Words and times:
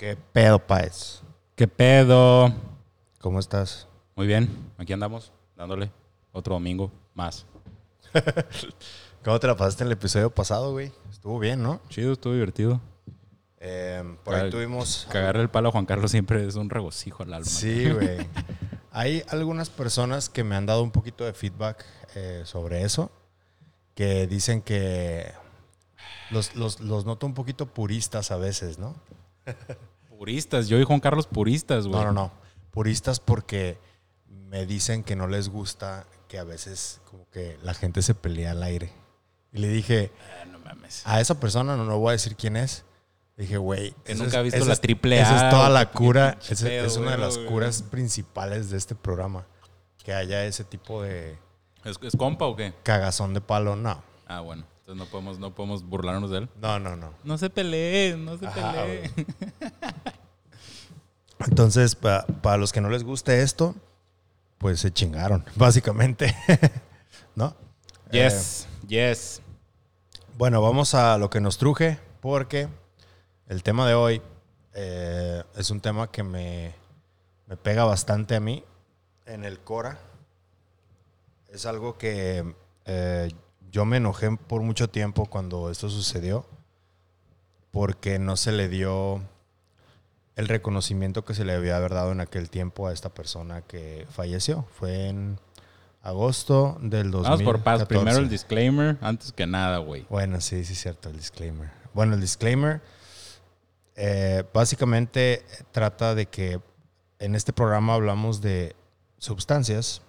¿Qué 0.00 0.16
pedo, 0.16 0.58
Paez? 0.58 1.20
¿Qué 1.54 1.68
pedo? 1.68 2.50
¿Cómo 3.20 3.38
estás? 3.38 3.86
Muy 4.16 4.26
bien, 4.26 4.48
aquí 4.78 4.94
andamos, 4.94 5.30
dándole 5.54 5.90
otro 6.32 6.54
domingo 6.54 6.90
más. 7.12 7.44
¿Cómo 9.22 9.38
te 9.38 9.46
la 9.46 9.58
pasaste 9.58 9.82
en 9.82 9.88
el 9.88 9.92
episodio 9.92 10.30
pasado, 10.30 10.72
güey? 10.72 10.90
Estuvo 11.10 11.38
bien, 11.38 11.62
¿no? 11.62 11.82
Chido, 11.90 12.14
estuvo 12.14 12.32
divertido. 12.32 12.80
Eh, 13.58 14.02
por 14.24 14.36
ahí 14.36 14.48
tuvimos... 14.48 15.06
Cagarle 15.12 15.42
el 15.42 15.50
palo 15.50 15.68
a 15.68 15.72
Juan 15.72 15.84
Carlos 15.84 16.10
siempre 16.10 16.46
es 16.46 16.54
un 16.54 16.70
regocijo 16.70 17.22
al 17.22 17.34
alma. 17.34 17.44
Sí, 17.44 17.90
güey. 17.90 18.26
Hay 18.92 19.22
algunas 19.28 19.68
personas 19.68 20.30
que 20.30 20.44
me 20.44 20.56
han 20.56 20.64
dado 20.64 20.82
un 20.82 20.92
poquito 20.92 21.26
de 21.26 21.34
feedback 21.34 21.84
eh, 22.14 22.40
sobre 22.46 22.84
eso, 22.84 23.12
que 23.94 24.26
dicen 24.26 24.62
que 24.62 25.30
los, 26.30 26.56
los, 26.56 26.80
los 26.80 27.04
noto 27.04 27.26
un 27.26 27.34
poquito 27.34 27.66
puristas 27.66 28.30
a 28.30 28.38
veces, 28.38 28.78
¿no? 28.78 28.94
Puristas, 30.20 30.68
yo 30.68 30.78
y 30.78 30.84
Juan 30.84 31.00
Carlos 31.00 31.26
puristas, 31.26 31.86
güey. 31.86 31.98
No, 31.98 32.12
no, 32.12 32.12
no. 32.12 32.32
Puristas 32.72 33.20
porque 33.20 33.78
me 34.28 34.66
dicen 34.66 35.02
que 35.02 35.16
no 35.16 35.26
les 35.26 35.48
gusta 35.48 36.04
que 36.28 36.38
a 36.38 36.44
veces 36.44 37.00
como 37.10 37.26
que 37.30 37.56
la 37.62 37.72
gente 37.72 38.02
se 38.02 38.14
pelea 38.14 38.50
al 38.50 38.62
aire. 38.62 38.92
Y 39.50 39.60
le 39.60 39.68
dije, 39.68 40.12
Ah, 40.42 40.44
no 40.44 40.58
mames. 40.58 41.06
a 41.06 41.22
esa 41.22 41.40
persona 41.40 41.74
no, 41.74 41.86
no 41.86 41.98
voy 41.98 42.10
a 42.10 42.12
decir 42.12 42.36
quién 42.36 42.58
es. 42.58 42.84
Dije, 43.38 43.56
güey, 43.56 43.92
Que 44.04 44.12
esa 44.12 44.24
nunca 44.24 44.36
es- 44.36 44.40
ha 44.40 44.42
visto 44.42 44.58
esa 44.58 44.66
la 44.66 44.72
es- 44.74 44.80
triple 44.82 45.18
Esa 45.22 45.40
A, 45.40 45.44
es 45.48 45.50
toda 45.54 45.70
la 45.70 45.90
cura, 45.90 46.36
esa 46.42 46.52
es 46.52 46.62
pedo, 46.62 47.00
una 47.00 47.12
de 47.12 47.16
las 47.18 47.38
curas 47.38 47.80
principales 47.82 48.68
de 48.68 48.76
este 48.76 48.94
programa. 48.94 49.46
Que 50.04 50.12
haya 50.12 50.44
ese 50.44 50.64
tipo 50.64 51.02
de 51.02 51.38
¿Es, 51.82 51.96
es 52.02 52.14
compa 52.14 52.44
o 52.44 52.54
qué? 52.56 52.74
cagazón 52.82 53.32
de 53.32 53.40
palo. 53.40 53.74
No, 53.74 54.02
Ah, 54.26 54.40
bueno. 54.40 54.64
Entonces 54.80 55.06
no 55.06 55.10
podemos, 55.10 55.38
no 55.38 55.54
podemos 55.54 55.84
burlarnos 55.84 56.30
de 56.30 56.38
él. 56.38 56.48
no, 56.60 56.78
no, 56.80 56.96
no. 56.96 57.14
No 57.22 57.38
se 57.38 57.48
peleen, 57.48 58.24
no 58.24 58.36
se 58.38 58.46
Ajá, 58.46 58.72
peleen. 58.72 59.12
Entonces, 61.46 61.94
pa- 61.94 62.26
para 62.42 62.56
los 62.58 62.72
que 62.72 62.80
no 62.80 62.90
les 62.90 63.04
guste 63.04 63.42
esto, 63.42 63.74
pues 64.58 64.80
se 64.80 64.92
chingaron, 64.92 65.44
básicamente. 65.56 66.34
¿No? 67.34 67.54
Yes, 68.10 68.66
yes. 68.88 69.40
Bueno, 70.36 70.60
vamos 70.62 70.94
a 70.94 71.16
lo 71.18 71.30
que 71.30 71.40
nos 71.40 71.58
truje, 71.58 71.98
porque 72.20 72.68
el 73.48 73.62
tema 73.62 73.86
de 73.86 73.94
hoy 73.94 74.22
eh, 74.74 75.42
es 75.56 75.70
un 75.70 75.80
tema 75.80 76.10
que 76.10 76.22
me, 76.22 76.74
me 77.46 77.56
pega 77.56 77.84
bastante 77.84 78.36
a 78.36 78.40
mí 78.40 78.64
en 79.26 79.44
el 79.44 79.60
Cora. 79.60 79.98
Es 81.48 81.66
algo 81.66 81.98
que 81.98 82.54
eh, 82.84 83.32
yo 83.70 83.84
me 83.84 83.96
enojé 83.98 84.30
por 84.36 84.62
mucho 84.62 84.88
tiempo 84.88 85.26
cuando 85.26 85.70
esto 85.70 85.88
sucedió, 85.88 86.46
porque 87.70 88.18
no 88.18 88.36
se 88.36 88.52
le 88.52 88.68
dio 88.68 89.22
el 90.36 90.48
reconocimiento 90.48 91.24
que 91.24 91.34
se 91.34 91.44
le 91.44 91.54
había 91.54 91.76
haber 91.76 91.92
dado 91.92 92.12
en 92.12 92.20
aquel 92.20 92.50
tiempo 92.50 92.86
a 92.86 92.92
esta 92.92 93.10
persona 93.10 93.62
que 93.62 94.06
falleció. 94.10 94.66
Fue 94.78 95.08
en 95.08 95.38
agosto 96.02 96.78
del 96.80 97.10
2014. 97.10 97.22
Vamos 97.30 97.42
por 97.42 97.62
paz. 97.62 97.84
Primero 97.86 98.18
el 98.18 98.28
disclaimer, 98.28 98.96
antes 99.00 99.32
que 99.32 99.46
nada, 99.46 99.78
güey. 99.78 100.06
Bueno, 100.08 100.40
sí, 100.40 100.64
sí, 100.64 100.72
es 100.72 100.80
cierto, 100.80 101.10
el 101.10 101.16
disclaimer. 101.16 101.70
Bueno, 101.92 102.14
el 102.14 102.20
disclaimer 102.20 102.80
eh, 103.96 104.44
básicamente 104.54 105.44
trata 105.72 106.14
de 106.14 106.26
que 106.26 106.60
en 107.18 107.34
este 107.34 107.52
programa 107.52 107.94
hablamos 107.94 108.40
de 108.40 108.74
sustancias, 109.18 110.00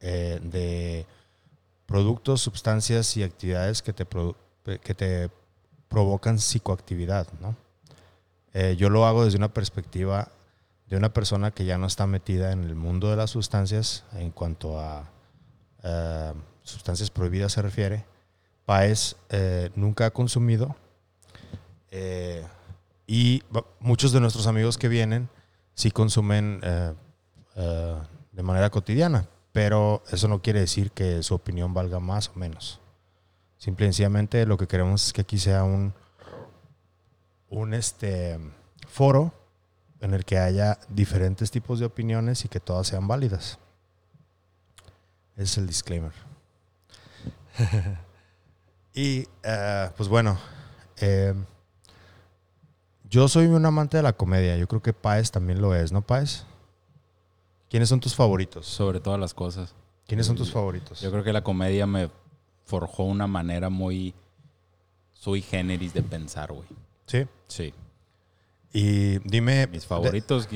eh, 0.00 0.38
de 0.42 1.06
productos, 1.86 2.42
sustancias 2.42 3.16
y 3.16 3.22
actividades 3.22 3.82
que 3.82 3.92
te, 3.92 4.06
que 4.78 4.94
te 4.94 5.30
provocan 5.88 6.38
psicoactividad, 6.38 7.26
¿no? 7.40 7.56
Eh, 8.54 8.76
yo 8.78 8.90
lo 8.90 9.06
hago 9.06 9.24
desde 9.24 9.38
una 9.38 9.52
perspectiva 9.52 10.28
de 10.88 10.96
una 10.96 11.12
persona 11.12 11.50
que 11.50 11.64
ya 11.64 11.78
no 11.78 11.86
está 11.86 12.06
metida 12.06 12.52
en 12.52 12.64
el 12.64 12.74
mundo 12.74 13.10
de 13.10 13.16
las 13.16 13.30
sustancias 13.30 14.04
en 14.12 14.30
cuanto 14.30 14.78
a 14.78 15.10
eh, 15.82 16.32
sustancias 16.62 17.10
prohibidas 17.10 17.52
se 17.52 17.62
refiere. 17.62 18.04
Paez 18.66 19.16
eh, 19.30 19.70
nunca 19.74 20.06
ha 20.06 20.10
consumido 20.10 20.76
eh, 21.90 22.44
y 23.06 23.42
muchos 23.80 24.12
de 24.12 24.20
nuestros 24.20 24.46
amigos 24.46 24.78
que 24.78 24.88
vienen 24.88 25.28
sí 25.74 25.90
consumen 25.90 26.60
eh, 26.62 26.94
eh, 27.56 27.96
de 28.32 28.42
manera 28.42 28.70
cotidiana, 28.70 29.26
pero 29.52 30.02
eso 30.10 30.26
no 30.28 30.40
quiere 30.40 30.60
decir 30.60 30.90
que 30.92 31.22
su 31.22 31.34
opinión 31.34 31.74
valga 31.74 32.00
más 32.00 32.28
o 32.28 32.38
menos. 32.38 32.80
Simple 33.58 33.86
y 33.86 33.88
sencillamente 33.88 34.46
lo 34.46 34.56
que 34.56 34.66
queremos 34.66 35.06
es 35.06 35.12
que 35.12 35.20
aquí 35.20 35.38
sea 35.38 35.64
un, 35.64 35.92
un 37.52 37.74
este, 37.74 38.38
foro 38.88 39.32
en 40.00 40.14
el 40.14 40.24
que 40.24 40.38
haya 40.38 40.78
diferentes 40.88 41.50
tipos 41.50 41.78
de 41.78 41.86
opiniones 41.86 42.44
y 42.44 42.48
que 42.48 42.58
todas 42.58 42.88
sean 42.88 43.06
válidas. 43.06 43.58
Ese 45.36 45.42
es 45.44 45.58
el 45.58 45.66
disclaimer. 45.66 46.12
y 48.94 49.28
eh, 49.42 49.90
pues 49.96 50.08
bueno, 50.08 50.38
eh, 51.00 51.34
yo 53.08 53.28
soy 53.28 53.46
un 53.46 53.64
amante 53.64 53.98
de 53.98 54.02
la 54.02 54.14
comedia. 54.14 54.56
Yo 54.56 54.66
creo 54.66 54.82
que 54.82 54.94
Paez 54.94 55.30
también 55.30 55.60
lo 55.60 55.74
es, 55.74 55.92
¿no, 55.92 56.02
Paez? 56.02 56.44
¿Quiénes 57.68 57.88
son 57.88 58.00
tus 58.00 58.14
favoritos? 58.14 58.66
Sobre 58.66 58.98
todas 58.98 59.20
las 59.20 59.34
cosas. 59.34 59.74
¿Quiénes 60.06 60.26
son 60.26 60.36
tus 60.36 60.50
favoritos? 60.50 61.00
Yo 61.00 61.10
creo 61.10 61.22
que 61.22 61.32
la 61.32 61.44
comedia 61.44 61.86
me 61.86 62.10
forjó 62.64 63.04
una 63.04 63.26
manera 63.26 63.68
muy 63.68 64.14
sui 65.12 65.42
generis 65.42 65.94
de 65.94 66.02
pensar, 66.02 66.52
güey. 66.52 66.66
Sí. 67.12 67.26
Sí. 67.46 67.74
Y 68.72 69.18
dime. 69.28 69.66
Mis 69.66 69.84
favoritos, 69.84 70.48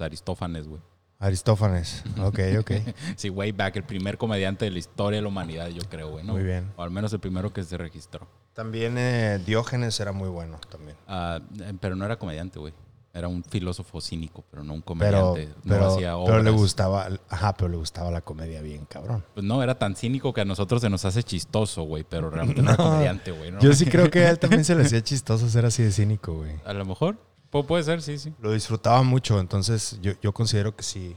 Aristófanes, 0.00 0.66
güey. 0.66 0.80
Aristófanes. 1.20 2.02
Ok, 2.20 2.40
ok. 2.58 2.72
Sí, 3.16 3.30
way 3.30 3.52
back, 3.52 3.76
el 3.76 3.84
primer 3.84 4.18
comediante 4.18 4.64
de 4.64 4.72
la 4.72 4.78
historia 4.80 5.18
de 5.18 5.22
la 5.22 5.28
humanidad, 5.28 5.68
yo 5.68 5.82
creo, 5.88 6.10
güey. 6.10 6.24
¿no? 6.24 6.32
Muy 6.32 6.42
bien. 6.42 6.72
O 6.76 6.82
al 6.82 6.90
menos 6.90 7.12
el 7.12 7.20
primero 7.20 7.52
que 7.52 7.62
se 7.62 7.78
registró. 7.78 8.26
También 8.54 8.98
eh, 8.98 9.40
Diógenes 9.46 9.98
era 10.00 10.10
muy 10.10 10.28
bueno 10.28 10.58
también. 10.68 10.96
Ah, 11.06 11.40
eh, 11.60 11.72
pero 11.80 11.94
no 11.94 12.04
era 12.04 12.18
comediante, 12.18 12.58
güey. 12.58 12.74
Era 13.16 13.28
un 13.28 13.44
filósofo 13.44 14.00
cínico, 14.00 14.44
pero 14.50 14.64
no 14.64 14.74
un 14.74 14.82
Pero, 14.82 15.32
comediante. 15.32 15.46
no 15.62 15.74
pero, 15.74 15.86
hacía 15.86 16.14
pero 16.26 16.42
le 16.42 16.50
gustaba, 16.50 17.08
ajá, 17.28 17.54
pero 17.54 17.68
le 17.68 17.76
gustaba 17.76 18.10
la 18.10 18.20
comedia 18.22 18.60
bien, 18.60 18.86
cabrón. 18.86 19.24
Pues 19.34 19.46
no, 19.46 19.62
era 19.62 19.78
tan 19.78 19.94
cínico 19.94 20.32
que 20.34 20.40
a 20.40 20.44
nosotros 20.44 20.80
se 20.82 20.90
nos 20.90 21.04
hace 21.04 21.22
chistoso, 21.22 21.84
güey. 21.84 22.02
Pero 22.02 22.28
realmente 22.28 22.60
no, 22.60 22.70
era 22.72 22.76
No. 22.84 22.90
comediante, 22.90 23.30
güey. 23.30 23.52
¿no? 23.52 23.60
Yo 23.60 23.72
sí 23.72 23.86
creo 23.86 24.10
que 24.10 24.26
a 24.26 24.30
él 24.30 24.38
también 24.40 24.64
se 24.64 24.74
le 24.74 24.82
hacía 24.86 25.00
chistoso 25.00 25.48
ser 25.48 25.64
así 25.64 25.84
de 25.84 25.92
cínico, 25.92 26.34
güey. 26.34 26.56
A 26.64 26.72
lo 26.72 26.84
mejor. 26.84 27.16
Pu- 27.52 27.64
puede 27.64 27.84
ser, 27.84 28.02
sí, 28.02 28.18
sí. 28.18 28.34
Lo 28.40 28.50
disfrutaba 28.50 29.04
mucho, 29.04 29.38
entonces 29.38 29.96
yo, 30.02 30.12
yo 30.20 30.34
considero 30.34 30.74
que 30.74 30.82
sí. 30.82 31.14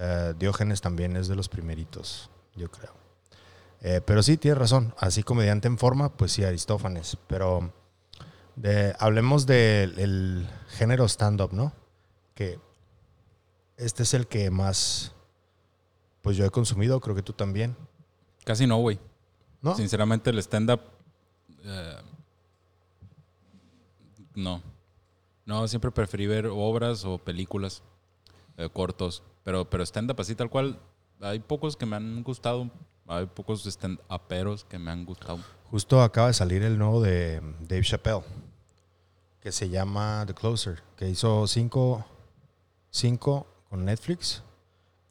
eh, 0.00 0.34
Diógenes 0.36 0.80
también 0.80 1.16
es 1.16 1.28
de 1.28 1.36
los 1.36 1.48
primeritos, 1.48 2.30
yo 2.56 2.68
creo. 2.68 2.90
Eh, 3.80 4.00
pero 4.04 4.24
sí, 4.24 4.36
tienes 4.36 4.58
razón. 4.58 4.92
Así 4.98 5.22
comediante 5.22 5.68
en 5.68 5.78
forma, 5.78 6.08
pues 6.16 6.32
sí, 6.32 6.42
Aristófanes. 6.42 7.16
Pero 7.28 7.72
de- 8.56 8.94
hablemos 8.98 9.46
del 9.46 9.98
el 9.98 10.48
género 10.68 11.04
stand-up, 11.08 11.52
¿no? 11.52 11.72
Que 12.34 12.58
este 13.76 14.02
es 14.04 14.14
el 14.14 14.26
que 14.26 14.50
más, 14.50 15.12
pues 16.22 16.36
yo 16.36 16.44
he 16.44 16.50
consumido, 16.50 17.00
creo 17.00 17.14
que 17.16 17.22
tú 17.22 17.32
también. 17.32 17.76
Casi 18.44 18.66
no, 18.66 18.78
güey. 18.78 18.98
¿No? 19.60 19.74
Sinceramente, 19.76 20.30
el 20.30 20.38
stand-up. 20.38 20.80
eh, 21.64 21.96
no. 24.34 24.62
No, 25.44 25.66
siempre 25.68 25.90
preferí 25.90 26.26
ver 26.26 26.46
obras 26.46 27.04
o 27.04 27.18
películas 27.18 27.82
eh, 28.56 28.68
cortos. 28.72 29.22
Pero, 29.44 29.68
pero 29.68 29.82
stand-up 29.84 30.20
así 30.20 30.34
tal 30.34 30.50
cual. 30.50 30.78
Hay 31.20 31.38
pocos 31.40 31.76
que 31.76 31.86
me 31.86 31.96
han 31.96 32.22
gustado. 32.22 32.70
Hay 33.12 33.26
pocos 33.26 33.66
stand-uperos 33.66 34.64
que 34.64 34.78
me 34.78 34.90
han 34.90 35.04
gustado. 35.04 35.38
Justo 35.70 36.00
acaba 36.00 36.28
de 36.28 36.32
salir 36.32 36.62
el 36.62 36.78
nuevo 36.78 37.02
de 37.02 37.42
Dave 37.60 37.82
Chappelle, 37.82 38.22
que 39.40 39.52
se 39.52 39.68
llama 39.68 40.24
The 40.26 40.32
Closer, 40.32 40.82
que 40.96 41.10
hizo 41.10 41.46
cinco, 41.46 42.06
cinco 42.90 43.46
con 43.68 43.84
Netflix 43.84 44.42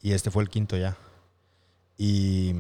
y 0.02 0.14
este 0.14 0.32
fue 0.32 0.42
el 0.42 0.50
quinto 0.50 0.78
ya. 0.78 0.98
Y 1.96 2.56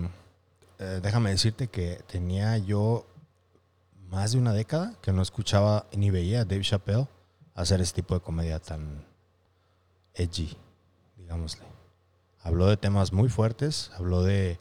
eh, 0.77 0.99
déjame 1.01 1.31
decirte 1.31 1.69
que 1.69 2.03
tenía 2.05 2.59
yo 2.59 3.07
más 4.09 4.33
de 4.33 4.37
una 4.37 4.53
década 4.53 4.93
que 5.01 5.11
no 5.11 5.23
escuchaba 5.23 5.87
ni 5.91 6.11
veía 6.11 6.41
a 6.41 6.45
Dave 6.45 6.61
Chappelle 6.61 7.07
hacer 7.55 7.81
este 7.81 8.03
tipo 8.03 8.13
de 8.13 8.21
comedia 8.21 8.59
tan 8.59 9.03
edgy, 10.13 10.55
digámosle. 11.17 11.65
Habló 12.43 12.67
de 12.67 12.77
temas 12.77 13.11
muy 13.11 13.29
fuertes, 13.29 13.89
habló 13.95 14.21
de 14.21 14.59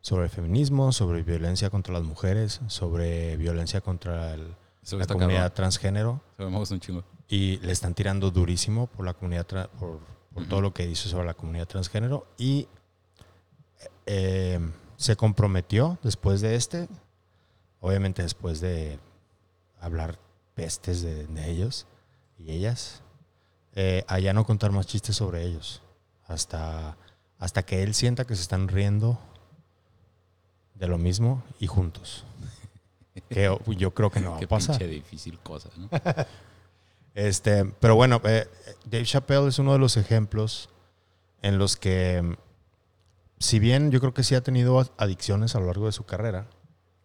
sobre 0.00 0.24
el 0.24 0.30
feminismo, 0.30 0.92
sobre 0.92 1.22
violencia 1.22 1.70
contra 1.70 1.92
las 1.94 2.02
mujeres, 2.04 2.60
sobre 2.68 3.36
violencia 3.36 3.80
contra 3.80 4.34
el- 4.34 4.54
la 4.92 5.06
comunidad 5.06 5.38
cabrón. 5.40 5.54
transgénero 5.54 6.20
me 6.38 6.46
gusta 6.46 6.74
un 6.74 6.80
chingo. 6.80 7.04
y 7.28 7.58
le 7.58 7.72
están 7.72 7.92
tirando 7.94 8.30
durísimo 8.30 8.86
por 8.86 9.04
la 9.04 9.12
comunidad 9.12 9.46
por, 9.78 10.00
por 10.32 10.46
todo 10.48 10.60
lo 10.62 10.72
que 10.72 10.86
dice 10.86 11.08
sobre 11.10 11.26
la 11.26 11.34
comunidad 11.34 11.66
transgénero 11.66 12.26
y 12.38 12.68
eh, 14.06 14.58
se 14.96 15.16
comprometió 15.16 15.98
después 16.02 16.40
de 16.40 16.54
este, 16.54 16.88
obviamente 17.80 18.22
después 18.22 18.60
de 18.60 18.98
hablar 19.80 20.18
pestes 20.54 21.02
de, 21.02 21.26
de 21.26 21.50
ellos 21.50 21.86
y 22.38 22.50
ellas, 22.52 23.02
eh, 23.74 24.04
a 24.08 24.18
ya 24.18 24.32
no 24.32 24.44
contar 24.44 24.72
más 24.72 24.86
chistes 24.86 25.16
sobre 25.16 25.44
ellos. 25.44 25.82
Hasta, 26.26 26.96
hasta 27.38 27.62
que 27.64 27.82
él 27.82 27.94
sienta 27.94 28.24
que 28.24 28.34
se 28.34 28.42
están 28.42 28.68
riendo 28.68 29.18
de 30.78 30.86
lo 30.88 30.98
mismo 30.98 31.42
y 31.60 31.66
juntos. 31.66 32.24
Que 33.28 33.52
yo 33.76 33.92
creo 33.94 34.10
que 34.10 34.20
no 34.20 34.30
va 34.30 34.36
a 34.36 34.40
Qué 34.40 34.46
pasar. 34.46 34.78
pinche 34.78 34.86
difícil 34.94 35.38
cosa, 35.40 35.68
¿no? 35.76 35.88
Este, 37.14 37.64
pero 37.64 37.96
bueno, 37.96 38.20
eh, 38.24 38.46
Dave 38.84 39.04
Chappelle 39.04 39.48
es 39.48 39.58
uno 39.58 39.72
de 39.72 39.78
los 39.80 39.96
ejemplos 39.96 40.68
en 41.42 41.58
los 41.58 41.76
que, 41.76 42.36
si 43.40 43.58
bien 43.58 43.90
yo 43.90 43.98
creo 43.98 44.14
que 44.14 44.22
sí 44.22 44.36
ha 44.36 44.40
tenido 44.42 44.78
adicciones 44.98 45.56
a 45.56 45.60
lo 45.60 45.66
largo 45.66 45.86
de 45.86 45.92
su 45.92 46.04
carrera, 46.04 46.46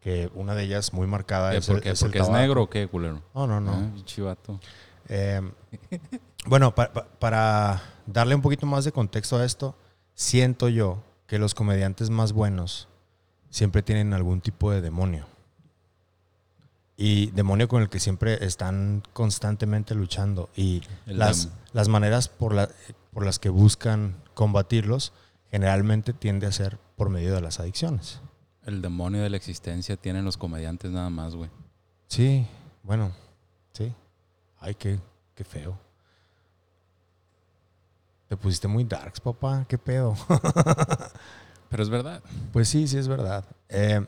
que 0.01 0.29
una 0.35 0.53
de 0.53 0.63
ellas 0.65 0.93
muy 0.93 1.07
marcada 1.07 1.49
¿Qué, 1.51 1.57
es, 1.57 1.65
¿Por 1.67 1.77
el- 1.77 1.81
qué? 1.81 1.89
es 1.91 2.01
el 2.03 2.07
¿Porque 2.09 2.19
es 2.19 2.29
negro 2.29 2.63
o 2.63 2.69
qué, 2.69 2.87
culero? 2.87 3.23
No, 3.33 3.47
no, 3.47 3.59
no. 3.59 3.71
Ah, 3.73 3.89
pinche 3.95 4.21
vato. 4.21 4.59
Eh, 5.09 5.41
bueno, 6.45 6.75
pa- 6.75 6.93
pa- 6.93 7.07
para 7.19 7.81
darle 8.05 8.35
un 8.35 8.41
poquito 8.43 8.67
más 8.67 8.85
de 8.85 8.91
contexto 8.91 9.37
a 9.37 9.45
esto, 9.45 9.75
siento 10.13 10.69
yo 10.69 11.01
que 11.25 11.39
los 11.39 11.55
comediantes 11.55 12.11
más 12.11 12.33
buenos 12.33 12.87
siempre 13.53 13.83
tienen 13.83 14.13
algún 14.13 14.41
tipo 14.41 14.71
de 14.71 14.81
demonio. 14.81 15.27
Y 16.97 17.27
demonio 17.31 17.67
con 17.67 17.81
el 17.83 17.89
que 17.89 17.99
siempre 17.99 18.43
están 18.45 19.03
constantemente 19.13 19.93
luchando. 19.93 20.49
Y 20.55 20.81
las, 21.05 21.49
las 21.71 21.87
maneras 21.87 22.29
por, 22.29 22.53
la- 22.55 22.69
por 23.11 23.23
las 23.25 23.37
que 23.37 23.49
buscan 23.49 24.15
combatirlos 24.33 25.13
generalmente 25.51 26.13
tiende 26.13 26.47
a 26.47 26.51
ser 26.51 26.79
por 26.95 27.09
medio 27.09 27.33
de 27.35 27.41
las 27.41 27.59
adicciones. 27.59 28.21
El 28.65 28.81
demonio 28.81 29.21
de 29.21 29.29
la 29.29 29.37
existencia 29.37 29.97
tienen 29.97 30.25
los 30.25 30.37
comediantes 30.37 30.89
nada 30.91 31.09
más, 31.11 31.35
güey. 31.35 31.49
Sí, 32.07 32.47
bueno, 32.81 33.11
sí. 33.73 33.93
Ay, 34.59 34.73
qué, 34.75 34.99
qué 35.35 35.43
feo. 35.43 35.77
Te 38.29 38.37
pusiste 38.37 38.67
muy 38.67 38.83
darks, 38.83 39.19
papá. 39.19 39.65
¿Qué 39.67 39.77
pedo? 39.77 40.15
Pero 41.73 41.81
es 41.81 41.89
verdad. 41.89 42.21
Pues 42.51 42.69
sí, 42.69 42.87
sí 42.87 42.99
es 42.99 43.07
verdad. 43.07 43.45
Eh, 43.67 44.05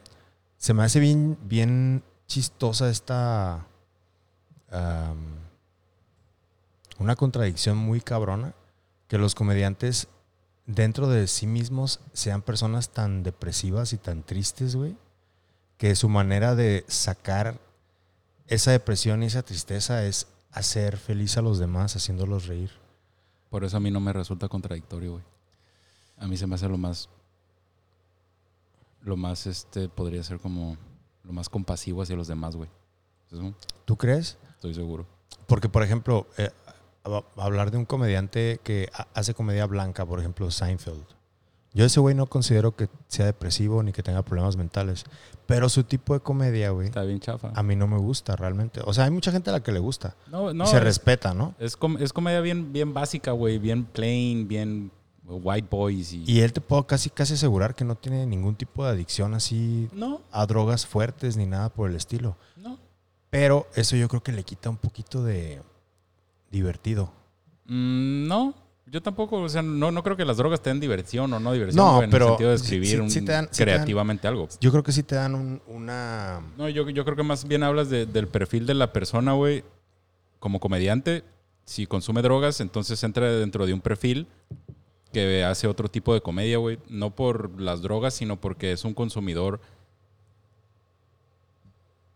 se 0.56 0.76
me 0.76 0.84
hace 0.84 1.00
bien, 1.00 1.36
bien 1.46 2.04
chistosa 2.28 2.92
esta... 2.92 3.66
una 7.00 7.16
contradicción 7.16 7.76
muy 7.76 8.02
cabrona. 8.02 8.54
Que 9.08 9.18
los 9.18 9.34
comediantes 9.34 10.10
dentro 10.68 11.08
de 11.08 11.26
sí 11.26 11.48
mismos 11.48 12.02
sean 12.14 12.44
personas 12.44 12.90
tan 12.90 13.24
depresivas 13.24 13.94
y 13.94 13.98
tan 13.98 14.22
tristes, 14.22 14.76
güey. 14.76 14.96
Que 15.80 15.96
su 15.96 16.08
manera 16.08 16.54
de 16.54 16.86
sacar 16.88 17.60
esa 18.46 18.70
depresión 18.70 19.24
y 19.24 19.26
esa 19.26 19.42
tristeza 19.42 20.06
es 20.06 20.28
hacer 20.52 20.98
feliz 20.98 21.36
a 21.38 21.42
los 21.42 21.58
demás, 21.58 21.96
haciéndolos 21.96 22.46
reír. 22.46 22.70
Por 23.50 23.64
eso 23.64 23.78
a 23.78 23.80
mí 23.80 23.90
no 23.90 24.02
me 24.02 24.14
resulta 24.14 24.48
contradictorio, 24.50 25.14
güey. 25.14 25.24
A 26.20 26.28
mí 26.28 26.38
se 26.38 26.46
me 26.46 26.54
hace 26.54 26.70
lo 26.70 26.78
más. 26.78 27.10
Lo 29.06 29.16
más, 29.16 29.48
este, 29.48 29.88
podría 29.88 30.22
ser 30.24 30.40
como. 30.40 30.76
Lo 31.24 31.32
más 31.32 31.48
compasivo 31.50 32.02
hacia 32.02 32.16
los 32.18 32.28
demás, 32.28 32.56
güey. 32.58 32.70
¿Tú 33.86 33.98
crees? 33.98 34.38
estoy 34.56 34.74
seguro. 34.74 35.06
Porque, 35.48 35.70
por 35.70 35.82
ejemplo, 35.84 36.28
eh, 36.38 36.52
hablar 37.38 37.72
de 37.72 37.78
un 37.78 37.86
comediante 37.86 38.60
que 38.64 38.90
ha- 38.94 39.08
hace 39.14 39.34
comedia 39.34 39.66
blanca, 39.66 40.06
por 40.06 40.20
ejemplo, 40.20 40.50
Seinfeld. 40.52 41.04
Yo 41.74 41.84
ese 41.86 42.00
güey 42.00 42.16
no 42.16 42.26
considero 42.28 42.76
que 42.76 42.88
sea 43.10 43.26
depresivo 43.26 43.84
ni 43.84 43.92
que 43.92 44.02
tenga 44.02 44.22
problemas 44.24 44.56
mentales. 44.56 45.04
Pero 45.46 45.68
su 45.68 45.84
tipo 45.84 46.14
de 46.14 46.22
comedia, 46.22 46.70
güey, 46.70 46.88
Está 46.88 47.04
bien 47.04 47.20
chafa. 47.20 47.52
a 47.54 47.64
mí 47.64 47.76
no 47.76 47.86
me 47.88 47.98
gusta 47.98 48.36
realmente. 48.36 48.82
O 48.86 48.94
sea, 48.94 49.04
hay 49.06 49.12
mucha 49.12 49.32
gente 49.32 49.50
a 49.50 49.54
la 49.54 49.62
que 49.62 49.72
le 49.74 49.80
gusta. 49.80 50.16
No, 50.32 50.54
no. 50.54 50.64
y 50.64 50.68
se 50.68 50.78
es, 50.78 50.84
respeta, 50.84 51.34
¿no? 51.34 51.54
es, 51.60 51.76
com- 51.76 51.98
es 52.00 52.14
comedia 52.14 52.40
bien, 52.42 52.72
bien 52.72 52.94
básica, 52.94 53.32
güey. 53.32 53.58
Bien 53.60 53.84
plain, 53.84 54.48
bien 54.48 54.92
white 55.28 55.68
boys 55.70 56.14
y. 56.14 56.24
Y 56.26 56.40
él 56.42 56.54
te 56.54 56.62
puedo 56.62 56.86
casi, 56.88 57.10
casi 57.10 57.34
asegurar 57.34 57.76
que 57.76 57.84
no 57.86 57.96
tiene 57.96 58.26
ningún 58.26 58.56
tipo 58.56 58.84
de 58.84 58.92
adicción 58.92 59.34
así 59.34 59.90
No, 59.94 60.22
a 60.32 60.46
drogas 60.46 60.86
fuertes 60.86 61.36
ni 61.38 61.46
nada 61.46 61.70
por 61.70 61.90
el 61.90 61.96
estilo. 61.96 62.38
no. 62.58 62.78
Pero 63.32 63.68
eso 63.76 63.98
yo 63.98 64.08
creo 64.08 64.24
que 64.24 64.32
le 64.32 64.44
quita 64.44 64.70
un 64.70 64.78
poquito 64.78 65.22
de 65.24 65.62
divertido. 66.52 67.12
Mm, 67.66 68.28
no. 68.28 68.54
Yo 68.88 69.02
tampoco, 69.02 69.42
o 69.42 69.50
sea, 69.50 69.62
no, 69.64 69.92
no 69.92 70.04
creo 70.04 70.16
que 70.16 70.24
las 70.24 70.38
drogas 70.38 70.62
te 70.62 70.70
den 70.70 70.80
diversión 70.80 71.34
o 71.34 71.40
no 71.40 71.52
diversión, 71.52 71.84
No, 71.84 72.04
en 72.04 72.10
pero 72.12 72.26
el 72.26 72.30
sentido 72.32 72.50
de 72.52 72.58
sí- 72.60 72.64
escribir 72.64 72.88
sí- 72.90 72.96
un- 72.98 73.10
sí 73.10 73.22
te 73.26 73.32
dan- 73.32 73.50
sí 73.52 73.58
te 73.58 73.66
dan- 73.66 73.76
creativamente 73.78 74.28
algo. 74.28 74.48
Yo 74.62 74.72
creo 74.72 74.84
que 74.84 74.92
sí 74.92 75.02
te 75.04 75.16
dan 75.16 75.34
un- 75.36 75.62
una... 75.68 76.40
No, 76.56 76.70
yo, 76.70 76.88
yo 76.90 77.04
creo 77.04 77.18
que 77.18 77.24
más 77.24 77.46
bien 77.48 77.64
hablas 77.64 77.90
de- 77.90 78.06
del 78.06 78.28
perfil 78.28 78.66
de 78.68 78.76
la 78.76 78.94
persona, 78.94 79.34
güey. 79.34 79.64
Como 80.40 80.60
comediante, 80.60 81.24
si 81.66 81.88
consume 81.88 82.22
drogas, 82.22 82.62
entonces 82.62 83.04
entra 83.04 83.30
dentro 83.32 83.66
de 83.66 83.74
un 83.74 83.82
perfil 83.82 84.28
que 85.16 85.46
hace 85.46 85.66
otro 85.68 85.88
tipo 85.88 86.14
de 86.14 86.20
comedia, 86.20 86.58
güey. 86.58 86.78
No 86.90 87.10
por 87.16 87.60
las 87.62 87.82
drogas, 87.82 88.14
sino 88.14 88.36
porque 88.42 88.74
es 88.74 88.84
un 88.84 88.94
consumidor 88.94 89.62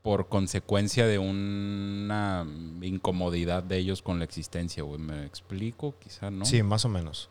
por 0.01 0.27
consecuencia 0.29 1.05
de 1.07 1.17
una 1.19 2.45
incomodidad 2.81 3.63
de 3.63 3.77
ellos 3.77 4.01
con 4.01 4.19
la 4.19 4.25
existencia, 4.25 4.83
güey. 4.83 4.99
¿Me 4.99 5.25
explico? 5.25 5.95
Quizá 5.99 6.29
no. 6.31 6.45
Sí, 6.45 6.61
más 6.63 6.85
o 6.85 6.89
menos. 6.89 7.29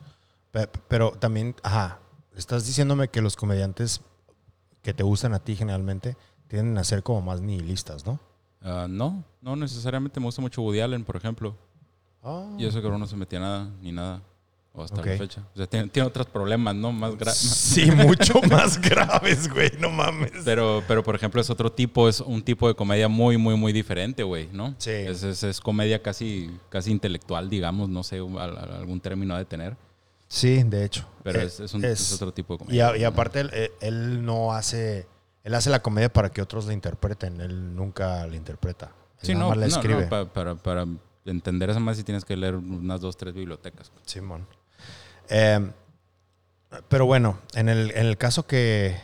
Pe- 0.52 0.68
Pero, 0.88 1.12
también, 1.12 1.54
ajá, 1.62 1.98
estás 2.36 2.66
diciéndome 2.66 3.08
que 3.08 3.20
los 3.22 3.36
comediantes 3.36 4.00
que 4.82 4.94
te 4.94 5.02
gustan 5.02 5.34
a 5.34 5.38
ti 5.38 5.56
generalmente 5.56 6.16
tienden 6.48 6.78
a 6.78 6.84
ser 6.84 7.02
como 7.02 7.20
más 7.22 7.40
nihilistas, 7.40 8.06
¿no? 8.06 8.20
Ah, 8.62 8.86
no, 8.88 9.24
no 9.42 9.56
necesariamente. 9.56 10.18
Me 10.20 10.26
gusta 10.26 10.40
mucho 10.42 10.62
Woody 10.62 10.80
Allen, 10.80 11.04
por 11.04 11.16
ejemplo. 11.16 11.56
Y 12.58 12.64
eso 12.66 12.82
que 12.82 12.88
no 12.88 13.06
se 13.06 13.16
metía 13.16 13.40
nada, 13.40 13.70
ni 13.80 13.92
nada. 13.92 14.22
O 14.78 14.84
hasta 14.84 15.04
la 15.04 15.16
fecha. 15.16 15.42
O 15.54 15.56
sea, 15.56 15.66
tiene, 15.66 15.88
tiene 15.88 16.06
otros 16.06 16.26
problemas, 16.26 16.74
¿no? 16.74 16.92
Más 16.92 17.12
gra- 17.14 17.32
Sí, 17.32 17.90
mucho 17.90 18.40
más 18.50 18.80
graves, 18.80 19.52
güey, 19.52 19.70
no 19.80 19.90
mames. 19.90 20.32
Pero, 20.44 20.82
pero, 20.86 21.02
por 21.02 21.14
ejemplo, 21.14 21.40
es 21.40 21.50
otro 21.50 21.70
tipo, 21.72 22.08
es 22.08 22.20
un 22.20 22.42
tipo 22.42 22.68
de 22.68 22.74
comedia 22.74 23.08
muy, 23.08 23.36
muy, 23.36 23.56
muy 23.56 23.72
diferente, 23.72 24.22
güey, 24.22 24.48
¿no? 24.52 24.74
Sí. 24.78 24.90
Es, 24.90 25.22
es- 25.22 25.42
es 25.42 25.60
comedia 25.60 26.02
casi, 26.02 26.50
casi 26.68 26.90
intelectual, 26.90 27.50
digamos, 27.50 27.88
no 27.88 28.02
sé, 28.02 28.18
al- 28.18 28.38
al- 28.56 28.72
algún 28.72 29.00
término 29.00 29.34
ha 29.34 29.38
de 29.38 29.44
tener. 29.44 29.76
Sí, 30.28 30.62
de 30.62 30.84
hecho. 30.84 31.06
Pero 31.22 31.40
Eh, 31.40 31.44
es, 31.46 31.58
es 31.60 31.74
un, 31.74 31.84
es- 31.84 32.12
otro 32.12 32.32
tipo 32.32 32.54
de 32.54 32.56
Y, 32.56 32.66
comedia. 32.66 32.88
a- 32.90 32.96
y 32.96 33.04
aparte, 33.04 33.40
él, 33.40 33.50
él- 33.52 33.70
él 33.80 34.24
no 34.24 34.52
hace... 34.52 35.06
Él 35.44 35.54
hace 35.54 35.70
la 35.70 35.80
comedia 35.80 36.12
para 36.12 36.30
que 36.30 36.42
otros 36.42 36.66
la 36.66 36.74
interpreten. 36.74 37.40
Él 37.40 37.74
nunca 37.74 38.26
la 38.26 38.36
interpreta. 38.36 38.92
Él 39.22 39.26
Sí, 39.26 39.32
nada 39.32 39.44
no, 39.44 39.48
más 39.50 39.58
la 39.58 39.66
no, 39.68 39.72
no, 39.74 39.78
escribe. 39.80 40.02
pa- 40.06 40.26
para, 40.30 40.54
para 40.56 40.86
entender 41.24 41.70
eso 41.70 41.80
más 41.80 41.96
sí 41.96 42.02
tienes 42.04 42.24
que 42.24 42.36
leer 42.36 42.56
unas 42.56 43.00
dos, 43.00 43.16
tres 43.16 43.32
bibliotecas. 43.32 43.90
Simón. 44.04 44.46
Eh, 45.28 45.70
pero 46.88 47.06
bueno, 47.06 47.38
en 47.54 47.68
el, 47.68 47.90
en 47.92 48.06
el 48.06 48.16
caso 48.18 48.46
que, 48.46 48.96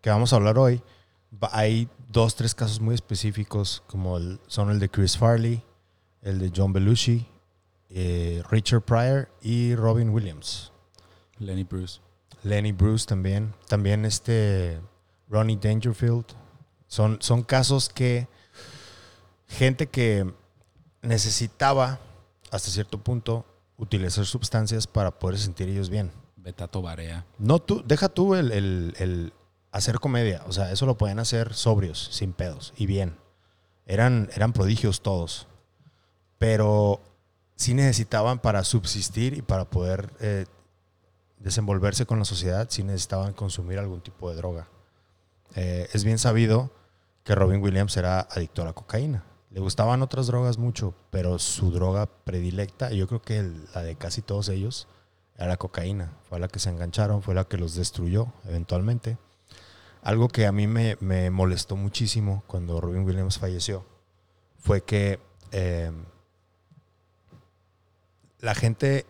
que 0.00 0.10
vamos 0.10 0.32
a 0.32 0.36
hablar 0.36 0.58
hoy, 0.58 0.82
hay 1.52 1.88
dos, 2.08 2.34
tres 2.34 2.54
casos 2.54 2.80
muy 2.80 2.94
específicos, 2.94 3.82
como 3.86 4.16
el- 4.16 4.40
son 4.46 4.70
el 4.70 4.78
de 4.78 4.88
Chris 4.88 5.16
Farley, 5.16 5.64
el 6.22 6.38
de 6.38 6.52
John 6.54 6.72
Belushi, 6.72 7.26
eh, 7.88 8.42
Richard 8.50 8.82
Pryor 8.82 9.28
y 9.42 9.74
Robin 9.74 10.10
Williams. 10.10 10.72
Lenny 11.38 11.64
Bruce. 11.64 12.00
Lenny 12.42 12.72
Bruce 12.72 13.06
también. 13.06 13.54
También 13.66 14.04
este 14.04 14.80
Ronnie 15.28 15.56
Dangerfield. 15.56 16.26
Son, 16.86 17.18
son 17.20 17.42
casos 17.42 17.88
que 17.88 18.28
gente 19.48 19.86
que 19.88 20.32
necesitaba 21.02 21.98
hasta 22.50 22.70
cierto 22.70 22.98
punto 23.02 23.44
utilizar 23.80 24.24
sustancias 24.26 24.86
para 24.86 25.18
poder 25.18 25.38
sentir 25.38 25.68
ellos 25.68 25.90
bien. 25.90 26.12
Betato 26.36 26.80
Barea. 26.82 27.26
No 27.38 27.58
tú, 27.58 27.82
deja 27.84 28.08
tú 28.08 28.34
el, 28.34 28.52
el- 28.52 28.94
el 28.98 29.32
hacer 29.72 29.98
comedia. 30.00 30.42
O 30.46 30.52
sea, 30.52 30.70
eso 30.70 30.86
lo 30.86 30.96
podían 30.96 31.18
hacer 31.18 31.54
sobrios, 31.54 32.08
sin 32.12 32.32
pedos 32.32 32.72
y 32.76 32.86
bien. 32.86 33.16
Eran, 33.86 34.28
eran 34.34 34.52
prodigios 34.52 35.00
todos. 35.02 35.46
Pero 36.38 37.00
sí 37.56 37.74
necesitaban 37.74 38.38
para 38.38 38.64
subsistir 38.64 39.34
y 39.36 39.42
para 39.42 39.64
poder 39.66 40.12
eh, 40.20 40.46
desenvolverse 41.38 42.06
con 42.06 42.18
la 42.18 42.24
sociedad, 42.24 42.66
sí 42.70 42.82
necesitaban 42.82 43.32
consumir 43.32 43.78
algún 43.78 44.00
tipo 44.00 44.30
de 44.30 44.36
droga. 44.36 44.68
Eh, 45.56 45.88
es 45.92 46.04
bien 46.04 46.18
sabido 46.18 46.70
que 47.24 47.34
Robin 47.34 47.62
Williams 47.62 47.96
era 47.96 48.20
adicto 48.20 48.62
a 48.62 48.66
la 48.66 48.72
cocaína. 48.72 49.24
Le 49.50 49.60
gustaban 49.60 50.02
otras 50.02 50.28
drogas 50.28 50.58
mucho, 50.58 50.94
pero 51.10 51.38
su 51.38 51.72
droga 51.72 52.06
predilecta, 52.06 52.92
yo 52.92 53.08
creo 53.08 53.20
que 53.20 53.42
la 53.74 53.82
de 53.82 53.96
casi 53.96 54.22
todos 54.22 54.48
ellos, 54.48 54.86
era 55.36 55.48
la 55.48 55.56
cocaína. 55.56 56.12
Fue 56.28 56.38
la 56.38 56.48
que 56.48 56.58
se 56.58 56.70
engancharon, 56.70 57.22
fue 57.22 57.34
la 57.34 57.44
que 57.44 57.58
los 57.58 57.74
destruyó 57.74 58.32
eventualmente. 58.46 59.18
Algo 60.02 60.28
que 60.28 60.46
a 60.46 60.52
mí 60.52 60.66
me, 60.66 60.96
me 61.00 61.30
molestó 61.30 61.76
muchísimo 61.76 62.44
cuando 62.46 62.80
Robin 62.80 63.04
Williams 63.04 63.38
falleció 63.38 63.84
fue 64.60 64.82
que 64.82 65.18
eh, 65.52 65.90
la 68.38 68.54
gente 68.54 69.06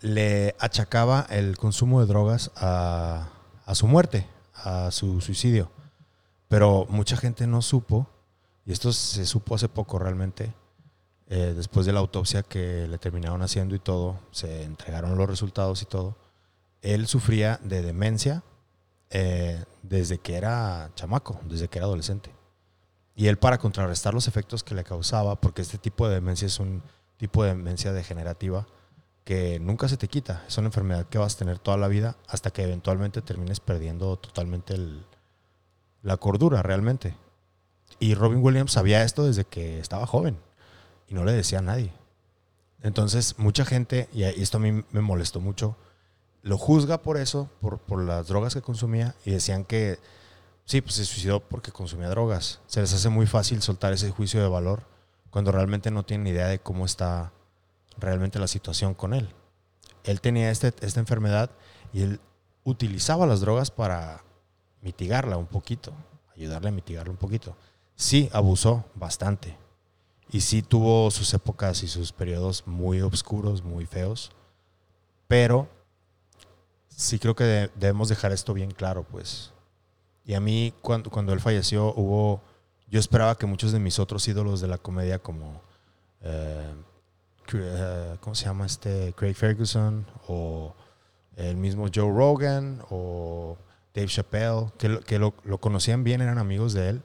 le 0.00 0.56
achacaba 0.58 1.26
el 1.30 1.58
consumo 1.58 2.00
de 2.00 2.06
drogas 2.06 2.50
a, 2.56 3.28
a 3.66 3.74
su 3.74 3.86
muerte, 3.86 4.26
a 4.54 4.90
su 4.90 5.20
suicidio. 5.20 5.70
Pero 6.48 6.86
mucha 6.88 7.16
gente 7.16 7.46
no 7.46 7.62
supo, 7.62 8.08
y 8.64 8.72
esto 8.72 8.92
se 8.92 9.26
supo 9.26 9.54
hace 9.54 9.68
poco 9.68 9.98
realmente, 9.98 10.54
eh, 11.28 11.54
después 11.56 11.86
de 11.86 11.92
la 11.92 12.00
autopsia 12.00 12.42
que 12.42 12.88
le 12.88 12.98
terminaron 12.98 13.42
haciendo 13.42 13.74
y 13.74 13.78
todo, 13.78 14.18
se 14.30 14.64
entregaron 14.64 15.16
los 15.16 15.28
resultados 15.28 15.82
y 15.82 15.84
todo, 15.84 16.16
él 16.82 17.06
sufría 17.06 17.60
de 17.62 17.82
demencia 17.82 18.42
eh, 19.10 19.64
desde 19.82 20.18
que 20.18 20.36
era 20.36 20.90
chamaco, 20.94 21.40
desde 21.44 21.68
que 21.68 21.78
era 21.78 21.86
adolescente. 21.86 22.32
Y 23.14 23.26
él 23.26 23.38
para 23.38 23.58
contrarrestar 23.58 24.14
los 24.14 24.28
efectos 24.28 24.64
que 24.64 24.74
le 24.74 24.84
causaba, 24.84 25.40
porque 25.40 25.62
este 25.62 25.78
tipo 25.78 26.08
de 26.08 26.14
demencia 26.14 26.46
es 26.46 26.58
un 26.58 26.82
tipo 27.16 27.42
de 27.44 27.50
demencia 27.50 27.92
degenerativa 27.92 28.66
que 29.24 29.60
nunca 29.60 29.88
se 29.88 29.96
te 29.96 30.08
quita, 30.08 30.42
es 30.48 30.56
una 30.58 30.68
enfermedad 30.68 31.06
que 31.06 31.18
vas 31.18 31.34
a 31.34 31.38
tener 31.38 31.58
toda 31.58 31.76
la 31.76 31.88
vida 31.88 32.16
hasta 32.26 32.50
que 32.50 32.62
eventualmente 32.62 33.22
termines 33.22 33.60
perdiendo 33.60 34.16
totalmente 34.16 34.76
la 36.02 36.16
cordura 36.16 36.62
realmente. 36.62 37.14
Y 38.00 38.14
Robin 38.14 38.42
Williams 38.42 38.72
sabía 38.72 39.04
esto 39.04 39.24
desde 39.26 39.44
que 39.44 39.78
estaba 39.78 40.06
joven 40.06 40.38
y 41.06 41.14
no 41.14 41.24
le 41.24 41.32
decía 41.32 41.58
a 41.58 41.62
nadie. 41.62 41.92
Entonces, 42.82 43.38
mucha 43.38 43.64
gente, 43.66 44.08
y 44.12 44.22
esto 44.22 44.56
a 44.56 44.60
mí 44.60 44.84
me 44.90 45.00
molestó 45.02 45.38
mucho, 45.38 45.76
lo 46.42 46.56
juzga 46.56 47.02
por 47.02 47.18
eso, 47.18 47.50
por, 47.60 48.02
las 48.02 48.26
drogas 48.26 48.54
que 48.54 48.62
consumía, 48.62 49.14
y 49.26 49.32
decían 49.32 49.66
que 49.66 49.98
sí, 50.64 50.80
pues 50.80 50.94
se 50.94 51.04
suicidó 51.04 51.40
porque 51.40 51.72
consumía 51.72 52.08
drogas. 52.08 52.60
Se 52.66 52.80
les 52.80 52.92
hace 52.94 53.10
muy 53.10 53.26
fácil 53.26 53.60
soltar 53.60 53.92
ese 53.92 54.10
juicio 54.10 54.40
de 54.40 54.48
valor 54.48 54.84
cuando 55.28 55.52
realmente 55.52 55.90
no 55.90 56.02
tienen 56.02 56.26
idea 56.26 56.46
de 56.46 56.58
cómo 56.58 56.86
está 56.86 57.32
realmente 57.98 58.38
la 58.38 58.48
situación 58.48 58.94
con 58.94 59.12
él. 59.12 59.28
Él 60.04 60.22
tenía 60.22 60.50
este, 60.50 60.72
esta 60.80 61.00
enfermedad 61.00 61.50
y 61.92 62.02
él 62.02 62.20
utilizaba 62.64 63.26
las 63.26 63.40
drogas 63.40 63.70
para 63.70 64.24
mitigarla 64.80 65.36
un 65.36 65.46
poquito, 65.46 65.92
ayudarle 66.34 66.70
a 66.70 66.72
mitigarla 66.72 67.10
un 67.10 67.18
poquito. 67.18 67.54
Sí, 68.00 68.30
abusó 68.32 68.86
bastante, 68.94 69.58
y 70.30 70.40
sí 70.40 70.62
tuvo 70.62 71.10
sus 71.10 71.34
épocas 71.34 71.82
y 71.82 71.86
sus 71.86 72.12
periodos 72.12 72.66
muy 72.66 73.02
oscuros, 73.02 73.62
muy 73.62 73.84
feos. 73.84 74.32
Pero 75.28 75.68
sí 76.88 77.18
creo 77.18 77.36
que 77.36 77.70
debemos 77.74 78.08
dejar 78.08 78.32
esto 78.32 78.54
bien 78.54 78.70
claro, 78.70 79.02
pues. 79.02 79.52
Y 80.24 80.32
a 80.32 80.40
mí, 80.40 80.72
cuando, 80.80 81.10
cuando 81.10 81.34
él 81.34 81.40
falleció, 81.40 81.92
hubo. 81.94 82.40
Yo 82.88 82.98
esperaba 82.98 83.36
que 83.36 83.44
muchos 83.44 83.70
de 83.70 83.80
mis 83.80 83.98
otros 83.98 84.26
ídolos 84.26 84.62
de 84.62 84.68
la 84.68 84.78
comedia, 84.78 85.18
como. 85.18 85.60
Eh, 86.22 86.74
eh, 87.52 88.16
¿Cómo 88.22 88.34
se 88.34 88.46
llama 88.46 88.64
este? 88.64 89.12
Craig 89.12 89.34
Ferguson, 89.34 90.06
o 90.26 90.74
el 91.36 91.58
mismo 91.58 91.86
Joe 91.94 92.10
Rogan, 92.10 92.80
o 92.88 93.58
Dave 93.92 94.08
Chappelle, 94.08 94.72
que, 94.78 95.00
que 95.00 95.18
lo, 95.18 95.34
lo 95.44 95.58
conocían 95.58 96.02
bien, 96.02 96.22
eran 96.22 96.38
amigos 96.38 96.72
de 96.72 96.88
él, 96.88 97.02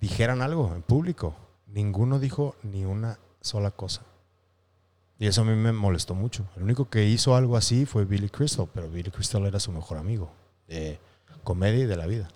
dijeran 0.00 0.42
algo 0.42 0.74
en 0.74 0.82
público 0.82 1.34
Ninguno 1.72 2.18
dijo 2.18 2.56
ni 2.62 2.84
una 2.84 3.18
sola 3.40 3.70
cosa. 3.70 4.02
Y 5.18 5.26
eso 5.26 5.42
a 5.42 5.44
mí 5.44 5.54
me 5.54 5.72
molestó 5.72 6.14
mucho. 6.14 6.46
El 6.56 6.62
único 6.62 6.88
que 6.88 7.04
hizo 7.04 7.34
algo 7.34 7.56
así 7.56 7.86
fue 7.86 8.04
Billy 8.04 8.30
Crystal, 8.30 8.68
pero 8.72 8.88
Billy 8.88 9.10
Crystal 9.10 9.44
era 9.46 9.60
su 9.60 9.72
mejor 9.72 9.98
amigo 9.98 10.30
de 10.66 10.98
comedia 11.44 11.84
y 11.84 11.86
de 11.86 11.96
la 11.96 12.06
vida. 12.06 12.28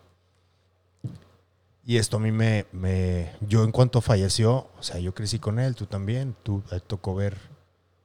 Y 1.84 1.96
esto 1.96 2.18
a 2.18 2.20
mí 2.20 2.30
me, 2.30 2.66
me, 2.72 3.32
Yo 3.40 3.64
en 3.64 3.72
cuanto 3.72 4.00
falleció, 4.00 4.68
o 4.78 4.82
sea, 4.82 5.00
yo 5.00 5.14
crecí 5.14 5.38
con 5.38 5.58
él, 5.58 5.74
tú 5.74 5.86
también, 5.86 6.36
tú 6.42 6.62
te 6.68 6.78
tocó 6.80 7.14
ver 7.14 7.36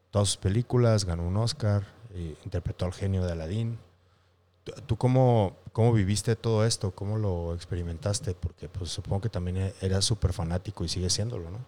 todas 0.10 0.30
sus 0.30 0.38
películas, 0.38 1.06
ganó 1.06 1.28
un 1.28 1.38
Oscar, 1.38 1.86
eh, 2.14 2.36
interpretó 2.44 2.86
al 2.86 2.94
genio 2.94 3.26
de 3.26 3.34
Aladdin. 3.34 3.78
¿Tú 4.86 4.98
cómo, 4.98 5.58
cómo 5.74 5.94
viviste 5.94 6.36
todo 6.36 6.66
esto? 6.66 6.92
¿Cómo 6.92 7.18
lo 7.18 7.54
experimentaste? 7.54 8.34
Porque 8.34 8.70
pues, 8.70 8.90
supongo 8.90 9.22
que 9.22 9.30
también 9.30 9.58
e-, 9.58 9.74
eras 9.82 10.06
súper 10.06 10.34
fanático 10.34 10.84
y 10.84 10.90
sigue 10.90 11.10
siéndolo, 11.10 11.50
¿no? 11.50 11.60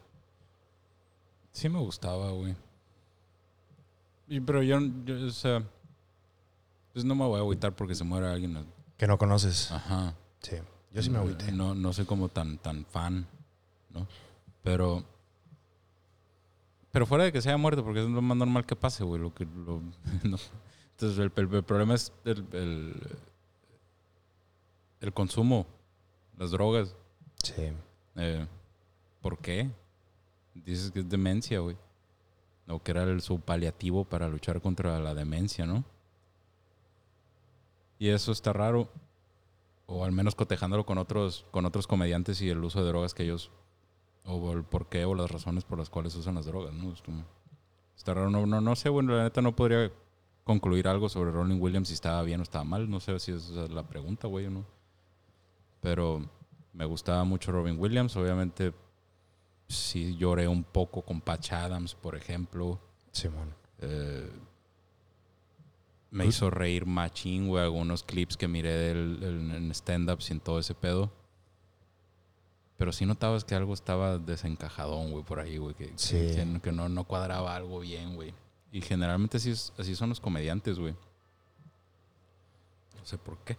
Sí 1.51 1.69
me 1.69 1.79
gustaba, 1.79 2.31
güey. 2.31 2.55
pero 4.45 4.63
yo, 4.63 4.77
o 4.77 5.31
sea, 5.31 5.63
pues 6.93 7.05
no 7.05 7.15
me 7.15 7.25
voy 7.25 7.37
a 7.37 7.41
agüitar 7.41 7.75
porque 7.75 7.95
se 7.95 8.03
muera 8.03 8.31
alguien. 8.31 8.65
Que 8.97 9.07
no 9.07 9.17
conoces. 9.17 9.71
Ajá. 9.71 10.13
Sí, 10.41 10.57
yo 10.93 11.01
sí 11.01 11.09
me 11.09 11.17
agüité. 11.17 11.51
No, 11.51 11.75
no 11.75 11.93
soy 11.93 12.05
como 12.05 12.29
tan, 12.29 12.57
tan 12.57 12.85
fan, 12.85 13.27
¿no? 13.89 14.07
Pero... 14.63 15.03
Pero 16.91 17.05
fuera 17.05 17.23
de 17.23 17.31
que 17.31 17.41
se 17.41 17.49
haya 17.49 17.57
muerto, 17.57 17.83
porque 17.83 18.01
es 18.03 18.09
lo 18.09 18.21
más 18.21 18.35
normal 18.35 18.65
que 18.65 18.75
pase, 18.75 19.03
güey. 19.03 19.21
Lo 19.21 19.33
que, 19.33 19.45
lo, 19.45 19.81
Entonces, 20.99 21.17
el, 21.17 21.31
problema 21.31 21.93
es 21.93 22.11
el, 22.25 22.93
el, 24.99 25.13
consumo, 25.13 25.65
las 26.37 26.51
drogas. 26.51 26.93
Sí. 27.41 27.71
Eh, 28.17 28.45
¿Por 29.21 29.37
qué? 29.37 29.71
Dices 30.53 30.91
que 30.91 30.99
es 30.99 31.07
demencia, 31.07 31.59
güey. 31.59 31.77
O 32.67 32.83
que 32.83 32.91
era 32.91 33.03
el, 33.03 33.21
su 33.21 33.39
paliativo 33.39 34.03
para 34.03 34.27
luchar 34.27 34.59
contra 34.59 34.99
la 34.99 35.13
demencia, 35.13 35.65
¿no? 35.65 35.85
Y 37.97 38.09
eso 38.09 38.33
está 38.33 38.51
raro. 38.51 38.89
O 39.85 40.03
al 40.03 40.11
menos 40.11 40.35
cotejándolo 40.35 40.85
con 40.85 40.97
otros, 40.97 41.45
con 41.51 41.65
otros 41.65 41.87
comediantes 41.87 42.41
y 42.41 42.49
el 42.49 42.61
uso 42.61 42.83
de 42.83 42.89
drogas 42.89 43.13
que 43.13 43.23
ellos. 43.23 43.51
O 44.25 44.51
el 44.51 44.65
por 44.65 44.89
qué 44.89 45.05
o 45.05 45.15
las 45.15 45.31
razones 45.31 45.63
por 45.63 45.79
las 45.79 45.89
cuales 45.89 46.13
usan 46.15 46.35
las 46.35 46.45
drogas, 46.45 46.73
¿no? 46.73 46.93
Está 47.95 48.13
raro. 48.13 48.29
No, 48.29 48.45
no, 48.45 48.59
no 48.59 48.75
sé, 48.75 48.89
bueno, 48.89 49.15
la 49.15 49.23
neta 49.23 49.41
no 49.41 49.55
podría 49.55 49.89
concluir 50.49 50.87
algo 50.87 51.09
sobre 51.09 51.29
Rolling 51.29 51.61
Williams 51.61 51.89
si 51.89 51.93
estaba 51.93 52.23
bien 52.23 52.39
o 52.39 52.43
estaba 52.43 52.63
mal. 52.63 52.89
No 52.89 52.99
sé 52.99 53.19
si 53.19 53.31
esa 53.31 53.65
es 53.65 53.69
la 53.69 53.83
pregunta, 53.83 54.27
güey, 54.27 54.47
o 54.47 54.49
no. 54.49 54.65
Pero 55.79 56.27
me 56.73 56.85
gustaba 56.85 57.23
mucho 57.23 57.51
Robin 57.51 57.79
Williams. 57.79 58.15
Obviamente, 58.15 58.73
sí 59.67 60.17
lloré 60.17 60.47
un 60.47 60.63
poco 60.63 61.03
con 61.03 61.21
Patch 61.21 61.51
Adams, 61.51 61.93
por 61.93 62.15
ejemplo. 62.15 62.79
Simón. 63.11 63.53
Eh, 63.77 64.27
me 66.09 66.25
hizo 66.25 66.49
reír 66.49 66.87
machín, 66.87 67.47
güey, 67.47 67.63
algunos 67.63 68.01
clips 68.01 68.35
que 68.35 68.47
miré 68.47 68.73
del, 68.73 69.53
en 69.53 69.69
stand-ups 69.69 70.31
y 70.31 70.33
en 70.33 70.39
todo 70.39 70.57
ese 70.57 70.73
pedo. 70.73 71.11
Pero 72.75 72.91
sí 72.91 73.05
notabas 73.05 73.43
que 73.43 73.53
algo 73.53 73.75
estaba 73.75 74.17
desencajadón, 74.17 75.11
güey, 75.11 75.23
por 75.23 75.39
ahí, 75.39 75.57
güey. 75.57 75.75
Que, 75.75 75.93
que, 76.63 76.71
no, 76.71 76.89
no 76.89 77.03
cuadraba 77.03 77.55
algo 77.55 77.81
bien, 77.81 78.15
güey. 78.15 78.33
Y 78.71 78.81
generalmente 78.81 79.37
así, 79.37 79.51
así 79.77 79.95
son 79.95 80.09
los 80.09 80.19
comediantes, 80.19 80.77
güey. 80.77 80.93
No 82.97 83.05
sé 83.05 83.17
por 83.17 83.37
qué. 83.39 83.57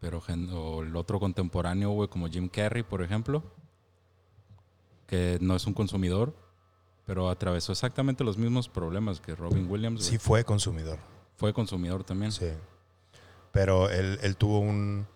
Pero 0.00 0.22
o 0.52 0.82
el 0.82 0.94
otro 0.94 1.18
contemporáneo, 1.18 1.90
güey, 1.90 2.08
como 2.08 2.28
Jim 2.28 2.48
Carrey, 2.48 2.84
por 2.84 3.02
ejemplo, 3.02 3.42
que 5.06 5.38
no 5.40 5.56
es 5.56 5.66
un 5.66 5.74
consumidor, 5.74 6.34
pero 7.04 7.28
atravesó 7.28 7.72
exactamente 7.72 8.22
los 8.22 8.38
mismos 8.38 8.68
problemas 8.68 9.20
que 9.20 9.34
Robin 9.34 9.68
Williams. 9.68 10.04
Sí, 10.04 10.18
fue 10.18 10.44
consumidor. 10.44 10.98
Fue 11.36 11.52
consumidor 11.52 12.04
también. 12.04 12.30
Sí. 12.30 12.50
Pero 13.50 13.90
él, 13.90 14.20
él 14.22 14.36
tuvo 14.36 14.60
un, 14.60 15.08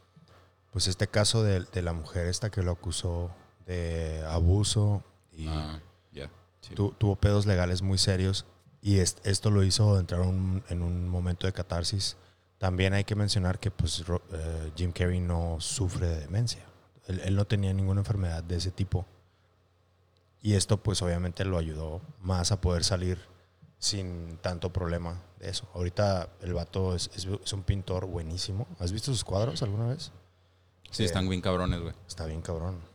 pues 0.72 0.88
este 0.88 1.06
caso 1.06 1.44
de, 1.44 1.60
de, 1.60 1.82
la 1.82 1.92
mujer 1.92 2.26
esta 2.26 2.50
que 2.50 2.62
lo 2.62 2.72
acusó 2.72 3.30
de 3.66 4.24
abuso 4.26 5.04
y... 5.32 5.46
Ah, 5.46 5.80
ya 6.10 6.28
tuvo 6.74 7.16
pedos 7.16 7.46
legales 7.46 7.82
muy 7.82 7.98
serios 7.98 8.46
y 8.80 8.98
esto 8.98 9.50
lo 9.50 9.62
hizo 9.62 9.98
entrar 9.98 10.22
en 10.22 10.82
un 10.82 11.08
momento 11.08 11.46
de 11.46 11.52
catarsis. 11.52 12.16
También 12.58 12.94
hay 12.94 13.04
que 13.04 13.14
mencionar 13.14 13.58
que 13.58 13.70
pues, 13.70 14.04
eh, 14.32 14.72
Jim 14.76 14.92
Carrey 14.92 15.20
no 15.20 15.56
sufre 15.60 16.08
de 16.08 16.20
demencia. 16.20 16.64
Él, 17.06 17.34
no 17.34 17.44
tenía 17.44 17.72
ninguna 17.72 18.00
enfermedad 18.00 18.42
de 18.42 18.56
ese 18.56 18.70
tipo. 18.70 19.06
Y 20.40 20.54
esto 20.54 20.76
pues 20.76 21.02
obviamente 21.02 21.44
lo 21.44 21.58
ayudó 21.58 22.00
más 22.20 22.52
a 22.52 22.60
poder 22.60 22.84
salir 22.84 23.18
sin 23.78 24.38
tanto 24.38 24.72
problema 24.72 25.20
de 25.38 25.50
eso. 25.50 25.68
Ahorita 25.74 26.28
el 26.40 26.54
vato 26.54 26.94
es, 26.94 27.10
es, 27.14 27.52
un 27.52 27.62
pintor 27.62 28.06
buenísimo. 28.06 28.66
¿Has 28.78 28.92
visto 28.92 29.12
sus 29.12 29.24
cuadros 29.24 29.62
alguna 29.62 29.88
vez? 29.88 30.12
Sí, 30.90 31.04
están 31.04 31.28
bien 31.28 31.40
cabrones, 31.40 31.80
güey. 31.80 31.94
Está 32.06 32.26
bien 32.26 32.42
cabrón. 32.42 32.91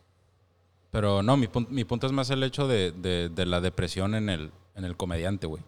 Pero 0.97 1.21
no, 1.21 1.37
mi, 1.37 1.47
mi 1.69 1.85
punto 1.85 2.07
es 2.07 2.11
más 2.11 2.31
el 2.31 2.41
hecho 2.41 2.67
de, 2.67 2.91
de, 2.91 3.45
la 3.45 3.61
depresión 3.61 4.15
en 4.15 4.29
el, 4.29 4.51
en 4.73 4.83
el 4.83 4.97
comediante, 4.97 5.45
güey. 5.45 5.61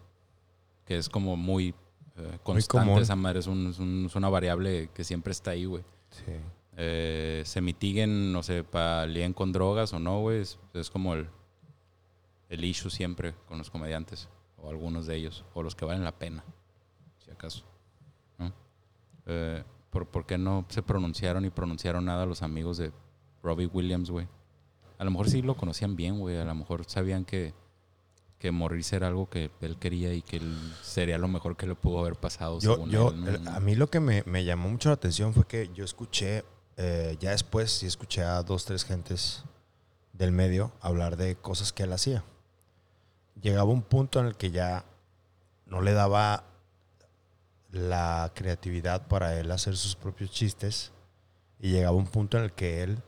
Que 0.84 0.98
es 0.98 1.08
como 1.08 1.36
muy 1.36 1.72
eh, 2.16 2.38
constante 2.42 3.00
esa 3.00 3.14
madre. 3.14 3.38
Es, 3.38 3.46
un, 3.46 3.68
es, 4.06 4.16
una 4.16 4.28
variable 4.28 4.90
que 4.92 5.04
siempre 5.04 5.30
está 5.30 5.52
ahí, 5.52 5.66
güey. 5.66 5.84
Sí. 6.10 6.32
Eh, 6.76 7.44
se 7.46 7.60
mitiguen, 7.60 8.32
no 8.32 8.42
sé, 8.42 8.64
palien 8.64 9.32
con 9.32 9.52
drogas 9.52 9.92
o 9.92 10.00
no, 10.00 10.18
güey. 10.18 10.40
Es, 10.40 10.58
como 10.90 11.14
el, 11.14 11.28
el 12.48 12.64
issue 12.64 12.90
siempre 12.90 13.36
con 13.46 13.58
los 13.58 13.70
comediantes. 13.70 14.28
O 14.56 14.68
algunos 14.68 15.06
de 15.06 15.14
ellos. 15.14 15.44
O 15.54 15.62
los 15.62 15.76
que 15.76 15.84
valen 15.84 16.02
la 16.02 16.18
pena, 16.18 16.42
si 17.24 17.30
acaso. 17.30 17.64
¿no? 18.36 18.52
Eh, 19.26 19.62
¿por, 19.90 20.08
¿Por 20.08 20.26
qué 20.26 20.38
no 20.38 20.66
se 20.70 20.82
pronunciaron 20.82 21.44
y 21.44 21.50
pronunciaron 21.50 22.04
nada 22.04 22.26
los 22.26 22.42
amigos 22.42 22.78
de 22.78 22.90
Robbie 23.44 23.66
Williams, 23.66 24.10
güey? 24.10 24.26
A 25.00 25.04
lo 25.04 25.12
mejor 25.12 25.30
sí 25.30 25.40
lo 25.40 25.56
conocían 25.56 25.96
bien, 25.96 26.18
güey. 26.18 26.36
A 26.36 26.44
lo 26.44 26.54
mejor 26.54 26.84
sabían 26.86 27.24
que, 27.24 27.54
que 28.38 28.50
morirse 28.50 28.96
era 28.96 29.08
algo 29.08 29.30
que 29.30 29.50
él 29.62 29.78
quería 29.78 30.12
y 30.12 30.20
que 30.20 30.42
sería 30.82 31.16
lo 31.16 31.26
mejor 31.26 31.56
que 31.56 31.66
le 31.66 31.74
pudo 31.74 32.00
haber 32.00 32.16
pasado. 32.16 32.58
Yo, 32.60 32.86
yo 32.86 33.14
a 33.46 33.60
mí 33.60 33.74
lo 33.76 33.88
que 33.88 33.98
me, 33.98 34.22
me, 34.26 34.44
llamó 34.44 34.68
mucho 34.68 34.90
la 34.90 34.96
atención 34.96 35.32
fue 35.32 35.46
que 35.46 35.70
yo 35.72 35.86
escuché, 35.86 36.44
eh, 36.76 37.16
ya 37.18 37.30
después 37.30 37.70
sí 37.70 37.86
escuché 37.86 38.22
a 38.22 38.42
dos, 38.42 38.66
tres 38.66 38.84
gentes 38.84 39.42
del 40.12 40.32
medio 40.32 40.70
hablar 40.82 41.16
de 41.16 41.34
cosas 41.34 41.72
que 41.72 41.84
él 41.84 41.94
hacía. 41.94 42.22
Llegaba 43.40 43.70
un 43.70 43.80
punto 43.80 44.20
en 44.20 44.26
el 44.26 44.36
que 44.36 44.50
ya 44.50 44.84
no 45.64 45.80
le 45.80 45.94
daba 45.94 46.44
la 47.70 48.32
creatividad 48.34 49.08
para 49.08 49.40
él 49.40 49.50
hacer 49.50 49.78
sus 49.78 49.96
propios 49.96 50.30
chistes 50.30 50.92
y 51.58 51.70
llegaba 51.70 51.96
un 51.96 52.06
punto 52.06 52.36
en 52.36 52.44
el 52.44 52.52
que 52.52 52.82
él 52.82 53.02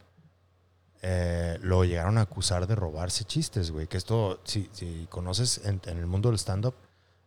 eh, 1.03 1.59
lo 1.63 1.85
llegaron 1.85 2.17
a 2.19 2.23
acusar 2.23 2.67
de 2.67 2.75
robarse 2.77 3.25
chistes, 3.25 3.71
güey. 3.71 3.87
Que 3.89 3.97
esto, 3.97 4.41
si, 4.45 4.71
si 4.73 5.07
conoces 5.11 5.61
en, 5.65 5.81
en 5.87 5.99
el 5.99 6.07
mundo 6.07 6.29
del 6.31 6.39
stand-up, 6.39 6.75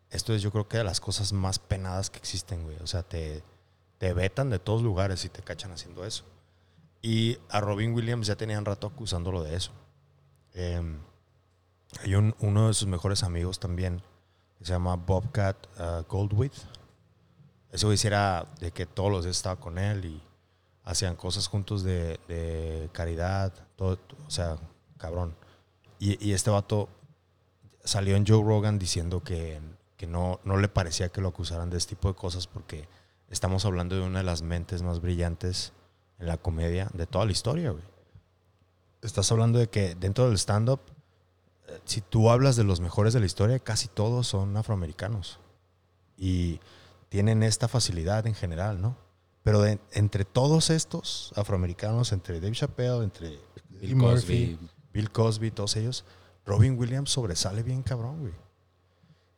esto 0.10 0.34
es 0.34 0.42
yo 0.42 0.52
creo 0.52 0.68
que 0.68 0.78
de 0.78 0.84
las 0.86 1.02
cosas 1.02 1.34
más 1.34 1.60
penadas 1.60 2.10
que 2.10 2.18
existen, 2.18 2.64
güey. 2.64 2.78
O 2.82 2.88
sea, 2.88 3.04
te, 3.04 3.44
te 3.98 4.14
vetan 4.14 4.50
de 4.50 4.60
todos 4.60 4.82
lugares 4.82 5.26
y 5.26 5.30
te 5.30 5.42
cachan 5.42 5.72
haciendo 5.72 6.06
eso. 6.06 6.24
Y 7.02 7.38
a 7.50 7.60
Robin 7.60 7.94
Williams 7.94 8.28
ya 8.28 8.36
tenían 8.36 8.66
rato 8.66 8.88
acusándolo 8.88 9.44
de 9.44 9.56
eso. 9.56 9.72
Em, 10.54 11.00
hay 12.02 12.16
un- 12.16 12.36
uno 12.40 12.68
de 12.68 12.74
sus 12.74 12.88
mejores 12.88 13.24
amigos 13.24 13.60
también, 13.60 14.02
que 14.58 14.66
se 14.66 14.72
llama 14.72 14.96
Bobcat 14.96 15.58
uh, 15.80 16.04
Goldwith. 16.08 16.54
Ese 17.72 17.86
güey 17.86 17.98
sí 17.98 18.08
era 18.08 18.48
de 18.62 18.72
que 18.72 18.86
todos 18.86 19.12
los 19.12 19.26
días 19.26 19.36
estaba 19.36 19.58
con 19.58 19.78
él 19.78 20.06
y 20.06 20.24
hacían 20.86 21.16
cosas 21.16 21.48
juntos 21.48 21.84
de, 21.84 22.90
caridad, 22.94 23.54
todo, 23.76 24.00
o 24.26 24.32
sea, 24.32 24.58
cabrón. 24.98 25.36
Y, 26.00 26.24
y 26.26 26.34
este 26.34 26.50
vato 26.50 26.88
salió 27.84 28.16
en 28.16 28.26
Joe 28.26 28.44
Rogan 28.44 28.80
diciendo 28.80 29.24
que, 29.24 29.60
que 29.98 30.08
no, 30.08 30.40
no 30.44 30.58
le 30.58 30.68
parecía 30.68 31.10
que 31.10 31.22
lo 31.22 31.30
acusaran 31.30 31.70
de 31.70 31.78
este 31.78 31.96
tipo 31.96 32.08
de 32.08 32.16
cosas 32.16 32.48
porque 32.48 32.88
estamos 33.30 33.66
hablando 33.66 33.96
de 33.96 34.02
una 34.02 34.20
de 34.20 34.26
las 34.26 34.42
mentes 34.42 34.82
más 34.82 35.02
brillantes 35.02 35.74
en 36.20 36.28
la 36.28 36.38
comedia 36.38 36.90
de 36.94 37.06
toda 37.06 37.26
la 37.26 37.32
historia, 37.32 37.72
güey. 37.72 37.84
Estás 39.02 39.32
hablando 39.32 39.60
de 39.60 39.70
que 39.70 39.96
dentro 39.96 40.28
del 40.28 40.38
stand-up, 40.38 40.80
eh, 41.68 41.80
si 41.86 42.02
tú 42.02 42.30
hablas 42.30 42.56
de 42.56 42.64
los 42.64 42.80
mejores 42.80 43.14
de 43.14 43.20
la 43.20 43.26
historia, 43.26 43.60
casi 43.60 43.88
todos 43.88 44.28
son 44.28 44.58
afroamericanos. 44.58 45.40
Y 46.18 46.60
tienen 47.10 47.44
esta 47.44 47.68
facilidad 47.68 48.26
en 48.26 48.34
general, 48.34 48.82
¿no? 48.82 48.98
Pero 49.46 49.62
de- 49.62 49.80
entre 49.94 50.26
todos 50.26 50.70
estos 50.72 51.32
afroamericanos, 51.38 52.12
entre 52.12 52.42
Dave 52.42 52.54
Chappelle, 52.56 53.04
entre 53.04 53.40
Bill 53.80 53.96
Murphy, 53.96 54.58
Cosby. 54.58 54.60
Bill 54.92 55.12
Cosby, 55.12 55.52
todos 55.52 55.76
ellos, 55.78 56.04
Robin 56.46 56.78
Williams 56.78 57.12
sobresale 57.12 57.64
bien 57.64 57.82
cabrón, 57.84 58.20
güey. 58.22 58.34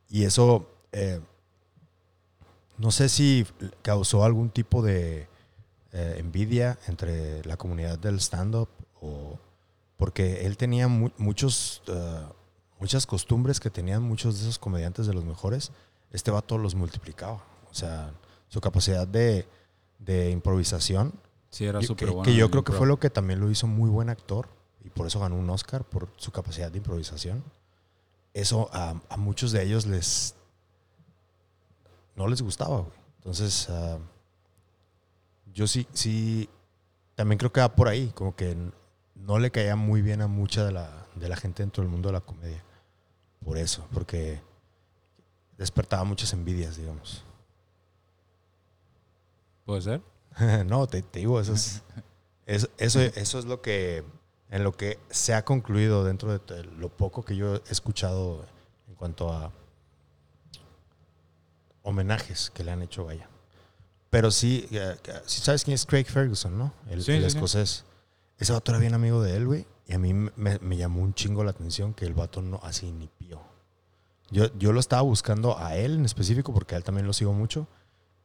Y 0.09 0.23
eso, 0.23 0.67
eh, 0.93 1.19
no 2.77 2.91
sé 2.91 3.09
si 3.09 3.45
causó 3.81 4.23
algún 4.23 4.49
tipo 4.49 4.81
de 4.81 5.27
eh, 5.93 6.15
envidia 6.19 6.77
entre 6.87 7.43
la 7.45 7.57
comunidad 7.57 7.97
del 7.99 8.19
stand-up 8.19 8.69
o 9.01 9.37
porque 9.97 10.45
él 10.45 10.57
tenía 10.57 10.87
mu- 10.87 11.09
muchos, 11.17 11.81
eh, 11.87 12.21
muchas 12.79 13.05
costumbres 13.07 13.59
que 13.59 13.69
tenían 13.69 14.03
muchos 14.03 14.35
de 14.35 14.41
esos 14.43 14.59
comediantes 14.59 15.07
de 15.07 15.13
los 15.13 15.25
mejores. 15.25 15.71
Este 16.11 16.29
vato 16.31 16.57
los 16.57 16.75
multiplicaba. 16.75 17.43
O 17.71 17.73
sea, 17.73 18.11
su 18.47 18.61
capacidad 18.61 19.07
de, 19.07 19.47
de 19.99 20.31
improvisación 20.31 21.13
Sí, 21.49 21.65
era 21.65 21.81
súper 21.81 22.09
que, 22.09 22.13
bueno. 22.13 22.23
que 22.23 22.35
yo 22.35 22.51
creo 22.51 22.63
que 22.63 22.73
fue 22.73 22.87
lo 22.87 22.99
que 22.99 23.09
también 23.09 23.39
lo 23.39 23.49
hizo 23.49 23.67
muy 23.67 23.89
buen 23.89 24.09
actor 24.09 24.49
y 24.83 24.89
por 24.89 25.07
eso 25.07 25.19
ganó 25.19 25.35
un 25.35 25.49
Oscar 25.49 25.83
por 25.83 26.09
su 26.17 26.31
capacidad 26.31 26.71
de 26.71 26.77
improvisación. 26.77 27.43
Eso 28.33 28.69
a, 28.73 28.99
a 29.09 29.17
muchos 29.17 29.51
de 29.51 29.63
ellos 29.63 29.85
les 29.85 30.35
no 32.15 32.27
les 32.27 32.41
gustaba, 32.41 32.79
güey. 32.79 32.97
Entonces, 33.17 33.69
ah, 33.69 33.97
yo 35.53 35.67
sí, 35.67 35.87
sí, 35.93 36.49
también 37.15 37.37
creo 37.37 37.51
que 37.51 37.61
va 37.61 37.75
por 37.75 37.87
ahí, 37.87 38.11
como 38.13 38.35
que 38.35 38.55
no 39.15 39.39
le 39.39 39.51
caía 39.51 39.75
muy 39.75 40.01
bien 40.01 40.21
a 40.21 40.27
mucha 40.27 40.65
de 40.65 40.71
la, 40.71 41.07
de 41.15 41.29
la 41.29 41.35
gente 41.35 41.63
dentro 41.63 41.83
del 41.83 41.91
mundo 41.91 42.09
de 42.09 42.13
la 42.13 42.21
comedia. 42.21 42.63
Por 43.43 43.57
eso, 43.57 43.87
porque 43.93 44.41
despertaba 45.57 46.03
muchas 46.03 46.33
envidias, 46.33 46.77
digamos. 46.77 47.23
¿Puede 49.67 49.81
ser? 49.83 50.01
no, 50.65 50.87
te, 50.87 51.03
te 51.03 51.19
digo, 51.19 51.39
eso 51.39 51.53
es, 51.53 51.83
es- 52.47 52.69
eso, 52.79 53.01
eso 53.01 53.37
es 53.39 53.45
lo 53.45 53.61
que, 53.61 54.03
en 54.49 54.63
lo 54.63 54.71
que 54.75 54.97
se 55.11 55.33
ha 55.35 55.45
concluido 55.45 56.03
dentro 56.03 56.37
de 56.39 56.63
lo 56.63 56.89
poco 56.89 57.23
que 57.23 57.35
yo 57.35 57.55
he 57.57 57.61
escuchado 57.69 58.45
en 58.87 58.95
cuanto 58.95 59.31
a 59.31 59.51
homenajes 61.83 62.49
que 62.53 62.63
le 62.63 62.71
han 62.71 62.81
hecho, 62.81 63.05
vaya. 63.05 63.27
Pero 64.09 64.31
sí, 64.31 64.67
eh, 64.71 64.95
sí 65.25 65.41
sabes 65.41 65.63
quién 65.63 65.75
es 65.75 65.85
Craig 65.85 66.05
Ferguson, 66.05 66.57
¿no? 66.57 66.73
El, 66.89 67.03
Sí, 67.03 67.11
el 67.13 67.23
sí, 67.23 67.29
sí. 67.29 67.35
escocés. 67.37 67.85
Ese 68.39 68.53
vato 68.53 68.71
era 68.71 68.79
bien 68.79 68.93
amigo 68.93 69.21
de 69.21 69.35
él, 69.35 69.45
güey. 69.45 69.65
Y 69.85 69.93
a 69.93 69.99
mí 69.99 70.13
me, 70.13 70.31
me 70.35 70.77
llamó 70.77 71.01
un 71.01 71.13
chingo 71.13 71.43
la 71.43 71.51
atención 71.51 71.93
que 71.93 72.05
el 72.05 72.13
vato 72.13 72.41
no 72.41 72.59
así 72.63 72.91
ni 72.91 73.07
pío. 73.07 73.41
Yo, 74.29 74.53
yo 74.57 74.73
lo 74.73 74.79
estaba 74.79 75.01
buscando 75.01 75.57
a 75.57 75.75
él 75.75 75.95
en 75.95 76.05
específico 76.05 76.53
porque 76.53 76.75
a 76.75 76.77
él 76.77 76.83
también 76.83 77.07
lo 77.07 77.13
sigo 77.13 77.33
mucho. 77.33 77.67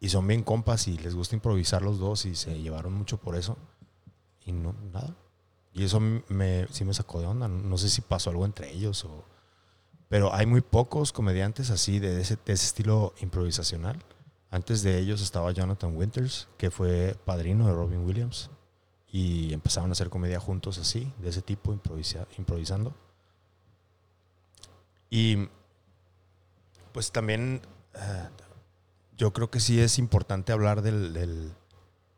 Y 0.02 0.08
son 0.08 0.26
bien 0.26 0.42
compas 0.42 0.88
y 0.88 0.98
les 0.98 1.14
gusta 1.14 1.36
improvisar 1.36 1.80
los 1.82 2.00
dos 2.00 2.26
y 2.26 2.34
se 2.34 2.60
llevaron 2.60 2.92
mucho 2.92 3.18
por 3.18 3.36
eso. 3.36 3.56
Y 4.44 4.50
no, 4.50 4.74
nada. 4.92 5.14
Y 5.72 5.84
eso 5.84 6.00
me, 6.00 6.66
sí 6.72 6.84
me 6.84 6.92
sacó 6.92 7.20
de 7.20 7.28
onda. 7.28 7.46
No, 7.46 7.78
sé 7.78 7.88
si 7.88 8.00
pasó 8.00 8.30
algo 8.30 8.44
entre 8.44 8.72
ellos 8.72 9.04
o... 9.04 9.24
Pero 10.08 10.34
hay 10.34 10.44
muy 10.44 10.60
pocos 10.60 11.12
comediantes 11.12 11.70
así 11.70 12.00
de 12.00 12.20
ese, 12.20 12.34
de 12.34 12.52
ese 12.52 12.66
estilo 12.66 13.14
improvisacional. 13.20 13.96
Antes 14.50 14.82
de 14.82 14.98
ellos 14.98 15.22
estaba 15.22 15.52
Jonathan 15.52 15.96
Winters, 15.96 16.48
que 16.58 16.72
fue 16.72 17.16
padrino 17.24 17.68
de 17.68 17.72
Robin 17.72 18.04
Williams. 18.04 18.50
Y 19.12 19.54
empezaron 19.54 19.90
a 19.90 19.92
hacer 19.92 20.10
comedia 20.10 20.40
juntos 20.40 20.78
así, 20.78 21.12
de 21.20 21.28
ese 21.28 21.42
tipo, 21.42 21.72
improvisa- 21.72 22.26
improvisando. 22.38 22.92
Y 25.10 25.48
pues 26.90 27.12
también 27.12 27.62
eh, 27.94 28.28
yo 29.22 29.32
creo 29.32 29.52
que 29.52 29.60
sí 29.60 29.80
es 29.80 30.00
importante 30.00 30.50
hablar 30.50 30.82
del, 30.82 31.54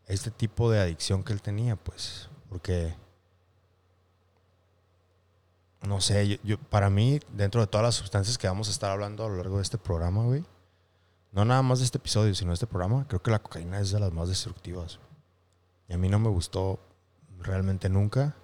este 0.07 0.31
tipo 0.31 0.71
de 0.71 0.79
adicción 0.79 1.23
que 1.23 1.33
él 1.33 1.41
tenía, 1.43 1.75
pues, 1.75 2.29
porque 2.49 2.95
no 5.83 6.01
sé, 6.01 6.39
yo- 6.43 6.57
para 6.57 6.89
mí, 6.89 7.19
dentro 7.31 7.61
de 7.61 7.67
todas 7.67 7.85
las 7.85 7.93
sustancias 7.93 8.39
que 8.39 8.47
vamos 8.47 8.69
a 8.69 8.71
estar 8.71 8.89
hablando 8.89 9.23
a 9.23 9.29
lo 9.29 9.35
largo 9.37 9.57
de 9.57 9.61
este 9.61 9.77
programa, 9.77 10.23
güey, 10.23 10.43
no 11.31 11.45
nada 11.45 11.61
más 11.61 11.77
de 11.77 11.85
este 11.85 11.99
episodio, 11.99 12.33
sino 12.33 12.49
de 12.49 12.55
este 12.55 12.65
programa, 12.65 13.05
creo 13.07 13.21
que 13.21 13.29
la 13.29 13.37
cocaína 13.37 13.79
es 13.79 13.91
de 13.91 13.99
las 13.99 14.11
más 14.11 14.27
destructivas. 14.27 14.97
Y 15.87 15.93
a 15.93 15.99
mí 15.99 16.09
no 16.09 16.17
me 16.17 16.29
gustó 16.29 16.79
realmente 17.37 17.87
nunca. 17.87 18.35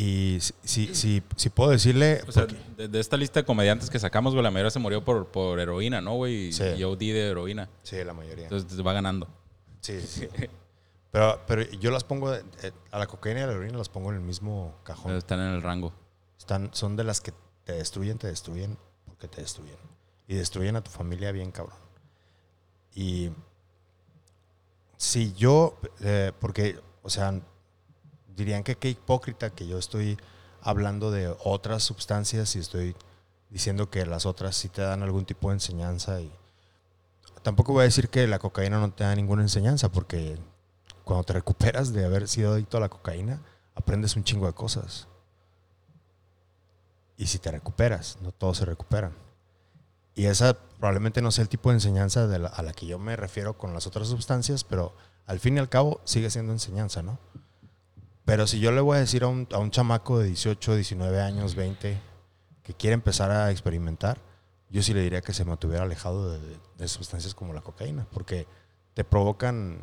Y 0.00 0.38
si, 0.40 0.54
si, 0.62 0.94
si, 0.94 1.22
si 1.34 1.50
puedo 1.50 1.70
decirle, 1.70 2.22
O 2.28 2.30
sea, 2.30 2.46
de, 2.46 2.86
de 2.86 3.00
esta 3.00 3.16
lista 3.16 3.40
de 3.40 3.44
comediantes 3.44 3.90
que 3.90 3.98
sacamos, 3.98 4.32
güey, 4.32 4.44
la 4.44 4.52
mayoría 4.52 4.70
se 4.70 4.78
murió 4.78 5.04
por, 5.04 5.26
por 5.26 5.58
heroína, 5.58 6.00
¿no, 6.00 6.14
güey? 6.14 6.52
Sí. 6.52 6.62
Y 6.76 6.84
OD 6.84 6.98
de 6.98 7.30
heroína. 7.30 7.68
sí, 7.82 8.04
la 8.04 8.14
mayoría. 8.14 8.44
Entonces 8.44 8.86
va 8.86 8.92
ganando. 8.92 9.26
Sí, 9.80 10.00
sí. 10.00 10.28
Pero, 11.10 11.40
pero 11.46 11.62
yo 11.62 11.90
las 11.90 12.04
pongo, 12.04 12.34
eh, 12.34 12.42
a 12.90 12.98
la 12.98 13.06
cocaína 13.06 13.40
y 13.40 13.42
a 13.44 13.46
la 13.46 13.54
heroína 13.54 13.78
las 13.78 13.88
pongo 13.88 14.10
en 14.10 14.16
el 14.16 14.22
mismo 14.22 14.74
cajón. 14.84 15.16
Están 15.16 15.40
en 15.40 15.54
el 15.54 15.62
rango. 15.62 15.94
Están, 16.38 16.68
son 16.74 16.96
de 16.96 17.02
las 17.02 17.22
que 17.22 17.32
te 17.64 17.72
destruyen, 17.72 18.18
te 18.18 18.26
destruyen, 18.26 18.76
porque 19.06 19.26
te 19.26 19.40
destruyen. 19.40 19.78
Y 20.26 20.34
destruyen 20.34 20.76
a 20.76 20.84
tu 20.84 20.90
familia 20.90 21.32
bien 21.32 21.50
cabrón. 21.50 21.78
Y 22.94 23.30
si 24.98 25.32
yo, 25.32 25.78
eh, 26.02 26.32
porque, 26.38 26.78
o 27.02 27.08
sea, 27.08 27.40
dirían 28.38 28.62
que 28.62 28.76
qué 28.76 28.88
hipócrita 28.88 29.50
que 29.50 29.66
yo 29.66 29.78
estoy 29.78 30.16
hablando 30.62 31.10
de 31.10 31.34
otras 31.44 31.82
sustancias 31.82 32.54
y 32.56 32.60
estoy 32.60 32.96
diciendo 33.50 33.90
que 33.90 34.06
las 34.06 34.26
otras 34.26 34.56
sí 34.56 34.68
te 34.68 34.80
dan 34.82 35.02
algún 35.02 35.24
tipo 35.24 35.48
de 35.48 35.54
enseñanza 35.54 36.20
y 36.20 36.32
tampoco 37.42 37.72
voy 37.72 37.82
a 37.82 37.84
decir 37.84 38.08
que 38.08 38.26
la 38.26 38.38
cocaína 38.38 38.78
no 38.78 38.92
te 38.92 39.04
da 39.04 39.14
ninguna 39.14 39.42
enseñanza 39.42 39.90
porque 39.90 40.38
cuando 41.04 41.24
te 41.24 41.32
recuperas 41.32 41.92
de 41.92 42.04
haber 42.04 42.28
sido 42.28 42.52
adicto 42.52 42.76
a 42.76 42.80
la 42.80 42.88
cocaína 42.88 43.42
aprendes 43.74 44.14
un 44.16 44.24
chingo 44.24 44.46
de 44.46 44.52
cosas 44.52 45.08
y 47.16 47.26
si 47.26 47.40
te 47.40 47.50
recuperas, 47.50 48.16
no 48.22 48.30
todos 48.30 48.58
se 48.58 48.64
recuperan. 48.64 49.12
Y 50.14 50.26
esa 50.26 50.54
probablemente 50.54 51.20
no 51.20 51.32
sea 51.32 51.42
el 51.42 51.48
tipo 51.48 51.70
de 51.70 51.76
enseñanza 51.76 52.24
a 52.24 52.62
la 52.62 52.72
que 52.72 52.86
yo 52.86 53.00
me 53.00 53.16
refiero 53.16 53.58
con 53.58 53.74
las 53.74 53.88
otras 53.88 54.06
sustancias, 54.06 54.62
pero 54.62 54.94
al 55.26 55.40
fin 55.40 55.56
y 55.56 55.58
al 55.58 55.68
cabo 55.68 56.00
sigue 56.04 56.30
siendo 56.30 56.52
enseñanza, 56.52 57.02
¿no? 57.02 57.18
Pero 58.28 58.46
si 58.46 58.60
yo 58.60 58.72
le 58.72 58.82
voy 58.82 58.98
a 58.98 59.00
decir 59.00 59.22
a 59.24 59.28
un, 59.28 59.48
a 59.52 59.58
un 59.58 59.70
chamaco 59.70 60.18
de 60.18 60.26
18, 60.26 60.74
19 60.76 61.18
años, 61.22 61.54
20, 61.54 61.98
que 62.62 62.74
quiere 62.74 62.92
empezar 62.92 63.30
a 63.30 63.50
experimentar, 63.50 64.18
yo 64.68 64.82
sí 64.82 64.92
le 64.92 65.00
diría 65.00 65.22
que 65.22 65.32
se 65.32 65.46
mantuviera 65.46 65.84
alejado 65.84 66.32
de, 66.32 66.58
de- 66.76 66.88
sustancias 66.88 67.34
como 67.34 67.54
la 67.54 67.62
cocaína, 67.62 68.06
porque 68.12 68.46
te 68.92 69.02
provocan, 69.02 69.78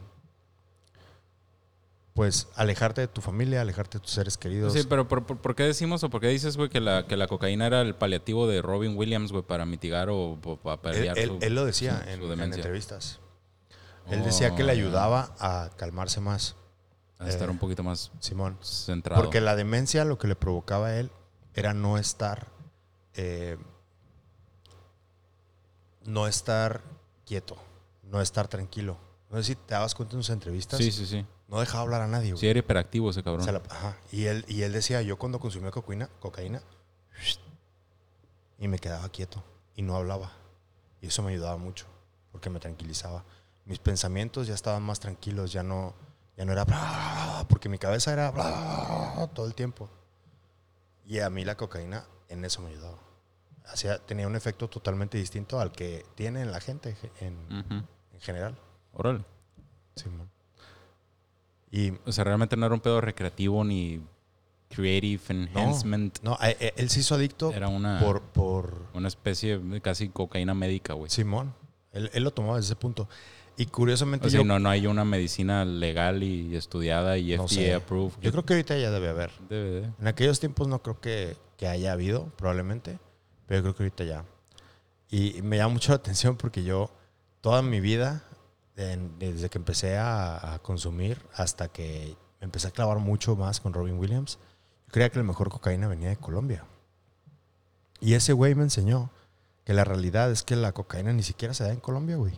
pues, 2.14 2.48
alejarte 2.56 3.02
de 3.02 3.08
tu 3.08 3.20
familia, 3.22 3.62
alejarte 3.62 3.98
de 3.98 4.04
tus 4.04 4.12
seres 4.12 4.38
queridos. 4.38 4.74
Sí, 4.74 4.82
pero 4.88 5.08
¿por, 5.08 5.26
por, 5.26 5.38
por 5.40 5.56
qué 5.56 5.64
decimos 5.64 6.04
o 6.04 6.12
por 6.12 6.22
qué 6.22 6.28
dices, 6.28 6.56
güey, 6.56 6.70
que 6.70 6.80
la, 6.80 7.08
que 7.08 7.18
la 7.18 7.28
cocaína 7.28 7.66
era 7.66 7.82
el 7.82 7.96
paliativo 7.96 8.48
de 8.48 8.62
Robin 8.62 8.96
Williams, 8.96 9.32
güey, 9.32 9.44
para 9.44 9.66
mitigar 9.66 10.10
o, 10.10 10.34
o 10.44 10.58
para 10.58 10.82
paliar 10.84 11.18
él- 11.18 11.30
su- 11.30 11.40
él 11.42 11.56
lo 11.56 11.66
decía 11.66 12.04
su- 12.04 12.10
en, 12.12 12.18
su 12.20 12.24
en 12.26 12.30
demencia? 12.30 12.58
entrevistas. 12.62 13.20
Él 14.12 14.24
decía 14.24 14.54
que 14.54 14.62
le 14.64 14.70
Oh, 14.70 14.76
ayudaba 14.76 15.34
a 15.40 15.72
calmarse 15.78 16.22
más. 16.22 16.56
A 17.19 17.30
estar 17.30 17.47
Eh, 17.47 17.51
un 17.51 17.58
poquito 17.60 17.82
más 17.84 18.12
Simón. 18.19 18.58
centrado. 18.62 19.21
Porque 19.21 19.39
la 19.41 19.56
demencia 19.56 20.04
lo 20.06 20.17
que 20.17 20.28
le 20.28 20.36
provocaba 20.36 20.88
a 20.88 20.97
él 20.99 21.12
era 21.54 21.73
no 21.73 21.97
estar. 21.97 22.47
eh, 23.17 23.58
no 26.04 26.28
estar 26.28 26.82
quieto. 27.25 27.58
No 28.04 28.21
estar 28.21 28.47
tranquilo. 28.47 28.97
No 29.32 29.38
sé 29.38 29.43
si 29.43 29.56
te 29.56 29.73
dabas 29.73 29.95
cuenta 29.95 30.15
en 30.15 30.21
sus 30.23 30.30
entrevistas. 30.32 30.78
Sí, 30.80 30.91
sí, 30.91 31.06
sí. 31.06 31.25
No 31.47 31.60
dejaba 31.60 31.82
hablar 31.84 32.01
a 32.01 32.08
nadie, 32.08 32.32
güey. 32.32 32.39
Sí, 32.41 32.47
era 32.47 32.60
hiperactivo 32.60 33.10
ese 33.10 33.23
cabrón. 33.23 33.45
La- 33.45 33.62
ajá. 33.69 33.97
Y 34.12 34.25
él, 34.25 34.45
y 34.47 34.62
él 34.63 34.71
decía, 34.73 35.01
yo 35.01 35.17
cuando 35.17 35.39
consumía 35.39 35.71
cocaína, 35.71 36.10
cocaína, 36.19 36.62
y 38.60 38.67
me 38.67 38.80
quedaba 38.80 39.10
quieto 39.10 39.43
y 39.75 39.82
no 39.82 39.95
hablaba. 39.95 40.32
Y 41.01 41.08
eso 41.08 41.21
me 41.23 41.32
ayudaba 41.32 41.58
mucho, 41.58 41.86
porque 42.32 42.49
me 42.49 42.60
tranquilizaba. 42.60 43.23
Mis 43.65 43.80
pensamientos 43.80 44.47
ya 44.47 44.54
estaban 44.54 44.84
más 44.84 44.99
tranquilos, 44.99 45.51
ya 45.51 45.63
no, 45.63 45.93
ya 46.38 46.45
no 46.45 46.52
era 46.52 46.65
bla, 46.65 47.45
porque 47.50 47.69
mi 47.69 47.78
cabeza 47.78 48.12
era 48.13 48.32
bla, 48.32 49.30
todo 49.34 49.45
el 49.48 49.54
tiempo. 49.56 49.89
Y 51.06 51.19
a 51.19 51.30
mí 51.30 51.45
la 51.45 51.56
cocaína 51.56 52.06
en 52.30 52.43
eso 52.45 52.62
me 52.62 52.69
ayudaba. 52.69 52.98
Hacía, 53.65 53.98
tenía 54.00 54.28
un 54.28 54.36
efecto 54.36 54.67
totalmente 54.67 55.17
distinto 55.17 55.60
al 55.60 55.71
que 55.71 56.06
tiene 56.15 56.41
en 56.41 56.52
la 56.52 56.60
gente 56.60 56.95
en, 57.19 57.38
en 58.13 58.21
general. 58.21 58.56
Órale. 58.93 59.24
Simón. 59.95 60.30
Y 61.71 61.91
O 62.06 62.12
sea, 62.12 62.24
realmente 62.24 62.56
no 62.58 62.65
era 62.65 62.76
un 62.76 62.82
pedo 62.82 63.02
recreativo 63.02 63.63
ni 63.63 64.02
creative 64.69 65.21
enhancement. 65.30 66.19
no, 66.21 66.38
a- 66.39 66.50
e- 66.52 66.74
él 66.76 66.89
se 66.89 67.00
hizo 67.00 67.15
adicto 67.15 67.52
Era 67.54 67.67
una, 67.67 68.00
por, 68.00 68.21
por 68.21 68.74
una 68.93 69.08
especie 69.08 69.58
de 69.58 69.82
casi 69.82 70.10
cocaína 70.10 70.54
médica, 70.54 70.93
güey. 70.93 71.10
Simón. 71.10 71.54
Él, 71.91 72.10
él 72.13 72.24
lo 72.24 72.32
tomaba 72.32 72.58
desde 72.58 72.67
ese 72.67 72.76
punto. 72.76 73.08
Y 73.58 73.68
curiosamente 73.68 74.28
O 74.28 74.30
sea, 74.30 74.41
yo, 74.41 74.46
no, 74.46 74.60
no 74.60 74.70
hay 74.70 74.86
una 74.88 75.06
medicina 75.06 75.63
legal 75.63 76.24
y 76.24 76.56
estudiada 76.56 77.18
y 77.18 77.38
No 77.38 77.48
FDA 77.48 77.56
sé. 77.56 77.74
approved. 77.74 78.20
yo 78.22 78.32
creo 78.32 78.46
que 78.46 78.54
ahorita 78.54 78.78
ya 78.78 78.91
debe 78.91 79.08
haber. 79.10 79.32
Debe 79.50 79.70
de. 79.82 79.84
En 80.00 80.08
aquellos 80.08 80.39
tiempos 80.41 80.68
no 80.68 80.82
creo 80.82 81.00
que, 81.00 81.38
que 81.58 81.68
haya 81.68 81.94
habido, 81.94 82.26
probablemente, 82.38 83.00
pero 83.48 83.60
yo 83.60 83.63
creo 83.63 83.76
que 83.76 83.84
ahorita 83.84 84.04
ya. 84.04 84.26
Y 85.10 85.41
me 85.41 85.58
llama 85.58 85.74
mucho 85.76 85.91
la 85.94 85.98
atención 85.98 86.36
porque 86.36 86.63
yo 86.65 86.89
toda 87.39 87.62
mi 87.62 87.80
vida, 87.80 88.24
en- 88.76 89.18
desde 89.20 89.50
que 89.50 89.58
empecé 89.58 89.98
a, 89.98 90.54
a 90.56 90.60
consumir 90.60 91.22
hasta 91.34 91.70
que 91.70 92.18
me 92.41 92.46
empecé 92.46 92.68
a 92.68 92.72
clavar 92.72 93.00
mucho 93.00 93.38
más 93.38 93.62
con 93.62 93.72
Robin 93.74 93.98
Williams, 93.98 94.38
yo 94.88 94.91
creía 94.91 95.10
que 95.10 95.18
la 95.20 95.24
mejor 95.24 95.50
cocaína 95.50 95.88
venía 95.88 96.10
de 96.10 96.18
Colombia. 96.18 96.65
Y 98.02 98.15
ese 98.15 98.34
güey 98.34 98.54
me 98.56 98.63
enseñó 98.63 99.10
que 99.63 99.74
la 99.74 99.84
realidad 99.86 100.30
es 100.30 100.44
que 100.44 100.56
la 100.58 100.74
cocaína 100.74 101.13
ni 101.13 101.24
siquiera 101.24 101.54
se 101.54 101.63
da 101.63 101.72
en 101.72 101.80
Colombia, 101.80 102.18
güey. 102.18 102.38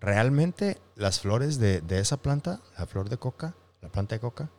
Realmente 0.00 0.78
las 0.96 1.20
flores 1.20 1.58
de, 1.58 1.80
de 1.80 1.98
esa 1.98 2.18
planta, 2.18 2.60
la 2.78 2.86
flor 2.86 3.08
de 3.08 3.16
coca, 3.18 3.54
la 3.82 3.88
planta 3.88 4.14
de 4.14 4.20
coca, 4.20 4.50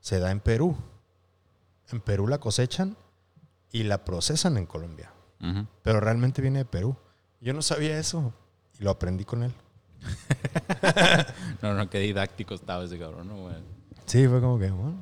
se 0.00 0.18
da 0.18 0.30
en 0.30 0.40
Perú. 0.40 0.76
En 1.90 2.00
Perú 2.00 2.26
la 2.26 2.38
cosechan 2.38 2.96
y 3.72 3.82
la 3.84 4.04
procesan 4.04 4.56
en 4.56 4.66
Colombia. 4.66 5.12
Pero 5.82 6.00
realmente 6.00 6.42
viene 6.42 6.60
de 6.60 6.64
Perú. 6.64 6.96
Yo 7.40 7.52
no 7.54 7.62
sabía 7.62 7.98
eso 7.98 8.32
y 8.78 8.82
lo 8.82 8.90
aprendí 8.90 9.24
con 9.24 9.42
él. 9.44 9.52
No, 11.62 11.74
no, 11.74 11.88
qué 11.90 11.98
didáctico 11.98 12.54
estaba 12.54 12.84
ese 12.84 12.98
cabrón, 12.98 13.28
¿no, 13.28 13.36
güey? 13.42 13.54
Sí, 14.06 14.26
fue 14.28 14.40
como 14.40 14.58
que, 14.58 14.70
bueno, 14.70 14.96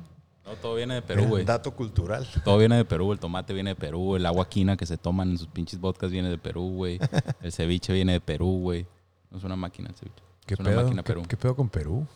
No, 0.45 0.53
todo 0.55 0.75
viene 0.75 0.95
de 0.95 1.01
Perú, 1.01 1.25
güey. 1.25 1.45
dato 1.45 1.71
cultural. 1.75 2.27
Todo 2.43 2.57
viene 2.57 2.75
de 2.77 2.85
Perú, 2.85 3.11
el 3.13 3.19
tomate 3.19 3.53
viene 3.53 3.71
de 3.71 3.75
Perú, 3.75 4.15
el 4.15 4.25
agua 4.25 4.49
quina 4.49 4.75
que 4.75 4.85
se 4.85 4.97
toman 4.97 5.31
en 5.31 5.37
sus 5.37 5.47
pinches 5.47 5.79
vodkas 5.79 6.11
viene 6.11 6.29
de 6.29 6.37
Perú, 6.37 6.71
güey. 6.73 6.99
El 7.41 7.51
ceviche 7.51 7.93
viene 7.93 8.13
de 8.13 8.21
Perú, 8.21 8.59
güey. 8.61 8.87
No 9.29 9.37
es 9.37 9.43
una 9.43 9.55
máquina 9.55 9.89
el 9.89 9.95
ceviche. 9.95 10.23
¿Qué 10.45 10.53
es 10.53 10.59
una 10.59 10.69
pedo? 10.69 10.83
máquina 10.83 11.03
¿Qué, 11.03 11.07
Perú. 11.13 11.23
qué 11.27 11.37
pedo 11.37 11.55
con 11.55 11.69
Perú? 11.69 12.07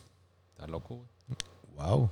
Está 0.52 0.68
loco, 0.68 0.96
güey. 0.96 1.08
Wow. 1.76 2.10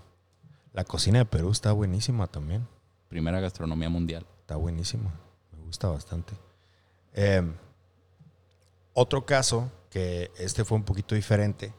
La 0.73 0.83
cocina 0.83 1.19
de 1.19 1.25
Perú 1.25 1.51
está 1.51 1.71
buenísima 1.71 2.27
también. 2.27 2.67
Primera 3.07 3.39
gastronomía 3.39 3.89
mundial. 3.89 4.25
Está 4.41 4.55
buenísima. 4.55 5.11
Me 5.51 5.59
gusta 5.63 5.87
bastante. 5.87 6.33
Eh, 7.13 7.41
otro 8.93 9.25
caso, 9.25 9.71
que 9.89 10.31
este 10.37 10.65
fue 10.65 10.77
un 10.77 10.83
poquito 10.83 11.15
diferente, 11.15 11.73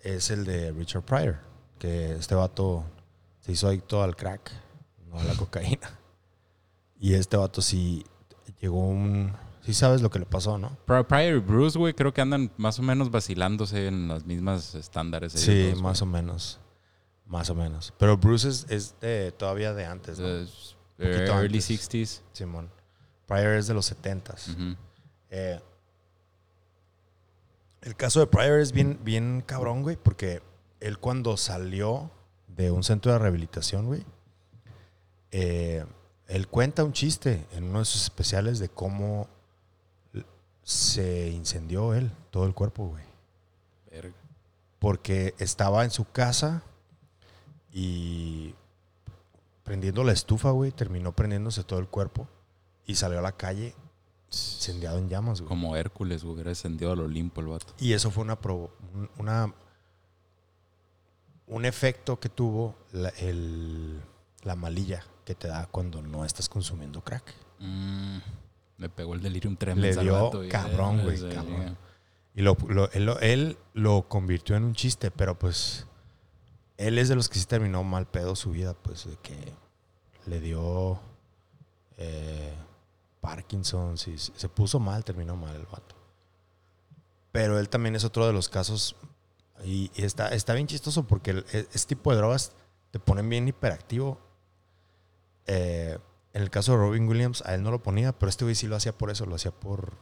es 0.00 0.30
el 0.30 0.44
de 0.44 0.72
Richard 0.72 1.02
Pryor. 1.02 1.38
Que 1.78 2.12
este 2.12 2.34
vato 2.34 2.84
se 3.40 3.52
hizo 3.52 3.66
adicto 3.68 4.02
al 4.02 4.16
crack, 4.16 4.52
no 5.08 5.18
a 5.18 5.24
la 5.24 5.34
cocaína. 5.36 5.98
Y 6.98 7.14
este 7.14 7.36
vato 7.36 7.60
sí 7.62 8.04
llegó 8.60 8.86
un... 8.86 9.32
Sí 9.62 9.74
sabes 9.74 10.00
lo 10.00 10.10
que 10.10 10.18
le 10.18 10.26
pasó, 10.26 10.58
¿no? 10.58 10.76
Pryor 10.86 11.36
y 11.36 11.38
Bruce, 11.38 11.78
güey, 11.78 11.92
creo 11.92 12.14
que 12.14 12.20
andan 12.20 12.50
más 12.56 12.78
o 12.78 12.82
menos 12.82 13.10
vacilándose 13.10 13.86
en 13.86 14.08
las 14.08 14.24
mismas 14.24 14.74
estándares. 14.74 15.32
Sí, 15.32 15.70
dos, 15.70 15.82
más 15.82 16.00
o 16.02 16.06
menos. 16.06 16.58
Más 17.26 17.50
o 17.50 17.54
menos. 17.54 17.92
Pero 17.98 18.16
Bruce 18.16 18.48
es, 18.48 18.66
es 18.70 18.94
de, 19.00 19.32
todavía 19.32 19.74
de 19.74 19.84
antes, 19.84 20.18
¿no? 20.18 20.26
Poquito 20.96 21.32
early 21.32 21.58
antes. 21.58 21.70
60s. 21.70 22.22
Simón. 22.32 22.70
Pryor 23.26 23.56
es 23.56 23.66
de 23.66 23.74
los 23.74 23.92
70s. 23.92 24.54
Ujú. 24.54 24.76
Eh, 25.30 25.60
el 27.82 27.96
caso 27.96 28.20
de 28.20 28.26
Pryor 28.26 28.60
es 28.60 28.72
bien, 28.72 28.98
bien 29.02 29.42
cabrón, 29.46 29.82
güey, 29.82 29.96
porque 29.96 30.42
él 30.80 30.98
cuando 30.98 31.36
salió 31.36 32.10
de 32.48 32.70
un 32.70 32.82
centro 32.82 33.12
de 33.12 33.18
rehabilitación, 33.18 33.86
güey, 33.86 34.04
eh, 35.30 35.84
él 36.26 36.48
cuenta 36.48 36.84
un 36.84 36.92
chiste 36.92 37.46
en 37.52 37.64
uno 37.64 37.80
de 37.80 37.84
sus 37.84 38.02
especiales 38.02 38.58
de 38.58 38.68
cómo 38.68 39.28
se 40.70 41.28
incendió 41.30 41.94
él, 41.94 42.12
todo 42.30 42.44
el 42.46 42.54
cuerpo, 42.54 42.86
güey. 42.86 43.02
Verga. 43.90 44.14
Porque 44.78 45.34
estaba 45.38 45.82
en 45.84 45.90
su 45.90 46.04
casa 46.10 46.62
y 47.72 48.54
prendiendo 49.64 50.04
la 50.04 50.12
estufa, 50.12 50.50
güey, 50.50 50.70
terminó 50.70 51.12
prendiéndose 51.12 51.64
todo 51.64 51.80
el 51.80 51.88
cuerpo 51.88 52.28
y 52.86 52.94
salió 52.94 53.18
a 53.18 53.22
la 53.22 53.32
calle 53.32 53.74
incendiado 54.28 54.98
en 54.98 55.08
llamas, 55.08 55.40
güey. 55.40 55.48
Como 55.48 55.74
Hércules, 55.76 56.22
güey, 56.22 56.34
hubiera 56.34 56.50
descendido 56.50 56.92
al 56.92 57.00
Olimpo 57.00 57.40
el 57.40 57.48
vato. 57.48 57.74
Y 57.78 57.92
eso 57.92 58.10
fue 58.12 58.22
una, 58.22 58.40
provo- 58.40 58.70
un- 58.94 59.10
una 59.18 59.52
un 61.48 61.64
efecto 61.64 62.20
que 62.20 62.28
tuvo 62.28 62.76
la, 62.92 63.08
el- 63.18 64.00
la 64.44 64.54
malilla 64.54 65.04
que 65.24 65.34
te 65.34 65.48
da 65.48 65.66
cuando 65.66 66.00
no 66.00 66.24
estás 66.24 66.48
consumiendo 66.48 67.02
crack. 67.02 67.34
Mm, 67.58 68.18
le 68.80 68.88
pegó 68.88 69.14
el 69.14 69.20
delirium 69.22 69.52
Le 69.52 69.58
tremens 69.58 69.96
al 69.98 70.04
dio 70.04 70.44
y- 70.44 70.48
cabrón, 70.48 71.02
güey, 71.04 71.20
cabrón. 71.32 71.78
Y 72.34 72.42
lo, 72.42 72.56
lo- 72.68 72.90
él, 72.92 73.04
lo- 73.06 73.20
él 73.20 73.58
lo 73.74 74.08
convirtió 74.08 74.56
en 74.56 74.64
un 74.64 74.74
chiste, 74.74 75.10
pero 75.10 75.38
pues 75.38 75.86
él 76.78 76.98
es 76.98 77.08
de 77.08 77.14
los 77.14 77.28
que 77.28 77.38
sí 77.38 77.44
terminó 77.46 77.84
mal 77.84 78.06
pedo 78.06 78.34
su 78.34 78.50
vida, 78.50 78.74
pues 78.74 79.04
de 79.08 79.16
que 79.18 79.36
le 80.26 80.40
dio 80.40 80.98
eh, 81.98 82.54
Parkinson, 83.20 83.98
sí, 83.98 84.16
se 84.16 84.48
puso 84.48 84.80
mal, 84.80 85.04
terminó 85.04 85.36
mal 85.36 85.54
el 85.54 85.66
vato. 85.66 85.94
Pero 87.32 87.58
él 87.58 87.68
también 87.68 87.94
es 87.94 88.04
otro 88.04 88.26
de 88.26 88.32
los 88.32 88.48
casos 88.48 88.96
y, 89.62 89.90
y 89.94 90.04
está, 90.04 90.28
está 90.28 90.54
bien 90.54 90.66
chistoso 90.66 91.06
porque 91.06 91.32
el- 91.32 91.44
este 91.52 91.94
tipo 91.94 92.10
de 92.12 92.16
drogas 92.16 92.52
te 92.90 92.98
ponen 92.98 93.28
bien 93.28 93.46
hiperactivo. 93.46 94.18
Eh, 95.46 95.98
en 96.32 96.42
el 96.42 96.50
caso 96.50 96.72
de 96.72 96.78
Robin 96.78 97.08
Williams, 97.08 97.42
a 97.46 97.54
él 97.54 97.62
no 97.62 97.70
lo 97.70 97.82
ponía, 97.82 98.12
pero 98.12 98.28
este 98.30 98.44
güey 98.44 98.54
sí 98.54 98.66
lo 98.66 98.76
hacía 98.76 98.96
por 98.96 99.10
eso, 99.10 99.26
lo 99.26 99.34
hacía 99.34 99.50
por 99.50 99.94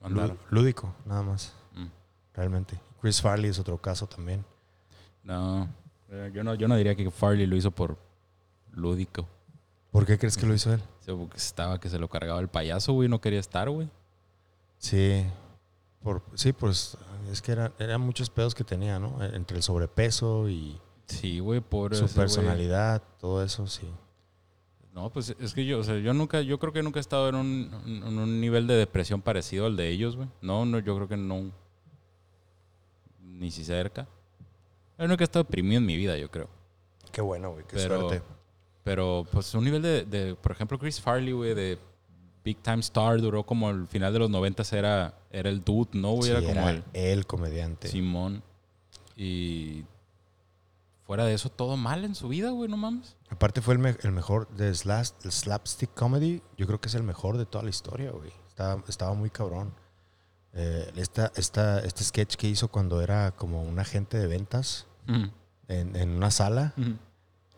Andar. 0.00 0.30
lú- 0.30 0.36
lúdico, 0.50 0.94
nada 1.04 1.22
más, 1.22 1.52
Mm. 1.74 1.86
realmente. 2.34 2.80
Chris 3.00 3.20
Farley 3.20 3.50
es 3.50 3.58
otro 3.58 3.78
caso 3.78 4.06
también. 4.06 4.44
No, 5.22 5.68
eh, 6.08 6.30
yo 6.32 6.42
no, 6.44 6.54
yo 6.54 6.68
no 6.68 6.76
diría 6.76 6.94
que 6.94 7.10
Farley 7.10 7.46
lo 7.46 7.56
hizo 7.56 7.70
por 7.70 7.98
lúdico. 8.72 9.26
¿Por 9.90 10.06
qué 10.06 10.18
crees 10.18 10.36
que 10.36 10.46
lo 10.46 10.54
hizo 10.54 10.72
él? 10.72 10.82
Porque 11.06 11.36
estaba 11.38 11.80
que 11.80 11.88
se 11.88 11.98
lo 11.98 12.08
cargaba 12.08 12.40
el 12.40 12.48
payaso, 12.48 12.92
güey, 12.92 13.08
no 13.08 13.20
quería 13.20 13.40
estar, 13.40 13.68
güey. 13.70 13.88
Sí, 14.78 15.24
por, 16.02 16.22
sí, 16.34 16.52
pues 16.52 16.96
es 17.30 17.42
que 17.42 17.52
era- 17.52 17.72
eran 17.78 18.00
muchos 18.00 18.30
pedos 18.30 18.54
que 18.54 18.62
tenía, 18.64 18.98
¿no? 18.98 19.22
Entre 19.24 19.56
el 19.56 19.62
sobrepeso 19.62 20.48
y 20.48 20.78
Sí, 21.06 21.40
güey, 21.40 21.60
pobre. 21.60 21.96
su 21.96 22.04
ese 22.04 22.14
personalidad, 22.14 23.02
todo 23.18 23.42
eso, 23.42 23.66
sí. 23.66 23.90
No, 24.94 25.10
pues 25.10 25.34
es 25.38 25.54
que 25.54 25.64
yo, 25.64 25.78
o 25.78 25.84
sea, 25.84 25.98
yo 25.98 26.12
nunca, 26.12 26.40
yo 26.40 26.58
creo 26.58 26.72
que 26.72 26.82
nunca 26.82 26.98
he 26.98 27.00
estado 27.00 27.28
en 27.28 27.34
un, 27.36 27.82
en 27.86 28.18
un 28.18 28.40
nivel 28.40 28.66
de 28.66 28.74
depresión 28.74 29.22
parecido 29.22 29.66
al 29.66 29.76
de 29.76 29.88
ellos, 29.90 30.16
güey. 30.16 30.28
No, 30.40 30.64
no, 30.66 30.78
yo 30.80 30.96
creo 30.96 31.06
que 31.08 31.16
no. 31.16 31.52
Ni 33.22 33.50
si 33.50 33.64
cerca. 33.64 34.08
Yo 34.98 35.06
nunca 35.06 35.22
he 35.22 35.26
estado 35.26 35.44
deprimido 35.44 35.78
en 35.78 35.86
mi 35.86 35.96
vida, 35.96 36.16
yo 36.18 36.30
creo. 36.30 36.48
Qué 37.12 37.20
bueno, 37.20 37.52
güey, 37.52 37.64
qué 37.66 37.76
Pero- 37.76 38.08
suerte. 38.08 38.22
Pero, 38.82 39.26
pues, 39.30 39.54
un 39.54 39.64
nivel 39.64 39.82
de, 39.82 40.04
de, 40.04 40.34
por 40.34 40.50
ejemplo, 40.52 40.78
Chris 40.78 40.98
Farley, 41.00 41.32
güey, 41.32 41.54
de 41.54 41.78
Big 42.42 42.56
Time 42.62 42.80
Star, 42.80 43.20
duró 43.20 43.44
como 43.44 43.68
el 43.70 43.86
final 43.86 44.12
de 44.14 44.18
los 44.18 44.30
noventas, 44.30 44.72
era, 44.72 45.14
era 45.30 45.50
el 45.50 45.62
dude, 45.62 45.90
¿no, 45.92 46.12
güey? 46.12 46.22
Sí, 46.22 46.30
era 46.30 46.40
como 46.40 46.52
era 46.52 46.70
el 46.70 46.84
el 46.94 47.26
comediante. 47.26 47.88
Simón. 47.88 48.42
Y 49.14 49.84
fuera 51.08 51.24
de 51.24 51.32
eso, 51.32 51.48
todo 51.48 51.78
mal 51.78 52.04
en 52.04 52.14
su 52.14 52.28
vida, 52.28 52.50
güey, 52.50 52.68
no 52.70 52.76
mames. 52.76 53.16
Aparte 53.30 53.62
fue 53.62 53.72
el, 53.72 53.80
me- 53.80 53.96
el 54.02 54.12
mejor 54.12 54.46
de 54.50 54.70
slas- 54.72 55.14
el 55.24 55.32
slapstick 55.32 55.94
comedy. 55.94 56.42
Yo 56.58 56.66
creo 56.66 56.82
que 56.82 56.88
es 56.88 56.94
el 56.94 57.02
mejor 57.02 57.38
de 57.38 57.46
toda 57.46 57.64
la 57.64 57.70
historia, 57.70 58.10
güey. 58.10 58.30
Estaba, 58.48 58.84
estaba 58.88 59.14
muy 59.14 59.30
cabrón. 59.30 59.72
Eh, 60.52 60.92
esta, 60.96 61.32
esta, 61.34 61.80
este 61.80 62.04
sketch 62.04 62.36
que 62.36 62.46
hizo 62.48 62.68
cuando 62.68 63.00
era 63.00 63.30
como 63.32 63.62
un 63.62 63.78
agente 63.78 64.18
de 64.18 64.26
ventas 64.26 64.86
Ujú, 65.08 65.30
en, 65.68 65.96
en 65.96 66.10
una 66.10 66.30
sala. 66.30 66.74
ujú. 66.76 66.96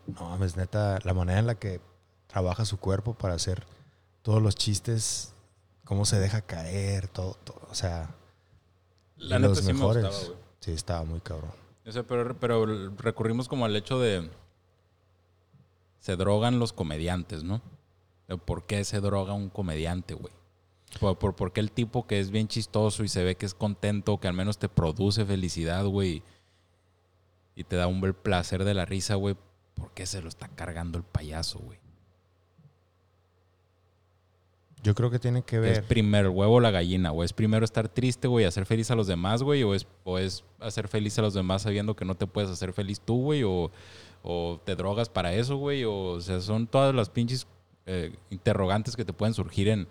No 0.07 0.29
mames, 0.29 0.55
neta, 0.55 0.99
la 1.03 1.13
manera 1.13 1.39
en 1.39 1.47
la 1.47 1.55
que 1.55 1.81
trabaja 2.27 2.63
su 2.63 2.77
cuerpo 2.79 3.15
para 3.15 3.33
hacer 3.33 3.65
todos 4.21 4.41
los 4.41 4.55
chistes, 4.55 5.33
cómo 5.83 6.05
se 6.05 6.19
deja 6.19 6.39
caer, 6.41 7.09
todo, 7.09 7.33
todo, 7.43 7.59
o 7.69 7.75
sea, 7.75 8.15
La 9.17 9.39
neta 9.39 9.49
los 9.49 9.57
sí 9.59 9.65
me 9.67 9.73
mejores. 9.73 10.05
gustaba, 10.05 10.35
sí, 10.61 10.71
estaba 10.71 11.03
muy 11.03 11.19
cabrón. 11.19 11.51
Pero, 11.83 12.39
pero 12.39 12.89
recurrimos 12.97 13.47
como 13.47 13.65
al 13.65 13.75
hecho 13.75 13.99
de... 13.99 14.29
Se 15.99 16.15
drogan 16.15 16.59
los 16.59 16.73
comediantes, 16.73 17.43
¿no? 17.43 17.61
¿Por 18.45 18.65
qué 18.65 18.83
se 18.83 19.01
droga 19.01 19.33
un 19.33 19.49
comediante, 19.49 20.13
güey? 20.13 20.33
Por, 20.99 21.17
por, 21.17 21.35
por 21.35 21.53
qué 21.53 21.59
el 21.59 21.71
tipo 21.71 22.07
que 22.07 22.19
es 22.19 22.31
bien 22.31 22.47
chistoso 22.47 23.03
y 23.03 23.07
se 23.07 23.23
ve 23.23 23.35
que 23.35 23.45
es 23.45 23.53
contento, 23.53 24.19
que 24.19 24.27
al 24.27 24.33
menos 24.33 24.57
te 24.57 24.67
produce 24.67 25.25
felicidad, 25.25 25.85
güey, 25.85 26.23
y 27.55 27.63
te 27.63 27.75
da 27.75 27.87
un 27.87 28.01
bel 28.01 28.13
placer 28.13 28.63
de 28.63 28.73
la 28.73 28.85
risa, 28.85 29.15
güey, 29.15 29.35
¿por 29.75 29.91
qué 29.91 30.05
se 30.05 30.21
lo 30.21 30.29
está 30.29 30.47
cargando 30.49 30.97
el 30.97 31.03
payaso, 31.03 31.59
güey? 31.59 31.79
Yo 34.83 34.95
creo 34.95 35.11
que 35.11 35.19
tiene 35.19 35.43
que 35.43 35.57
Es 35.57 35.61
ver. 35.61 35.83
primero 35.85 36.29
el 36.29 36.35
huevo 36.35 36.55
o 36.55 36.59
la 36.59 36.71
gallina, 36.71 37.11
güey. 37.11 37.25
Es 37.25 37.33
primero 37.33 37.63
estar 37.65 37.87
triste, 37.87 38.27
güey, 38.27 38.45
hacer 38.45 38.65
feliz 38.65 38.89
a 38.91 38.95
los 38.95 39.05
demás, 39.07 39.43
güey, 39.43 39.61
o 39.63 39.75
es, 39.75 39.85
o 40.03 40.17
es 40.17 40.43
hacer 40.59 40.87
feliz 40.87 41.17
a 41.19 41.21
los 41.21 41.33
demás 41.35 41.61
sabiendo 41.61 41.95
que 41.95 42.03
no 42.05 42.15
te 42.15 42.25
puedes 42.27 42.49
hacer 42.49 42.73
feliz 42.73 42.99
tú, 43.01 43.21
güey, 43.21 43.43
o, 43.43 43.69
o 44.23 44.59
te 44.65 44.75
drogas 44.75 45.09
para 45.09 45.33
eso, 45.33 45.57
güey, 45.57 45.83
o, 45.83 45.93
o 46.13 46.21
sea, 46.21 46.41
son 46.41 46.65
todas 46.67 46.95
las 46.95 47.09
pinches 47.09 47.45
eh, 47.85 48.15
interrogantes 48.31 48.95
que 48.95 49.05
te 49.05 49.13
pueden 49.13 49.33
surgir 49.35 49.67
en, 49.69 49.87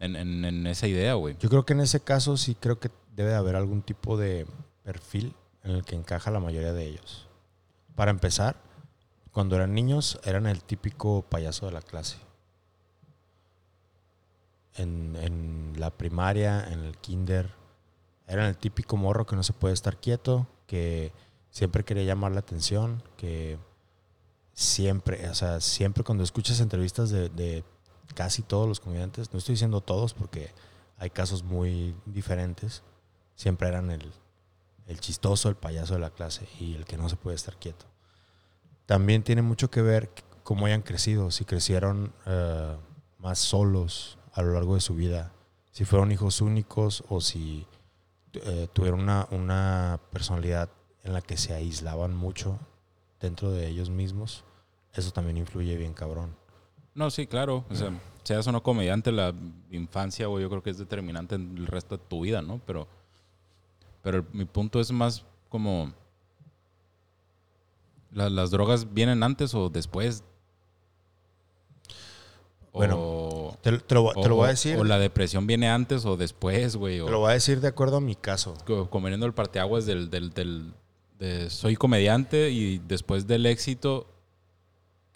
en, 0.00 0.16
en- 0.16 0.44
en 0.44 0.66
esa 0.66 0.88
idea, 0.88 1.14
güey. 1.14 1.36
Yo 1.38 1.48
creo 1.48 1.64
que 1.64 1.72
en 1.74 1.80
ese 1.80 2.00
caso 2.00 2.36
sí 2.36 2.56
creo 2.58 2.80
que 2.80 2.90
debe 3.14 3.30
de 3.30 3.36
haber 3.36 3.54
algún 3.54 3.82
tipo 3.82 4.16
de 4.16 4.46
perfil 4.82 5.34
en 5.62 5.70
el 5.72 5.84
que 5.84 5.94
encaja 5.94 6.30
la 6.32 6.40
mayoría 6.40 6.72
de 6.72 6.86
ellos. 6.86 7.28
Para 7.94 8.10
empezar, 8.10 8.56
cuando 9.30 9.54
eran 9.56 9.72
niños 9.74 10.18
eran 10.24 10.46
el 10.46 10.62
típico 10.64 11.22
payaso 11.22 11.66
de 11.66 11.72
la 11.72 11.80
clase. 11.82 12.16
En, 14.76 15.16
en 15.16 15.74
la 15.76 15.90
primaria, 15.90 16.64
en 16.72 16.80
el 16.80 16.96
kinder, 16.98 17.50
eran 18.26 18.46
el 18.46 18.56
típico 18.56 18.96
morro 18.96 19.26
que 19.26 19.36
no 19.36 19.42
se 19.42 19.52
puede 19.52 19.74
estar 19.74 19.98
quieto, 19.98 20.46
que 20.66 21.12
siempre 21.50 21.84
quería 21.84 22.04
llamar 22.04 22.32
la 22.32 22.40
atención, 22.40 23.02
que 23.16 23.58
siempre, 24.54 25.28
o 25.28 25.34
sea, 25.34 25.60
siempre 25.60 26.04
cuando 26.04 26.24
escuchas 26.24 26.60
entrevistas 26.60 27.10
de, 27.10 27.64
casi 28.14 28.42
todos 28.42 28.68
los 28.68 28.80
comediantes, 28.80 29.32
no 29.32 29.38
estoy 29.38 29.54
diciendo 29.54 29.80
todos 29.80 30.14
porque 30.14 30.52
hay 30.98 31.10
casos 31.10 31.42
muy 31.42 31.94
diferentes, 32.06 32.82
siempre 33.34 33.68
eran 33.68 33.90
el, 33.90 34.12
el 34.86 35.00
chistoso, 35.00 35.48
el 35.48 35.56
payaso 35.56 35.94
de 35.94 36.00
la 36.00 36.10
clase 36.10 36.48
y 36.60 36.74
el 36.74 36.84
que 36.84 36.96
no 36.96 37.08
se 37.08 37.16
puede 37.16 37.36
estar 37.36 37.56
quieto. 37.56 37.86
También 38.86 39.22
tiene 39.22 39.42
mucho 39.42 39.70
que 39.70 39.82
ver 39.82 40.10
cómo 40.42 40.66
hayan 40.66 40.82
crecido, 40.82 41.30
si 41.30 41.44
crecieron 41.44 42.12
eh, 42.26 42.76
más 43.18 43.38
solos 43.38 44.18
a 44.34 44.42
lo 44.42 44.52
largo 44.52 44.74
de 44.74 44.80
su 44.80 44.94
vida, 44.94 45.32
si 45.72 45.84
fueron 45.84 46.12
hijos 46.12 46.40
únicos 46.40 47.02
o 47.08 47.20
si 47.20 47.66
eh, 48.34 48.68
tuvieron 48.72 49.00
una, 49.00 49.26
una 49.30 50.00
personalidad 50.12 50.68
en 51.04 51.12
la 51.12 51.22
que 51.22 51.36
se 51.36 51.54
aislaban 51.54 52.14
mucho 52.14 52.58
dentro 53.20 53.50
de 53.50 53.68
ellos 53.68 53.90
mismos, 53.90 54.44
eso 54.92 55.10
también 55.12 55.36
influye 55.36 55.76
bien 55.76 55.94
cabrón. 55.94 56.34
No, 56.94 57.10
sí, 57.10 57.26
claro. 57.26 57.64
O 57.70 57.74
sea, 57.74 57.92
seas 58.22 58.46
o 58.46 58.52
no 58.52 58.62
comediante, 58.62 59.10
la 59.12 59.34
infancia, 59.70 60.26
güey, 60.28 60.42
yo 60.42 60.50
creo 60.50 60.62
que 60.62 60.70
es 60.70 60.78
determinante 60.78 61.34
en 61.34 61.56
el 61.58 61.66
resto 61.66 61.96
de 61.96 62.04
tu 62.08 62.20
vida, 62.20 62.40
¿no? 62.42 62.60
Pero, 62.66 62.86
pero 64.02 64.24
mi 64.32 64.44
punto 64.44 64.80
es 64.80 64.92
más 64.92 65.24
como... 65.48 65.92
la- 68.12 68.30
¿Las 68.30 68.50
drogas 68.50 68.92
vienen 68.94 69.22
antes 69.22 69.54
o 69.54 69.68
después? 69.70 70.22
Bueno, 72.72 72.96
O- 72.98 73.23
Te, 73.64 73.78
te 73.78 73.94
lo, 73.94 74.02
voy- 74.02 74.14
te 74.22 74.28
lo 74.28 74.34
o- 74.34 74.38
voy 74.38 74.46
a 74.46 74.50
decir. 74.50 74.76
O 74.76 74.84
la 74.84 74.98
depresión 75.00 75.46
viene 75.48 75.68
antes 75.68 76.04
o 76.04 76.16
después, 76.16 76.76
güey. 76.76 76.96
Te 76.98 77.02
O 77.02 77.08
lo 77.10 77.18
voy 77.20 77.30
a 77.30 77.34
decir 77.34 77.60
de 77.60 77.68
acuerdo 77.68 77.96
a 77.96 78.00
mi 78.00 78.14
caso. 78.14 78.54
co- 78.66 78.88
comiendo 78.90 79.26
el 79.26 79.32
parteaguas 79.34 79.86
del, 79.86 80.10
del, 80.10 80.30
del- 80.30 80.72
de 81.18 81.48
soy 81.50 81.74
comediante 81.74 82.50
y 82.50 82.78
después 82.86 83.26
del 83.26 83.46
éxito 83.46 84.06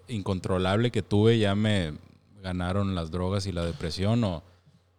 incontrolable 0.08 0.90
que 0.90 1.02
tuve 1.02 1.38
ya 1.38 1.54
me 1.54 1.94
ganaron 2.42 2.94
las 2.94 3.10
drogas 3.10 3.46
y 3.46 3.52
la 3.52 3.64
depresión 3.64 4.24
o, 4.24 4.42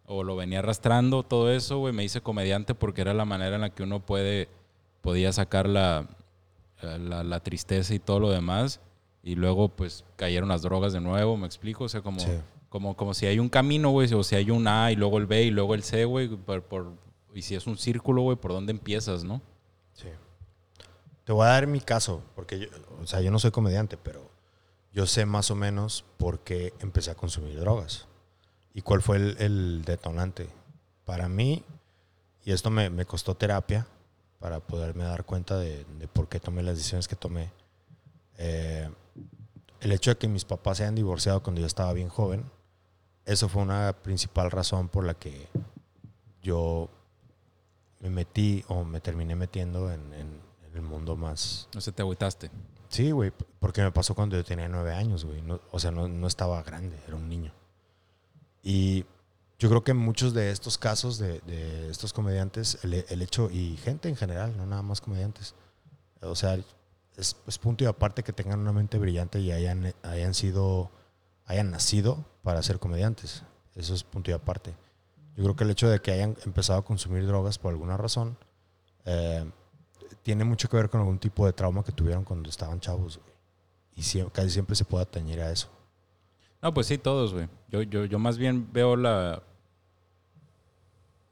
o 0.06 0.22
lo 0.24 0.36
venía 0.36 0.60
arrastrando 0.60 1.22
todo 1.22 1.50
eso, 1.50 1.78
güey, 1.78 1.92
me 1.92 2.04
hice 2.04 2.20
comediante 2.20 2.74
porque 2.74 3.00
era 3.00 3.14
la 3.14 3.24
manera 3.24 3.56
en 3.56 3.62
la 3.62 3.70
que 3.70 3.82
uno 3.82 4.00
puede 4.00 4.48
podía 5.00 5.32
sacar 5.32 5.68
la, 5.68 6.06
la, 6.82 7.24
la 7.24 7.40
tristeza 7.40 7.94
y 7.94 7.98
todo 7.98 8.20
lo 8.20 8.30
demás 8.30 8.80
y 9.22 9.34
luego 9.34 9.68
pues 9.70 10.04
cayeron 10.16 10.48
las 10.50 10.62
drogas 10.62 10.92
de 10.92 11.00
nuevo, 11.00 11.36
me 11.36 11.46
explico, 11.46 11.84
o 11.84 11.88
sea, 11.88 12.02
como 12.02 12.20
Sí. 12.20 12.30
Como, 12.70 12.96
como 12.96 13.12
si 13.12 13.26
hay 13.26 13.38
un 13.38 13.50
camino, 13.50 13.90
güey, 13.90 14.10
o 14.14 14.22
si 14.22 14.36
hay 14.36 14.50
un 14.50 14.66
A 14.66 14.90
y 14.90 14.96
luego 14.96 15.18
el 15.18 15.26
B 15.26 15.42
y 15.42 15.50
luego 15.50 15.74
el 15.74 15.82
C, 15.82 16.06
güey, 16.06 16.28
por, 16.28 16.62
por- 16.62 16.94
y 17.34 17.42
si 17.42 17.54
es 17.54 17.66
un 17.66 17.76
círculo, 17.76 18.22
güey, 18.22 18.36
¿por 18.38 18.52
dónde 18.52 18.70
empiezas, 18.72 19.22
no? 19.22 19.42
Sí. 19.92 20.08
Te 21.24 21.32
voy 21.32 21.44
a 21.46 21.50
dar 21.50 21.66
mi 21.66 21.80
caso, 21.80 22.22
porque 22.34 22.58
yo, 22.60 22.68
o 23.02 23.06
sea, 23.06 23.20
yo 23.20 23.30
no 23.30 23.38
soy 23.38 23.50
comediante, 23.50 23.96
pero 23.98 24.30
yo 24.92 25.06
sé 25.06 25.26
más 25.26 25.50
o 25.50 25.54
menos 25.54 26.04
por 26.16 26.40
qué 26.40 26.72
empecé 26.80 27.10
a 27.10 27.14
consumir 27.14 27.60
drogas 27.60 28.06
y 28.74 28.82
cuál 28.82 29.02
fue 29.02 29.18
el, 29.18 29.36
el 29.38 29.82
detonante. 29.84 30.48
Para 31.04 31.28
mí, 31.28 31.64
y 32.44 32.52
esto 32.52 32.70
me, 32.70 32.88
me 32.90 33.04
costó 33.04 33.34
terapia 33.36 33.86
para 34.38 34.60
poderme 34.60 35.04
dar 35.04 35.24
cuenta 35.24 35.58
de, 35.58 35.84
de 35.98 36.08
por 36.08 36.28
qué 36.28 36.40
tomé 36.40 36.62
las 36.62 36.76
decisiones 36.76 37.06
que 37.06 37.16
tomé. 37.16 37.52
Eh, 38.38 38.88
el 39.80 39.92
hecho 39.92 40.10
de 40.10 40.16
que 40.18 40.28
mis 40.28 40.44
papás 40.44 40.78
se 40.78 40.84
hayan 40.84 40.94
divorciado 40.94 41.42
cuando 41.42 41.60
yo 41.60 41.66
estaba 41.66 41.92
bien 41.92 42.08
joven, 42.08 42.44
eso 43.24 43.48
fue 43.48 43.62
una 43.62 43.92
principal 44.02 44.50
razón 44.50 44.88
por 44.88 45.04
la 45.04 45.14
que 45.14 45.48
yo 46.42 46.88
me 48.00 48.10
metí 48.10 48.64
o 48.68 48.84
me 48.84 49.00
terminé 49.00 49.34
metiendo 49.36 49.90
en, 49.92 50.00
en- 50.14 50.40
en 50.70 50.76
el 50.76 50.82
mundo 50.82 51.16
más... 51.16 51.68
No 51.74 51.80
sé, 51.80 51.90
te 51.92 52.02
agüitaste. 52.02 52.50
Sí, 52.88 53.10
güey, 53.10 53.32
porque 53.58 53.82
me 53.82 53.90
pasó 53.92 54.14
cuando 54.14 54.36
yo 54.36 54.44
tenía 54.44 54.68
nueve 54.68 54.92
años, 54.94 55.24
güey. 55.24 55.42
No- 55.42 55.60
o 55.70 55.78
sea, 55.80 55.90
no, 55.90 56.08
no 56.08 56.26
estaba 56.26 56.62
grande, 56.62 56.96
era 57.06 57.16
un 57.16 57.28
niño. 57.28 57.52
Y 58.62 59.04
yo 59.58 59.68
creo 59.68 59.82
que 59.84 59.90
en 59.92 59.96
muchos 59.98 60.32
de 60.32 60.50
estos 60.50 60.78
casos 60.78 61.18
de, 61.18 61.40
de 61.40 61.90
estos 61.90 62.12
comediantes, 62.12 62.78
el, 62.84 62.94
el 63.08 63.22
hecho, 63.22 63.50
y 63.50 63.76
gente 63.78 64.08
en 64.08 64.16
general, 64.16 64.56
no 64.56 64.64
nada 64.66 64.82
más 64.82 65.00
comediantes, 65.00 65.54
o 66.22 66.34
sea, 66.34 66.58
es, 67.16 67.36
es 67.46 67.58
punto 67.58 67.84
y 67.84 67.86
aparte 67.86 68.22
que 68.22 68.32
tengan 68.32 68.60
una 68.60 68.72
mente 68.72 68.98
brillante 68.98 69.40
y 69.40 69.52
hayan, 69.52 69.92
hayan 70.02 70.34
sido, 70.34 70.90
hayan 71.50 71.70
nacido 71.70 72.24
para 72.42 72.62
ser 72.62 72.78
comediantes. 72.78 73.42
Eso 73.74 73.92
es 73.94 74.04
punto 74.04 74.30
y 74.30 74.34
aparte. 74.34 74.74
Yo 75.36 75.42
creo 75.44 75.56
que 75.56 75.64
el 75.64 75.70
hecho 75.70 75.88
de 75.88 76.00
que 76.00 76.12
hayan 76.12 76.36
empezado 76.44 76.78
a 76.78 76.84
consumir 76.84 77.26
drogas 77.26 77.58
por 77.58 77.72
alguna 77.72 77.96
razón 77.96 78.36
eh, 79.04 79.44
tiene 80.22 80.44
mucho 80.44 80.68
que 80.68 80.76
ver 80.76 80.90
con 80.90 81.00
algún 81.00 81.18
tipo 81.18 81.46
de 81.46 81.52
trauma 81.52 81.82
que 81.82 81.92
tuvieron 81.92 82.24
cuando 82.24 82.48
estaban 82.48 82.78
chavos. 82.80 83.20
Y 83.96 84.02
sie- 84.02 84.30
casi 84.32 84.50
siempre 84.50 84.76
se 84.76 84.84
puede 84.84 85.02
atañir 85.02 85.40
a 85.40 85.50
eso. 85.50 85.68
No, 86.62 86.72
pues 86.74 86.86
sí, 86.86 86.98
todos, 86.98 87.32
güey. 87.32 87.48
Yo, 87.68 87.82
yo, 87.82 88.04
yo 88.04 88.18
más 88.18 88.36
bien 88.38 88.68
veo 88.72 88.94
la... 88.96 89.42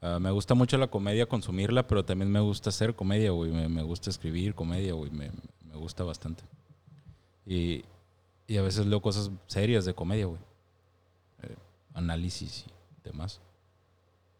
ah, 0.00 0.18
me 0.18 0.31
gusta 0.31 0.54
mucho 0.54 0.78
la 0.78 0.88
comedia, 0.88 1.26
consumirla, 1.26 1.87
pero 1.87 2.04
también 2.04 2.31
me 2.31 2.40
gusta 2.40 2.70
hacer 2.70 2.94
comedia, 2.94 3.31
güey. 3.31 3.52
Me, 3.52 3.68
me 3.68 3.83
gusta 3.83 4.11
escribir 4.11 4.54
comedia, 4.54 4.94
güey. 4.94 5.11
Me, 5.11 5.31
me 5.64 5.76
gusta 5.76 6.02
bastante. 6.04 6.44
Y, 7.46 7.85
y 8.48 8.56
a 8.56 8.62
veces 8.62 8.87
leo 8.87 9.00
cosas 9.02 9.30
serias 9.46 9.84
de 9.84 9.94
comedia, 9.94 10.24
güey. 10.24 10.40
Eh, 11.42 11.54
análisis 11.92 12.64
y 12.66 13.08
demás. 13.08 13.40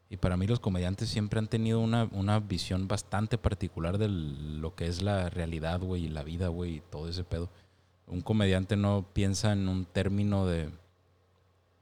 Y 0.09 0.17
para 0.17 0.39
mí 0.39 0.47
los 0.47 0.61
comediantes 0.61 1.11
siempre 1.11 1.39
han 1.39 1.49
tenido 1.49 1.81
una, 1.81 2.09
una 2.13 2.41
visión 2.41 2.89
bastante 2.89 3.37
particular 3.37 3.99
de 3.99 4.09
lo 4.09 4.75
que 4.75 4.87
es 4.87 5.03
la 5.03 5.29
realidad, 5.29 5.81
güey, 5.81 6.07
y 6.07 6.09
la 6.09 6.23
vida, 6.23 6.49
güey, 6.49 6.77
y 6.77 6.81
todo 6.81 7.07
ese 7.09 7.23
pedo. 7.23 7.51
Un 8.07 8.23
comediante 8.23 8.77
no 8.77 9.07
piensa 9.13 9.53
en 9.53 9.69
un 9.69 9.85
término 9.85 10.47
de... 10.47 10.71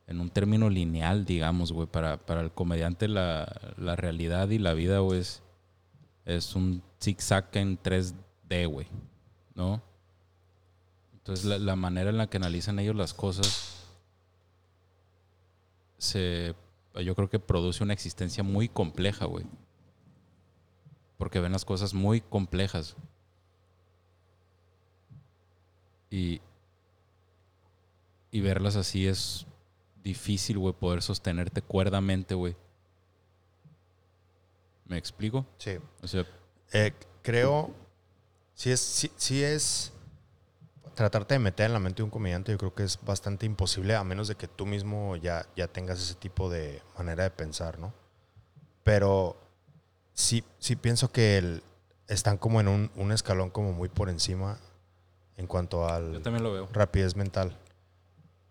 En 0.08 0.20
un 0.20 0.30
término 0.30 0.68
lineal, 0.68 1.24
digamos, 1.24 1.72
güey. 1.72 1.86
Para, 1.86 2.16
para 2.16 2.40
el 2.40 2.50
comediante 2.50 3.06
la, 3.06 3.74
la 3.76 3.94
realidad 3.94 4.48
y 4.50 4.58
la 4.58 4.74
vida, 4.74 4.98
güey, 4.98 5.20
es, 5.20 5.42
es 6.24 6.56
un 6.56 6.82
zigzag 7.00 7.48
en 7.52 7.80
3D, 7.80 8.68
güey. 8.68 8.88
¿No? 9.54 9.80
Entonces 11.26 11.44
la, 11.44 11.58
la 11.58 11.74
manera 11.74 12.10
en 12.10 12.18
la 12.18 12.28
que 12.28 12.36
analizan 12.36 12.78
ellos 12.78 12.94
las 12.94 13.12
cosas 13.12 13.84
se 15.98 16.54
yo 17.02 17.16
creo 17.16 17.28
que 17.28 17.40
produce 17.40 17.82
una 17.82 17.94
existencia 17.94 18.44
muy 18.44 18.68
compleja, 18.68 19.24
güey. 19.24 19.44
Porque 21.18 21.40
ven 21.40 21.50
las 21.50 21.64
cosas 21.64 21.94
muy 21.94 22.20
complejas. 22.20 22.94
Y, 26.10 26.40
y 28.30 28.40
verlas 28.40 28.76
así 28.76 29.08
es 29.08 29.46
difícil, 30.04 30.58
güey, 30.58 30.74
poder 30.74 31.02
sostenerte 31.02 31.60
cuerdamente, 31.60 32.36
güey. 32.36 32.54
¿Me 34.84 34.96
explico? 34.96 35.44
Sí. 35.58 35.72
O 36.02 36.06
sea, 36.06 36.24
Eh, 36.72 36.92
creo, 37.22 37.74
si 38.54 38.70
es, 38.70 38.80
si, 38.80 39.10
si 39.16 39.42
es 39.42 39.92
tratarte 40.96 41.34
de 41.34 41.38
meter 41.38 41.66
en 41.66 41.74
la 41.74 41.78
mente 41.78 41.98
de 41.98 42.04
un 42.04 42.10
comediante, 42.10 42.50
yo 42.50 42.58
creo 42.58 42.74
que 42.74 42.82
es 42.82 42.98
bastante 43.04 43.46
imposible, 43.46 43.94
a 43.94 44.02
menos 44.02 44.26
de 44.26 44.34
que 44.34 44.48
tú 44.48 44.66
mismo 44.66 45.14
ya, 45.16 45.46
ya 45.54 45.68
tengas 45.68 46.00
ese 46.00 46.14
tipo 46.16 46.50
de 46.50 46.82
manera 46.98 47.22
de 47.22 47.30
pensar, 47.30 47.78
¿no? 47.78 47.92
Pero 48.82 49.36
sí, 50.12 50.42
sí 50.58 50.74
pienso 50.74 51.12
que 51.12 51.38
el- 51.38 51.62
están 52.08 52.38
como 52.38 52.60
en 52.60 52.68
un, 52.68 52.90
un 52.96 53.12
escalón 53.12 53.50
como 53.50 53.72
muy 53.72 53.88
por 53.88 54.08
encima 54.08 54.58
en 55.36 55.46
cuanto 55.46 55.86
yo 55.86 55.88
al 55.88 56.22
también 56.22 56.42
lo 56.44 56.52
veo. 56.52 56.68
rapidez 56.72 57.14
mental. 57.16 57.56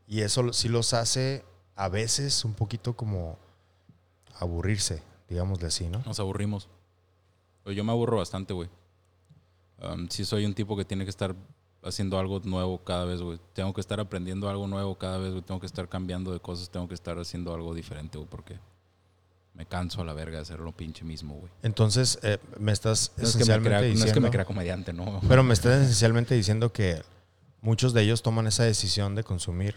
Y 0.08 0.22
eso 0.22 0.54
sí 0.54 0.70
los 0.70 0.94
hace 0.94 1.44
a 1.76 1.90
veces 1.90 2.46
un 2.46 2.54
poquito 2.54 2.96
como 2.96 3.38
aburrirse, 4.40 5.02
digámosle 5.30 5.68
así, 5.68 5.88
¿no? 5.90 6.04
Nos 6.06 6.20
aburrimos. 6.20 6.70
Pues 7.64 7.76
yo 7.76 7.84
me 7.84 7.92
aburro 7.92 8.18
bastante, 8.18 8.54
güey. 8.54 8.70
Um, 9.82 10.08
sí 10.10 10.26
soy 10.26 10.46
un 10.46 10.54
tipo 10.54 10.78
que 10.78 10.86
tiene 10.86 11.04
que 11.06 11.10
estar 11.10 11.34
haciendo 11.86 12.20
algo 12.20 12.42
nuevo 12.44 12.80
cada 12.84 13.06
vez, 13.06 13.22
güey. 13.22 13.40
Tengo 13.54 13.74
que 13.74 13.82
estar 13.82 14.00
aprendiendo 14.00 14.50
algo 14.50 14.68
nuevo 14.68 14.96
cada 14.96 15.18
vez, 15.18 15.32
güey. 15.32 15.44
Tengo 15.44 15.60
que 15.60 15.68
estar 15.68 15.88
cambiando 15.88 16.34
de 16.34 16.40
cosas, 16.40 16.70
tengo 16.70 16.88
que 16.88 16.96
estar 16.96 17.18
haciendo 17.18 17.54
algo 17.54 17.74
diferente, 17.74 18.18
güey, 18.18 18.30
porque 18.30 18.60
me 19.54 19.66
canso 19.66 20.02
a 20.02 20.06
la 20.06 20.14
verga 20.14 20.38
de 20.38 20.42
hacer 20.42 20.60
lo 20.60 20.72
pinche 20.72 21.06
mismo, 21.06 21.36
güey. 21.36 21.52
Entonces, 21.62 22.20
eh, 22.24 22.40
me 22.60 22.72
estás 22.72 23.14
No 23.16 23.24
es, 23.24 23.32
que 23.32 23.38
me 23.38 23.44
esencialmente 23.44 23.70
crea, 23.70 23.80
no 23.80 23.86
diciendo... 23.86 24.06
es 24.06 24.14
que 24.14 24.20
me 24.20 24.30
crea 24.32 24.46
comediante, 24.46 24.94
no. 24.94 25.22
Pero 25.28 25.44
me 25.44 25.54
estás 25.54 25.82
esencialmente 25.82 26.36
diciendo 26.36 26.74
que 26.74 27.02
muchos 27.62 27.94
de 27.94 28.02
ellos 28.02 28.22
toman 28.22 28.48
esa 28.48 28.64
decisión 28.64 29.16
de 29.16 29.24
consumir 29.24 29.76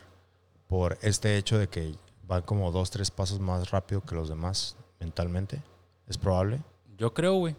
por 0.67 0.99
este 1.03 1.37
hecho 1.37 1.59
de 1.59 1.69
que 1.69 1.95
van 2.27 2.43
como 2.43 2.73
dos, 2.73 2.91
tres 2.91 3.11
pasos 3.11 3.41
más 3.41 3.71
rápido 3.71 4.03
que 4.03 4.15
los 4.15 4.29
demás 4.29 4.77
mentalmente. 5.01 5.63
¿Es 6.09 6.19
probable? 6.19 6.61
Yo 6.97 7.15
creo, 7.15 7.35
güey. 7.35 7.55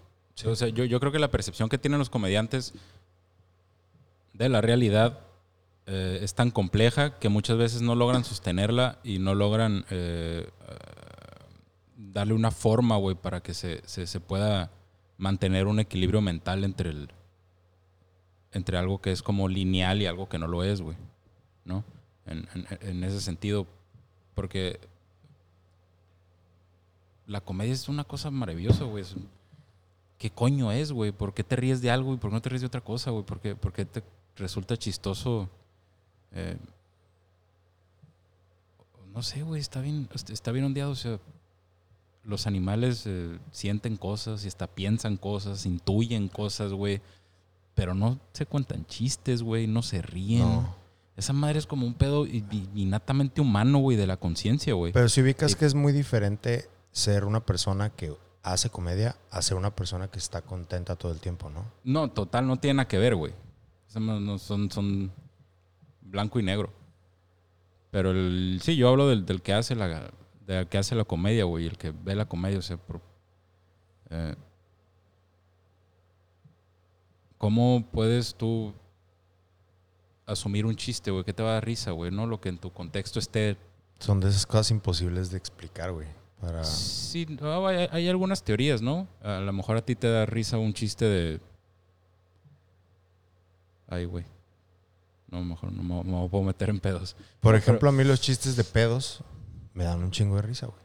O 0.46 0.56
sea, 0.56 0.70
yo, 0.70 0.86
yo 0.86 1.00
creo 1.00 1.12
que 1.12 1.20
la 1.20 1.32
percepción 1.32 1.70
que 1.70 1.78
tienen 1.78 2.00
los 2.00 2.10
comediantes 2.10 2.74
de 4.40 4.50
la 4.50 4.62
realidad 4.62 5.20
eh, 5.86 6.20
es 6.22 6.34
tan 6.34 6.50
compleja 6.52 7.20
que 7.20 7.30
muchas 7.30 7.58
veces 7.58 7.82
no 7.82 7.94
logran 7.96 8.24
sostenerla 8.24 9.00
y 9.04 9.20
no 9.20 9.36
logran 9.36 9.86
eh, 9.90 10.48
eh, 10.68 10.76
darle 11.98 12.34
una 12.34 12.52
forma, 12.52 12.98
güey, 12.98 13.16
para 13.16 13.42
que 13.42 13.54
se, 13.54 13.82
se- 13.88 14.20
pueda 14.20 14.72
mantener 15.18 15.68
un 15.68 15.80
equilibrio 15.80 16.22
mental 16.22 16.64
entre 16.64 16.90
el 16.90 17.12
entre 18.52 18.78
algo 18.78 19.00
que 19.00 19.12
es 19.12 19.22
como 19.22 19.48
lineal 19.48 20.02
y 20.02 20.08
algo 20.08 20.28
que 20.28 20.40
no 20.40 20.48
lo 20.48 20.64
es, 20.64 20.82
güey. 20.82 20.98
¿No? 21.66 21.84
En, 22.26 22.48
en- 22.82 23.04
ese 23.04 23.22
sentido, 23.22 23.68
porque 24.34 24.80
la 27.28 27.42
comedia 27.42 27.74
es 27.74 27.90
una 27.90 28.04
cosa 28.06 28.32
maravillosa, 28.32 28.86
güey. 28.86 29.04
¿Qué 30.18 30.30
coño 30.32 30.72
es, 30.72 30.92
güey? 30.92 31.12
¿Por 31.12 31.34
qué 31.34 31.44
te 31.44 31.56
ríes 31.56 31.82
de 31.82 31.92
algo 31.92 32.14
y 32.14 32.18
por 32.18 32.30
qué 32.30 32.34
no 32.36 32.42
te 32.42 32.50
ríes 32.50 32.62
de 32.62 32.68
otra 32.68 32.82
cosa, 32.82 33.12
güey? 33.12 33.24
¿Por 33.24 33.40
qué, 33.40 33.56
por 33.56 33.72
qué 33.72 33.86
te 33.86 34.04
resulta 34.40 34.78
chistoso? 34.78 35.50
Eh, 36.32 36.58
no 39.14 39.22
sé, 39.22 39.44
güey, 39.44 39.62
está 39.62 39.82
bien, 39.82 40.08
está 40.30 40.52
bien 40.52 40.66
ondeado. 40.66 40.92
O 40.92 40.96
sea, 40.96 41.20
los 42.24 42.48
animales 42.48 43.04
eh, 43.06 43.38
sienten 43.52 43.98
cosas 43.98 44.46
y 44.46 44.48
hasta 44.48 44.68
piensan 44.68 45.18
cosas, 45.18 45.66
intuyen 45.66 46.28
cosas, 46.28 46.72
güey. 46.74 47.02
Pero 47.76 47.94
no 47.94 48.20
se 48.34 48.46
cuentan 48.46 48.86
chistes, 48.86 49.42
güey, 49.42 49.68
no 49.68 49.82
se 49.82 50.02
ríen. 50.02 50.42
No. 50.42 50.76
Esa 51.16 51.34
madre 51.34 51.60
es 51.60 51.66
como 51.66 51.86
un 51.86 51.96
pedo 51.96 52.26
innatamente 52.26 53.42
humano, 53.42 53.80
güey, 53.80 53.98
de 53.98 54.08
la 54.08 54.18
conciencia, 54.18 54.74
güey. 54.74 54.94
Pero 54.94 55.10
si 55.10 55.22
ubicas 55.22 55.56
que 55.56 55.66
es 55.66 55.76
muy 55.76 55.92
diferente 55.92 56.70
ser 56.92 57.26
una 57.26 57.46
persona 57.46 57.90
que 57.90 58.16
hace 58.42 58.70
comedia 58.70 59.18
a 59.30 59.42
ser 59.42 59.58
una 59.58 59.76
persona 59.76 60.10
que 60.10 60.18
está 60.18 60.42
contenta 60.42 60.96
todo 60.96 61.12
el 61.12 61.20
tiempo, 61.20 61.50
¿no? 61.50 61.66
No, 61.84 62.10
total, 62.10 62.48
no 62.48 62.58
tiene 62.58 62.76
nada 62.76 62.88
que 62.88 62.98
ver, 62.98 63.16
güey. 63.16 63.34
No 63.96 64.38
son, 64.38 64.70
son 64.72 65.12
blanco 66.02 66.40
y 66.40 66.44
negro. 66.44 66.72
Pero 67.92 68.12
el, 68.12 68.60
sí, 68.64 68.76
yo 68.76 68.90
hablo 68.90 69.08
del, 69.08 69.26
del 69.26 69.42
que 69.42 69.54
hace 69.54 69.76
la 69.76 70.12
del 70.46 70.68
que 70.68 70.78
hace 70.78 70.96
la 70.96 71.04
comedia, 71.06 71.44
güey, 71.44 71.66
el 71.68 71.78
que 71.78 71.92
ve 71.92 72.16
la 72.16 72.26
comedia, 72.26 72.58
o 72.60 72.62
sea, 72.62 72.78
por- 72.78 73.02
eh, 74.10 74.36
¿cómo 77.38 77.86
puedes 77.92 78.36
tú 78.36 78.74
asumir 80.26 80.66
un 80.66 80.76
chiste, 80.76 81.12
güey? 81.12 81.24
¿Qué 81.24 81.34
te 81.34 81.44
va 81.44 81.50
a 81.52 81.54
dar 81.54 81.66
risa, 81.66 81.92
güey? 81.92 82.12
No 82.12 82.26
lo 82.28 82.40
que 82.40 82.50
en 82.50 82.58
tu 82.58 82.72
contexto 82.72 83.20
esté 83.20 83.58
Son 84.00 84.20
de 84.20 84.30
esas 84.30 84.46
cosas 84.46 84.72
imposibles 84.72 85.32
de 85.32 85.38
explicar, 85.38 85.92
güey. 85.92 86.08
Para... 86.40 86.64
Sí, 86.64 87.28
hay 87.92 88.08
algunas 88.08 88.44
teorías, 88.44 88.82
¿no? 88.82 89.08
A 89.22 89.40
lo 89.40 89.52
mejor 89.52 89.78
a 89.78 89.82
ti 89.86 89.96
te 89.96 90.10
da 90.10 90.26
risa 90.26 90.58
un 90.58 90.74
chiste 90.74 91.06
de. 91.06 91.42
Ay, 93.90 94.06
güey. 94.06 94.26
No, 95.28 95.44
mejor 95.44 95.72
no 95.72 95.84
me, 95.84 96.04
me 96.04 96.30
puedo 96.30 96.44
meter 96.44 96.70
en 96.70 96.80
pedos. 96.80 97.16
Por 97.40 97.54
No, 97.54 97.58
ejemplo, 97.58 97.90
a 97.90 97.92
mí 97.92 98.04
los 98.04 98.22
chistes 98.22 98.56
de 98.56 98.64
pedos 98.64 99.24
me 99.74 99.84
dan 99.84 100.02
un 100.04 100.12
chingo 100.12 100.36
de 100.38 100.42
risa, 100.42 100.68
güey. 100.68 100.80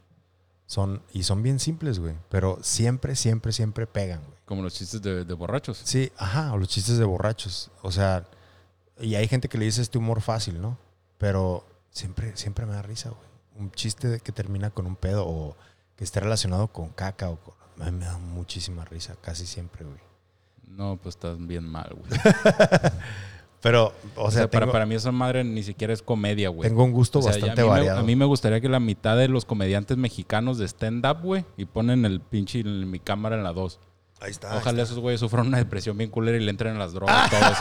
Son, 0.67 1.01
y 1.13 1.23
son 1.23 1.43
bien 1.43 1.59
simples, 1.59 1.99
güey. 1.99 2.15
Pero 2.29 2.59
siempre, 2.61 3.15
siempre, 3.15 3.51
siempre 3.51 3.87
pegan, 3.87 4.21
güey. 4.23 4.37
Como 4.45 4.61
los 4.63 4.73
chistes 4.73 5.01
de, 5.01 5.25
de 5.25 5.33
borrachos. 5.33 5.81
Sí, 5.83 6.11
ajá, 6.17 6.53
o 6.53 6.57
los 6.57 6.67
chistes 6.69 6.97
de 6.97 7.05
borrachos. 7.05 7.71
O 7.81 7.91
sea, 7.91 8.27
y 8.99 9.15
hay 9.15 9.27
gente 9.27 9.49
que 9.49 9.57
le 9.57 9.65
dice 9.65 9.81
este 9.81 9.97
humor 9.97 10.21
fácil, 10.21 10.61
¿no? 10.61 10.77
Pero 11.17 11.65
siempre, 11.91 12.35
siempre 12.37 12.65
me 12.65 12.73
da 12.73 12.81
risa, 12.81 13.09
güey. 13.09 13.21
Un 13.57 13.71
chiste 13.71 14.19
que 14.19 14.31
termina 14.31 14.69
con 14.69 14.85
un 14.85 14.95
pedo 14.95 15.25
o 15.27 15.55
que 15.95 16.03
esté 16.03 16.19
relacionado 16.19 16.67
con 16.67 16.89
caca 16.89 17.29
o 17.29 17.37
con... 17.39 17.55
A 17.85 17.91
mí 17.91 17.97
me 17.99 18.05
da 18.05 18.17
muchísima 18.17 18.85
risa, 18.85 19.15
casi 19.21 19.45
siempre, 19.45 19.85
güey. 19.85 19.99
No, 20.67 20.97
pues 21.01 21.15
estás 21.15 21.37
bien 21.45 21.67
mal, 21.67 21.89
güey. 21.95 22.19
Pero, 23.61 23.93
o, 24.15 24.25
O 24.25 24.31
sea, 24.31 24.49
para, 24.49 24.71
para 24.71 24.85
mí 24.85 24.93
esa 24.93 25.11
madre 25.11 25.43
ni 25.43 25.63
siquiera 25.63 25.91
es 25.93 26.03
comedia, 26.03 26.49
güey. 26.49 26.69
tengo 26.69 26.83
un 26.83 26.91
gusto 26.91 27.19
O 27.19 27.21
sea, 27.23 27.31
bastante 27.31 27.61
a 27.61 27.63
mí 27.63 27.69
me- 27.69 27.75
variado. 27.77 27.99
a 27.99 28.03
mí 28.03 28.15
me 28.15 28.25
gustaría 28.25 28.61
que 28.61 28.69
la 28.69 28.79
mitad 28.79 29.17
de 29.17 29.27
los 29.27 29.45
comediantes 29.45 29.97
mexicanos 29.97 30.57
de 30.59 30.65
stand-up, 30.67 31.21
güey, 31.23 31.45
y 31.57 31.65
ponen 31.65 32.05
el 32.05 32.19
pinche 32.21 32.63
mi 32.63 32.99
cámara 32.99 33.37
en 33.37 33.43
la 33.43 33.53
2. 33.53 33.79
Ahí 34.21 34.29
está. 34.31 34.51
ahí 34.51 34.57
Ojalá 34.59 34.81
está. 34.81 34.83
esos 34.93 34.99
güeyes 34.99 35.19
sufran 35.19 35.47
una 35.47 35.57
depresión 35.57 35.97
bien 35.97 36.11
culera 36.11 36.37
y 36.37 36.41
le 36.41 36.51
entren 36.51 36.73
en 36.73 36.79
las 36.79 36.93
drogas 36.93 37.29
todos. 37.31 37.57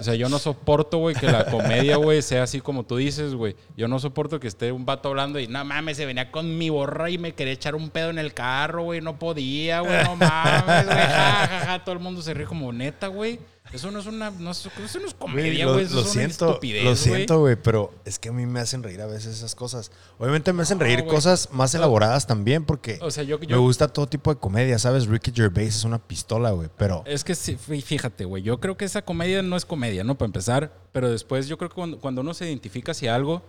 O 0.00 0.04
sea, 0.04 0.14
yo 0.14 0.28
no 0.28 0.38
soporto, 0.38 0.98
güey, 0.98 1.14
que 1.14 1.26
la 1.26 1.46
comedia, 1.46 1.96
güey, 1.96 2.22
sea 2.22 2.44
así 2.44 2.60
como 2.60 2.84
tú 2.84 2.96
dices, 2.96 3.34
güey. 3.34 3.56
Yo 3.76 3.88
no 3.88 3.98
soporto 3.98 4.40
que 4.40 4.48
esté 4.48 4.72
un 4.72 4.86
vato 4.86 5.08
hablando 5.08 5.38
y 5.38 5.46
no 5.48 5.64
mames, 5.64 5.96
se 5.96 6.06
venía 6.06 6.30
con 6.30 6.56
mi 6.56 6.70
borra 6.70 7.10
y 7.10 7.18
me 7.18 7.32
quería 7.32 7.52
echar 7.52 7.74
un 7.74 7.90
pedo 7.90 8.10
en 8.10 8.18
el 8.18 8.34
carro, 8.34 8.84
güey. 8.84 9.00
No 9.00 9.18
podía, 9.18 9.80
güey, 9.80 10.04
no 10.04 10.16
mames, 10.16 10.86
güey. 10.86 10.98
Ja, 10.98 11.48
ja, 11.48 11.60
ja. 11.66 11.84
Todo 11.84 11.94
el 11.94 12.00
mundo 12.00 12.22
se 12.22 12.34
ríe 12.34 12.46
como 12.46 12.72
neta, 12.72 13.08
güey. 13.08 13.38
Eso 13.72 13.90
no 13.90 13.98
es 13.98 14.06
una. 14.06 14.30
No, 14.30 14.50
es- 14.50 14.64
eso 14.66 14.98
no 15.00 15.06
es 15.06 15.14
comedia, 15.14 15.66
lo, 15.66 15.74
güey. 15.74 15.88
Lo 15.88 16.00
una 16.00 16.08
siento, 16.10 16.58
lo 16.82 16.96
siento, 16.96 17.40
güey, 17.40 17.56
pero 17.56 17.92
es 18.04 18.18
que 18.18 18.30
a 18.30 18.32
mí 18.32 18.46
me 18.46 18.60
hacen 18.60 18.82
reír 18.82 19.00
a 19.02 19.06
veces 19.06 19.36
esas 19.36 19.54
cosas. 19.54 19.90
Obviamente 20.18 20.52
me 20.52 20.62
hacen 20.62 20.78
No, 20.78 20.84
reír 20.84 21.04
cosas 21.06 21.50
más 21.52 21.74
No. 21.74 21.78
elaboradas 21.80 22.26
también 22.26 22.64
porque 22.64 22.98
O 23.02 23.10
sea, 23.10 23.24
yo, 23.24 23.38
me 23.38 23.56
gusta 23.56 23.88
todo 23.88 24.06
tipo 24.06 24.32
de 24.32 24.40
comedia, 24.40 24.78
¿sabes? 24.78 25.06
Ricky 25.06 25.32
Gervais 25.34 25.76
es 25.76 25.84
una 25.84 25.98
pistola, 25.98 26.50
güey, 26.52 26.68
pero 26.76 27.02
Es 27.06 27.24
que 27.24 27.34
sí, 27.34 27.56
fí- 27.56 27.82
fíjate, 27.82 28.24
güey, 28.24 28.42
yo 28.42 28.58
creo 28.60 28.76
que 28.76 28.84
esa 28.84 29.02
comedia 29.02 29.42
no 29.42 29.56
es 29.56 29.64
comedia, 29.64 30.02
¿no? 30.04 30.16
Para 30.16 30.26
empezar, 30.26 30.72
pero 30.92 31.10
después 31.10 31.46
yo 31.48 31.58
creo 31.58 31.68
que 31.68 31.74
cuando, 31.76 31.98
cuando 32.00 32.20
uno 32.22 32.34
se 32.34 32.46
identifica 32.46 32.92
hacia 32.92 33.14
algo, 33.14 33.42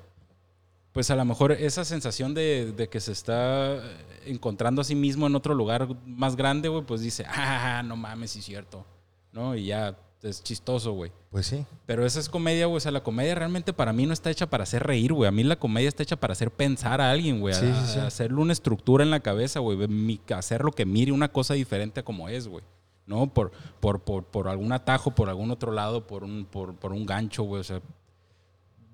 pues 0.92 1.12
a 1.12 1.16
lo 1.16 1.24
mejor 1.24 1.52
esa 1.52 1.86
sensación 1.86 2.34
de, 2.34 2.74
de 2.76 2.90
que 2.90 3.00
se 3.00 3.12
está 3.12 3.80
encontrando 4.26 4.82
a 4.82 4.84
sí 4.84 4.96
mismo 4.96 5.28
en 5.28 5.36
otro 5.36 5.54
lugar 5.54 5.88
más 6.06 6.36
grande, 6.36 6.68
güey, 6.68 6.84
pues 6.84 7.02
dice, 7.02 7.26
ah, 7.28 7.82
no 7.86 7.96
mames, 7.96 8.32
sí 8.32 8.40
es 8.40 8.46
cierto, 8.46 8.86
¿no? 9.32 9.56
Y 9.56 9.68
ya 9.68 9.96
es 10.22 10.44
chistoso, 10.44 10.92
güey. 10.94 11.12
pues 11.32 11.48
sí. 11.48 11.66
Pero 11.86 12.06
esa 12.06 12.20
es 12.20 12.28
comedia, 12.30 12.66
güey. 12.66 12.78
O 12.78 12.80
sea, 12.82 12.92
la 12.92 13.04
comedia 13.04 13.36
realmente 13.36 13.72
para 13.74 13.94
mí 13.94 14.06
no 14.06 14.14
está 14.14 14.30
hecha 14.30 14.50
para 14.50 14.64
hacer 14.64 14.84
reír, 14.84 15.14
güey. 15.14 15.28
A 15.28 15.32
mí 15.32 15.44
la 15.44 15.58
comedia 15.58 15.88
está 15.88 16.04
hecha 16.04 16.18
para 16.18 16.34
hacer 16.34 16.52
pensar 16.52 17.00
a 17.02 17.10
alguien, 17.12 17.40
güey. 17.40 17.54
A- 17.56 17.58
Sí, 17.60 17.68
sí, 17.68 17.94
sí. 17.94 18.00
a 18.00 18.08
hacerle 18.08 18.40
una 18.42 18.52
estructura 18.54 19.04
en 19.04 19.12
la 19.12 19.22
cabeza, 19.22 19.60
güey. 19.60 20.20
Hacer 20.36 20.64
lo 20.64 20.72
que 20.72 20.86
mire 20.86 21.12
una 21.14 21.32
cosa 21.32 21.54
diferente 21.54 22.02
a 22.02 22.04
como 22.04 22.28
es, 22.30 22.48
güey. 22.48 22.64
¿No? 23.06 23.34
Por, 23.34 23.52
por, 23.80 24.02
por, 24.02 24.24
por 24.26 24.48
algún 24.50 24.72
atajo, 24.72 25.12
por 25.12 25.30
algún 25.30 25.50
otro 25.52 25.72
lado, 25.72 26.06
por 26.06 26.24
un, 26.24 26.46
por, 26.46 26.76
por 26.76 26.92
un 26.94 27.06
gancho, 27.06 27.44
güey. 27.44 27.62
O 27.62 27.64
sea, 27.64 27.82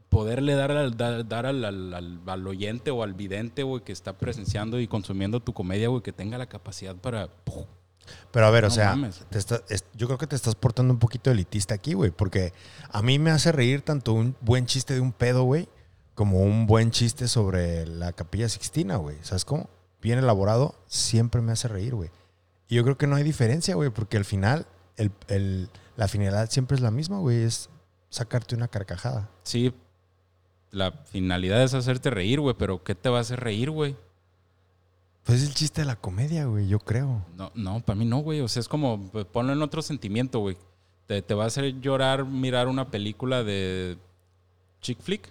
poderle 0.09 0.53
dar 0.55 0.71
al, 0.71 0.95
dar, 0.95 1.27
dar 1.27 1.45
al, 1.45 1.65
al- 1.65 2.21
al- 2.25 2.47
oyente 2.47 2.91
o 2.91 3.03
al 3.03 3.13
vidente, 3.13 3.63
güey, 3.63 3.83
que 3.83 3.91
está 3.91 4.17
presenciando 4.17 4.79
y 4.79 4.87
consumiendo 4.87 5.39
tu 5.41 5.53
comedia, 5.53 5.89
güey, 5.89 6.01
que 6.01 6.13
tenga 6.13 6.37
la 6.37 6.45
capacidad 6.47 6.95
para... 6.95 7.27
Pero 8.31 8.45
a 8.45 8.49
ver, 8.49 8.65
o 8.65 8.69
sea, 8.69 8.91
mames. 8.95 9.25
te 9.29 9.37
está- 9.37 9.61
es- 9.69 9.85
yo 9.93 10.07
creo 10.07 10.17
que 10.17 10.27
te 10.27 10.35
estás 10.35 10.55
portando 10.55 10.93
un 10.93 10.99
poquito 10.99 11.31
elitista 11.31 11.73
aquí, 11.75 11.93
güey, 11.93 12.11
porque 12.11 12.53
a 12.91 13.01
mí 13.01 13.19
me 13.19 13.31
hace 13.31 13.51
reír 13.51 13.81
tanto 13.81 14.13
un 14.13 14.35
buen 14.41 14.65
chiste 14.65 14.93
de 14.93 14.99
un 14.99 15.11
pedo, 15.11 15.43
güey, 15.43 15.67
como 16.13 16.39
un 16.41 16.65
buen 16.67 16.91
chiste 16.91 17.27
sobre 17.27 17.85
la 17.87 18.13
capilla 18.13 18.47
Sixtina, 18.49 18.95
güey. 18.97 19.17
¿Sabes 19.21 19.45
cómo? 19.45 19.69
Bien 20.01 20.19
elaborado, 20.19 20.75
siempre 20.87 21.41
me 21.41 21.51
hace 21.51 21.67
reír, 21.67 21.95
güey. 21.95 22.09
Y 22.67 22.75
yo 22.75 22.83
creo 22.83 22.97
que 22.97 23.07
no 23.07 23.15
hay 23.15 23.23
diferencia, 23.23 23.75
güey, 23.75 23.89
porque 23.89 24.17
al 24.17 24.25
final 24.25 24.65
el, 24.97 25.11
el- 25.27 25.69
la 25.97 26.07
finalidad 26.07 26.49
siempre 26.49 26.75
es 26.75 26.81
la 26.81 26.91
misma, 26.91 27.19
güey, 27.19 27.43
es 27.43 27.69
sacarte 28.09 28.55
una 28.55 28.67
carcajada. 28.67 29.29
Sí, 29.43 29.73
la 30.71 30.91
finalidad 30.91 31.63
es 31.63 31.73
hacerte 31.73 32.09
reír, 32.09 32.39
güey, 32.41 32.55
pero 32.57 32.83
¿qué 32.83 32.95
te 32.95 33.09
va 33.09 33.19
a 33.19 33.21
hacer 33.21 33.39
reír, 33.39 33.71
güey? 33.71 33.95
Pues 35.25 35.41
es 35.41 35.47
el 35.49 35.55
chiste 35.55 35.81
de 35.81 35.85
la 35.85 35.95
comedia, 35.95 36.45
güey, 36.45 36.67
yo 36.67 36.79
creo. 36.79 37.25
No, 37.35 37.51
no, 37.55 37.79
para 37.79 37.97
mí 37.97 38.05
no, 38.05 38.19
güey. 38.19 38.41
O 38.41 38.47
sea, 38.47 38.59
es 38.59 38.67
como 38.67 39.09
pues, 39.11 39.25
ponlo 39.25 39.53
en 39.53 39.61
otro 39.61 39.81
sentimiento, 39.81 40.39
güey. 40.39 40.55
Te, 41.07 41.21
te 41.21 41.33
va 41.33 41.45
a 41.45 41.47
hacer 41.47 41.79
llorar 41.81 42.25
mirar 42.25 42.67
una 42.67 42.89
película 42.91 43.43
de 43.43 43.97
chick 44.81 44.99
flick. 45.01 45.29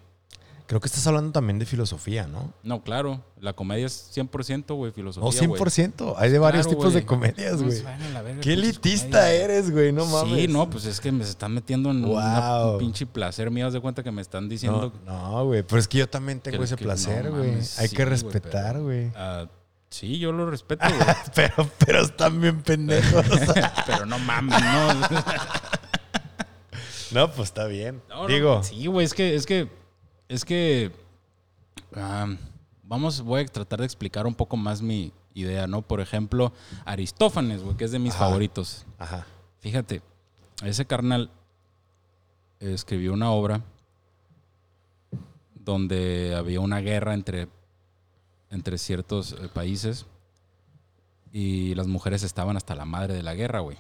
Creo 0.67 0.81
que 0.81 0.87
estás 0.87 1.07
hablando 1.07 1.31
también 1.31 1.59
de 1.59 1.67
filosofía, 1.67 2.27
¿no? 2.27 2.53
No, 2.63 2.83
claro. 2.83 3.23
La 3.39 3.53
comedia 3.53 3.85
es 3.87 4.11
100%, 4.17 4.75
güey, 4.75 4.91
No, 4.91 4.95
filosofía. 4.95 5.47
güey. 5.47 5.61
100%. 5.61 6.15
Hay 6.17 6.31
de 6.31 6.39
varios 6.39 6.67
Claro, 6.67 6.79
tipos 6.79 6.95
de 6.95 7.05
comedias, 7.05 7.61
No, 7.61 7.67
güey. 7.67 8.41
Qué 8.41 8.55
elitista 8.55 9.21
comedias. 9.21 9.41
eres, 9.45 9.71
güey, 9.71 9.93
no 9.93 10.07
mames. 10.07 10.41
Sí, 10.41 10.49
no, 10.49 10.71
pues 10.71 10.87
es 10.87 11.01
que 11.01 11.13
me 11.13 11.23
están 11.23 11.53
metiendo 11.53 11.91
en 11.91 12.03
Wow. 12.03 12.15
una 12.17 12.79
pinche 12.79 13.05
placer 13.05 13.51
mío. 13.51 13.67
Haz 13.67 13.75
de 13.75 13.81
cuenta 13.81 14.03
que 14.03 14.11
me 14.11 14.23
están 14.23 14.49
diciendo. 14.49 14.91
No, 15.05 15.13
no, 15.37 15.45
güey, 15.45 15.63
pero 15.63 15.79
es 15.79 15.87
que 15.87 15.99
yo 15.99 16.09
también 16.09 16.41
tengo 16.41 16.65
ese 16.65 16.77
que 16.77 16.85
placer, 16.85 17.27
no 17.27 17.37
güey. 17.37 17.57
Hay 17.57 17.89
sí, 17.89 17.95
que 17.95 18.05
respetar, 18.07 18.81
güey. 18.81 19.13
Sí, 19.95 20.19
yo 20.19 20.33
lo 20.33 20.51
respeto, 20.51 20.85
güey. 20.89 21.01
Pero, 21.35 21.71
pero 21.79 22.01
están 22.03 22.41
bien 22.41 22.63
pendejos. 22.63 23.25
pero 23.87 24.07
no 24.07 24.19
mames, 24.19 24.61
no. 24.63 24.95
no, 27.13 27.31
pues 27.33 27.49
está 27.49 27.67
bien. 27.67 28.03
No, 28.09 28.23
no, 28.23 28.27
Digo, 28.27 28.63
Sí, 28.63 28.87
güey, 28.87 29.07
es 29.07 29.15
que, 29.15 29.35
es 29.37 29.47
que, 29.47 29.69
es 30.29 30.45
que, 30.45 30.91
vamos, 32.83 33.21
voy 33.21 33.43
a 33.43 33.47
tratar 33.47 33.79
de 33.81 33.87
explicar 33.87 34.27
un 34.27 34.35
poco 34.35 34.57
más 34.57 34.83
mi 34.83 35.13
idea, 35.35 35.67
¿no? 35.67 35.83
Por 35.83 36.01
ejemplo, 36.01 36.53
Aristófanes, 36.85 37.63
güey, 37.63 37.77
que 37.77 37.85
es 37.85 37.93
de 37.93 37.99
mis 37.99 38.15
Ajá. 38.15 38.25
favoritos. 38.27 38.85
ajá. 38.99 39.27
Fíjate, 39.61 40.03
ese 40.63 40.85
carnal 40.87 41.31
escribió 42.61 43.13
una 43.13 43.31
obra 43.31 43.63
donde 45.55 46.35
había 46.37 46.61
una 46.61 46.81
guerra 46.81 47.15
entre, 47.15 47.49
entre 48.55 48.79
ciertos 48.79 49.33
eh, 49.33 49.49
países 49.53 50.07
y 51.33 51.75
las 51.75 51.89
mujeres 51.89 52.23
estaban 52.23 52.57
hasta 52.57 52.77
la 52.77 52.85
madre 52.85 53.15
de 53.15 53.23
la 53.25 53.35
guerra, 53.35 53.59
güey. 53.61 53.77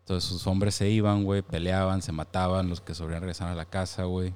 Entonces 0.00 0.28
sus 0.28 0.46
hombres 0.46 0.74
se 0.74 0.88
iban, 0.88 1.24
güey, 1.24 1.42
peleaban, 1.42 2.00
se 2.00 2.12
mataban, 2.12 2.70
los 2.70 2.80
que 2.80 2.94
sobrevivían 2.94 3.22
regresaban 3.22 3.52
a 3.52 3.56
la 3.56 3.66
casa, 3.66 4.04
güey. 4.04 4.34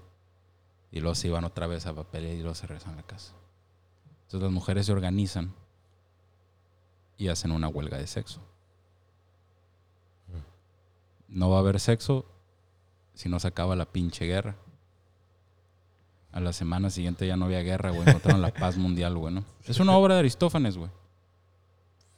Y 0.92 1.00
luego 1.00 1.14
se 1.14 1.28
iban 1.28 1.44
otra 1.44 1.66
vez 1.66 1.86
a 1.86 1.94
pelear 2.04 2.34
y 2.34 2.40
luego 2.40 2.54
se 2.54 2.66
regresaban 2.66 2.98
a 2.98 3.00
la 3.00 3.06
casa. 3.06 3.32
Entonces 4.24 4.42
las 4.42 4.52
mujeres 4.52 4.86
se 4.86 4.92
organizan 4.92 5.54
y 7.16 7.28
hacen 7.28 7.50
una 7.50 7.68
huelga 7.68 7.96
de 7.96 8.06
sexo. 8.06 8.40
No 11.26 11.48
va 11.48 11.56
a 11.56 11.60
haber 11.60 11.80
sexo 11.80 12.26
si 13.14 13.28
no 13.30 13.40
se 13.40 13.48
acaba 13.48 13.74
la 13.74 13.86
pinche 13.86 14.26
guerra. 14.26 14.56
A 16.34 16.40
la 16.40 16.52
semana 16.52 16.90
siguiente 16.90 17.26
ya 17.26 17.36
no 17.36 17.44
había 17.44 17.62
guerra, 17.62 17.90
güey. 17.90 18.02
Encontraron 18.08 18.42
la 18.42 18.52
paz 18.52 18.76
mundial, 18.76 19.16
güey, 19.16 19.32
¿no? 19.32 19.44
Es 19.66 19.78
una 19.78 19.96
obra 19.96 20.14
de 20.14 20.20
Aristófanes, 20.20 20.76
güey. 20.76 20.90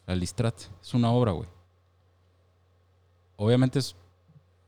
La 0.07 0.17
Listrat. 0.17 0.59
Es 0.83 0.95
una 0.95 1.11
obra, 1.13 1.33
güey. 1.33 1.49
Obviamente 3.37 3.79
es 3.79 3.95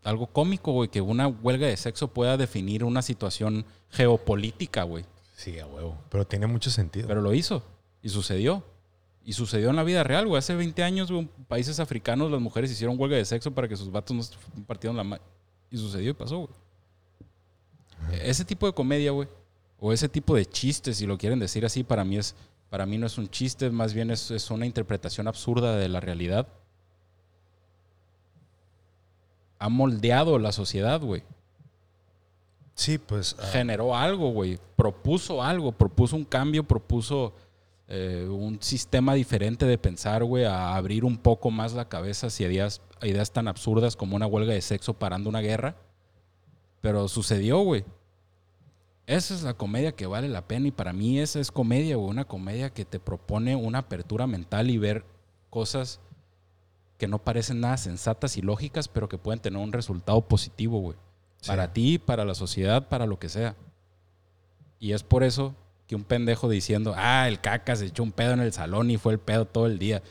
algo 0.04 0.26
cómico, 0.26 0.72
güey, 0.72 0.88
que 0.90 1.00
una 1.00 1.28
huelga 1.28 1.66
de 1.66 1.76
sexo 1.76 2.08
pueda 2.08 2.36
definir 2.36 2.84
una 2.84 3.00
situación 3.02 3.64
geopolítica, 3.90 4.82
güey. 4.82 5.04
Sí, 5.34 5.58
a 5.58 5.66
huevo. 5.66 5.96
Pero 6.10 6.26
tiene 6.26 6.46
mucho 6.46 6.70
sentido. 6.70 7.08
Pero 7.08 7.22
lo 7.22 7.32
hizo. 7.32 7.62
Y 8.02 8.10
sucedió. 8.10 8.62
Y 9.24 9.32
sucedió 9.32 9.70
en 9.70 9.76
la 9.76 9.82
vida 9.84 10.04
real, 10.04 10.26
güey. 10.26 10.38
Hace 10.38 10.54
20 10.54 10.82
años, 10.82 11.10
güey, 11.10 11.22
en 11.22 11.28
países 11.46 11.80
africanos, 11.80 12.30
las 12.30 12.40
mujeres 12.40 12.70
hicieron 12.70 12.98
huelga 13.00 13.16
de 13.16 13.24
sexo 13.24 13.50
para 13.54 13.68
que 13.68 13.76
sus 13.76 13.90
vatos 13.90 14.16
no 14.16 14.22
se 14.22 14.34
partieran 14.66 14.96
la 14.96 15.04
ma- 15.04 15.20
Y 15.70 15.76
sucedió 15.78 16.10
y 16.10 16.14
pasó, 16.14 16.38
güey. 16.38 16.50
Ese 18.22 18.44
tipo 18.44 18.66
de 18.66 18.72
comedia, 18.72 19.10
güey. 19.10 19.28
O 19.80 19.92
ese 19.92 20.08
tipo 20.08 20.34
de 20.34 20.46
chistes, 20.46 20.96
si 20.96 21.06
lo 21.06 21.18
quieren 21.18 21.38
decir 21.38 21.64
así, 21.64 21.84
para 21.84 22.04
mí 22.04 22.18
es. 22.18 22.34
Para 22.70 22.84
mí 22.84 22.98
no 22.98 23.06
es 23.06 23.16
un 23.16 23.30
chiste, 23.30 23.70
más 23.70 23.94
bien 23.94 24.10
es, 24.10 24.30
es 24.30 24.50
una 24.50 24.66
interpretación 24.66 25.26
absurda 25.26 25.76
de 25.76 25.88
la 25.88 26.00
realidad. 26.00 26.48
Ha 29.58 29.70
moldeado 29.70 30.38
la 30.38 30.52
sociedad, 30.52 31.00
güey 31.00 31.22
sí, 32.78 32.96
pues. 32.96 33.36
ah, 33.38 33.46
generó 33.52 33.94
algo, 33.94 34.30
güey. 34.30 34.58
Propuso 34.76 35.42
algo, 35.42 35.72
propuso 35.72 36.16
un 36.16 36.24
cambio, 36.24 36.64
propuso 36.64 37.34
eh, 37.88 38.26
un 38.30 38.62
sistema 38.62 39.14
diferente 39.14 39.66
de 39.66 39.76
pensar, 39.76 40.24
güey, 40.24 40.44
a 40.44 40.76
abrir 40.76 41.04
un 41.04 41.18
poco 41.18 41.50
más 41.50 41.74
la 41.74 41.88
cabeza 41.88 42.28
hacia 42.28 42.46
ideas, 42.46 42.80
ideas 43.02 43.32
tan 43.32 43.48
absurdas 43.48 43.96
como 43.96 44.16
una 44.16 44.26
huelga 44.26 44.54
de 44.54 44.62
sexo 44.62 44.94
parando 44.94 45.28
una 45.28 45.40
guerra. 45.40 45.76
Pero 46.80 47.08
sucedió, 47.08 47.58
güey. 47.58 47.84
Esa 49.08 49.32
es 49.32 49.42
la 49.42 49.54
comedia 49.54 49.92
que 49.92 50.06
vale 50.06 50.28
la 50.28 50.46
pena 50.46 50.68
y 50.68 50.70
para 50.70 50.92
mí 50.92 51.18
esa 51.18 51.40
es 51.40 51.50
comedia, 51.50 51.96
güey. 51.96 52.10
Una 52.10 52.26
comedia 52.26 52.68
que 52.68 52.84
te 52.84 53.00
propone 53.00 53.56
una 53.56 53.78
apertura 53.78 54.26
mental 54.26 54.68
y 54.68 54.76
ver 54.76 55.06
cosas 55.48 55.98
que 56.98 57.08
no 57.08 57.18
parecen 57.18 57.60
nada 57.60 57.78
sensatas 57.78 58.36
y 58.36 58.42
lógicas, 58.42 58.86
pero 58.86 59.08
que 59.08 59.16
pueden 59.16 59.40
tener 59.40 59.62
un 59.62 59.72
resultado 59.72 60.20
positivo, 60.20 60.80
güey. 60.80 60.98
Sí. 61.40 61.48
Para 61.48 61.72
ti, 61.72 61.98
para 61.98 62.26
la 62.26 62.34
sociedad, 62.34 62.86
para 62.88 63.06
lo 63.06 63.18
que 63.18 63.30
sea. 63.30 63.56
Y 64.78 64.92
es 64.92 65.02
por 65.02 65.22
eso 65.24 65.54
que 65.86 65.96
un 65.96 66.04
pendejo 66.04 66.50
diciendo, 66.50 66.92
ah, 66.94 67.28
el 67.28 67.40
caca 67.40 67.76
se 67.76 67.86
echó 67.86 68.02
un 68.02 68.12
pedo 68.12 68.32
en 68.32 68.40
el 68.40 68.52
salón 68.52 68.90
y 68.90 68.98
fue 68.98 69.14
el 69.14 69.18
pedo 69.18 69.46
todo 69.46 69.64
el 69.64 69.78
día. 69.78 70.02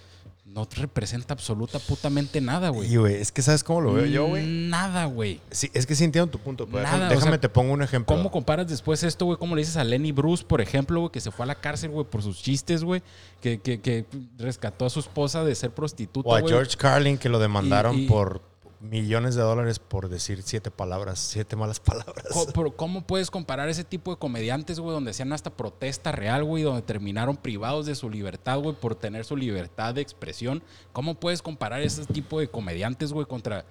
No 0.47 0.67
representa 0.75 1.33
absoluta 1.35 1.77
putamente 1.77 2.41
nada, 2.41 2.69
güey. 2.69 2.91
y, 2.91 2.95
güey, 2.97 3.15
es 3.15 3.31
que 3.31 3.41
¿sabes 3.43 3.63
cómo 3.63 3.81
lo 3.81 3.93
veo 3.93 4.05
yo, 4.05 4.27
güey? 4.27 4.45
Nada, 4.47 5.05
güey. 5.05 5.39
Sí, 5.51 5.69
es 5.73 5.85
que 5.85 5.93
sí 5.93 6.03
entiendo 6.03 6.31
tu 6.31 6.39
punto. 6.39 6.65
Pero 6.65 6.77
Nada, 6.81 6.93
déjame, 6.93 7.05
o 7.05 7.09
déjame 7.15 7.31
sea, 7.33 7.41
te 7.41 7.49
pongo 7.49 7.73
un 7.73 7.83
ejemplo. 7.83 8.15
¿Cómo 8.15 8.31
comparas 8.31 8.67
después 8.67 9.03
esto, 9.03 9.25
güey? 9.25 9.37
¿Cómo 9.37 9.55
le 9.55 9.61
dices 9.61 9.77
a 9.77 9.83
Lenny 9.83 10.11
Bruce, 10.11 10.43
por 10.43 10.59
ejemplo, 10.61 10.99
güey, 11.01 11.11
que 11.11 11.21
se 11.21 11.29
fue 11.31 11.43
a 11.43 11.47
la 11.47 11.55
cárcel, 11.55 11.91
güey, 11.91 12.05
por 12.05 12.23
sus 12.23 12.41
chistes, 12.41 12.83
güey? 12.83 13.03
Que, 13.41 13.59
que, 13.59 13.81
que 13.81 14.05
rescató 14.37 14.85
a 14.85 14.89
su 14.89 14.99
esposa 14.99 15.43
de 15.43 15.53
ser 15.53 15.71
prostituta, 15.71 16.27
o 16.29 16.35
a. 16.35 16.41
George 16.41 16.75
Carlin 16.77 17.17
que 17.19 17.29
lo 17.29 17.37
demandaron 17.39 17.95
Y- 17.95 18.05
y- 18.05 18.07
por 18.07 18.41
millones 18.80 19.36
de 19.36 19.41
dólares 19.41 19.80
por 19.80 20.07
decir 20.09 20.43
siete 20.43 20.69
palabras, 20.71 21.19
siete 21.19 21.55
malas 21.55 21.80
palabras. 21.80 22.28
Co- 22.32 22.47
pero 22.53 22.75
¿Cómo 22.75 23.01
puedes 23.07 23.32
comparar 23.32 23.69
ese 23.69 23.84
tipo 23.84 24.11
de 24.11 24.17
comediantes, 24.17 24.80
güey, 24.80 24.93
donde 24.93 25.11
hacían 25.11 25.34
hasta 25.34 25.49
protesta 25.49 26.11
real, 26.11 26.43
güey, 26.43 26.63
donde 26.63 26.82
terminaron 26.84 27.38
privados 27.38 27.86
de 27.86 27.95
su 27.95 28.09
libertad, 28.09 28.59
güey, 28.59 28.75
por 28.75 28.95
tener 28.95 29.25
su 29.25 29.36
libertad 29.36 29.93
de 29.95 30.01
expresión? 30.01 30.61
¿Cómo 30.93 31.15
puedes 31.15 31.41
comparar 31.41 31.82
ese 31.82 32.05
tipo 32.05 32.39
de 32.39 32.49
comediantes, 32.49 33.13
güey, 33.13 33.25
contra 33.25 33.65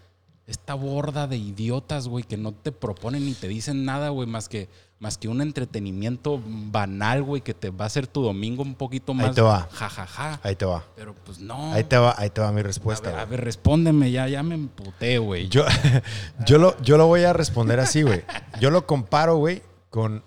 esta 0.46 0.74
borda 0.74 1.26
de 1.26 1.36
idiotas, 1.36 2.07
güey, 2.09 2.22
que 2.24 2.36
no 2.36 2.52
te 2.52 2.70
proponen 2.72 3.24
ni 3.26 3.34
te 3.34 3.48
dicen 3.48 3.84
nada, 3.84 4.11
güey, 4.11 4.28
más 4.28 4.48
que, 4.48 4.68
más 4.99 5.18
que 5.18 5.28
un 5.28 5.42
entretenimiento 5.42 6.40
banal, 6.47 7.22
güey, 7.22 7.42
que 7.42 7.53
te 7.53 7.68
va 7.70 7.84
a 7.84 7.86
hacer 7.86 8.07
tu 8.07 8.22
domingo 8.22 8.62
un 8.62 8.74
poquito 8.74 9.12
Ahí 9.12 9.18
más 9.18 9.34
te 9.34 9.42
va. 9.42 9.68
jajaja. 9.70 10.40
Ahí 10.42 10.57
te 10.57 10.64
va. 10.64 10.84
Pero 10.97 11.14
pues 11.14 11.38
no. 11.38 11.72
Ahí 11.74 11.84
te 11.84 11.99
va, 11.99 12.14
ahí 12.16 12.30
te 12.30 12.40
va 12.40 12.51
mi 12.53 12.61
a 12.61 12.62
respuesta. 12.62 13.11
ver, 13.11 13.18
a 13.18 13.24
ver, 13.26 13.44
respóndeme, 13.44 14.11
ya, 14.11 14.26
ya 14.28 14.42
me 14.42 14.55
emputé, 14.55 15.18
güey. 15.18 15.49
Yo, 15.49 15.64
yo, 16.47 16.59
lo, 16.59 16.80
yo 16.80 16.97
lo 16.97 17.07
voy 17.07 17.24
a 17.24 17.32
responder 17.34 17.78
así, 17.78 18.03
güey. 18.03 18.24
Yo 18.61 18.70
lo 18.70 18.86
comparo, 18.86 19.36
güey, 19.36 19.62
con... 19.90 20.22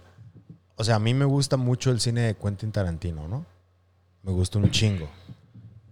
O 0.76 0.84
sea, 0.84 0.96
a 0.96 1.00
mí 1.00 1.14
me 1.14 1.26
gusta 1.26 1.58
mucho 1.58 1.92
el 1.92 2.00
cine 2.00 2.22
de 2.22 2.36
Quentin 2.38 2.72
Tarantino, 2.72 3.28
¿no? 3.28 3.46
Me 4.24 4.32
gusta 4.32 4.60
un 4.60 4.70
chingo. 4.72 5.10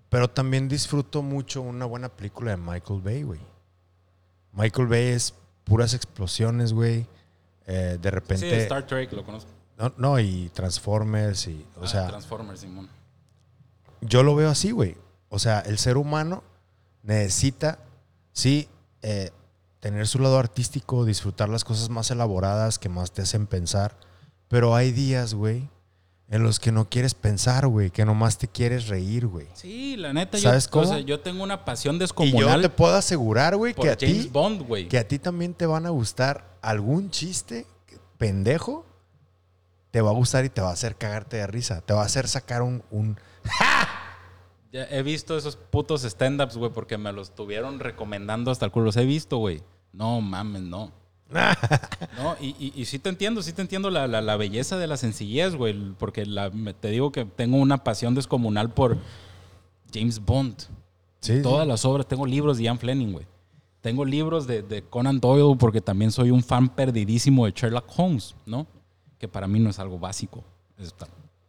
Pero 0.10 0.30
también 0.30 0.70
disfruto 0.70 1.22
mucho 1.22 1.62
una 1.62 1.86
buena 1.86 2.08
película 2.10 2.52
de 2.52 2.58
Michael 2.58 3.02
Bay, 3.02 3.24
güey. 3.24 3.40
Michael 4.54 4.88
Bay 4.88 5.08
es 5.08 5.34
puras 5.66 5.94
explosiones, 5.94 6.72
güey. 6.74 7.06
Eh, 7.68 7.98
de 8.02 8.10
Sí, 8.10 8.16
repente... 8.16 8.64
Star 8.64 8.86
Trek, 8.88 9.12
lo 9.14 9.24
conozco. 9.26 9.52
no, 9.78 9.94
no, 9.98 10.20
y 10.20 10.50
Transformers 10.54 11.48
y... 11.48 11.66
O 11.80 11.84
Ah, 11.84 11.88
sea, 11.88 12.08
Transformers, 12.08 12.62
Simón. 12.62 12.90
yo 14.02 14.24
lo 14.24 14.36
veo 14.36 14.50
así, 14.50 14.72
güey. 14.72 14.96
O 15.30 15.38
sea, 15.40 15.60
el 15.60 15.78
ser 15.78 15.98
humano 15.98 16.44
necesita, 17.04 17.80
sí, 18.32 18.70
eh, 19.02 19.32
tener 19.80 20.08
su 20.08 20.20
lado 20.20 20.40
artístico, 20.40 21.06
disfrutar 21.06 21.50
las 21.50 21.64
cosas 21.64 21.90
más 21.90 22.10
elaboradas 22.12 22.80
que 22.80 22.90
más 22.90 23.12
te 23.12 23.22
hacen 23.22 23.46
pensar. 23.48 23.96
Pero 24.48 24.74
hay 24.76 24.92
días, 24.94 25.34
güey, 25.34 25.70
en 26.30 26.44
los 26.44 26.60
que 26.60 26.72
no 26.72 26.90
quieres 26.90 27.14
pensar, 27.14 27.68
güey, 27.68 27.90
que 27.90 28.04
nomás 28.04 28.38
te 28.38 28.48
quieres 28.48 28.88
reír, 28.88 29.28
güey. 29.28 29.48
Sí, 29.54 29.96
la 29.96 30.12
neta, 30.12 30.38
¿Sabes 30.38 30.66
yo, 30.66 30.72
cómo? 30.72 30.84
o 30.86 30.88
sea, 30.88 31.00
yo 31.00 31.20
tengo 31.22 31.44
una 31.44 31.64
pasión 31.64 31.96
Y 31.96 32.00
yo 32.00 32.04
descomunal 32.04 32.62
te 32.62 32.70
puedo 32.70 32.96
asegurar, 32.96 33.56
güey, 33.56 33.74
que 33.74 33.90
a 33.90 33.98
James 34.00 34.24
ti, 34.24 34.30
Bond, 34.32 34.62
güey. 34.68 34.88
que 34.90 34.98
a 34.98 35.08
ti 35.08 35.20
también 35.20 35.54
te 35.54 35.66
van 35.66 35.86
a 35.86 35.90
gustar 35.90 36.58
algún 36.62 37.12
chiste 37.12 37.66
pendejo, 38.18 38.86
te 39.92 40.02
va 40.02 40.10
a 40.10 40.14
gustar 40.14 40.44
y 40.44 40.50
te 40.50 40.60
va 40.62 40.70
a 40.70 40.74
hacer 40.74 40.98
cagarte 40.98 41.38
de 41.38 41.48
risa. 41.48 41.82
Te 41.82 41.94
va 41.94 42.02
a 42.02 42.06
hacer 42.06 42.28
sacar 42.28 42.62
un, 42.62 42.84
un 42.92 43.18
Ya 44.74 44.84
he 44.90 45.02
visto 45.02 45.38
esos 45.38 45.56
putos 45.56 46.04
stand-ups, 46.04 46.58
güey, 46.58 46.72
porque 46.74 46.98
me 46.98 47.14
los 47.14 47.30
estuvieron 47.30 47.80
recomendando 47.80 48.52
hasta 48.52 48.66
el 48.66 48.72
culo. 48.72 48.88
Los 48.88 48.98
he 48.98 49.06
visto, 49.06 49.38
güey. 49.38 49.64
No 49.94 50.20
mames, 50.20 50.62
no. 50.64 50.92
No, 51.30 52.36
y, 52.40 52.56
y, 52.60 52.74
y 52.76 52.86
sí 52.86 53.00
te 53.00 53.10
entiendo, 53.10 53.42
sí 53.42 53.52
te 53.54 53.62
entiendo 53.62 53.90
la, 53.90 54.08
la, 54.08 54.22
la 54.22 54.38
belleza 54.38 54.78
de 54.78 54.88
la 54.88 54.98
sencillez, 54.98 55.56
güey. 55.56 55.76
Porque 55.98 56.26
la, 56.26 56.52
te 56.80 56.90
digo 56.90 57.12
que 57.12 57.26
tengo 57.26 57.58
una 57.58 57.84
pasión 57.84 58.16
descomunal 58.16 58.70
por 58.72 58.98
James 59.94 60.24
Bond. 60.24 60.56
Sí, 61.20 61.42
Todas 61.42 61.64
sí. 61.66 61.70
las 61.70 61.84
obras, 61.86 62.08
tengo 62.08 62.26
libros 62.26 62.58
de 62.58 62.64
Ian 62.64 62.80
Fleming, 62.80 63.12
güey. 63.12 63.26
Tengo 63.82 64.06
libros 64.06 64.48
de, 64.48 64.62
de 64.64 64.82
Conan 64.84 65.20
Doyle 65.20 65.58
porque 65.58 65.82
también 65.82 66.12
soy 66.12 66.32
un 66.32 66.44
fan 66.44 66.70
perdidísimo 66.70 67.46
de 67.46 67.52
Sherlock 67.52 67.86
Holmes, 67.98 68.36
¿no? 68.46 68.66
Que 69.18 69.28
para 69.28 69.48
mí 69.48 69.60
no 69.60 69.70
es 69.70 69.80
algo 69.80 69.98
básico. 70.00 70.44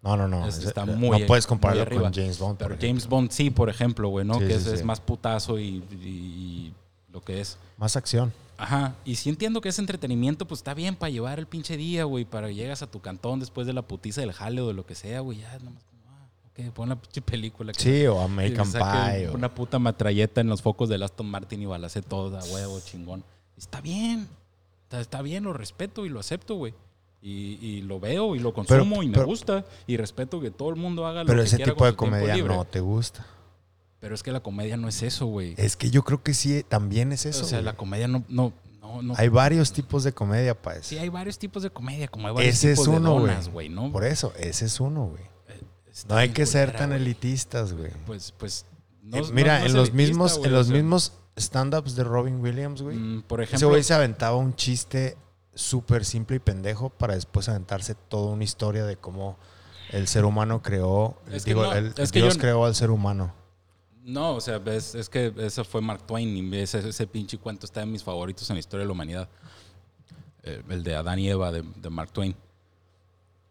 No, 0.02 0.16
no, 0.16 0.28
no. 0.28 0.46
Es- 0.46 0.58
es- 0.58 0.64
está 0.66 0.82
eh, 0.84 0.86
muy- 0.96 1.20
no 1.20 1.26
puedes 1.26 1.46
compararlo 1.46 1.84
con 2.02 2.12
James 2.12 2.38
Bond. 2.38 2.58
Pero 2.58 2.76
James. 2.80 3.06
Bond 3.08 3.30
sí, 3.30 3.50
por 3.50 3.68
ejemplo, 3.68 4.08
güey, 4.08 4.24
¿no? 4.24 4.34
Sí, 4.34 4.46
que 4.46 4.54
es, 4.54 4.84
más 4.84 5.00
putazo 5.00 5.58
y 5.58 6.72
lo 7.12 7.20
que 7.20 7.40
es. 7.40 7.58
Más 7.76 7.96
acción. 7.96 8.32
Ajá, 8.56 8.96
y 9.04 9.14
si 9.14 9.28
entiendo 9.28 9.60
que 9.60 9.68
es 9.68 9.78
entretenimiento, 9.78 10.46
pues 10.46 10.58
está 10.60 10.74
bien 10.74 10.96
para 10.96 11.10
llevar 11.10 11.38
el 11.38 11.46
pinche 11.46 11.76
día, 11.76 12.04
güey, 12.04 12.24
para 12.24 12.50
llegas 12.50 12.82
a 12.82 12.88
tu 12.90 13.00
cantón 13.00 13.38
después 13.38 13.66
de 13.68 13.72
la 13.72 13.82
putiza 13.82 14.20
del 14.20 14.32
jale 14.32 14.60
o 14.60 14.66
de 14.68 14.74
lo 14.74 14.84
que 14.84 14.96
sea, 14.96 15.20
güey, 15.20 15.38
ya 15.38 15.56
nomás 15.60 15.84
como, 15.84 16.02
ah, 16.08 16.26
ok, 16.66 16.72
pon 16.74 16.88
la 16.88 16.96
pinche 16.96 17.22
película. 17.22 17.72
que- 17.72 17.80
Sí, 17.80 18.06
o 18.06 18.16
que 18.16 18.24
American 18.24 18.72
Pie. 18.72 19.28
o- 19.28 19.34
Una 19.34 19.54
puta 19.54 19.78
matralleta 19.78 20.40
en 20.40 20.48
los 20.48 20.60
focos 20.60 20.88
del 20.88 21.04
Aston 21.04 21.26
Martin 21.30 21.62
y 21.62 21.66
balacé 21.66 22.02
todo 22.02 22.36
a 22.36 22.42
huevo, 22.44 22.80
chingón. 22.80 23.22
Está 23.56 23.80
bien, 23.80 24.26
está, 24.84 25.00
está 25.00 25.22
bien, 25.22 25.44
lo 25.44 25.52
respeto 25.52 26.04
y 26.04 26.08
lo 26.08 26.18
acepto, 26.18 26.56
güey. 26.56 26.74
Y, 27.22 27.58
y 27.60 27.82
lo 27.82 27.98
veo 28.00 28.34
y 28.36 28.40
lo 28.40 28.52
consumo 28.54 29.02
y 29.04 29.08
me 29.08 29.14
pero- 29.14 29.26
gusta 29.26 29.64
y 29.86 29.96
respeto 29.96 30.40
que 30.40 30.50
todo 30.50 30.70
el 30.70 30.76
mundo 30.76 31.06
haga 31.06 31.22
lo 31.22 31.28
Pero 31.28 31.40
que 31.42 31.46
ese 31.46 31.56
quiera 31.56 31.72
tipo 31.72 31.78
con 31.84 31.90
de 31.90 31.96
comedia 31.96 32.44
no 32.44 32.64
te 32.64 32.80
gusta. 32.80 33.24
Pero 34.00 34.14
es 34.14 34.22
que 34.22 34.30
la 34.30 34.40
comedia 34.40 34.76
no 34.76 34.88
es 34.88 35.02
eso, 35.02 35.26
güey. 35.26 35.54
Es 35.56 35.76
que 35.76 35.90
yo 35.90 36.04
creo 36.04 36.22
que 36.22 36.34
sí, 36.34 36.64
también 36.68 37.12
es 37.12 37.26
eso. 37.26 37.44
o 37.44 37.48
sea, 37.48 37.58
güey. 37.58 37.64
la 37.64 37.72
comedia 37.76 38.06
no, 38.08 38.24
no, 38.28 38.52
no, 38.80 39.02
no 39.02 39.14
Hay 39.16 39.28
varios 39.28 39.72
tipos 39.72 40.04
de 40.04 40.12
comedia, 40.12 40.54
pues. 40.60 40.86
Sí, 40.86 40.98
hay 40.98 41.08
varios 41.08 41.38
tipos 41.38 41.62
de 41.62 41.70
comedia, 41.70 42.06
como 42.08 42.28
hay 42.28 42.34
varios 42.34 42.54
Ese 42.54 42.72
es 42.72 42.78
uno, 42.86 42.92
de 43.14 43.18
güey. 43.20 43.26
donas, 43.32 43.48
güey, 43.48 43.68
¿no? 43.68 43.90
Por 43.90 44.04
eso, 44.04 44.32
ese 44.38 44.66
es 44.66 44.78
uno, 44.80 45.06
güey. 45.06 45.22
Está 45.90 46.14
No 46.14 46.20
hay 46.20 46.28
que 46.28 46.46
ser 46.46 46.76
tan 46.76 46.92
elitistas, 46.92 47.72
güey. 47.72 47.90
Pues, 48.06 48.32
pues. 48.38 48.66
no- 49.02 49.16
Eh, 49.16 49.22
no- 49.22 49.32
Mira, 49.32 49.58
no 49.60 49.66
en 49.66 49.72
los 49.72 49.88
elitista, 49.88 49.96
mismos, 49.96 50.40
en 50.44 50.52
los 50.52 50.68
mismos 50.68 51.12
stand-ups 51.36 51.96
de 51.96 52.04
Robin 52.04 52.40
Williams, 52.40 52.82
güey. 52.82 52.96
mm, 52.96 53.22
por 53.22 53.40
Ese 53.40 53.48
ejemplo, 53.50 53.68
güey 53.70 53.82
se 53.82 53.94
aventaba 53.94 54.36
un 54.36 54.54
chiste 54.54 55.16
súper 55.54 56.04
simple 56.04 56.36
y 56.36 56.38
pendejo 56.38 56.90
para 56.90 57.14
después 57.16 57.48
aventarse 57.48 57.96
toda 57.96 58.30
una 58.32 58.44
historia 58.44 58.84
de 58.84 58.96
cómo 58.96 59.38
el 59.90 60.06
ser 60.06 60.24
humano 60.24 60.62
creó, 60.62 61.20
digo, 61.44 61.72
el, 61.72 61.94
Dios 62.12 62.38
creó 62.38 62.64
al 62.64 62.76
ser 62.76 62.90
humano. 62.92 63.34
No, 64.08 64.34
o 64.34 64.40
sea, 64.40 64.60
es, 64.66 64.94
es 64.94 65.08
que 65.08 65.32
eso 65.38 65.64
fue 65.64 65.80
Mark 65.80 66.06
Twain 66.06 66.52
y 66.52 66.56
ese, 66.58 66.88
ese 66.88 67.06
pinche 67.06 67.38
cuento 67.38 67.66
está 67.66 67.82
en 67.82 67.92
mis 67.92 68.02
favoritos 68.02 68.48
en 68.50 68.56
la 68.56 68.60
historia 68.60 68.82
de 68.82 68.86
la 68.86 68.92
humanidad. 68.92 69.28
Eh, 70.42 70.62
el 70.68 70.82
de 70.82 70.94
Adán 70.96 71.18
y 71.18 71.28
Eva 71.28 71.52
de, 71.52 71.62
de 71.62 71.90
Mark 71.90 72.10
Twain. 72.12 72.34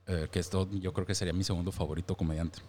Eh, 0.07 0.27
que 0.31 0.39
esto 0.39 0.67
yo 0.71 0.93
creo 0.93 1.05
que 1.05 1.13
sería 1.15 1.33
mi 1.33 1.43
segundo 1.43 1.71
favorito 1.71 2.15
comediante. 2.15 2.59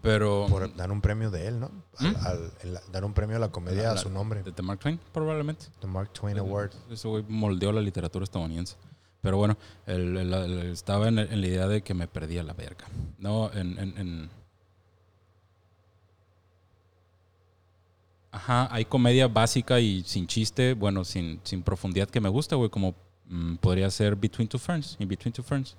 Pero. 0.00 0.46
Por 0.48 0.74
dar 0.76 0.90
un 0.90 1.00
premio 1.00 1.30
de 1.30 1.46
él, 1.48 1.60
¿no? 1.60 1.70
Al- 1.98 2.10
¿Mm? 2.12 2.16
al- 2.26 2.52
el- 2.62 2.78
dar 2.90 3.04
un 3.04 3.12
premio 3.14 3.36
a 3.36 3.38
la 3.38 3.50
comedia 3.50 3.92
a 3.92 3.96
su 3.96 4.10
nombre. 4.10 4.42
De, 4.42 4.50
de 4.52 4.62
Mark 4.62 4.80
Twain, 4.80 4.98
probablemente. 5.12 5.66
The 5.80 5.86
Mark 5.86 6.12
Twain 6.12 6.38
Award. 6.38 6.72
Güey 7.04 7.24
moldeó 7.28 7.72
la 7.72 7.80
literatura 7.80 8.24
estadounidense. 8.24 8.76
Pero 9.20 9.36
bueno, 9.36 9.56
el- 9.86 10.16
el- 10.16 10.34
el- 10.34 10.58
estaba 10.72 11.08
en, 11.08 11.18
en 11.18 11.40
la 11.40 11.46
idea 11.46 11.68
de 11.68 11.82
que 11.82 11.94
me 11.94 12.08
perdía 12.08 12.42
la 12.42 12.54
verga. 12.54 12.86
No, 13.18 13.52
en, 13.52 13.78
en- 13.78 13.98
en- 13.98 14.30
Ajá, 18.32 18.68
hay 18.74 18.84
comedia 18.86 19.28
básica 19.28 19.78
y 19.78 20.02
sin 20.04 20.26
chiste, 20.26 20.72
bueno, 20.74 21.04
sin, 21.04 21.40
sin 21.44 21.62
profundidad 21.62 22.08
que 22.08 22.20
me 22.20 22.28
gusta, 22.30 22.56
güey, 22.56 22.70
como 22.70 22.94
mm, 23.26 23.56
podría 23.56 23.90
ser 23.90 24.16
Between 24.16 24.48
Two 24.48 24.58
Ferns, 24.58 24.96
In 24.98 25.06
Between 25.08 25.32
Two 25.32 25.44
Ferns. 25.44 25.76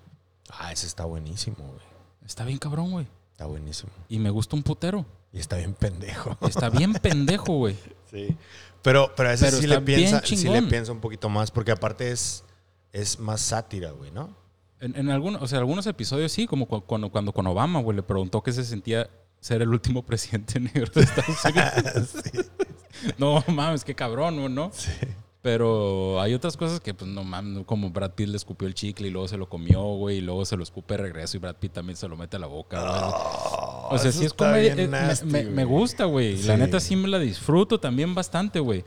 Ah, 0.49 0.71
ese 0.71 0.85
está 0.87 1.05
buenísimo, 1.05 1.57
güey. 1.57 1.79
Está 2.25 2.45
bien 2.45 2.59
cabrón, 2.59 2.91
güey. 2.91 3.07
Está 3.31 3.47
buenísimo. 3.47 3.91
Y 4.07 4.19
me 4.19 4.29
gusta 4.29 4.55
un 4.55 4.61
putero. 4.63 5.05
Y 5.33 5.39
está 5.39 5.57
bien 5.57 5.73
pendejo. 5.73 6.37
Está 6.47 6.69
bien 6.69 6.93
pendejo, 7.01 7.57
güey. 7.57 7.75
Sí. 8.11 8.37
Pero, 8.83 9.11
pero 9.15 9.29
a 9.29 9.33
ese 9.33 9.45
Pero 9.45 9.57
sí 9.57 9.65
le, 9.67 9.81
piensa, 9.81 10.21
sí 10.23 10.47
le 10.47 10.61
piensa 10.61 10.91
un 10.91 10.99
poquito 10.99 11.29
más, 11.29 11.49
porque 11.49 11.71
aparte 11.71 12.11
es, 12.11 12.43
es 12.91 13.17
más 13.17 13.41
sátira, 13.41 13.91
güey, 13.91 14.11
¿no? 14.11 14.29
En, 14.79 14.95
en 14.95 15.09
algunos, 15.09 15.41
o 15.41 15.47
sea, 15.47 15.57
algunos 15.59 15.87
episodios 15.87 16.31
sí, 16.31 16.45
como 16.45 16.67
cu- 16.67 16.81
cuando, 16.81 17.09
cuando 17.09 17.31
con 17.31 17.47
Obama, 17.47 17.79
güey, 17.81 17.95
le 17.95 18.03
preguntó 18.03 18.43
que 18.43 18.51
se 18.51 18.63
sentía 18.63 19.09
ser 19.43 19.61
el 19.61 19.69
último 19.69 20.01
presidente 20.05 20.59
negro 20.59 20.91
de 20.95 21.01
Estados 21.01 21.43
Unidos. 21.45 22.13
No 23.17 23.43
mames, 23.47 23.83
qué 23.83 23.93
cabrón, 23.95 24.53
¿no? 24.55 24.71
Sí. 24.73 24.89
Pero 25.41 26.21
hay 26.21 26.33
otras 26.33 26.55
cosas 26.55 26.79
que, 26.79 26.93
pues, 26.93 27.11
no 27.11 27.25
mames, 27.25 27.65
como 27.65 27.89
Brad 27.89 28.11
Pitt 28.11 28.29
le 28.29 28.37
escupió 28.37 28.65
el 28.65 28.73
chicle 28.75 29.07
y 29.09 29.11
luego 29.11 29.27
se 29.27 29.35
lo 29.35 29.49
comió, 29.49 29.81
güey, 29.95 30.19
y 30.19 30.21
luego 30.21 30.45
se 30.45 30.55
lo 30.55 30.63
escupe 30.63 30.93
de 30.93 31.03
regreso 31.03 31.35
y 31.35 31.41
Brad 31.41 31.55
Pitt 31.57 31.73
también 31.73 31.97
se 31.97 32.07
lo 32.07 32.15
mete 32.15 32.37
a 32.37 32.39
la 32.39 32.47
boca, 32.47 32.79
güey. 32.79 33.01
o 33.91 33.97
sea, 34.01 34.11
sí 34.13 34.23
es 34.25 34.33
comedia. 34.33 34.71
eh, 34.71 34.75
me- 34.75 34.87
nasty, 34.87 35.25
me, 35.25 35.43
me 35.43 35.65
güey. 35.65 35.79
gusta, 35.79 36.05
güey. 36.05 36.41
La 36.43 36.55
neta 36.55 36.79
sí 36.79 36.95
me 36.95 37.09
la 37.09 37.19
disfruto 37.19 37.77
también 37.77 38.15
bastante, 38.15 38.61
güey. 38.61 38.85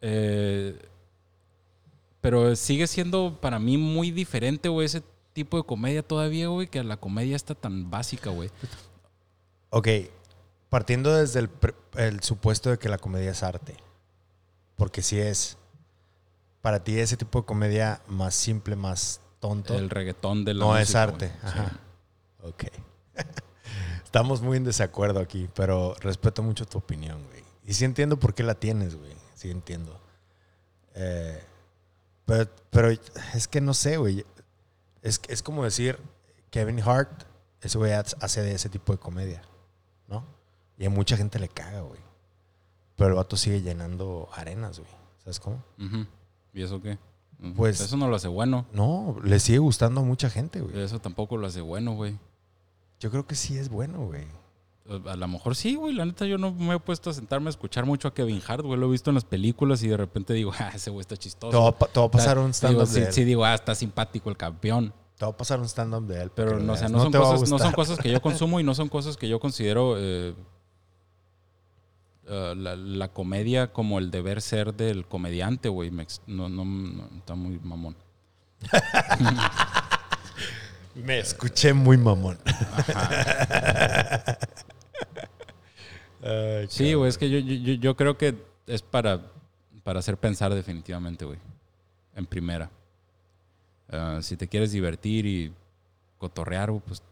Eh, 0.00 0.78
pero 2.22 2.56
sigue 2.56 2.86
siendo 2.86 3.38
para 3.40 3.58
mí 3.58 3.76
muy 3.76 4.10
diferente, 4.12 4.68
güey, 4.70 4.86
ese 4.86 5.02
tipo 5.34 5.58
de 5.58 5.64
comedia 5.64 6.02
todavía, 6.02 6.48
güey, 6.48 6.68
que 6.68 6.82
la 6.82 6.96
comedia 6.96 7.36
está 7.36 7.54
tan 7.54 7.90
básica, 7.90 8.30
güey. 8.30 8.48
Ok, 9.70 9.88
partiendo 10.68 11.14
desde 11.14 11.40
el, 11.40 11.50
el 11.96 12.22
supuesto 12.22 12.70
de 12.70 12.78
que 12.78 12.88
la 12.88 12.98
comedia 12.98 13.30
es 13.30 13.42
arte, 13.42 13.76
porque 14.76 15.02
si 15.02 15.18
es, 15.18 15.56
para 16.60 16.82
ti 16.82 16.98
ese 16.98 17.16
tipo 17.16 17.40
de 17.40 17.46
comedia 17.46 18.02
más 18.06 18.34
simple, 18.34 18.76
más 18.76 19.20
tonto, 19.40 19.74
El 19.74 19.90
reggaetón 19.90 20.44
de 20.44 20.54
la 20.54 20.64
no 20.64 20.76
es 20.76 20.94
arte. 20.94 21.28
Sí. 21.28 21.34
Ajá. 21.42 21.72
Ok. 22.42 22.64
Estamos 24.04 24.42
muy 24.42 24.56
en 24.56 24.64
desacuerdo 24.64 25.20
aquí, 25.20 25.48
pero 25.54 25.94
respeto 26.00 26.42
mucho 26.42 26.66
tu 26.66 26.78
opinión, 26.78 27.24
güey. 27.26 27.44
Y 27.64 27.74
sí 27.74 27.84
entiendo 27.84 28.18
por 28.18 28.34
qué 28.34 28.42
la 28.42 28.54
tienes, 28.54 28.96
güey. 28.96 29.14
Sí 29.34 29.50
entiendo. 29.50 30.00
Eh, 30.94 31.40
pero, 32.26 32.50
pero 32.70 32.90
es 33.34 33.48
que 33.48 33.60
no 33.60 33.72
sé, 33.74 33.96
güey. 33.96 34.24
Es, 35.02 35.20
es 35.28 35.42
como 35.42 35.64
decir, 35.64 35.98
Kevin 36.50 36.80
Hart, 36.80 37.24
ese 37.62 37.78
güey 37.78 37.92
hace 37.92 38.42
de 38.42 38.52
ese 38.52 38.68
tipo 38.68 38.92
de 38.92 38.98
comedia, 38.98 39.42
¿no? 40.10 40.24
Y 40.76 40.84
a 40.86 40.90
mucha 40.90 41.16
gente 41.16 41.38
le 41.38 41.48
caga, 41.48 41.80
güey. 41.80 42.00
Pero 42.96 43.10
el 43.10 43.14
vato 43.16 43.36
sigue 43.36 43.62
llenando 43.62 44.28
arenas, 44.34 44.78
güey. 44.78 44.90
¿Sabes 45.20 45.40
cómo? 45.40 45.62
¿Y 46.52 46.62
eso 46.62 46.80
qué? 46.82 46.98
Pues- 47.56 47.80
Eso 47.80 47.96
no 47.96 48.08
lo 48.08 48.16
hace 48.16 48.28
bueno. 48.28 48.66
No, 48.72 49.16
le 49.24 49.40
sigue 49.40 49.58
gustando 49.58 50.02
a 50.02 50.04
mucha 50.04 50.28
gente, 50.28 50.60
güey. 50.60 50.78
Eso 50.78 50.98
tampoco 50.98 51.36
lo 51.36 51.46
hace 51.46 51.60
bueno, 51.62 51.92
güey. 51.92 52.18
Yo 52.98 53.10
creo 53.10 53.26
que 53.26 53.34
sí 53.34 53.56
es 53.56 53.70
bueno, 53.70 54.00
güey. 54.00 54.26
A 55.06 55.16
lo 55.16 55.28
mejor 55.28 55.54
sí, 55.56 55.76
güey. 55.76 55.94
La 55.94 56.04
neta, 56.04 56.26
yo 56.26 56.36
no 56.36 56.52
me 56.52 56.74
he 56.74 56.78
puesto 56.80 57.10
a 57.10 57.14
sentarme 57.14 57.46
a 57.46 57.50
escuchar 57.50 57.86
mucho 57.86 58.08
a 58.08 58.14
Kevin 58.14 58.42
Hart, 58.46 58.64
güey. 58.64 58.78
Lo 58.78 58.88
he 58.88 58.90
visto 58.90 59.10
en 59.10 59.14
las 59.14 59.24
películas 59.24 59.82
y 59.82 59.88
de 59.88 59.96
repente 59.96 60.34
digo, 60.34 60.52
ah, 60.58 60.72
ese 60.74 60.90
güey 60.90 61.00
está 61.00 61.16
chistoso. 61.16 61.50
Te 61.50 61.56
va, 62.00 62.04
a 62.06 62.10
pasar 62.10 62.38
un 62.38 62.52
stand-up 62.52 62.86
sí, 62.86 63.02
sí, 63.10 63.24
digo, 63.24 63.44
ah, 63.44 63.54
está 63.54 63.74
simpático 63.74 64.28
el 64.28 64.36
campeón. 64.36 64.92
Te 65.20 65.26
va 65.26 65.32
a 65.32 65.36
pasar 65.36 65.60
un 65.60 65.68
stand-up 65.68 66.06
de 66.06 66.22
él. 66.22 66.30
Pero 66.34 66.58
no, 66.58 66.72
o 66.72 66.76
sea, 66.78 66.88
no, 66.88 67.02
son 67.02 67.12
cosas, 67.12 67.40
no 67.42 67.46
son 67.46 67.58
gustar. 67.58 67.74
cosas 67.74 67.98
que 67.98 68.10
yo 68.10 68.22
consumo 68.22 68.58
y 68.58 68.64
no 68.64 68.74
son 68.74 68.88
cosas 68.88 69.18
que 69.18 69.28
yo 69.28 69.38
considero 69.38 69.96
eh, 69.98 70.34
eh, 72.26 72.54
la, 72.56 72.74
la 72.74 73.08
comedia 73.08 73.70
como 73.70 73.98
el 73.98 74.10
deber 74.10 74.40
ser 74.40 74.72
del 74.72 75.04
comediante, 75.06 75.68
güey. 75.68 75.90
No, 76.26 76.48
no, 76.48 76.64
no, 76.64 77.06
está 77.18 77.34
muy 77.34 77.58
mamón. 77.62 77.94
Me 80.94 81.18
escuché 81.18 81.74
muy 81.74 81.98
mamón. 81.98 82.38
Ay, 86.22 86.66
Sí, 86.68 86.94
güey, 86.94 87.08
es 87.10 87.18
que 87.18 87.28
yo- 87.30 87.38
yo 87.74 87.94
creo 87.96 88.16
que 88.16 88.36
es 88.66 88.80
para, 88.82 89.20
para 89.84 89.98
hacer 90.00 90.16
pensar 90.16 90.54
definitivamente, 90.54 91.24
güey. 91.26 91.38
En 92.14 92.24
primera. 92.26 92.70
Ah, 93.90 94.18
si 94.22 94.36
te 94.36 94.46
quieres 94.48 94.72
divertir 94.72 95.26
y 95.26 95.52
cotorrear, 96.18 96.70
pues, 96.80 97.02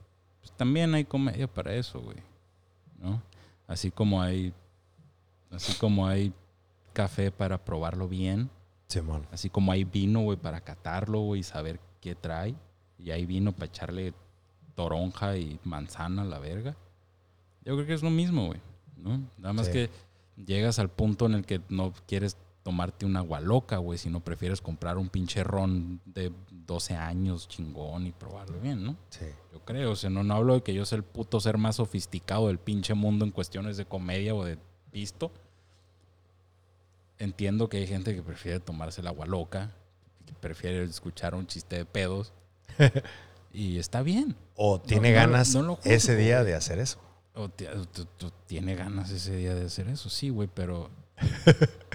pues 0.41 0.53
también 0.57 0.95
hay 0.95 1.05
comedia 1.05 1.47
para 1.47 1.75
eso, 1.75 2.01
güey. 2.01 2.19
¿No? 2.99 3.23
Así 3.67 3.91
como 3.91 4.23
hay. 4.23 4.53
Así 5.51 5.73
como 5.79 6.07
hay 6.07 6.33
café 6.93 7.31
para 7.31 7.59
probarlo 7.65 8.09
bien. 8.09 8.51
Simón. 8.87 9.27
Así 9.33 9.51
como 9.51 9.73
hay 9.73 9.85
vino, 9.85 10.21
güey, 10.21 10.39
para 10.39 10.61
catarlo, 10.61 11.21
güey, 11.21 11.41
y 11.41 11.45
saber 11.45 11.81
qué 12.01 12.15
trae. 12.15 12.55
Y 12.99 13.11
hay 13.11 13.27
vino 13.27 13.53
para 13.53 13.67
echarle 13.67 14.15
toronja 14.75 15.37
y 15.37 15.59
manzana 15.65 16.23
a 16.23 16.25
la 16.25 16.39
verga. 16.39 16.77
Yo 17.65 17.75
creo 17.75 17.87
que 17.87 17.95
es 17.95 18.03
lo 18.03 18.11
mismo, 18.11 18.47
güey. 18.47 18.61
¿no? 18.97 19.21
Nada 19.39 19.53
más 19.53 19.67
Sí. 19.67 19.73
que 19.73 19.91
llegas 20.45 20.79
al 20.79 20.89
punto 20.91 21.27
en 21.27 21.35
el 21.35 21.45
que 21.47 21.61
no 21.69 21.93
quieres 22.07 22.37
tomarte 22.69 23.07
una 23.07 23.21
agua 23.21 23.41
loca, 23.41 23.79
güey, 23.79 23.97
sino 23.99 24.21
prefieres 24.21 24.61
comprar 24.61 24.99
un 24.99 25.09
pinche 25.09 25.43
ron 25.43 26.03
de 26.05 26.31
12 26.51 26.95
años 26.97 27.49
chingón 27.49 28.07
y 28.07 28.13
probarlo 28.13 28.61
bien, 28.61 28.85
¿no? 28.85 28.95
Sí. 29.09 29.25
Yo 29.55 29.61
creo, 29.65 29.93
o 29.93 29.97
sea, 29.97 30.11
no, 30.11 30.23
no 30.23 30.35
hablo 30.35 30.53
de 30.53 30.63
que 30.63 30.75
yo 30.75 30.85
sea 30.85 30.97
el 30.97 31.03
puto 31.03 31.41
ser 31.41 31.57
más 31.57 31.77
sofisticado 31.77 32.49
del 32.49 32.59
pinche 32.59 32.93
mundo 32.93 33.25
en 33.25 33.31
cuestiones 33.31 33.79
de 33.79 33.87
comedia 33.87 34.35
o 34.35 34.45
de 34.45 34.59
visto. 34.93 35.33
Entiendo 37.19 37.71
que 37.71 37.79
hay 37.79 37.87
gente 37.87 38.15
que 38.15 38.23
prefiere 38.23 38.61
tomarse 38.61 39.01
el 39.01 39.07
agua 39.07 39.25
loca, 39.25 39.73
que 40.27 40.35
prefiere 40.35 40.85
escuchar 40.85 41.35
un 41.35 41.47
chiste 41.47 41.77
de 41.77 41.87
pedos. 41.87 42.35
y 43.51 43.79
está 43.79 44.03
bien. 44.03 44.37
O 44.57 44.79
tiene 44.79 45.09
no- 45.13 45.17
ganas 45.17 45.55
no 45.55 45.77
juzgo, 45.77 45.81
ese 45.91 46.17
día 46.17 46.45
de 46.45 46.55
hacer 46.55 46.81
eso. 46.81 47.01
O 47.35 47.49
tiene 48.47 48.75
ganas 48.75 49.11
ese 49.11 49.35
día 49.37 49.55
de 49.55 49.65
hacer 49.65 49.89
eso, 49.89 50.11
sí, 50.11 50.29
güey, 50.29 50.51
pero. 50.53 50.91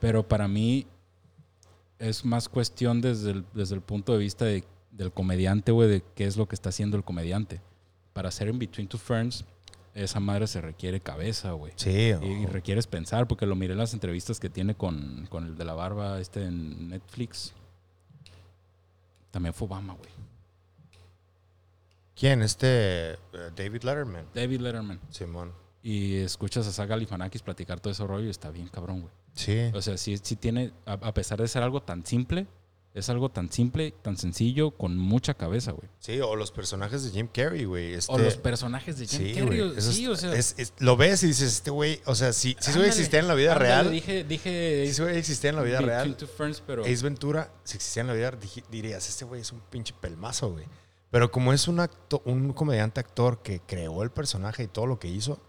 pero 0.00 0.26
para 0.26 0.48
mí 0.48 0.86
es 1.98 2.24
más 2.24 2.48
cuestión 2.48 3.00
desde 3.00 3.32
el, 3.32 3.44
desde 3.54 3.74
el 3.74 3.80
punto 3.80 4.12
de 4.12 4.18
vista 4.18 4.44
de 4.44 4.64
del 4.90 5.12
comediante, 5.12 5.70
güey, 5.70 5.88
de 5.88 6.02
qué 6.16 6.24
es 6.26 6.36
lo 6.36 6.48
que 6.48 6.56
está 6.56 6.70
haciendo 6.70 6.96
el 6.96 7.04
comediante. 7.04 7.60
Para 8.12 8.30
hacer 8.30 8.48
en 8.48 8.58
Between 8.58 8.88
Two 8.88 8.98
Ferns, 8.98 9.44
esa 9.94 10.18
madre 10.18 10.48
se 10.48 10.60
requiere 10.60 10.98
cabeza, 11.00 11.52
güey. 11.52 11.72
Sí. 11.76 11.90
Y, 11.90 12.12
o- 12.14 12.22
y 12.22 12.46
requieres 12.46 12.88
pensar, 12.88 13.28
porque 13.28 13.46
lo 13.46 13.54
miré 13.54 13.74
en 13.74 13.78
las 13.78 13.94
entrevistas 13.94 14.40
que 14.40 14.50
tiene 14.50 14.74
con, 14.74 15.26
con 15.30 15.46
el 15.46 15.56
de 15.56 15.64
la 15.64 15.74
barba 15.74 16.18
este 16.20 16.44
en 16.44 16.88
Netflix. 16.88 17.52
También 19.30 19.54
fue 19.54 19.66
Obama, 19.68 19.92
güey. 19.94 20.10
¿Quién? 22.16 22.42
Este 22.42 23.12
eh, 23.12 23.16
David 23.54 23.82
Letterman. 23.84 24.26
David 24.34 24.60
Letterman. 24.60 25.00
Simón. 25.10 25.52
Y 25.82 26.16
escuchas 26.16 26.66
a 26.66 26.72
Saga 26.72 26.96
Galifianakis 26.96 27.42
platicar 27.42 27.78
todo 27.78 27.92
ese 27.92 28.04
rollo 28.06 28.26
y 28.26 28.30
está 28.30 28.50
bien 28.50 28.66
cabrón, 28.68 29.02
güey. 29.02 29.12
Sí. 29.38 29.70
O 29.74 29.80
sea, 29.82 29.96
sí, 29.96 30.18
sí 30.22 30.36
tiene, 30.36 30.72
a, 30.86 30.92
a 30.94 31.14
pesar 31.14 31.40
de 31.40 31.46
ser 31.48 31.62
algo 31.62 31.80
tan 31.82 32.04
simple, 32.04 32.46
es 32.94 33.08
algo 33.10 33.28
tan 33.30 33.52
simple, 33.52 33.94
tan 34.02 34.16
sencillo, 34.16 34.72
con 34.72 34.96
mucha 34.96 35.34
cabeza, 35.34 35.70
güey. 35.70 35.88
Sí, 36.00 36.18
o 36.20 36.34
los 36.34 36.50
personajes 36.50 37.04
de 37.04 37.10
Jim 37.10 37.28
Carrey, 37.32 37.64
güey. 37.64 37.94
Este, 37.94 38.12
O 38.12 38.18
los 38.18 38.36
personajes 38.36 38.98
de 38.98 39.06
Jim 39.06 39.20
sí, 39.20 39.34
Carrey. 39.34 39.60
o- 39.60 39.80
sí, 39.80 40.02
es- 40.04 40.08
o 40.08 40.16
sea. 40.16 40.34
es- 40.34 40.54
es- 40.58 40.72
lo 40.80 40.96
ves 40.96 41.22
y 41.22 41.28
dices, 41.28 41.52
este 41.52 41.70
güey, 41.70 42.00
o 42.06 42.16
sea, 42.16 42.32
si, 42.32 42.56
si 42.58 42.70
ándale, 42.70 42.88
existía 42.88 43.20
en 43.20 43.28
la 43.28 43.34
vida 43.34 43.52
ándale, 43.52 43.68
real, 43.68 43.90
Dije, 43.92 44.24
dije. 44.24 44.90
si 44.92 45.00
güey 45.02 45.16
existía 45.18 45.50
en 45.50 45.56
la 45.56 45.62
vida 45.62 45.80
real, 45.80 46.16
Ferns, 46.36 46.60
pero. 46.66 46.82
Ace 46.82 47.04
Ventura, 47.04 47.52
si 47.62 47.76
existía 47.76 48.00
en 48.00 48.06
la 48.08 48.14
vida, 48.14 48.32
dij- 48.32 48.64
dirías, 48.68 49.08
este 49.08 49.24
güey 49.24 49.42
es 49.42 49.52
un 49.52 49.60
pinche 49.70 49.94
pelmazo, 50.00 50.50
güey. 50.50 50.64
Pero 51.10 51.30
como 51.30 51.52
es 51.52 51.68
un, 51.68 51.78
acto, 51.80 52.20
un 52.24 52.52
comediante 52.52 52.98
actor 53.00 53.42
que 53.42 53.60
creó 53.60 54.02
el 54.02 54.10
personaje 54.10 54.64
y 54.64 54.66
todo 54.66 54.86
lo 54.86 54.98
que 54.98 55.06
hizo, 55.08 55.40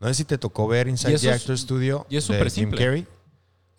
no 0.00 0.08
sé 0.08 0.14
si 0.14 0.24
te 0.24 0.38
tocó 0.38 0.66
ver 0.66 0.88
Inside 0.88 1.18
the 1.18 1.30
Actor 1.32 1.56
Studio 1.58 2.06
y 2.08 2.16
es 2.16 2.26
de 2.28 2.38
Jim 2.38 2.48
simple. 2.50 2.78
Carrey. 2.84 3.06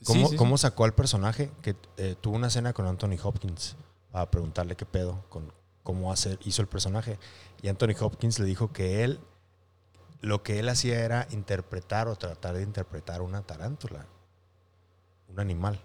¿Cómo, 0.05 0.25
Sí, 0.25 0.31
sí, 0.31 0.37
cómo 0.37 0.57
sí. 0.57 0.61
sacó 0.61 0.85
al 0.85 0.93
personaje? 0.93 1.51
Que 1.61 1.75
eh, 1.97 2.15
tuvo 2.19 2.35
una 2.35 2.49
cena 2.49 2.73
con 2.73 2.85
Anthony 2.85 3.17
Hopkins 3.21 3.75
para 4.11 4.29
preguntarle 4.29 4.75
qué 4.75 4.85
pedo 4.85 5.23
con 5.29 5.51
cómo 5.83 6.11
hacer, 6.11 6.39
hizo 6.45 6.61
el 6.61 6.67
personaje. 6.67 7.19
Y 7.61 7.67
Anthony 7.67 7.95
Hopkins 7.99 8.39
le 8.39 8.45
dijo 8.45 8.71
que 8.73 9.03
él, 9.03 9.19
lo 10.21 10.41
que 10.41 10.59
él 10.59 10.69
hacía 10.69 10.99
era 10.99 11.27
interpretar 11.31 12.07
o 12.07 12.15
tratar 12.15 12.55
de 12.55 12.63
interpretar 12.63 13.21
una 13.21 13.43
tarántula, 13.43 14.05
un 15.27 15.39
animal. 15.39 15.79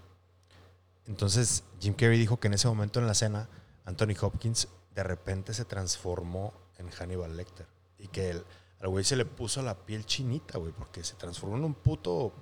Entonces 1.07 1.64
Jim 1.81 1.95
Carrey 1.95 2.18
dijo 2.18 2.39
que 2.39 2.49
en 2.49 2.55
ese 2.55 2.68
momento 2.68 3.01
en 3.01 3.07
la 3.07 3.14
cena, 3.14 3.49
Anthony 3.85 4.14
Hopkins 4.21 4.68
de 4.95 5.03
repente 5.03 5.55
se 5.55 5.64
transformó 5.64 6.53
en 6.79 6.91
Hannibal 6.91 7.37
Lecter. 7.37 7.66
Y 7.99 8.09
que 8.09 8.31
el, 8.31 8.45
al 8.81 8.89
güey 8.89 9.05
se 9.05 9.16
le 9.16 9.25
puso 9.27 9.61
la 9.62 9.75
piel 9.75 10.07
chinita, 10.07 10.59
güey, 10.59 10.73
porque 10.73 11.05
se 11.05 11.14
transformó 11.14 11.57
en 11.57 11.64
un 11.64 11.75
puto 11.75 12.33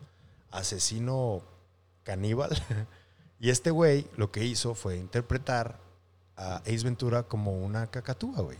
asesino 0.51 1.43
caníbal. 2.09 2.51
y 3.39 3.51
este 3.51 3.71
güey 3.71 4.07
lo 4.17 4.33
que 4.33 4.43
hizo 4.43 4.75
fue 4.75 4.97
interpretar 4.97 5.79
a 6.37 6.57
Ace 6.57 6.85
Ventura 6.85 7.25
como 7.25 7.53
una 7.53 7.89
cacatúa, 7.89 8.41
güey. 8.41 8.57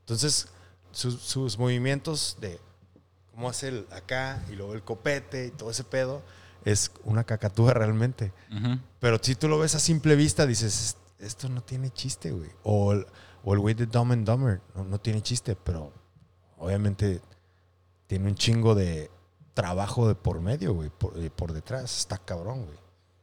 Entonces, 0.00 0.48
sus, 0.90 1.20
sus 1.20 1.58
movimientos 1.58 2.38
de 2.40 2.58
cómo 3.30 3.48
hace 3.48 3.68
el 3.68 3.86
acá 3.92 4.44
y 4.50 4.56
luego 4.56 4.74
el 4.74 4.82
copete 4.82 5.46
y 5.46 5.50
todo 5.50 5.70
ese 5.70 5.84
pedo 5.84 6.22
es 6.64 6.90
una 7.04 7.22
cacatúa 7.22 7.72
realmente. 7.82 8.32
Ujú. 8.50 8.80
Pero 8.98 9.18
si 9.22 9.36
tú 9.36 9.46
lo 9.46 9.60
ves 9.60 9.76
a 9.76 9.78
simple 9.78 10.16
vista, 10.16 10.44
dices, 10.44 10.96
esto 11.20 11.48
no 11.48 11.62
tiene 11.62 11.90
chiste, 11.90 12.32
güey. 12.32 12.50
O 12.64 12.92
el, 12.94 13.06
o 13.44 13.54
el 13.54 13.60
güey 13.60 13.76
de 13.76 13.86
Dumb 13.86 14.10
and 14.10 14.26
Dumber, 14.26 14.60
no, 14.74 14.82
no 14.82 14.98
tiene 14.98 15.22
chiste, 15.22 15.54
pero 15.54 15.92
obviamente 16.58 17.20
tiene 18.08 18.26
un 18.26 18.34
chingo 18.34 18.74
de 18.74 19.08
trabajo 19.56 20.06
de 20.06 20.14
por 20.14 20.40
medio, 20.42 20.74
güey, 20.74 20.90
por, 20.90 21.14
de 21.14 21.30
por 21.30 21.52
detrás. 21.54 21.98
Está 22.00 22.18
cabrón, 22.18 22.66
güey. 22.66 22.76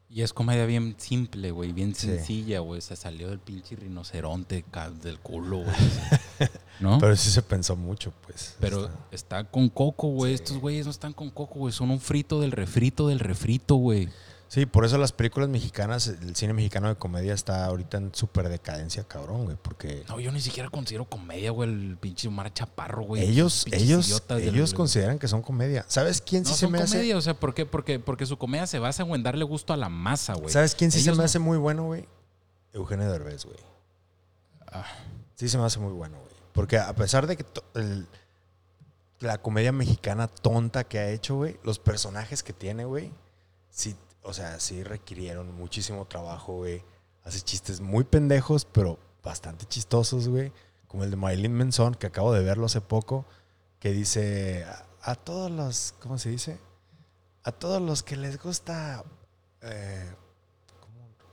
Y 0.10 0.22
es 0.24 0.34
comedia 0.34 0.66
bien 0.66 0.96
simple, 0.98 1.52
güey, 1.52 1.72
bien 1.74 1.94
Sí. 1.96 2.08
sencilla, 2.08 2.60
güey. 2.60 2.82
Se 2.82 2.96
salió 2.96 3.30
del 3.30 3.40
pinche 3.40 3.76
rinoceronte 3.76 4.66
del 5.02 5.20
culo, 5.20 5.60
güey. 5.60 5.76
¿No? 6.80 6.98
Pero, 6.98 7.00
Pero 7.00 7.16
sí 7.16 7.30
se 7.30 7.42
pensó 7.44 7.76
mucho, 7.76 8.12
pues. 8.26 8.56
Está- 8.62 8.90
está 9.12 9.44
con 9.44 9.70
coco, 9.70 10.08
güey. 10.10 10.36
Sí. 10.38 10.44
Estos 10.44 10.58
güeyes 10.58 10.86
no 10.86 10.92
están 10.92 11.14
con 11.14 11.30
coco, 11.30 11.56
güey. 11.60 11.72
Son 11.74 11.90
un 11.92 12.00
frito 12.00 12.42
del 12.42 12.52
refrito 12.52 13.08
del 13.08 13.20
refrito, 13.20 13.76
güey. 13.76 14.10
Sí, 14.54 14.68
por 14.68 14.86
eso 14.86 15.00
las 15.00 15.12
películas 15.12 15.50
mexicanas, 15.50 16.06
el 16.08 16.36
cine 16.36 16.54
mexicano 16.54 16.88
de 16.88 16.96
comedia 16.96 17.34
está 17.34 17.66
ahorita 17.66 17.98
en 17.98 18.14
súper 18.14 18.50
decadencia, 18.50 19.04
cabrón, 19.04 19.46
güey, 19.46 19.58
porque 19.60 20.04
No, 20.08 20.20
yo 20.20 20.32
ni 20.32 20.40
siquiera 20.42 20.70
considero 20.70 21.06
comedia, 21.06 21.50
güey, 21.50 21.68
el 21.72 21.98
pinche 21.98 22.28
Omar 22.28 22.54
Chaparro, 22.54 23.02
güey. 23.02 23.24
ellos, 23.24 23.66
ellos, 23.72 24.22
del- 24.28 24.50
ellos 24.50 24.76
consideran 24.76 25.18
que 25.18 25.28
son 25.28 25.42
comedia. 25.42 25.86
¿Sabes 25.88 26.22
quién 26.22 26.44
No, 26.44 26.50
sí 26.50 26.54
se 26.54 26.60
son 26.66 26.72
me 26.72 26.78
hace? 26.78 26.98
comedia, 26.98 27.18
o 27.18 27.22
sea, 27.22 27.34
¿por 27.34 27.56
qué? 27.56 27.66
Porque, 27.66 28.00
porque 28.00 28.28
su 28.28 28.38
comedia 28.38 28.68
se 28.68 28.78
basa 28.78 29.02
en 29.02 29.24
darle 29.24 29.44
gusto 29.44 29.74
a 29.74 29.78
la 29.78 29.90
masa, 29.90 30.36
güey. 30.36 30.54
¿Sabes 30.54 30.76
quién 30.76 30.92
sí 30.92 31.02
se 31.02 31.10
me 31.10 31.18
no. 31.18 31.24
hace 31.24 31.40
muy 31.40 31.58
bueno, 31.58 31.86
güey? 31.86 32.08
Eugenio 32.74 33.12
Derbez, 33.12 33.46
güey. 33.46 33.58
Ah. 34.72 34.86
Sí 35.34 35.50
se 35.50 35.58
me 35.58 35.64
hace 35.66 35.80
muy 35.80 35.94
bueno, 35.94 36.20
güey. 36.20 36.32
Porque 36.54 36.78
a 36.78 36.94
pesar 36.94 37.26
de 37.26 37.38
que 37.38 37.46
el- 37.74 38.08
la 39.20 39.40
comedia 39.40 39.72
mexicana 39.72 40.28
tonta 40.28 40.84
que 40.84 41.00
ha 41.00 41.10
hecho, 41.10 41.38
güey, 41.38 41.58
los 41.64 41.80
personajes 41.80 42.44
que 42.44 42.54
tiene, 42.54 42.86
güey, 42.86 43.12
sí, 43.72 43.96
o 44.24 44.34
sea, 44.34 44.60
sí 44.60 44.84
requirieron 44.84 45.54
muchísimo 45.56 46.06
trabajo, 46.06 46.54
güey. 46.54 46.84
Hace 47.24 47.42
chistes 47.42 47.82
muy 47.82 48.04
pendejos, 48.04 48.66
pero 48.66 49.00
bastante 49.24 49.66
chistosos, 49.66 50.28
güey. 50.28 50.52
Como 50.88 51.04
el 51.04 51.12
de 51.12 51.18
Marilyn 51.18 51.54
Manson, 51.54 51.96
que 51.96 52.08
acabo 52.08 52.34
de 52.34 52.44
verlo 52.44 52.66
hace 52.66 52.82
poco, 52.82 53.26
que 53.80 53.92
dice 53.92 54.66
a, 55.02 55.16
todos 55.16 55.52
los, 55.52 55.94
¿cómo 56.00 56.18
se 56.18 56.30
dice? 56.30 56.60
A 57.44 57.52
todos 57.52 57.82
los 57.82 58.04
que 58.04 58.16
les 58.16 58.42
gusta 58.42 59.04
eh, 59.62 60.16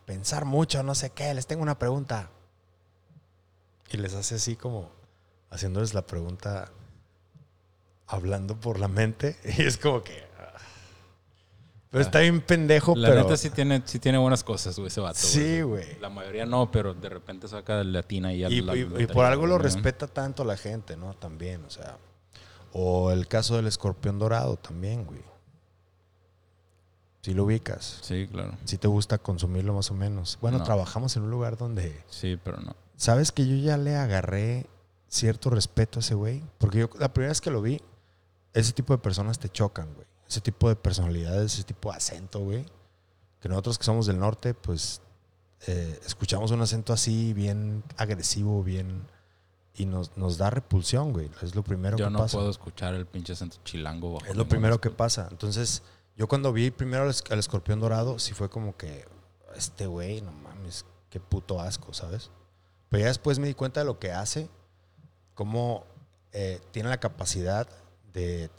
pensar 0.06 0.44
mucho, 0.44 0.82
no 0.82 0.94
sé 0.94 1.10
qué, 1.10 1.32
les 1.34 1.46
tengo 1.46 1.62
una 1.62 1.78
pregunta. 1.78 2.30
Y 3.92 3.96
les 3.96 4.14
hace 4.14 4.36
así 4.36 4.56
como 4.56 4.90
haciéndoles 5.50 5.94
la 5.94 6.06
pregunta 6.06 6.72
hablando 8.06 8.58
por 8.58 8.78
la 8.78 8.88
mente. 8.88 9.36
Y 9.58 9.62
es 9.62 9.78
como 9.78 10.02
que. 10.02 10.29
Pero 11.90 12.02
está 12.04 12.20
bien 12.20 12.40
pendejo, 12.40 12.94
La 12.94 13.08
pero. 13.08 13.22
neta 13.24 13.36
sí 13.36 13.50
tiene, 13.50 13.82
sí 13.84 13.98
tiene 13.98 14.16
buenas 14.18 14.44
cosas, 14.44 14.76
güey, 14.76 14.86
ese 14.88 15.00
vato. 15.00 15.18
Sí, 15.18 15.60
güey. 15.62 15.98
La 16.00 16.08
mayoría 16.08 16.46
no, 16.46 16.70
pero 16.70 16.94
de 16.94 17.08
repente 17.08 17.48
saca 17.48 17.82
latina 17.82 18.32
y 18.32 18.38
ya 18.40 18.48
Y, 18.48 18.60
la- 18.60 18.76
y- 18.76 18.88
la- 18.88 19.02
y 19.02 19.06
por 19.08 19.24
algo 19.24 19.46
lo 19.48 19.58
respeta 19.58 20.06
tanto 20.06 20.44
la 20.44 20.56
gente, 20.56 20.96
¿no? 20.96 21.14
También, 21.14 21.64
o 21.64 21.70
sea. 21.70 21.98
O 22.72 23.10
el 23.10 23.26
caso 23.26 23.56
del 23.56 23.66
escorpión 23.66 24.20
dorado 24.20 24.56
también, 24.56 25.04
güey. 25.04 25.20
Si 27.22 27.34
lo 27.34 27.44
ubicas. 27.44 27.98
Sí, 28.02 28.28
claro. 28.30 28.56
Si 28.64 28.78
te 28.78 28.88
gusta 28.88 29.18
consumirlo 29.18 29.74
más 29.74 29.90
o 29.90 29.94
menos. 29.94 30.38
Bueno, 30.40 30.58
No. 30.58 30.64
trabajamos 30.64 31.16
en 31.16 31.24
un 31.24 31.30
lugar 31.30 31.56
donde. 31.58 32.02
Sí, 32.08 32.38
pero 32.42 32.58
no. 32.60 32.74
¿Sabes 32.96 33.32
que 33.32 33.46
yo 33.46 33.56
ya 33.56 33.76
le 33.76 33.96
agarré 33.96 34.66
cierto 35.08 35.50
respeto 35.50 35.98
a 35.98 36.00
ese 36.00 36.14
güey? 36.14 36.42
Porque 36.58 36.78
yo 36.78 36.90
la 36.98 37.12
primera 37.12 37.30
vez 37.30 37.40
que 37.40 37.50
lo 37.50 37.60
vi, 37.60 37.80
ese 38.54 38.72
tipo 38.72 38.94
de 38.94 38.98
personas 39.02 39.38
te 39.38 39.48
chocan, 39.50 39.92
güey. 39.94 40.06
Ese 40.30 40.40
tipo 40.40 40.68
de 40.68 40.76
personalidades, 40.76 41.54
ese 41.54 41.64
tipo 41.64 41.90
de 41.90 41.96
acento, 41.96 42.38
güey. 42.38 42.64
Que 43.40 43.48
nosotros 43.48 43.78
que 43.78 43.84
somos 43.84 44.06
del 44.06 44.18
norte, 44.18 44.54
pues 44.54 45.02
eh, 45.66 45.98
escuchamos 46.06 46.52
un 46.52 46.62
acento 46.62 46.92
así, 46.92 47.32
bien 47.32 47.82
agresivo, 47.96 48.62
bien... 48.62 49.02
Y 49.74 49.86
nos, 49.86 50.16
nos 50.16 50.38
da 50.38 50.50
repulsión, 50.50 51.12
güey. 51.12 51.30
Es 51.42 51.54
lo 51.54 51.62
primero 51.62 51.96
Yo 51.96 52.06
que 52.06 52.10
no 52.12 52.18
pasa. 52.20 52.36
puedo 52.36 52.50
escuchar 52.50 52.94
el 52.94 53.06
pinche 53.06 53.32
acento 53.32 53.56
chilango. 53.64 54.14
bajo 54.14 54.26
Es 54.26 54.36
lo 54.36 54.46
primero 54.46 54.80
que 54.80 54.90
pasa. 54.90 55.26
Entonces, 55.30 55.82
yo 56.16 56.28
cuando 56.28 56.52
vi 56.52 56.70
primero 56.70 57.04
al, 57.04 57.14
al 57.30 57.38
escorpión 57.38 57.80
dorado, 57.80 58.18
sí 58.18 58.34
fue 58.34 58.50
como 58.50 58.76
que, 58.76 59.06
este 59.56 59.86
güey, 59.86 60.20
no 60.20 60.32
mames, 60.32 60.84
qué 61.08 61.18
puto 61.18 61.60
asco, 61.60 61.94
¿sabes? 61.94 62.30
Pero 62.88 63.00
ya 63.02 63.06
después 63.08 63.38
me 63.38 63.46
di 63.46 63.54
cuenta 63.54 63.80
de 63.80 63.86
lo 63.86 63.98
que 63.98 64.12
hace, 64.12 64.48
cómo 65.34 65.84
eh, 66.32 66.60
tiene 66.72 66.88
la 66.90 66.98
capacidad 67.00 67.66
de 68.12 68.50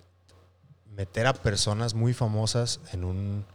meter 0.96 1.28
a 1.28 1.34
personas 1.34 1.94
muy 1.94 2.14
famosas 2.14 2.80
en 2.92 3.04
un, 3.04 3.46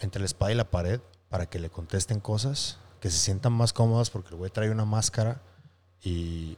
entre 0.00 0.20
la 0.20 0.26
espada 0.26 0.52
y 0.52 0.54
la 0.54 0.70
pared 0.70 1.00
para 1.28 1.46
que 1.46 1.58
le 1.58 1.70
contesten 1.70 2.20
cosas, 2.20 2.78
que 3.00 3.10
se 3.10 3.18
sientan 3.18 3.52
más 3.52 3.72
cómodas 3.72 4.10
porque 4.10 4.30
el 4.30 4.36
güey 4.36 4.50
trae 4.50 4.70
una 4.70 4.84
máscara 4.84 5.40
y 6.02 6.56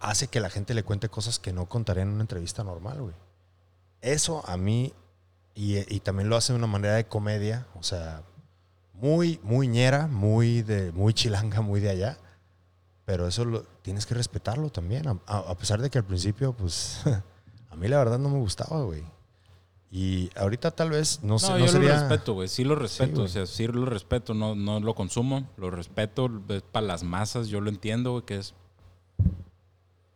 hace 0.00 0.28
que 0.28 0.40
la 0.40 0.50
gente 0.50 0.74
le 0.74 0.82
cuente 0.82 1.08
cosas 1.08 1.38
que 1.38 1.52
no 1.52 1.66
contaría 1.66 2.02
en 2.02 2.10
una 2.10 2.22
entrevista 2.22 2.62
normal, 2.64 3.00
güey. 3.02 3.14
Eso 4.02 4.46
a 4.48 4.56
mí, 4.56 4.92
y, 5.54 5.78
y 5.94 6.00
también 6.00 6.28
lo 6.28 6.36
hace 6.36 6.52
de 6.52 6.58
una 6.58 6.66
manera 6.66 6.94
de 6.94 7.06
comedia, 7.06 7.66
o 7.74 7.82
sea, 7.82 8.22
muy, 8.92 9.40
muy 9.42 9.68
ñera, 9.68 10.06
muy, 10.06 10.62
de, 10.62 10.92
muy 10.92 11.14
chilanga, 11.14 11.60
muy 11.60 11.80
de 11.80 11.90
allá. 11.90 12.18
Pero 13.04 13.26
eso 13.26 13.44
lo, 13.44 13.62
tienes 13.82 14.04
que 14.04 14.14
respetarlo 14.14 14.70
también, 14.70 15.06
a, 15.08 15.18
a- 15.26 15.54
pesar 15.56 15.80
de 15.80 15.90
que 15.90 15.98
al 15.98 16.04
principio, 16.04 16.52
pues, 16.52 17.00
a 17.76 17.78
mí 17.78 17.88
la 17.88 17.98
verdad 17.98 18.18
no 18.18 18.30
me 18.30 18.38
gustaba, 18.38 18.82
güey. 18.84 19.04
Y 19.90 20.30
ahorita 20.36 20.70
tal 20.72 20.90
vez, 20.90 21.22
no 21.22 21.38
sé, 21.38 21.48
No, 21.50 21.58
no, 21.58 21.66
yo 21.66 21.68
sería... 21.72 21.88
lo 21.94 22.00
respeto, 22.00 22.32
güey. 22.34 22.48
Sí 22.48 22.64
lo 22.64 22.74
respeto. 22.74 23.12
güey. 23.16 23.26
o 23.26 23.28
sea, 23.28 23.46
sí 23.46 23.66
lo 23.66 23.84
respeto. 23.86 24.34
No, 24.34 24.54
no 24.54 24.80
lo 24.80 24.94
consumo. 24.94 25.48
Lo 25.56 25.70
respeto. 25.70 26.28
Es 26.48 26.62
para 26.62 26.86
las 26.86 27.02
masas. 27.04 27.48
Yo 27.48 27.60
lo 27.60 27.68
entiendo, 27.70 28.12
güey, 28.12 28.24
que 28.24 28.38
es 28.38 28.54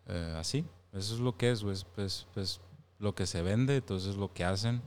eh, 0.06 0.36
así. 0.38 0.64
Eso 0.92 1.14
es 1.14 1.20
lo 1.20 1.36
que 1.36 1.50
es, 1.50 1.62
güey. 1.62 1.74
Es, 1.74 1.86
es- 1.98 2.26
es 2.36 2.60
lo 2.98 3.14
que 3.14 3.26
se 3.26 3.42
vende. 3.42 3.76
Entonces 3.76 4.10
es 4.10 4.16
lo 4.16 4.32
que 4.32 4.44
hacen. 4.44 4.82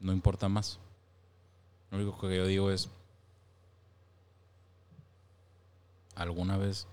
No 0.00 0.12
importa 0.12 0.48
más. 0.48 0.78
Lo 1.90 1.98
único 1.98 2.18
que 2.20 2.36
yo 2.36 2.46
digo 2.46 2.70
es... 2.70 2.90
alguna 6.14 6.56
vez 6.58 6.86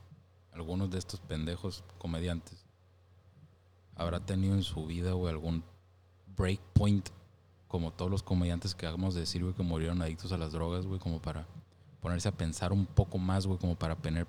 algunos 0.54 0.90
de 0.90 0.98
estos 1.00 1.20
pendejos 1.20 1.84
comediantes 1.98 2.64
habrá 3.98 4.20
tenido 4.20 4.54
en 4.54 4.64
su 4.64 4.86
vida, 4.86 5.12
güey, 5.12 5.32
algún 5.32 5.64
break 6.36 6.60
point, 6.74 7.10
como 7.68 7.92
todos 7.92 8.10
los 8.10 8.24
comediantes 8.24 8.76
que 8.76 8.88
hagamos 8.88 9.14
de 9.16 9.22
decir, 9.22 9.44
güey, 9.44 9.54
que 9.56 9.64
murieron 9.64 10.02
adictos 10.02 10.32
a 10.32 10.38
las 10.38 10.52
drogas, 10.52 10.86
güey, 10.86 11.00
como 11.00 11.22
para 11.22 11.46
ponerse 12.00 12.30
a 12.30 12.32
pensar 12.32 12.72
un 12.72 12.86
poco 12.86 13.18
más, 13.18 13.46
güey, 13.46 13.60
como 13.60 13.76
para 13.76 13.96
tener, 13.96 14.28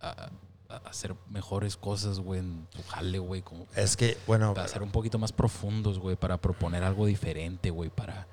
a, 0.00 0.30
a 0.68 0.76
hacer 0.88 1.14
mejores 1.28 1.76
cosas, 1.76 2.18
güey, 2.18 2.40
en 2.40 2.66
su 2.70 2.82
jale, 2.84 3.18
güey, 3.18 3.42
como 3.42 3.66
Es 3.76 3.96
que, 3.96 4.16
bueno, 4.26 4.54
para 4.54 4.66
ser 4.66 4.82
un 4.82 4.90
poquito 4.90 5.18
más 5.18 5.32
profundos, 5.32 5.98
güey, 5.98 6.16
para 6.16 6.38
proponer 6.38 6.82
algo 6.82 7.06
diferente, 7.06 7.70
güey, 7.70 7.90
para, 7.90 8.26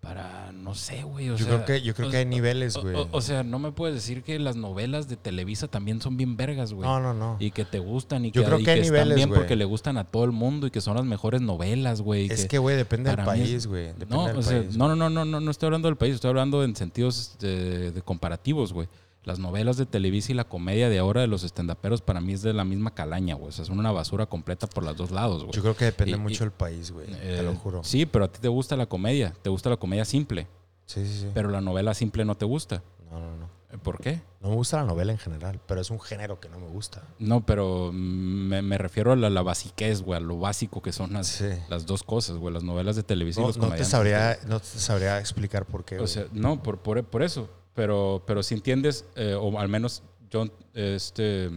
para, 0.00 0.50
no 0.52 0.74
sé, 0.74 1.02
güey, 1.02 1.28
o 1.28 1.36
yo 1.36 1.44
sea, 1.44 1.46
creo 1.46 1.64
que, 1.66 1.82
yo 1.82 1.94
creo 1.94 2.08
o 2.08 2.10
que 2.10 2.16
hay 2.16 2.24
niveles, 2.24 2.74
güey. 2.76 2.94
O, 2.94 3.08
o 3.10 3.20
sea, 3.20 3.42
no 3.42 3.58
me 3.58 3.70
puedes 3.70 3.94
decir 3.94 4.22
que 4.22 4.38
las 4.38 4.56
novelas 4.56 5.08
de 5.08 5.16
Televisa 5.16 5.68
también 5.68 6.00
son 6.00 6.16
bien 6.16 6.38
vergas, 6.38 6.72
güey. 6.72 6.88
no, 6.88 7.00
no, 7.00 7.12
no. 7.12 7.36
Y 7.38 7.50
que 7.50 7.66
te 7.66 7.80
gustan 7.80 8.24
y 8.24 8.30
Yo 8.30 8.40
que, 8.42 8.46
creo 8.46 8.60
y 8.60 8.64
que 8.64 8.70
hay 8.70 8.80
están 8.80 8.94
niveles, 8.94 9.16
bien 9.16 9.28
porque 9.28 9.56
le 9.56 9.66
gustan 9.66 9.98
a 9.98 10.04
todo 10.04 10.24
el 10.24 10.32
mundo 10.32 10.66
y 10.66 10.70
que 10.70 10.80
son 10.80 10.96
las 10.96 11.04
mejores 11.04 11.42
novelas, 11.42 12.00
güey. 12.00 12.30
Es 12.30 12.46
que, 12.46 12.56
güey, 12.58 12.76
depende 12.76 13.14
del 13.14 13.24
país, 13.26 13.66
güey. 13.66 13.88
Depende 13.88 14.16
no, 14.16 14.26
del 14.26 14.36
o 14.38 14.42
sea, 14.42 14.60
país. 14.60 14.76
no, 14.76 14.88
no, 14.88 14.96
no, 14.96 15.10
no, 15.10 15.24
no, 15.26 15.40
no 15.40 15.50
estoy 15.50 15.66
hablando 15.66 15.88
del 15.88 15.96
país, 15.96 16.14
estoy 16.14 16.30
hablando 16.30 16.64
en 16.64 16.74
sentidos 16.76 17.36
de, 17.38 17.92
de 17.92 18.02
comparativos, 18.02 18.72
güey. 18.72 18.88
Las 19.24 19.38
novelas 19.38 19.76
de 19.76 19.84
Televisa 19.86 20.32
y 20.32 20.34
la 20.34 20.44
comedia 20.44 20.88
de 20.88 20.98
ahora 20.98 21.20
de 21.20 21.26
los 21.26 21.44
estendaperos 21.44 22.00
para 22.00 22.20
mí 22.22 22.32
es 22.32 22.42
de 22.42 22.54
la 22.54 22.64
misma 22.64 22.94
calaña, 22.94 23.34
güey. 23.34 23.48
O 23.50 23.52
sea, 23.52 23.64
son 23.66 23.78
una 23.78 23.92
basura 23.92 24.26
completa 24.26 24.66
por 24.66 24.82
los 24.82 24.96
dos 24.96 25.10
lados, 25.10 25.42
güey. 25.44 25.52
Yo 25.54 25.60
creo 25.62 25.76
que 25.76 25.84
depende 25.84 26.16
Y- 26.16 26.20
mucho 26.20 26.36
y- 26.44 26.46
del 26.46 26.52
país, 26.52 26.90
güey. 26.90 27.06
te 27.06 27.40
Eh, 27.40 27.42
lo 27.42 27.54
juro. 27.54 27.84
Sí, 27.84 28.06
pero 28.06 28.24
a 28.24 28.28
ti 28.32 28.38
te 28.40 28.48
gusta 28.48 28.76
la 28.76 28.86
comedia, 28.86 29.34
te 29.42 29.50
gusta 29.50 29.68
la 29.68 29.76
comedia 29.76 30.04
simple, 30.06 30.46
Sí, 30.86 31.06
sí, 31.06 31.20
sí. 31.20 31.26
pero 31.34 31.50
la 31.50 31.60
novela 31.60 31.92
simple 31.94 32.24
no 32.24 32.36
te 32.36 32.46
gusta. 32.46 32.82
No, 33.10 33.20
no, 33.20 33.36
no. 33.36 33.50
Eh, 33.72 33.78
¿Por 33.80 34.00
qué? 34.00 34.20
No 34.40 34.48
me 34.48 34.54
gusta 34.56 34.78
la 34.78 34.84
novela 34.84 35.12
en 35.12 35.18
general, 35.18 35.60
pero 35.66 35.80
es 35.82 35.90
un 35.90 36.00
género 36.00 36.40
que 36.40 36.48
no 36.48 36.58
me 36.58 36.66
gusta. 36.68 37.02
No, 37.20 37.44
pero 37.46 37.92
me, 37.92 38.62
me 38.62 38.78
refiero 38.78 39.12
a 39.12 39.16
la, 39.16 39.28
la 39.30 39.42
basiquez, 39.42 40.00
güey, 40.02 40.16
a 40.16 40.20
lo 40.20 40.38
básico 40.38 40.80
que 40.82 40.92
son 40.92 41.12
las, 41.12 41.26
Sí. 41.28 41.44
las 41.68 41.84
dos 41.86 42.02
cosas, 42.02 42.36
güey, 42.38 42.52
las 42.54 42.64
novelas 42.64 42.96
de 42.96 43.02
televisión 43.04 43.44
y 43.44 43.48
No, 43.48 43.48
los 43.48 43.58
no 43.58 43.74
te 43.76 43.84
sabría, 43.84 44.38
no 44.48 44.58
te 44.60 44.66
sabría 44.66 45.20
explicar 45.20 45.66
por 45.66 45.84
qué. 45.84 45.96
O 45.96 45.98
güey. 45.98 46.08
sea, 46.08 46.24
no, 46.32 46.60
por, 46.62 46.78
por, 46.78 47.04
por 47.04 47.22
eso. 47.22 47.48
Pero, 47.74 48.22
pero 48.26 48.42
si 48.42 48.54
entiendes, 48.54 49.06
eh, 49.16 49.34
o 49.34 49.58
al 49.58 49.68
menos 49.68 50.02
yo 50.30 50.48
este, 50.74 51.50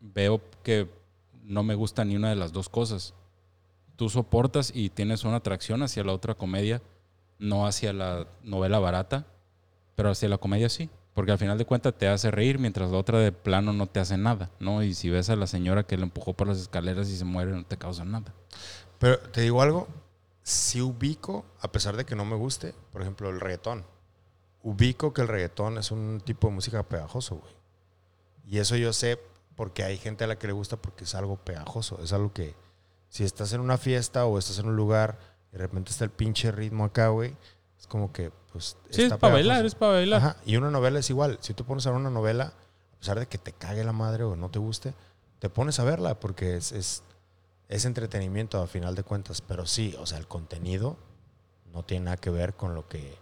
veo 0.00 0.40
que 0.62 0.88
no 1.42 1.62
me 1.62 1.74
gusta 1.74 2.04
ni 2.04 2.16
una 2.16 2.30
de 2.30 2.36
las 2.36 2.52
dos 2.52 2.68
cosas. 2.68 3.14
Tú 3.96 4.08
soportas 4.08 4.72
y 4.74 4.90
tienes 4.90 5.24
una 5.24 5.36
atracción 5.36 5.82
hacia 5.82 6.04
la 6.04 6.12
otra 6.12 6.34
comedia, 6.34 6.80
no 7.38 7.66
hacia 7.66 7.92
la 7.92 8.26
novela 8.42 8.78
barata, 8.78 9.26
pero 9.94 10.10
hacia 10.10 10.28
la 10.28 10.38
comedia 10.38 10.68
sí. 10.68 10.88
Porque 11.14 11.32
al 11.32 11.38
final 11.38 11.58
de 11.58 11.66
cuentas 11.66 11.92
te 11.98 12.08
hace 12.08 12.30
reír, 12.30 12.58
mientras 12.58 12.90
la 12.90 12.98
otra 12.98 13.18
de 13.18 13.32
plano 13.32 13.72
no 13.72 13.86
te 13.86 14.00
hace 14.00 14.16
nada, 14.16 14.50
¿no? 14.60 14.82
Y 14.82 14.94
si 14.94 15.10
ves 15.10 15.28
a 15.28 15.36
la 15.36 15.46
señora 15.46 15.82
que 15.82 15.96
le 15.96 16.04
empujó 16.04 16.34
por 16.34 16.46
las 16.46 16.58
escaleras 16.58 17.08
y 17.08 17.16
se 17.16 17.24
muere, 17.24 17.50
no 17.50 17.64
te 17.64 17.76
causa 17.76 18.04
nada. 18.04 18.32
Pero 18.98 19.18
te 19.18 19.40
digo 19.40 19.60
algo, 19.60 19.88
si 20.42 20.80
ubico, 20.80 21.44
a 21.60 21.72
pesar 21.72 21.96
de 21.96 22.04
que 22.04 22.14
no 22.14 22.24
me 22.24 22.36
guste, 22.36 22.74
por 22.92 23.02
ejemplo, 23.02 23.28
el 23.28 23.40
reggaetón. 23.40 23.84
Ubico 24.62 25.12
que 25.12 25.22
el 25.22 25.28
reggaetón 25.28 25.78
es 25.78 25.90
un 25.90 26.20
tipo 26.24 26.48
de 26.48 26.54
música 26.54 26.82
pegajoso, 26.82 27.36
güey. 27.36 27.54
Y 28.46 28.58
eso 28.58 28.76
yo 28.76 28.92
sé 28.92 29.18
porque 29.56 29.84
hay 29.84 29.96
gente 29.96 30.24
a 30.24 30.26
la 30.26 30.38
que 30.38 30.46
le 30.46 30.52
gusta 30.52 30.76
porque 30.76 31.04
es 31.04 31.14
algo 31.14 31.36
pegajoso. 31.36 32.00
Es 32.02 32.12
algo 32.12 32.32
que 32.32 32.54
si 33.08 33.24
estás 33.24 33.52
en 33.52 33.60
una 33.60 33.78
fiesta 33.78 34.24
o 34.26 34.38
estás 34.38 34.58
en 34.58 34.66
un 34.66 34.76
lugar 34.76 35.18
y 35.50 35.56
de 35.56 35.58
repente 35.58 35.90
está 35.90 36.04
el 36.04 36.10
pinche 36.10 36.50
ritmo 36.52 36.84
acá, 36.84 37.08
güey, 37.08 37.36
es 37.78 37.86
como 37.86 38.12
que, 38.12 38.30
pues. 38.52 38.76
Sí, 38.90 39.02
es 39.02 39.14
para 39.14 39.34
bailar, 39.34 39.64
es 39.64 39.74
para 39.74 39.92
bailar. 39.92 40.20
Ajá, 40.20 40.36
Y 40.44 40.56
una 40.56 40.70
novela 40.70 40.98
es 40.98 41.10
igual. 41.10 41.38
Si 41.40 41.54
tú 41.54 41.64
pones 41.64 41.86
a 41.86 41.90
ver 41.90 41.98
una 41.98 42.10
novela, 42.10 42.52
a 42.94 42.98
pesar 42.98 43.18
de 43.18 43.26
que 43.26 43.38
te 43.38 43.52
cague 43.52 43.82
la 43.84 43.92
madre 43.92 44.24
o 44.24 44.36
no 44.36 44.50
te 44.50 44.58
guste, 44.58 44.94
te 45.38 45.48
pones 45.48 45.80
a 45.80 45.84
verla 45.84 46.20
porque 46.20 46.56
es, 46.56 46.72
es, 46.72 47.02
es 47.68 47.84
entretenimiento 47.84 48.62
a 48.62 48.66
final 48.66 48.94
de 48.94 49.02
cuentas. 49.02 49.40
Pero 49.40 49.66
sí, 49.66 49.96
o 49.98 50.06
sea, 50.06 50.18
el 50.18 50.28
contenido 50.28 50.96
no 51.72 51.82
tiene 51.84 52.06
nada 52.06 52.16
que 52.16 52.30
ver 52.30 52.54
con 52.54 52.74
lo 52.74 52.86
que. 52.86 53.16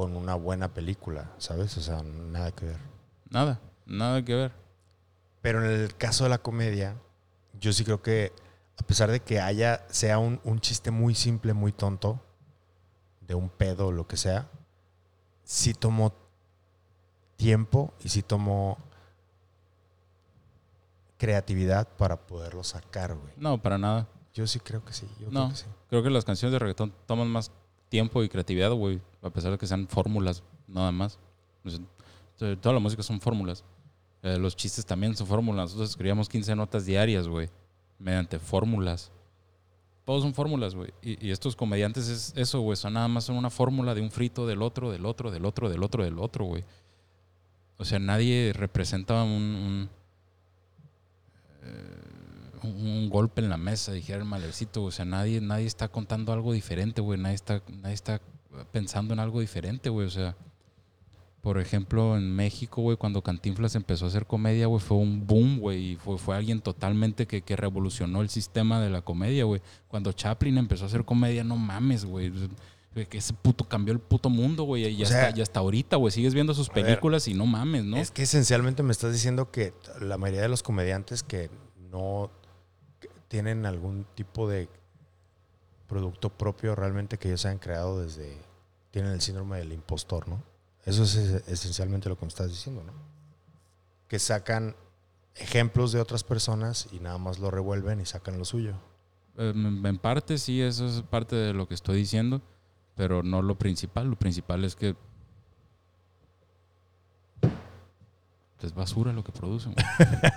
Con 0.00 0.16
una 0.16 0.34
buena 0.34 0.72
película, 0.72 1.30
¿sabes? 1.36 1.76
O 1.76 1.82
sea, 1.82 2.02
nada 2.02 2.52
que 2.52 2.64
ver. 2.64 2.78
Nada, 3.28 3.60
nada 3.84 4.24
que 4.24 4.34
ver. 4.34 4.52
Pero 5.42 5.62
en 5.62 5.70
el 5.70 5.94
caso 5.94 6.24
de 6.24 6.30
la 6.30 6.38
comedia, 6.38 6.96
yo 7.60 7.70
sí 7.74 7.84
creo 7.84 8.00
que, 8.00 8.32
a 8.78 8.82
pesar 8.82 9.10
de 9.10 9.20
que 9.20 9.40
haya, 9.42 9.84
sea 9.90 10.18
un, 10.18 10.40
un 10.42 10.58
chiste 10.58 10.90
muy 10.90 11.14
simple, 11.14 11.52
muy 11.52 11.72
tonto, 11.72 12.18
de 13.20 13.34
un 13.34 13.50
pedo 13.50 13.88
o 13.88 13.92
lo 13.92 14.06
que 14.08 14.16
sea, 14.16 14.48
sí 15.44 15.74
tomó 15.74 16.14
tiempo 17.36 17.92
y 18.02 18.08
sí 18.08 18.22
tomó 18.22 18.78
creatividad 21.18 21.88
para 21.98 22.16
poderlo 22.26 22.64
sacar, 22.64 23.14
güey. 23.14 23.34
No, 23.36 23.60
para 23.60 23.76
nada. 23.76 24.08
Yo 24.32 24.46
sí 24.46 24.60
creo 24.60 24.82
que 24.82 24.94
sí. 24.94 25.06
Yo 25.20 25.26
No. 25.30 25.40
creo 25.40 25.48
que 25.50 25.56
sí. 25.56 25.66
Creo 25.90 26.02
que 26.02 26.08
las 26.08 26.24
canciones 26.24 26.52
de 26.54 26.58
reggaetón 26.58 26.94
toman 27.06 27.28
más 27.28 27.50
tiempo 27.90 28.22
y 28.22 28.28
creatividad, 28.30 28.72
güey, 28.72 29.00
a 29.20 29.28
pesar 29.28 29.50
de 29.52 29.58
que 29.58 29.66
sean 29.66 29.86
fórmulas, 29.86 30.42
nada 30.66 30.90
más. 30.92 31.18
To- 32.38 32.56
toda 32.58 32.72
la 32.74 32.80
música 32.80 33.02
son 33.02 33.20
fórmulas. 33.20 33.62
Eh, 34.22 34.38
los 34.38 34.56
chistes 34.56 34.86
también 34.86 35.14
son 35.14 35.26
fórmulas. 35.26 35.64
Nosotros 35.66 35.90
escribíamos 35.90 36.28
15 36.28 36.54
notas 36.56 36.86
diarias, 36.86 37.28
güey, 37.28 37.50
mediante 37.98 38.38
fórmulas. 38.38 39.10
Todos 40.04 40.22
son 40.22 40.32
fórmulas, 40.32 40.74
güey. 40.74 40.90
Y, 41.02 41.30
estos 41.30 41.54
comediantes 41.54 42.08
es 42.08 42.32
eso, 42.36 42.60
güey. 42.60 42.76
Son 42.76 42.92
nada 42.92 43.06
más 43.08 43.24
son 43.24 43.36
una 43.36 43.50
fórmula 43.50 43.94
de 43.94 44.00
un 44.00 44.10
frito, 44.10 44.46
del 44.46 44.62
otro, 44.62 44.90
del 44.90 45.04
otro, 45.04 45.30
del 45.30 45.44
otro, 45.44 45.68
del 45.68 45.82
otro, 45.82 46.04
del 46.04 46.18
otro, 46.18 46.44
güey. 46.46 46.64
O 47.76 47.84
sea, 47.84 47.98
nadie 47.98 48.52
representa 48.54 49.22
un, 49.22 49.30
un, 49.30 49.90
eh, 51.62 52.00
un- 52.62 52.86
un 52.86 53.10
golpe 53.10 53.40
en 53.40 53.50
la 53.50 53.56
mesa, 53.56 53.92
dijera 53.92 54.18
el 54.18 54.24
malercito. 54.24 54.82
O 54.84 54.90
sea, 54.90 55.04
nadie, 55.04 55.40
nadie 55.40 55.66
está 55.66 55.88
contando 55.88 56.32
algo 56.32 56.52
diferente, 56.52 57.00
güey. 57.00 57.18
Nadie 57.18 57.34
está, 57.36 57.62
nadie 57.68 57.94
está 57.94 58.20
pensando 58.72 59.14
en 59.14 59.20
algo 59.20 59.40
diferente, 59.40 59.88
güey. 59.90 60.06
O 60.06 60.10
sea, 60.10 60.36
por 61.40 61.58
ejemplo, 61.58 62.16
en 62.18 62.34
México, 62.36 62.82
güey, 62.82 62.98
cuando 62.98 63.22
Cantinflas 63.22 63.74
empezó 63.74 64.04
a 64.04 64.08
hacer 64.08 64.26
comedia, 64.26 64.66
güey, 64.66 64.80
fue 64.80 64.98
un 64.98 65.26
boom, 65.26 65.58
güey. 65.58 65.92
Y 65.92 65.96
fue, 65.96 66.18
fue 66.18 66.36
alguien 66.36 66.60
totalmente 66.60 67.26
que, 67.26 67.40
que 67.42 67.56
revolucionó 67.56 68.20
el 68.20 68.28
sistema 68.28 68.80
de 68.80 68.90
la 68.90 69.00
comedia, 69.00 69.44
güey. 69.44 69.62
Cuando 69.88 70.12
Chaplin 70.12 70.58
empezó 70.58 70.84
a 70.84 70.88
hacer 70.88 71.04
comedia, 71.04 71.42
no 71.42 71.56
mames, 71.56 72.04
güey. 72.04 72.30
Que 73.08 73.18
ese 73.18 73.32
puto 73.32 73.66
cambió 73.68 73.94
el 73.94 74.00
puto 74.00 74.28
mundo, 74.28 74.64
güey. 74.64 74.84
Y, 74.88 75.02
hasta, 75.04 75.30
y 75.34 75.40
hasta 75.40 75.60
ahorita, 75.60 75.96
güey, 75.96 76.10
sigues 76.12 76.34
viendo 76.34 76.52
sus 76.52 76.68
ver, 76.68 76.84
películas 76.84 77.26
y 77.28 77.34
no 77.34 77.46
mames, 77.46 77.84
¿no? 77.84 77.96
Es 77.96 78.10
que 78.10 78.24
esencialmente 78.24 78.82
me 78.82 78.90
estás 78.92 79.12
diciendo 79.12 79.50
que 79.50 79.72
la 80.00 80.18
mayoría 80.18 80.42
de 80.42 80.48
los 80.48 80.62
comediantes 80.64 81.22
que 81.22 81.48
no 81.90 82.30
tienen 83.30 83.64
algún 83.64 84.04
tipo 84.16 84.48
de 84.48 84.68
producto 85.86 86.30
propio 86.30 86.74
realmente 86.74 87.16
que 87.16 87.28
ellos 87.28 87.46
hayan 87.46 87.58
creado 87.58 88.02
desde... 88.02 88.36
Tienen 88.90 89.12
el 89.12 89.20
síndrome 89.20 89.58
del 89.58 89.72
impostor, 89.72 90.28
¿no? 90.28 90.42
Eso 90.84 91.04
es 91.04 91.14
es- 91.14 91.48
esencialmente 91.48 92.08
lo 92.08 92.18
que 92.18 92.24
me 92.24 92.28
estás 92.28 92.48
diciendo, 92.48 92.82
¿no? 92.82 92.92
Que 94.08 94.18
sacan 94.18 94.74
ejemplos 95.36 95.92
de 95.92 96.00
otras 96.00 96.24
personas 96.24 96.88
y 96.90 96.98
nada 96.98 97.18
más 97.18 97.38
lo 97.38 97.52
revuelven 97.52 98.00
y 98.00 98.04
sacan 98.04 98.36
lo 98.36 98.44
suyo. 98.44 98.74
Eh, 99.38 99.52
en 99.54 99.98
parte 99.98 100.38
sí, 100.38 100.60
eso 100.60 100.86
es 100.86 101.02
parte 101.02 101.36
de 101.36 101.54
lo 101.54 101.68
que 101.68 101.74
estoy 101.74 101.98
diciendo, 101.98 102.42
pero 102.96 103.22
no 103.22 103.42
lo 103.42 103.56
principal. 103.56 104.08
Lo 104.10 104.16
principal 104.16 104.64
es 104.64 104.74
que 104.74 104.96
es 108.66 108.74
basura 108.74 109.12
lo 109.12 109.24
que 109.24 109.32
producen. 109.32 109.74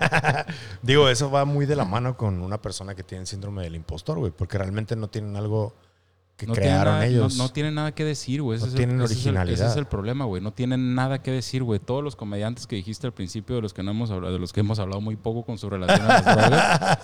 Digo, 0.82 1.08
eso 1.08 1.30
va 1.30 1.44
muy 1.44 1.66
de 1.66 1.76
la 1.76 1.84
mano 1.84 2.16
con 2.16 2.40
una 2.42 2.60
persona 2.60 2.94
que 2.94 3.02
tiene 3.02 3.26
síndrome 3.26 3.62
del 3.62 3.74
impostor, 3.76 4.18
güey, 4.18 4.32
porque 4.32 4.58
realmente 4.58 4.96
no 4.96 5.08
tienen 5.08 5.36
algo 5.36 5.74
que 6.36 6.46
No 6.46 6.54
crearon 6.54 6.94
nada- 6.94 7.06
ellos. 7.06 7.36
No, 7.36 7.44
no 7.44 7.52
tienen 7.52 7.74
nada 7.76 7.92
que 7.92 8.04
decir, 8.04 8.42
güey. 8.42 8.58
No 8.58 8.66
es 8.66 8.72
el- 8.72 8.76
tienen 8.76 9.00
ese 9.00 9.04
es 9.04 9.10
el- 9.12 9.16
Ese 9.16 9.28
es, 9.28 9.36
originalidad. 9.46 9.78
el 9.78 9.86
problema, 9.86 10.24
güey. 10.24 10.42
No 10.42 10.52
tienen 10.52 10.94
nada 10.94 11.22
que 11.22 11.30
decir, 11.30 11.62
güey. 11.62 11.78
Todos 11.78 12.02
los 12.02 12.16
comediantes 12.16 12.66
que 12.66 12.74
dijiste 12.76 13.06
al 13.06 13.12
principio, 13.12 13.56
de 13.56 13.62
los 13.62 13.72
que 13.72 13.82
no 13.84 13.92
hemos 13.92 14.10
hablado, 14.10 14.32
de 14.32 14.40
los 14.40 14.52
que 14.52 14.60
hemos 14.60 14.78
hablado 14.80 15.00
muy 15.00 15.16
poco 15.16 15.44
con 15.44 15.58
su 15.58 15.70
relación 15.70 16.04
a 16.04 16.08
las 16.08 16.24
drogas, 16.24 16.98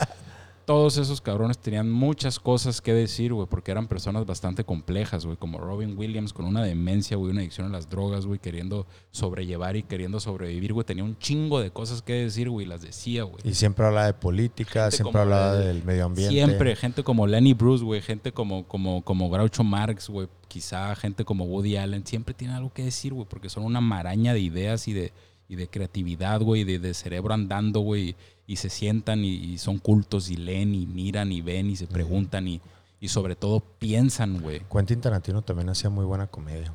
todos 0.71 0.99
esos 0.99 1.21
cabrones 1.21 1.59
tenían 1.59 1.91
muchas 1.91 2.39
cosas 2.39 2.81
que 2.81 2.95
decir, 2.95 3.33
güey, 3.33 3.49
porque 3.51 3.73
eran 3.73 3.89
personas 3.89 4.25
bastante 4.25 4.62
complejas, 4.62 5.27
güey, 5.27 5.37
como 5.37 5.59
Robin 5.59 5.99
Williams 5.99 6.33
con 6.33 6.45
una 6.47 6.62
demencia, 6.62 7.16
güey, 7.16 7.33
una 7.33 7.41
adicción 7.41 7.66
a 7.66 7.71
las 7.71 7.91
drogas, 7.91 8.25
güey, 8.25 8.39
queriendo 8.39 8.87
sobrellevar 9.11 9.75
y 9.75 9.83
queriendo 9.83 10.21
sobrevivir, 10.21 10.73
güey. 10.73 10.87
Tenía 10.87 11.03
un 11.03 11.18
chingo 11.18 11.59
de 11.59 11.73
cosas 11.73 12.03
que 12.03 12.12
decir, 12.12 12.49
güey, 12.49 12.66
las 12.66 12.83
decía, 12.83 13.25
güey. 13.25 13.43
Y 13.43 13.55
siempre 13.55 13.85
hablaba 13.85 14.07
de 14.07 14.14
política, 14.14 14.85
Gente 14.85 14.97
siempre 14.99 15.21
hablaba 15.21 15.55
de- 15.55 15.66
del 15.66 15.83
medio 15.83 16.05
ambiente. 16.05 16.33
Siempre, 16.33 16.77
gente 16.77 17.03
como 17.03 17.27
Lenny 17.27 17.53
Bruce, 17.53 17.83
güey, 17.83 18.01
gente 18.01 18.31
como, 18.31 18.68
como, 18.68 19.03
como 19.03 19.29
Groucho 19.29 19.64
Marx, 19.64 20.09
güey, 20.09 20.29
quizá 20.47 20.95
gente 20.95 21.25
como 21.25 21.47
Woody 21.47 21.79
Allen, 21.79 22.07
siempre 22.07 22.33
tienen 22.33 22.57
algo 22.57 22.73
que 22.73 22.85
decir, 22.85 23.12
güey, 23.12 23.27
porque 23.29 23.49
son 23.49 23.64
una 23.64 23.81
maraña 23.81 24.33
de 24.35 24.39
ideas 24.41 24.87
y 24.87 24.93
de, 24.93 25.12
y 25.49 25.57
de 25.57 25.66
creatividad, 25.66 26.41
güey, 26.41 26.62
de, 26.62 26.79
de 26.79 26.95
cerebro 26.95 27.35
andando, 27.35 27.81
güey, 27.81 28.14
y, 28.53 28.57
se 28.57 28.68
sientan 28.70 29.24
y, 29.24 29.28
y 29.34 29.59
son 29.59 29.78
cultos 29.78 30.30
y 30.30 30.36
leen 30.36 30.74
y 30.74 30.86
miran 30.86 31.30
y 31.32 31.40
ven 31.40 31.70
y 31.70 31.76
se 31.76 31.86
preguntan 31.86 32.48
y, 32.48 32.61
y 33.01 33.09
sobre 33.09 33.36
todo 33.36 33.61
piensan, 33.61 34.40
güey. 34.40 34.61
Quentin 34.72 35.01
Tarantino 35.01 35.42
también 35.42 35.68
hacía 35.68 35.90
muy 35.90 36.05
buena 36.05 36.26
comedia. 36.26 36.72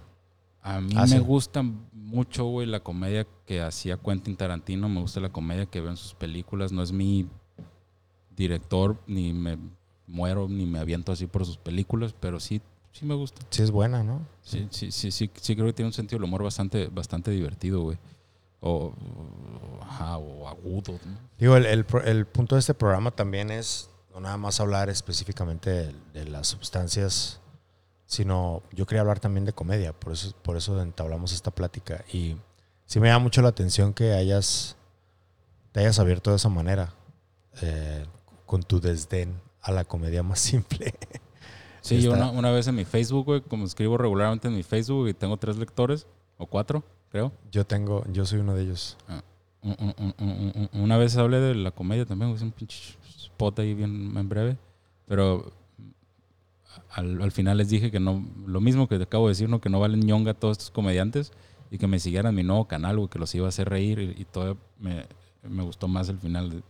A 0.61 0.82
mí 0.82 0.93
Ah, 0.95 1.01
me 1.01 1.17
sí. 1.17 1.19
gusta 1.19 1.63
mucho, 1.93 2.45
güey, 2.45 2.65
la 2.67 2.80
comedia 2.80 3.28
que 3.45 3.61
hacía 3.61 3.97
Quentin 3.97 4.36
Tarantino. 4.36 4.89
Me 4.89 5.01
gusta 5.01 5.19
la 5.19 5.30
comedia 5.32 5.65
que 5.67 5.80
veo 5.82 5.91
en 5.91 5.97
sus 5.97 6.13
películas. 6.15 6.71
No 6.71 6.82
es 6.82 6.91
mi 6.91 7.28
director, 8.36 8.97
ni 9.07 9.34
me 9.34 9.57
muero, 10.07 10.47
ni 10.47 10.65
me 10.65 10.80
aviento 10.80 11.11
así 11.11 11.28
por 11.28 11.45
sus 11.45 11.57
películas, 11.57 12.13
pero 12.19 12.39
sí, 12.39 12.61
sí 12.91 13.05
me 13.05 13.13
gusta. 13.15 13.41
Sí 13.49 13.61
es 13.63 13.71
buena, 13.71 14.03
¿no? 14.03 14.21
Sí, 14.41 14.67
sí, 14.71 14.91
sí, 14.91 15.11
sí, 15.11 15.30
sí 15.41 15.55
creo 15.55 15.67
que 15.67 15.73
tiene 15.73 15.88
un 15.88 15.93
sentido 15.93 16.17
del 16.19 16.26
humor 16.26 16.43
bastante, 16.43 16.88
bastante 16.88 17.32
divertido, 17.32 17.82
güey. 17.82 17.97
O- 18.61 18.93
ajá, 19.96 20.18
o 20.18 20.48
agudo, 20.48 20.93
¿no? 21.06 21.18
Digo, 21.38 21.56
el, 21.58 21.86
el 22.06 22.26
punto 22.26 22.56
de 22.56 22.60
este 22.60 22.74
programa 22.74 23.12
también 23.12 23.50
es 23.52 23.89
no 24.14 24.20
nada 24.22 24.38
más 24.38 24.60
hablar 24.60 24.89
específicamente 24.89 25.70
de, 25.70 25.96
de 26.14 26.26
las 26.26 26.48
sustancias, 26.48 27.39
sino 28.06 28.62
yo 28.72 28.86
quería 28.86 29.02
hablar 29.02 29.20
también 29.20 29.46
de 29.46 29.54
comedia, 29.54 29.91
por 29.93 30.14
eso, 30.14 30.34
por 30.41 30.56
eso 30.58 30.82
entablamos 30.82 31.34
esta 31.34 31.52
plática. 31.52 32.04
Y 32.14 32.38
sí 32.86 33.00
me 33.00 33.08
llama 33.10 33.24
mucho 33.24 33.41
la 33.41 33.50
atención 33.50 33.93
que 33.93 34.14
hayas, 34.14 34.78
te 35.72 35.82
hayas 35.82 36.00
abierto 36.00 36.30
de 36.30 36.38
esa 36.38 36.50
manera, 36.50 36.93
eh, 37.62 38.06
con 38.46 38.64
tu 38.64 38.80
desdén 38.80 39.41
a 39.62 39.72
la 39.72 39.84
comedia 39.86 40.24
más 40.24 40.39
simple. 40.39 40.93
Sí, 41.82 42.02
yo 42.02 42.14
una, 42.14 42.30
una 42.32 42.52
vez 42.52 42.68
en 42.68 42.76
mi 42.76 42.86
Facebook, 42.86 43.26
güey, 43.26 43.41
como 43.41 43.66
escribo 43.66 43.98
regularmente 43.98 44.48
en 44.48 44.56
mi 44.56 44.64
Facebook 44.64 45.08
y 45.10 45.14
tengo 45.14 45.38
tres 45.38 45.58
lectores, 45.58 46.08
o 46.38 46.46
cuatro, 46.48 46.84
creo. 47.10 47.32
Yo 47.52 47.66
tengo, 47.66 48.04
yo 48.12 48.26
soy 48.26 48.39
uno 48.39 48.54
de 48.56 48.64
ellos. 48.64 48.98
Un- 49.10 49.22
Una 50.74 50.97
vez 50.97 51.18
hablé 51.18 51.39
de 51.39 51.55
la 51.55 51.72
comedia 51.72 52.05
también, 52.05 52.32
es 52.32 52.41
un 52.41 52.51
pinche 52.51 52.95
spot 53.18 53.59
ahí 53.59 53.74
bien 53.74 54.16
en 54.16 54.30
breve. 54.30 54.57
Pero 55.07 55.51
al, 56.91 57.22
al 57.22 57.32
final 57.32 57.57
les 57.57 57.70
dije 57.70 57.91
que 57.91 57.99
no, 57.99 58.26
lo 58.45 58.61
mismo 58.61 58.88
que 58.88 58.97
te 58.97 59.03
acabo 59.03 59.28
de 59.28 59.32
decir, 59.32 59.49
¿no? 59.49 59.61
que 59.61 59.70
no 59.70 59.80
valen 59.80 60.01
ñonga 60.01 60.34
todos 60.34 60.57
estos 60.57 60.72
comediantes 60.72 61.32
y 61.72 61.78
que 61.78 61.88
me 61.88 61.99
siguieran 61.99 62.36
mi 62.36 62.43
nuevo 62.43 62.68
canal, 62.68 62.97
güey, 62.97 63.09
que 63.09 63.20
los 63.20 63.34
iba 63.36 63.45
a 63.47 63.49
hacer 63.49 63.70
reír 63.70 63.99
y, 63.99 64.22
y 64.22 64.26
todo 64.26 64.57
me, 64.80 65.05
me 65.43 65.63
gustó 65.63 65.88
más 65.88 66.09
el 66.09 66.20
final. 66.20 66.63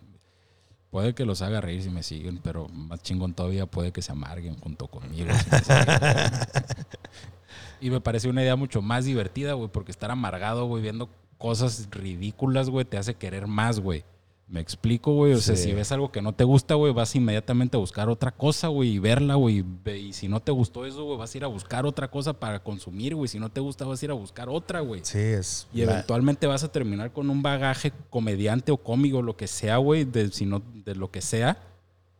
Puede 0.90 1.14
que 1.14 1.26
los 1.26 1.42
haga 1.42 1.62
reír 1.62 1.82
si 1.82 1.90
me 1.90 2.04
siguen, 2.04 2.40
pero 2.42 2.70
más 2.70 3.02
chingón 3.04 3.34
todavía 3.34 3.66
puede 3.66 3.92
que 3.92 4.02
se 4.02 4.12
amarguen 4.12 4.58
junto 4.60 4.88
conmigo. 4.88 5.28
si 5.34 5.50
me 5.52 5.60
siguen. 5.60 5.86
y 7.82 7.90
me 7.90 8.02
parece 8.02 8.30
una 8.30 8.42
idea 8.42 8.56
mucho 8.56 8.82
más 8.82 9.06
divertida, 9.06 9.54
güey, 9.54 9.70
porque 9.70 9.92
estar 9.92 10.10
amargado, 10.12 10.66
güey, 10.66 10.82
viendo 10.82 11.10
cosas 11.38 11.88
ridículas, 11.92 12.70
güey, 12.70 12.86
te 12.86 12.98
hace 12.98 13.16
querer 13.16 13.48
más, 13.48 13.80
güey. 13.80 14.04
Me 14.48 14.60
explico, 14.60 15.12
güey. 15.12 15.34
O 15.34 15.40
sea, 15.42 15.56
si 15.56 15.74
ves 15.74 15.92
algo 15.92 16.12
que 16.12 16.22
no 16.22 16.32
te 16.32 16.44
gusta, 16.44 16.76
güey, 16.76 16.94
vas 16.94 17.16
inmediatamente 17.16 17.78
a 17.78 17.80
buscar 17.80 18.10
otra 18.10 18.30
cosa, 18.30 18.68
güey, 18.68 18.92
y 18.92 19.00
verla, 19.00 19.34
güey. 19.34 19.66
y 20.00 20.14
si 20.14 20.28
no 20.28 20.40
te 20.40 20.52
gustó 20.52 20.86
eso, 20.86 21.04
güey, 21.04 21.18
vas 21.18 21.34
a 21.34 21.38
ir 21.40 21.44
a 21.44 21.48
buscar 21.48 21.84
otra 21.88 22.12
cosa 22.12 22.32
para 22.34 22.62
consumir, 22.62 23.16
güey. 23.16 23.28
Si 23.28 23.40
no 23.40 23.50
te 23.50 23.60
gusta, 23.60 23.86
vas 23.86 24.00
a 24.02 24.06
ir 24.06 24.12
a 24.12 24.14
buscar 24.14 24.48
otra, 24.50 24.82
güey. 24.82 25.02
Sí, 25.04 25.18
es... 25.18 25.68
Y 25.74 25.84
la- 25.84 25.94
eventualmente 25.94 26.46
vas 26.46 26.64
a 26.64 26.72
terminar 26.72 27.12
con 27.12 27.32
un 27.32 27.42
bagaje 27.42 27.92
comediante 28.12 28.72
o 28.72 28.78
cómico, 28.78 29.24
lo 29.24 29.36
que 29.36 29.48
sea, 29.48 29.78
güey, 29.78 30.04
de, 30.06 30.32
si 30.32 30.46
no- 30.46 30.62
de 30.74 30.94
lo 30.94 31.10
que 31.10 31.22
sea, 31.22 31.58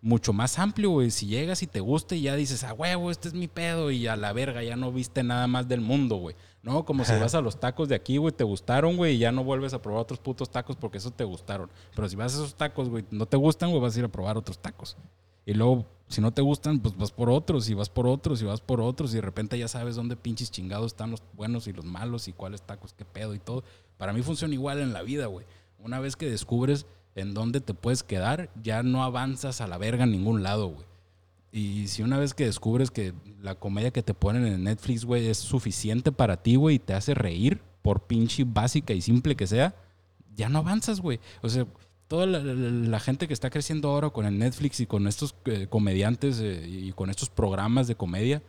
mucho 0.02 0.34
más 0.34 0.58
amplio, 0.58 0.90
güey. 0.90 1.12
Si 1.12 1.28
llegas 1.28 1.62
y 1.62 1.68
te 1.68 1.80
gusta 1.80 2.16
y 2.16 2.22
ya 2.22 2.36
dices, 2.36 2.64
ah, 2.64 2.74
huevo, 2.74 3.12
este 3.12 3.28
es 3.28 3.36
mi 3.36 3.48
pedo, 3.48 3.92
y 3.92 4.08
a 4.08 4.16
la 4.16 4.34
verga, 4.34 4.64
ya 4.64 4.76
no 4.76 4.92
viste 4.92 5.22
nada 5.22 5.46
más 5.46 5.68
del 5.68 5.82
mundo, 5.82 6.16
güey. 6.16 6.36
No, 6.66 6.84
como 6.84 7.06
si 7.06 7.14
vas 7.14 7.36
a 7.36 7.42
los 7.42 7.60
tacos 7.60 7.90
de 7.90 7.94
aquí, 7.94 8.18
güey, 8.18 8.34
te 8.34 8.44
gustaron, 8.44 8.98
güey, 8.98 9.14
y 9.14 9.18
ya 9.20 9.32
no 9.32 9.44
vuelves 9.44 9.76
a 9.76 9.82
probar 9.84 10.02
otros 10.02 10.20
putos 10.20 10.50
tacos 10.50 10.76
porque 10.76 10.98
esos 10.98 11.14
te 11.14 11.24
gustaron. 11.24 11.70
Pero 11.96 12.10
si 12.10 12.16
vas 12.16 12.34
a 12.34 12.38
esos 12.38 12.56
tacos, 12.56 12.90
güey, 12.90 13.06
no 13.12 13.28
te 13.28 13.38
gustan, 13.38 13.70
güey, 13.70 13.80
vas 13.80 13.96
a 13.96 14.00
ir 14.00 14.06
a 14.06 14.08
probar 14.08 14.36
otros 14.36 14.58
tacos. 14.58 14.98
Y 15.46 15.54
luego, 15.54 15.86
si 16.08 16.22
no 16.22 16.34
te 16.34 16.42
gustan, 16.42 16.80
pues 16.80 16.98
vas 16.98 17.12
por 17.12 17.30
otros, 17.30 17.70
y 17.70 17.76
vas 17.76 17.90
por 17.90 18.08
otros, 18.08 18.42
y 18.42 18.46
vas 18.46 18.62
por 18.62 18.82
otros, 18.82 19.14
y 19.14 19.18
de 19.18 19.22
repente 19.22 19.60
ya 19.60 19.68
sabes 19.68 19.96
dónde 19.96 20.16
pinches 20.16 20.50
chingados 20.50 20.88
están 20.88 21.12
los 21.12 21.22
buenos 21.34 21.68
y 21.68 21.74
los 21.74 21.86
malos, 21.86 22.28
y 22.28 22.34
cuáles 22.34 22.64
tacos, 22.64 22.94
qué 22.94 23.06
pedo 23.06 23.36
y 23.36 23.40
todo. 23.40 23.64
Para 24.00 24.12
mí 24.12 24.24
funciona 24.24 24.56
igual 24.56 24.80
en 24.80 24.92
la 24.92 25.04
vida, 25.04 25.28
güey. 25.28 25.46
Una 25.78 26.00
vez 26.00 26.16
que 26.16 26.32
descubres 26.32 26.88
en 27.14 27.36
dónde 27.36 27.62
te 27.62 27.76
puedes 27.76 28.02
quedar, 28.02 28.50
ya 28.64 28.82
no 28.82 29.04
avanzas 29.04 29.62
a 29.62 29.68
la 29.68 29.78
verga 29.78 30.06
en 30.06 30.12
ningún 30.14 30.42
lado, 30.42 30.70
güey. 30.70 30.86
Y 31.58 31.88
si 31.88 32.04
una 32.04 32.18
vez 32.18 32.34
que 32.34 32.44
descubres 32.46 32.92
que 32.92 33.14
la 33.42 33.56
comedia 33.56 33.92
que 33.92 34.04
te 34.04 34.14
ponen 34.14 34.46
en 34.46 34.66
Netflix, 34.66 35.06
güey, 35.06 35.28
es 35.28 35.38
suficiente 35.38 36.12
para 36.12 36.36
ti, 36.44 36.56
güey, 36.58 36.76
y 36.76 36.80
te 36.80 36.94
hace 36.94 37.14
reír, 37.14 37.62
por 37.82 38.02
pinche 38.02 38.44
básica 38.46 38.92
y 38.94 39.00
simple 39.02 39.36
que 39.38 39.48
sea, 39.48 39.74
ya 40.36 40.50
no 40.50 40.60
avanzas, 40.60 41.00
güey. 41.00 41.22
O 41.42 41.48
sea, 41.48 41.66
toda 42.10 42.26
la, 42.26 42.40
la- 42.40 42.54
la 42.90 43.00
gente 43.00 43.26
que 43.28 43.34
está 43.34 43.50
creciendo 43.50 43.90
ahora 43.90 44.10
con 44.10 44.26
el 44.26 44.38
Netflix 44.38 44.82
y 44.82 44.86
con 44.86 45.08
estos 45.08 45.34
eh, 45.46 45.68
comediantes 45.70 46.40
eh, 46.42 46.68
y 46.68 46.92
con 46.92 47.10
estos 47.10 47.30
programas 47.30 47.88
de 47.88 47.96
comedia, 47.96 48.42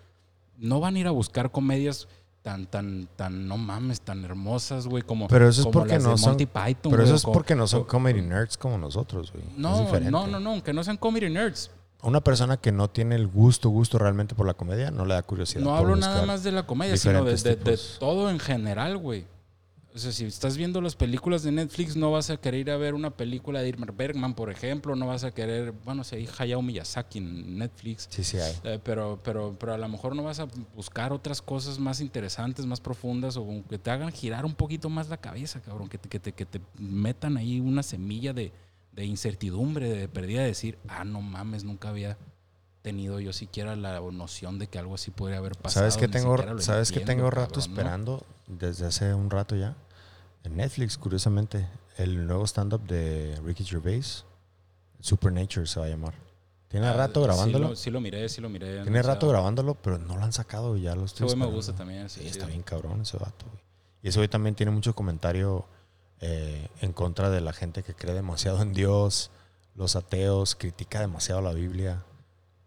no 0.58 0.80
van 0.80 0.96
a 0.96 0.98
ir 0.98 1.06
a 1.06 1.12
buscar 1.12 1.52
comedias 1.52 2.08
tan, 2.42 2.66
tan, 2.66 3.08
tan, 3.14 3.46
no 3.46 3.56
mames, 3.56 4.00
tan 4.00 4.24
hermosas, 4.24 4.88
güey, 4.88 5.04
como, 5.04 5.28
Pero 5.28 5.48
eso 5.48 5.60
es 5.60 5.66
como 5.66 5.72
porque 5.80 5.94
las 5.94 6.02
de 6.02 6.08
no 6.10 6.16
son- 6.18 6.30
Monty 6.30 6.46
Python, 6.46 6.90
Pero 6.90 7.04
eso 7.04 7.14
es 7.14 7.22
porque 7.22 7.54
no 7.54 7.66
son 7.68 7.84
comedy 7.84 8.20
nerds 8.22 8.56
como 8.56 8.78
nosotros, 8.78 9.30
güey. 9.32 9.44
No, 9.56 9.84
no, 10.10 10.26
no, 10.26 10.40
no, 10.40 10.62
que 10.64 10.72
no 10.72 10.82
sean 10.82 10.96
comedy 10.96 11.30
nerds. 11.30 11.70
Una 12.02 12.20
persona 12.20 12.56
que 12.58 12.72
no 12.72 12.88
tiene 12.88 13.14
el 13.14 13.26
gusto, 13.26 13.68
gusto 13.70 13.98
realmente 13.98 14.34
por 14.34 14.46
la 14.46 14.54
comedia, 14.54 14.90
no 14.90 15.04
le 15.04 15.14
da 15.14 15.22
curiosidad. 15.22 15.62
No 15.62 15.74
hablo 15.74 15.96
nada 15.96 16.24
más 16.26 16.42
de 16.42 16.52
la 16.52 16.66
comedia, 16.66 16.96
sino 16.96 17.24
de, 17.24 17.78
todo 17.98 18.30
en 18.30 18.38
general, 18.38 18.98
güey. 18.98 19.26
O 19.96 19.98
sea, 19.98 20.12
si 20.12 20.26
estás 20.26 20.58
viendo 20.58 20.82
las 20.82 20.94
películas 20.94 21.42
de 21.42 21.52
Netflix, 21.52 21.96
no 21.96 22.10
vas 22.12 22.28
a 22.28 22.36
querer 22.36 22.60
ir 22.60 22.70
a 22.70 22.76
ver 22.76 22.92
una 22.92 23.16
película 23.16 23.62
de 23.62 23.68
Irmer 23.70 23.92
Bergman, 23.92 24.34
por 24.34 24.50
ejemplo. 24.50 24.94
No 24.94 25.06
vas 25.06 25.24
a 25.24 25.30
querer, 25.30 25.72
bueno, 25.86 26.04
si 26.04 26.16
hay 26.16 26.28
Hayao 26.38 26.60
Miyazaki 26.60 27.16
en 27.16 27.56
Netflix. 27.56 28.06
Sí, 28.10 28.22
sí 28.22 28.36
hay. 28.36 28.52
eh, 28.64 28.78
pero, 28.84 29.18
pero, 29.24 29.56
pero 29.58 29.72
a 29.72 29.78
lo 29.78 29.88
mejor 29.88 30.14
no 30.14 30.22
vas 30.22 30.38
a 30.38 30.48
buscar 30.74 31.14
otras 31.14 31.40
cosas 31.40 31.78
más 31.78 32.02
interesantes, 32.02 32.66
más 32.66 32.78
profundas, 32.78 33.38
o 33.38 33.46
que 33.70 33.78
te 33.78 33.90
hagan 33.90 34.12
girar 34.12 34.44
un 34.44 34.54
poquito 34.54 34.90
más 34.90 35.08
la 35.08 35.16
cabeza, 35.16 35.62
cabrón. 35.62 35.88
Que 35.88 35.96
te, 35.96 36.10
que 36.10 36.20
te, 36.20 36.32
que 36.32 36.44
te 36.44 36.60
metan 36.78 37.38
ahí 37.38 37.58
una 37.58 37.82
semilla 37.82 38.34
de, 38.34 38.52
de 38.96 39.04
incertidumbre, 39.04 39.88
de 39.88 40.08
perdida, 40.08 40.40
de 40.40 40.48
decir, 40.48 40.78
ah, 40.88 41.04
no 41.04 41.20
mames, 41.22 41.62
nunca 41.64 41.90
había 41.90 42.16
tenido 42.82 43.20
yo 43.20 43.32
siquiera 43.32 43.76
la 43.76 44.00
noción 44.00 44.58
de 44.58 44.68
que 44.68 44.78
algo 44.78 44.94
así 44.94 45.10
podría 45.10 45.38
haber 45.38 45.54
pasado. 45.56 45.82
¿Sabes 45.90 45.96
ni 46.08 46.12
tengo, 46.12 46.36
¿sabes 46.60 46.90
entiendo, 47.00 47.22
tengo 47.24 47.30
rato 47.30 47.54
cabrón, 47.60 47.74
¿no? 47.74 47.80
esperando 47.80 48.26
desde 48.46 48.86
hace 48.86 49.12
un 49.14 49.30
rato 49.30 49.54
ya? 49.56 49.76
En 50.44 50.56
Netflix, 50.56 50.96
curiosamente. 50.96 51.68
El 51.96 52.26
nuevo 52.26 52.44
stand-up 52.46 52.82
de 52.86 53.38
Ricky 53.44 53.64
Gervais. 53.64 54.24
Supernature 55.00 55.66
se 55.66 55.80
va 55.80 55.86
a 55.86 55.88
llamar. 55.88 56.14
Tiene 56.68 56.86
Ah, 56.88 56.92
rato 56.94 57.20
sí 57.20 57.26
grabándolo. 57.26 57.68
lo- 57.70 57.76
Sí 57.76 57.90
lo, 57.90 58.00
miré, 58.00 58.28
sí 58.28 58.40
lo 58.40 58.48
miré. 58.48 58.82
Tiene 58.82 59.02
rato 59.02 59.28
grabándolo, 59.28 59.74
pero 59.74 59.98
no 59.98 60.16
lo 60.16 60.22
han 60.24 60.32
sacado 60.32 60.76
y 60.76 60.82
ya 60.82 60.94
lo 60.94 61.04
Ese 61.04 61.14
estoy 61.14 61.26
güey 61.26 61.36
me 61.38 61.46
gusta 61.46 61.74
también. 61.74 62.08
Sí, 62.08 62.20
Sí, 62.22 62.28
está 62.28 62.46
bien 62.46 62.62
cabrón 62.62 63.00
ese 63.02 63.16
vato, 63.18 63.46
güey. 63.46 63.60
Y 64.02 64.08
ese 64.08 64.18
güey 64.18 64.28
también 64.28 64.54
tiene 64.54 64.72
mucho 64.72 64.94
comentario 64.94 65.66
eh, 66.20 66.68
en 66.80 66.92
contra 66.92 67.30
de 67.30 67.40
la 67.40 67.52
gente 67.52 67.82
que 67.82 67.94
cree 67.94 68.14
demasiado 68.14 68.62
en 68.62 68.72
Dios, 68.72 69.30
los 69.74 69.96
ateos, 69.96 70.54
critica 70.54 71.00
demasiado 71.00 71.40
la 71.42 71.52
Biblia. 71.52 72.02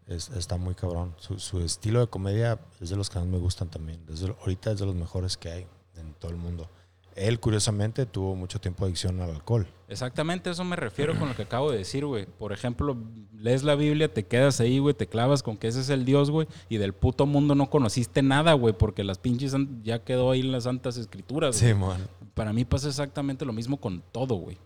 Es- 0.06 0.28
está 0.30 0.56
muy 0.56 0.74
cabrón. 0.74 1.14
Su, 1.18 1.38
su 1.38 1.60
estilo 1.60 2.00
de 2.00 2.06
comedia 2.08 2.58
es 2.80 2.90
de 2.90 2.96
los 2.96 3.10
que 3.10 3.18
más 3.18 3.28
me 3.28 3.38
gustan 3.38 3.68
también. 3.68 4.04
Desde, 4.06 4.34
ahorita 4.40 4.72
es 4.72 4.78
de 4.78 4.86
los 4.86 4.94
mejores 4.94 5.36
que 5.36 5.50
hay 5.50 5.66
en 5.96 6.14
todo 6.14 6.30
el 6.30 6.36
mundo. 6.36 6.68
Él, 7.16 7.40
curiosamente, 7.40 8.06
tuvo 8.06 8.34
mucho 8.36 8.60
tiempo 8.60 8.84
de 8.84 8.90
adicción 8.90 9.20
al 9.20 9.30
alcohol. 9.30 9.66
Exactamente, 9.88 10.48
eso 10.48 10.62
me 10.64 10.76
refiero 10.76 11.18
con 11.18 11.28
lo 11.28 11.34
que 11.36 11.42
acabo 11.42 11.70
de 11.72 11.78
decir, 11.78 12.06
güey. 12.06 12.24
Por 12.24 12.52
ejemplo, 12.52 12.96
lees 13.34 13.64
la 13.64 13.74
Biblia, 13.74 14.12
te 14.12 14.24
quedas 14.24 14.60
ahí, 14.60 14.78
güey, 14.78 14.94
te 14.94 15.08
clavas 15.08 15.42
con 15.42 15.56
que 15.56 15.66
ese 15.66 15.80
es 15.80 15.90
el 15.90 16.04
Dios, 16.04 16.30
güey, 16.30 16.46
y 16.68 16.76
del 16.76 16.92
puto 16.94 17.26
mundo 17.26 17.56
no 17.56 17.68
conociste 17.68 18.22
nada, 18.22 18.52
güey, 18.54 18.72
porque 18.78 19.02
las 19.02 19.18
pinches 19.18 19.54
ya 19.82 20.04
quedó 20.04 20.30
ahí 20.30 20.40
en 20.40 20.52
las 20.52 20.64
santas 20.64 20.96
escrituras. 20.96 21.60
güey. 21.60 21.74
man. 21.74 22.08
Para 22.40 22.54
mí 22.54 22.64
pasa 22.64 22.88
exactamente 22.88 23.44
lo 23.44 23.52
mismo 23.52 23.76
con 23.76 24.02
todo, 24.12 24.36
güey. 24.36 24.56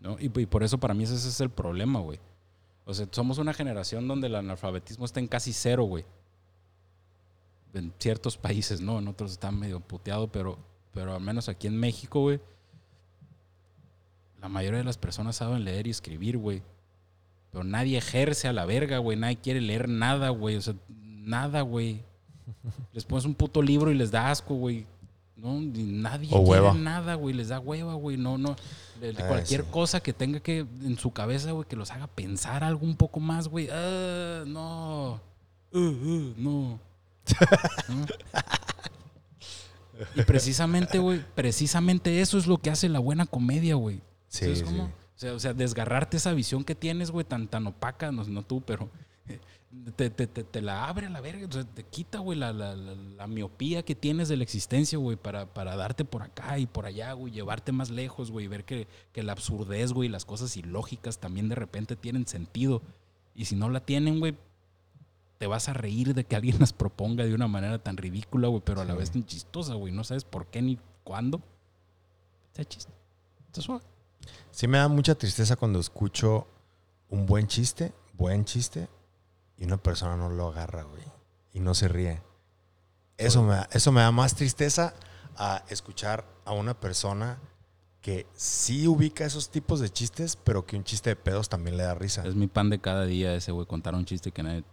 ¿no? 0.00 0.16
Y, 0.20 0.28
por 0.28 0.62
eso 0.62 0.78
para 0.78 0.94
mí 0.94 1.02
ese, 1.02 1.16
ese 1.16 1.28
es 1.28 1.40
el 1.40 1.50
problema, 1.50 1.98
güey. 1.98 2.20
O 2.84 2.94
sea, 2.94 3.08
somos 3.10 3.38
una 3.38 3.52
generación 3.52 4.06
donde 4.06 4.28
el 4.28 4.36
analfabetismo 4.36 5.04
está 5.04 5.18
en 5.18 5.26
casi 5.26 5.52
cero, 5.52 5.82
güey. 5.82 6.04
En 7.74 7.92
ciertos 7.98 8.36
países, 8.36 8.80
¿no? 8.80 9.00
En 9.00 9.08
otros 9.08 9.32
está 9.32 9.50
medio 9.50 9.80
puteado, 9.80 10.28
pero, 10.30 10.56
pero 10.94 11.16
al 11.16 11.20
menos 11.20 11.48
aquí 11.48 11.66
en 11.66 11.76
México, 11.76 12.20
güey, 12.20 12.38
la 14.40 14.48
mayoría 14.48 14.78
de 14.78 14.84
las 14.84 14.96
personas 14.96 15.34
saben 15.34 15.64
leer 15.64 15.88
y 15.88 15.90
escribir, 15.90 16.38
güey. 16.38 16.62
Pero 17.50 17.64
nadie 17.64 17.98
ejerce 17.98 18.46
a 18.46 18.52
la 18.52 18.66
verga, 18.66 18.98
güey. 18.98 19.18
Nadie 19.18 19.38
quiere 19.38 19.60
leer 19.60 19.88
nada, 19.88 20.28
güey. 20.28 20.54
O 20.54 20.62
sea, 20.62 20.76
nada, 20.88 21.62
güey. 21.62 22.04
Les 22.92 23.04
pones 23.04 23.24
un 23.24 23.34
puto 23.34 23.62
libro 23.62 23.90
y 23.90 23.96
les 23.96 24.12
da 24.12 24.30
asco, 24.30 24.54
güey. 24.54 24.86
No, 25.36 25.60
Ni 25.60 25.82
nadie 25.84 26.28
O 26.32 26.42
quiere 26.44 26.60
hueva. 26.62 26.74
nada, 26.74 27.14
güey. 27.14 27.34
Les 27.34 27.48
da 27.48 27.60
hueva, 27.60 27.94
güey. 27.94 28.16
No, 28.16 28.38
no. 28.38 28.56
De- 29.00 29.12
de 29.12 29.22
Ah, 29.22 29.28
cualquier 29.28 29.62
sí. 29.64 29.68
cosa 29.70 30.00
que 30.00 30.12
tenga 30.14 30.40
que 30.40 30.60
en 30.60 30.98
su 30.98 31.10
cabeza, 31.12 31.52
güey, 31.52 31.68
que 31.68 31.76
los 31.76 31.90
haga 31.90 32.06
pensar 32.06 32.64
algo 32.64 32.86
un 32.86 32.96
poco 32.96 33.20
más, 33.20 33.48
güey. 33.48 33.68
Ah, 33.70 34.44
no. 34.46 35.20
Uh, 35.72 35.78
uh, 35.78 36.34
no. 36.38 36.80
¿No? 37.88 38.06
Y 40.14 40.22
precisamente, 40.22 40.98
güey, 40.98 41.24
precisamente 41.34 42.20
eso 42.20 42.36
es 42.38 42.46
lo 42.46 42.58
que 42.58 42.70
hace 42.70 42.88
la 42.88 42.98
buena 42.98 43.24
comedia, 43.26 43.74
güey. 43.76 44.00
Sí, 44.28 44.44
¿Sabes 44.44 44.58
sí. 44.58 44.64
O 44.80 45.18
sea, 45.18 45.32
o 45.32 45.38
sea, 45.38 45.54
desgarrarte 45.54 46.18
esa 46.18 46.32
visión 46.34 46.64
que 46.64 46.74
tienes, 46.74 47.10
güey, 47.10 47.24
tan, 47.24 47.48
tan 47.48 47.66
opaca, 47.66 48.12
no, 48.12 48.22
no 48.24 48.42
tú, 48.42 48.60
pero 48.60 48.90
te, 49.96 50.10
te, 50.10 50.26
te, 50.26 50.44
te 50.44 50.62
la 50.62 50.88
abre 50.88 51.06
a 51.06 51.10
la 51.10 51.20
verga, 51.20 51.46
o 51.46 51.52
sea, 51.52 51.64
te 51.64 51.84
quita, 51.84 52.18
güey, 52.18 52.38
la, 52.38 52.52
la, 52.52 52.74
la, 52.76 52.94
la 52.94 53.26
miopía 53.26 53.84
que 53.84 53.94
tienes 53.94 54.28
de 54.28 54.36
la 54.36 54.42
existencia, 54.42 54.98
güey, 54.98 55.16
para, 55.16 55.52
para 55.52 55.76
darte 55.76 56.04
por 56.04 56.22
acá 56.22 56.58
y 56.58 56.66
por 56.66 56.86
allá, 56.86 57.12
güey, 57.12 57.32
llevarte 57.32 57.72
más 57.72 57.90
lejos, 57.90 58.30
güey, 58.30 58.48
ver 58.48 58.64
que, 58.64 58.86
que 59.12 59.22
la 59.22 59.32
absurdez, 59.32 59.92
güey, 59.92 60.08
las 60.08 60.24
cosas 60.24 60.56
ilógicas 60.56 61.18
también 61.18 61.48
de 61.48 61.56
repente 61.56 61.96
tienen 61.96 62.26
sentido. 62.26 62.82
Y 63.34 63.46
si 63.46 63.56
no 63.56 63.68
la 63.68 63.80
tienen, 63.80 64.18
güey, 64.18 64.36
te 65.38 65.46
vas 65.46 65.68
a 65.68 65.74
reír 65.74 66.14
de 66.14 66.24
que 66.24 66.36
alguien 66.36 66.58
las 66.58 66.72
proponga 66.72 67.24
de 67.24 67.34
una 67.34 67.48
manera 67.48 67.78
tan 67.78 67.96
ridícula, 67.96 68.48
güey, 68.48 68.62
pero 68.64 68.80
a 68.80 68.84
la 68.84 68.94
vez 68.94 69.10
tan 69.10 69.26
chistosa, 69.26 69.74
güey. 69.74 69.92
No 69.92 70.04
sabes 70.04 70.24
por 70.24 70.46
qué 70.46 70.62
ni 70.62 70.78
cuándo. 71.04 71.42
Está 72.48 72.64
chiste. 72.64 72.92
Está 73.46 73.60
suave. 73.60 73.84
Sí 74.50 74.66
me 74.66 74.78
da 74.78 74.88
mucha 74.88 75.14
tristeza 75.14 75.56
cuando 75.56 75.78
escucho 75.78 76.46
un 77.10 77.26
buen 77.26 77.46
chiste, 77.46 77.92
buen 78.14 78.44
chiste, 78.44 78.88
y 79.58 79.64
una 79.64 79.76
persona 79.78 80.16
no 80.16 80.28
lo 80.28 80.48
agarra, 80.48 80.82
güey, 80.84 81.02
y 81.52 81.60
no 81.60 81.74
se 81.74 81.88
ríe. 81.88 82.22
Eso 83.18 83.42
me, 83.42 83.54
da, 83.54 83.68
eso 83.72 83.92
me 83.92 84.02
da 84.02 84.10
más 84.12 84.34
tristeza 84.34 84.94
a 85.36 85.64
escuchar 85.68 86.24
a 86.44 86.52
una 86.52 86.78
persona 86.78 87.38
que 88.02 88.26
sí 88.34 88.86
ubica 88.86 89.24
esos 89.24 89.50
tipos 89.50 89.80
de 89.80 89.90
chistes, 89.90 90.36
pero 90.36 90.64
que 90.66 90.76
un 90.76 90.84
chiste 90.84 91.10
de 91.10 91.16
pedos 91.16 91.48
también 91.48 91.76
le 91.76 91.82
da 91.82 91.94
risa. 91.94 92.24
Es 92.26 92.34
mi 92.34 92.46
pan 92.46 92.70
de 92.70 92.80
cada 92.80 93.04
día 93.04 93.34
ese, 93.34 93.52
güey, 93.52 93.66
contar 93.66 93.94
un 93.94 94.04
chiste 94.04 94.30
que 94.32 94.42
nadie 94.42 94.64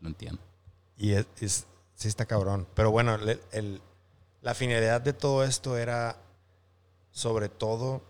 no 0.00 0.08
entiende. 0.08 0.40
Y 0.96 1.12
es, 1.12 1.26
es- 1.40 1.66
sí 1.94 2.08
está 2.08 2.26
cabrón. 2.26 2.66
Pero 2.74 2.90
bueno, 2.90 3.14
el- 3.14 3.40
el- 3.52 3.82
la 4.42 4.54
finalidad 4.54 5.00
de 5.00 5.12
todo 5.12 5.44
esto 5.44 5.76
era, 5.76 6.16
sobre 7.12 7.48
todo, 7.48 8.02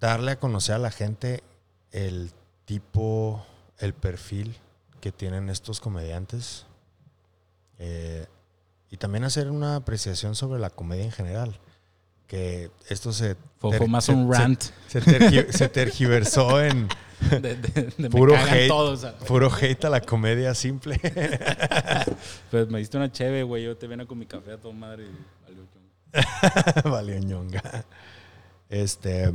darle 0.00 0.32
a 0.32 0.38
conocer 0.38 0.74
a 0.76 0.78
la 0.78 0.90
gente 0.90 1.42
el 1.92 2.32
tipo, 2.64 3.44
el 3.78 3.94
perfil 3.94 4.56
que 5.00 5.12
tienen 5.12 5.48
estos 5.50 5.80
comediantes. 5.80 6.66
Eh, 7.78 8.26
y 8.90 8.96
también 8.96 9.24
hacer 9.24 9.50
una 9.50 9.76
apreciación 9.76 10.34
sobre 10.34 10.60
la 10.60 10.70
comedia 10.70 11.04
en 11.04 11.12
general. 11.12 11.58
Que 12.26 12.70
esto 12.88 13.12
se... 13.12 13.36
Fue, 13.58 13.86
más 13.86 14.04
se- 14.06 14.12
un 14.12 14.32
rant 14.32 14.62
Se, 14.88 15.02
tergi- 15.02 15.50
se 15.50 15.68
tergiversó 15.68 16.62
en 16.64 16.88
de, 17.30 17.40
de- 17.56 17.92
de 17.96 18.10
Puro 18.10 18.34
hate. 18.36 18.68
todos. 18.68 19.04
puro 19.26 19.50
hate 19.52 19.84
a 19.86 19.90
la 19.90 20.00
comedia 20.00 20.54
simple. 20.54 21.00
Pues 22.50 22.68
me 22.68 22.78
diste 22.78 22.96
una 22.96 23.10
cheve, 23.10 23.42
güey. 23.42 23.64
Yo 23.64 23.76
te 23.76 23.86
vengo 23.86 24.06
con 24.06 24.18
mi 24.18 24.26
café 24.26 24.52
a 24.52 24.58
tu 24.58 24.72
madre 24.72 25.04
y 25.04 25.44
valió 25.44 25.64
chungo. 25.72 26.90
Valió 26.90 27.18
ñonga. 27.18 27.84
Este, 28.68 29.32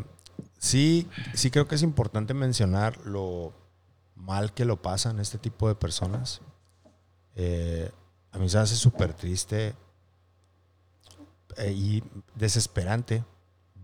sí, 0.58 1.08
sí 1.34 1.52
creo 1.52 1.68
que 1.68 1.76
es 1.76 1.84
importante 1.84 2.34
mencionar 2.34 2.98
lo 3.06 3.54
mal 4.16 4.54
que 4.54 4.66
lo 4.66 4.82
pasan 4.82 5.20
este 5.20 5.38
tipo 5.38 5.68
de 5.68 5.76
personas. 5.76 6.42
Eh, 7.36 7.92
a 8.32 8.38
mí 8.38 8.50
se 8.50 8.58
hace 8.58 8.76
súper 8.76 9.14
triste 9.14 9.76
eh, 11.58 11.72
y 11.72 12.04
desesperante 12.36 13.24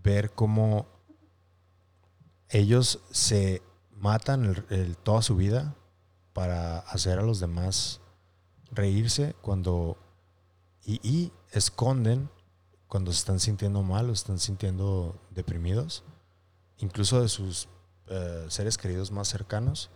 ver 0.02 0.30
cómo 0.32 0.86
ellos 2.48 3.00
se 3.10 3.62
matan 3.90 4.64
toda 5.02 5.22
su 5.22 5.36
vida 5.36 5.74
para 6.32 6.78
hacer 6.78 7.18
a 7.18 7.22
los 7.22 7.40
demás 7.40 8.00
reírse 8.70 9.34
cuando 9.40 9.96
y, 10.84 11.00
y 11.02 11.32
esconden 11.50 12.30
cuando 12.86 13.12
se 13.12 13.18
están 13.18 13.40
sintiendo 13.40 13.82
mal 13.82 14.08
o 14.10 14.12
están 14.12 14.38
sintiendo 14.38 15.20
deprimidos, 15.30 16.04
incluso 16.78 17.20
de 17.20 17.28
sus 17.28 17.68
eh, 18.08 18.46
seres 18.48 18.78
queridos 18.78 19.10
más 19.10 19.28
cercanos. 19.28 19.90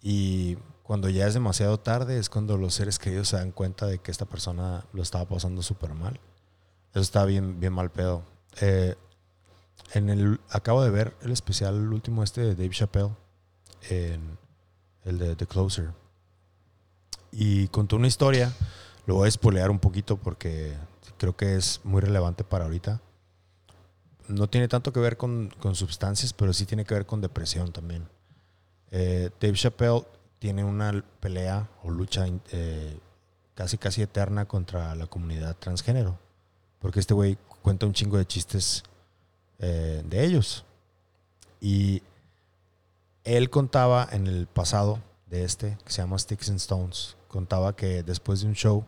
Y 0.00 0.56
cuando 0.82 1.08
ya 1.08 1.26
es 1.26 1.34
demasiado 1.34 1.80
tarde 1.80 2.18
es 2.18 2.28
cuando 2.28 2.58
los 2.58 2.74
seres 2.74 2.98
queridos 2.98 3.28
se 3.28 3.36
dan 3.36 3.52
cuenta 3.52 3.86
de 3.86 3.98
que 3.98 4.10
esta 4.10 4.26
persona 4.26 4.84
lo 4.92 5.02
estaba 5.02 5.26
pasando 5.26 5.62
súper 5.62 5.94
mal. 5.94 6.20
Eso 6.92 7.00
está 7.00 7.24
bien, 7.24 7.58
bien 7.58 7.72
mal 7.72 7.90
pedo. 7.90 8.22
Eh, 8.60 8.94
en 9.94 10.10
el, 10.10 10.40
acabo 10.50 10.82
de 10.82 10.90
ver 10.90 11.16
el 11.22 11.32
especial 11.32 11.92
último 11.92 12.22
este 12.22 12.42
de 12.42 12.54
Dave 12.54 12.70
Chappelle, 12.70 13.10
en 13.88 14.38
el 15.04 15.18
de 15.18 15.36
The 15.36 15.46
Closer. 15.46 15.92
Y 17.32 17.68
contó 17.68 17.96
una 17.96 18.06
historia, 18.06 18.52
lo 19.06 19.16
voy 19.16 19.28
a 19.28 19.30
spoilear 19.30 19.70
un 19.70 19.78
poquito 19.78 20.16
porque 20.16 20.76
creo 21.18 21.36
que 21.36 21.56
es 21.56 21.80
muy 21.84 22.00
relevante 22.00 22.44
para 22.44 22.64
ahorita. 22.64 23.00
No 24.28 24.48
tiene 24.48 24.68
tanto 24.68 24.92
que 24.92 25.00
ver 25.00 25.16
con, 25.16 25.50
con 25.60 25.74
sustancias, 25.74 26.32
pero 26.32 26.52
sí 26.52 26.64
tiene 26.66 26.84
que 26.84 26.94
ver 26.94 27.06
con 27.06 27.20
depresión 27.20 27.72
también. 27.72 28.08
Eh, 28.90 29.30
Dave 29.40 29.54
Chappelle 29.54 30.04
tiene 30.38 30.64
una 30.64 31.04
pelea 31.20 31.68
o 31.82 31.90
lucha 31.90 32.26
eh, 32.52 32.98
casi 33.54 33.76
casi 33.78 34.02
eterna 34.02 34.46
contra 34.46 34.94
la 34.94 35.06
comunidad 35.06 35.56
transgénero. 35.56 36.18
Porque 36.78 37.00
este 37.00 37.14
güey 37.14 37.36
cuenta 37.62 37.86
un 37.86 37.92
chingo 37.92 38.16
de 38.16 38.26
chistes 38.26 38.82
eh, 39.58 40.02
de 40.06 40.24
ellos. 40.24 40.64
Y 41.60 42.02
él 43.24 43.50
contaba 43.50 44.08
en 44.10 44.26
el 44.26 44.46
pasado 44.46 45.00
de 45.26 45.44
este, 45.44 45.78
que 45.84 45.90
se 45.92 46.02
llama 46.02 46.18
Sticks 46.18 46.48
and 46.50 46.58
Stones, 46.58 47.16
contaba 47.28 47.74
que 47.74 48.02
después 48.02 48.40
de 48.42 48.46
un 48.48 48.54
show, 48.54 48.84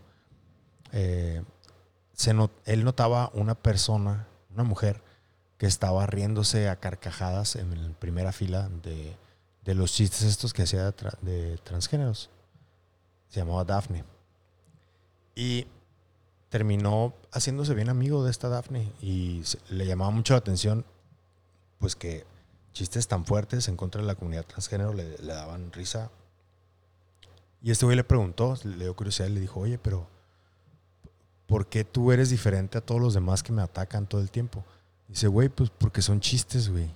se 2.13 2.35
not- 2.35 2.53
él 2.67 2.85
notaba 2.85 3.31
una 3.35 3.55
persona, 3.55 4.27
una 4.53 4.63
mujer, 4.63 5.03
que 5.59 5.67
estaba 5.67 6.07
riéndose 6.07 6.69
a 6.69 6.77
carcajadas 6.77 7.57
en 7.57 7.89
la 7.91 7.99
primera 7.99 8.33
fila 8.33 8.69
de, 8.83 9.17
de 9.65 9.75
los 9.75 9.93
chistes 9.93 10.23
estos 10.23 10.53
que 10.53 10.63
hacía 10.63 10.85
de, 10.85 10.95
tra- 10.97 11.19
de 11.21 11.59
transgéneros. 11.59 12.31
Se 13.29 13.41
llamaba 13.41 13.65
Daphne. 13.65 14.05
Y 15.35 15.67
terminó 16.49 17.15
haciéndose 17.33 17.75
bien 17.75 17.89
amigo 17.89 18.25
de 18.25 18.31
esta 18.31 18.49
Daphne 18.49 18.93
y 19.01 19.43
le 19.69 19.87
llamaba 19.87 20.11
mucho 20.11 20.35
la 20.35 20.39
atención 20.39 20.85
pues 21.79 21.97
que 21.97 22.25
chistes 22.73 23.09
tan 23.09 23.27
fuertes 23.27 23.69
en 23.69 23.77
contra 23.77 24.01
de 24.01 24.07
la 24.07 24.15
comunidad 24.15 24.45
transgénero 24.47 24.93
le, 24.93 25.19
le 25.19 25.33
daban 25.33 25.73
risa. 25.73 26.11
Y 27.63 27.71
este 27.71 27.85
güey 27.85 27.97
le 27.97 28.05
preguntó, 28.05 28.57
le 28.65 28.85
dio 28.85 28.95
curiosidad 28.95 29.29
y 29.29 29.33
le 29.33 29.41
dijo, 29.41 29.61
oye, 29.61 29.79
pero 29.79 30.07
¿por 31.47 31.67
qué 31.67 31.85
tú 31.85 32.13
eres 32.13 32.31
diferente 32.31 32.79
a 32.79 32.81
todos 32.81 33.01
los 33.01 33.15
demás 33.15 33.43
que 33.43 33.53
me 33.53 33.63
atacan 33.63 34.07
todo 34.07 34.21
el 34.21 34.31
tiempo? 34.31 34.65
Dice, 35.09 35.29
güey, 35.29 35.49
pues 35.49 35.71
porque 35.71 36.03
son 36.03 36.21
chistes, 36.21 36.69
güey. 36.69 36.91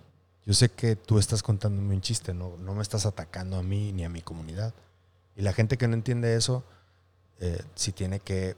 Yo 0.44 0.54
sé 0.54 0.70
que 0.70 0.96
tú 0.96 1.18
estás 1.18 1.42
contándome 1.42 1.94
un 1.94 2.00
chiste, 2.00 2.34
no, 2.34 2.56
no 2.56 2.74
me 2.74 2.82
estás 2.82 3.06
atacando 3.06 3.56
a 3.56 3.62
mí 3.62 3.92
ni 3.92 4.04
a 4.04 4.08
mi 4.08 4.22
comunidad. 4.22 4.74
Y 5.36 5.42
la 5.42 5.52
gente 5.52 5.76
que 5.76 5.86
no 5.86 5.94
entiende 5.94 6.34
eso, 6.34 6.64
eh, 7.38 7.62
sí 7.74 7.92
tiene 7.92 8.20
que 8.20 8.56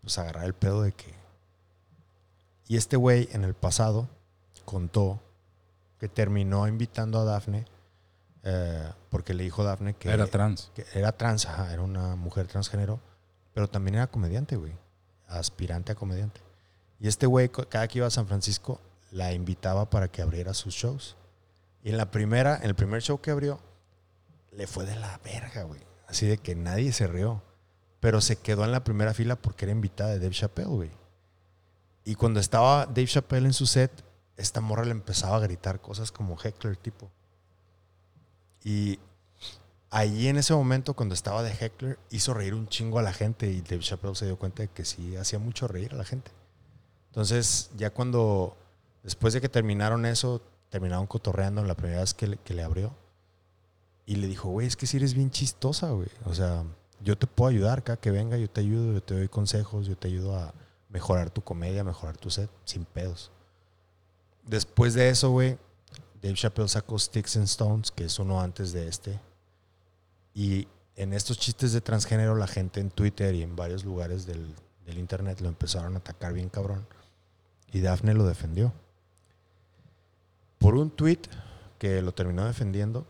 pues, 0.00 0.18
agarrar 0.18 0.44
el 0.44 0.54
pedo 0.54 0.82
de 0.82 0.92
que... 0.92 1.14
Y 2.66 2.76
este 2.76 2.96
güey 2.96 3.28
en 3.32 3.44
el 3.44 3.54
pasado 3.54 4.08
contó 4.64 5.20
que 5.98 6.08
terminó 6.08 6.68
invitando 6.68 7.18
a 7.18 7.24
Dafne 7.24 7.64
eh, 8.42 8.92
porque 9.10 9.34
le 9.34 9.44
dijo 9.44 9.64
Dafne 9.64 9.94
que 9.94 10.10
Era 10.10 10.26
trans. 10.26 10.70
que 10.74 10.84
era 10.94 11.12
trans, 11.12 11.46
ajá, 11.46 11.72
era 11.72 11.82
una 11.82 12.14
mujer 12.16 12.46
transgénero, 12.46 13.00
pero 13.52 13.68
también 13.68 13.96
era 13.96 14.06
comediante, 14.06 14.56
güey, 14.56 14.72
aspirante 15.26 15.92
a 15.92 15.94
comediante. 15.94 16.40
Y 17.00 17.08
este 17.08 17.26
güey, 17.26 17.48
cada 17.48 17.86
que 17.88 17.98
iba 17.98 18.06
a 18.06 18.10
San 18.10 18.26
Francisco, 18.26 18.80
la 19.10 19.32
invitaba 19.32 19.88
para 19.88 20.08
que 20.08 20.22
abriera 20.22 20.54
sus 20.54 20.74
shows. 20.74 21.16
Y 21.82 21.90
en 21.90 21.96
la 21.96 22.10
primera, 22.10 22.56
en 22.56 22.64
el 22.64 22.74
primer 22.74 23.02
show 23.02 23.20
que 23.20 23.30
abrió, 23.30 23.60
le 24.52 24.66
fue 24.66 24.84
de 24.84 24.96
la 24.96 25.18
verga, 25.24 25.62
güey. 25.62 25.80
Así 26.06 26.26
de 26.26 26.38
que 26.38 26.54
nadie 26.54 26.92
se 26.92 27.06
rió. 27.06 27.42
Pero 28.00 28.20
se 28.20 28.36
quedó 28.36 28.64
en 28.64 28.72
la 28.72 28.84
primera 28.84 29.14
fila 29.14 29.36
porque 29.36 29.64
era 29.64 29.72
invitada 29.72 30.10
de 30.10 30.18
Dave 30.18 30.34
Chappelle, 30.34 30.68
güey. 30.68 30.90
Y 32.04 32.14
cuando 32.14 32.40
estaba 32.40 32.86
Dave 32.86 33.06
Chappelle 33.06 33.46
en 33.46 33.52
su 33.52 33.66
set, 33.66 34.04
esta 34.36 34.60
morra 34.60 34.84
le 34.84 34.92
empezaba 34.92 35.36
a 35.36 35.40
gritar 35.40 35.80
cosas 35.80 36.10
como 36.12 36.36
heckler 36.38 36.76
tipo. 36.76 37.10
Y 38.64 38.98
ahí 39.90 40.28
en 40.28 40.38
ese 40.38 40.54
momento, 40.54 40.94
cuando 40.94 41.14
estaba 41.14 41.42
de 41.42 41.52
heckler, 41.52 41.98
hizo 42.10 42.34
reír 42.34 42.54
un 42.54 42.68
chingo 42.68 42.98
a 42.98 43.02
la 43.02 43.12
gente 43.12 43.50
y 43.50 43.60
Dave 43.60 43.80
Chappelle 43.80 44.14
se 44.14 44.26
dio 44.26 44.38
cuenta 44.38 44.62
de 44.62 44.68
que 44.68 44.84
sí 44.84 45.16
hacía 45.16 45.38
mucho 45.38 45.68
reír 45.68 45.92
a 45.92 45.96
la 45.96 46.04
gente. 46.04 46.30
Entonces, 47.18 47.70
ya 47.76 47.90
cuando, 47.90 48.56
después 49.02 49.34
de 49.34 49.40
que 49.40 49.48
terminaron 49.48 50.06
eso, 50.06 50.40
terminaron 50.68 51.08
cotorreando 51.08 51.64
la 51.64 51.74
primera 51.74 51.98
vez 51.98 52.14
que 52.14 52.38
le, 52.54 52.62
abrió. 52.62 52.94
Y 54.06 54.14
le 54.14 54.28
dijo, 54.28 54.50
güey, 54.50 54.68
es 54.68 54.76
que 54.76 54.86
si 54.86 54.98
eres 54.98 55.14
bien 55.14 55.32
chistosa, 55.32 55.90
güey. 55.90 56.06
O 56.26 56.34
sea, 56.34 56.62
yo 57.00 57.18
te 57.18 57.26
puedo 57.26 57.50
ayudar 57.50 57.82
cada 57.82 57.96
que 57.96 58.12
venga, 58.12 58.36
yo 58.36 58.48
te 58.48 58.60
ayudo, 58.60 58.92
yo 58.92 59.02
te 59.02 59.14
doy 59.14 59.26
consejos, 59.26 59.88
yo 59.88 59.96
te 59.96 60.06
ayudo 60.06 60.36
a 60.36 60.54
mejorar 60.90 61.30
tu 61.30 61.42
comedia, 61.42 61.82
mejorar 61.82 62.16
tu 62.16 62.30
set, 62.30 62.50
sin 62.64 62.84
pedos. 62.84 63.32
Después 64.46 64.94
de 64.94 65.08
eso, 65.08 65.30
güey, 65.30 65.58
Dave 66.22 66.36
Chappelle 66.36 66.68
sacó 66.68 67.00
Sticks 67.00 67.34
and 67.34 67.46
Stones, 67.46 67.90
que 67.90 68.04
es 68.04 68.16
uno 68.20 68.40
antes 68.40 68.70
de 68.70 68.86
este. 68.86 69.18
Y 70.34 70.68
en 70.94 71.12
estos 71.12 71.36
chistes 71.36 71.72
de 71.72 71.80
transgénero, 71.80 72.36
la 72.36 72.46
gente 72.46 72.78
en 72.78 72.92
Twitter 72.92 73.34
y 73.34 73.42
en 73.42 73.56
varios 73.56 73.84
lugares 73.84 74.24
del, 74.24 74.54
del 74.86 74.98
internet 74.98 75.40
lo 75.40 75.48
empezaron 75.48 75.96
a 75.96 75.98
atacar 75.98 76.32
bien 76.32 76.48
cabrón. 76.48 76.86
Y 77.72 77.80
Daphne 77.80 78.14
lo 78.14 78.26
defendió. 78.26 78.72
Por 80.58 80.74
un 80.74 80.90
tweet, 80.90 81.20
que 81.78 82.02
lo 82.02 82.12
terminó 82.12 82.44
defendiendo, 82.46 83.06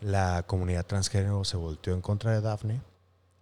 la 0.00 0.44
comunidad 0.46 0.86
transgénero 0.86 1.44
se 1.44 1.56
volteó 1.56 1.94
en 1.94 2.00
contra 2.00 2.32
de 2.32 2.40
Daphne 2.40 2.80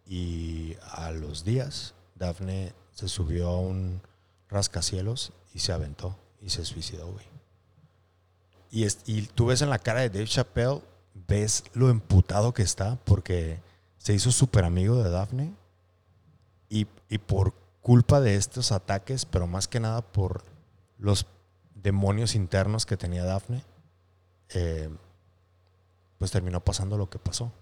y 0.06 0.76
a 0.92 1.10
los 1.10 1.44
días 1.44 1.94
Daphne 2.14 2.72
se 2.94 3.08
subió 3.08 3.48
a 3.50 3.60
un 3.60 4.00
rascacielos 4.48 5.32
y 5.52 5.58
se 5.58 5.72
aventó 5.72 6.16
y 6.40 6.48
se 6.50 6.64
suicidó, 6.64 7.12
güey. 7.12 7.26
Y, 8.70 8.84
es- 8.84 9.00
y 9.04 9.22
tú 9.22 9.46
ves 9.46 9.60
en 9.60 9.68
la 9.70 9.78
cara 9.78 10.00
de 10.00 10.08
Dave 10.08 10.26
Chappelle, 10.26 10.80
ves 11.28 11.64
lo 11.74 11.90
emputado 11.90 12.54
que 12.54 12.62
está 12.62 12.96
porque 13.04 13.60
se 13.98 14.14
hizo 14.14 14.32
súper 14.32 14.64
amigo 14.64 15.02
de 15.02 15.10
Daphne 15.10 15.52
y, 16.70 16.86
y 17.10 17.18
por 17.18 17.52
culpa 17.86 18.20
de 18.20 18.34
estos 18.34 18.72
ataques, 18.72 19.26
pero 19.26 19.46
más 19.46 19.68
que 19.68 19.78
nada 19.78 20.02
por 20.02 20.42
los 20.98 21.24
demonios 21.76 22.34
internos 22.34 22.84
que 22.84 22.96
tenía 22.96 23.22
Daphne, 23.22 23.62
eh, 24.48 24.90
pues 26.18 26.32
terminó 26.32 26.58
pasando 26.64 26.98
lo 26.98 27.08
que 27.08 27.20
pasó. 27.20 27.52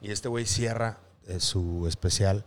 Y 0.00 0.12
este 0.12 0.28
güey 0.28 0.46
cierra 0.46 1.00
eh, 1.26 1.40
su 1.40 1.88
especial 1.88 2.44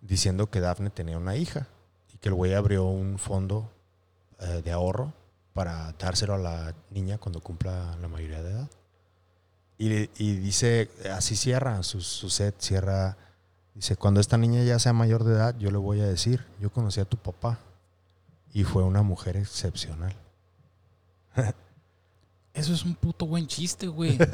diciendo 0.00 0.48
que 0.48 0.60
Daphne 0.60 0.88
tenía 0.88 1.18
una 1.18 1.36
hija 1.36 1.68
y 2.10 2.16
que 2.16 2.30
el 2.30 2.36
güey 2.36 2.54
abrió 2.54 2.86
un 2.86 3.18
fondo 3.18 3.70
eh, 4.40 4.62
de 4.64 4.72
ahorro 4.72 5.12
para 5.52 5.92
dárselo 5.98 6.36
a 6.36 6.38
la 6.38 6.74
niña 6.88 7.18
cuando 7.18 7.42
cumpla 7.42 7.98
la 8.00 8.08
mayoría 8.08 8.42
de 8.42 8.50
edad. 8.50 8.70
Y, 9.76 10.36
dice, 10.36 10.88
así 11.12 11.36
cierra 11.36 11.82
su 11.82 12.00
set, 12.00 12.54
cierra, 12.60 13.18
dice, 13.74 13.96
cuando 13.96 14.20
esta 14.20 14.36
niña 14.38 14.62
ya 14.64 14.78
sea 14.78 14.92
mayor 14.92 15.24
de 15.24 15.34
edad, 15.34 15.56
yo 15.58 15.70
le 15.70 15.78
voy 15.78 16.00
a 16.00 16.06
decir, 16.06 16.44
yo 16.60 16.70
conocí 16.70 17.00
a 17.00 17.04
tu 17.04 17.16
papá 17.16 17.58
y 18.52 18.64
fue 18.64 18.82
una 18.82 19.02
mujer 19.02 19.36
excepcional. 19.36 20.14
Eso 22.54 22.74
es 22.74 22.84
un 22.84 22.94
puto 22.94 23.26
buen 23.26 23.46
chiste, 23.46 23.86
güey. 23.86 24.18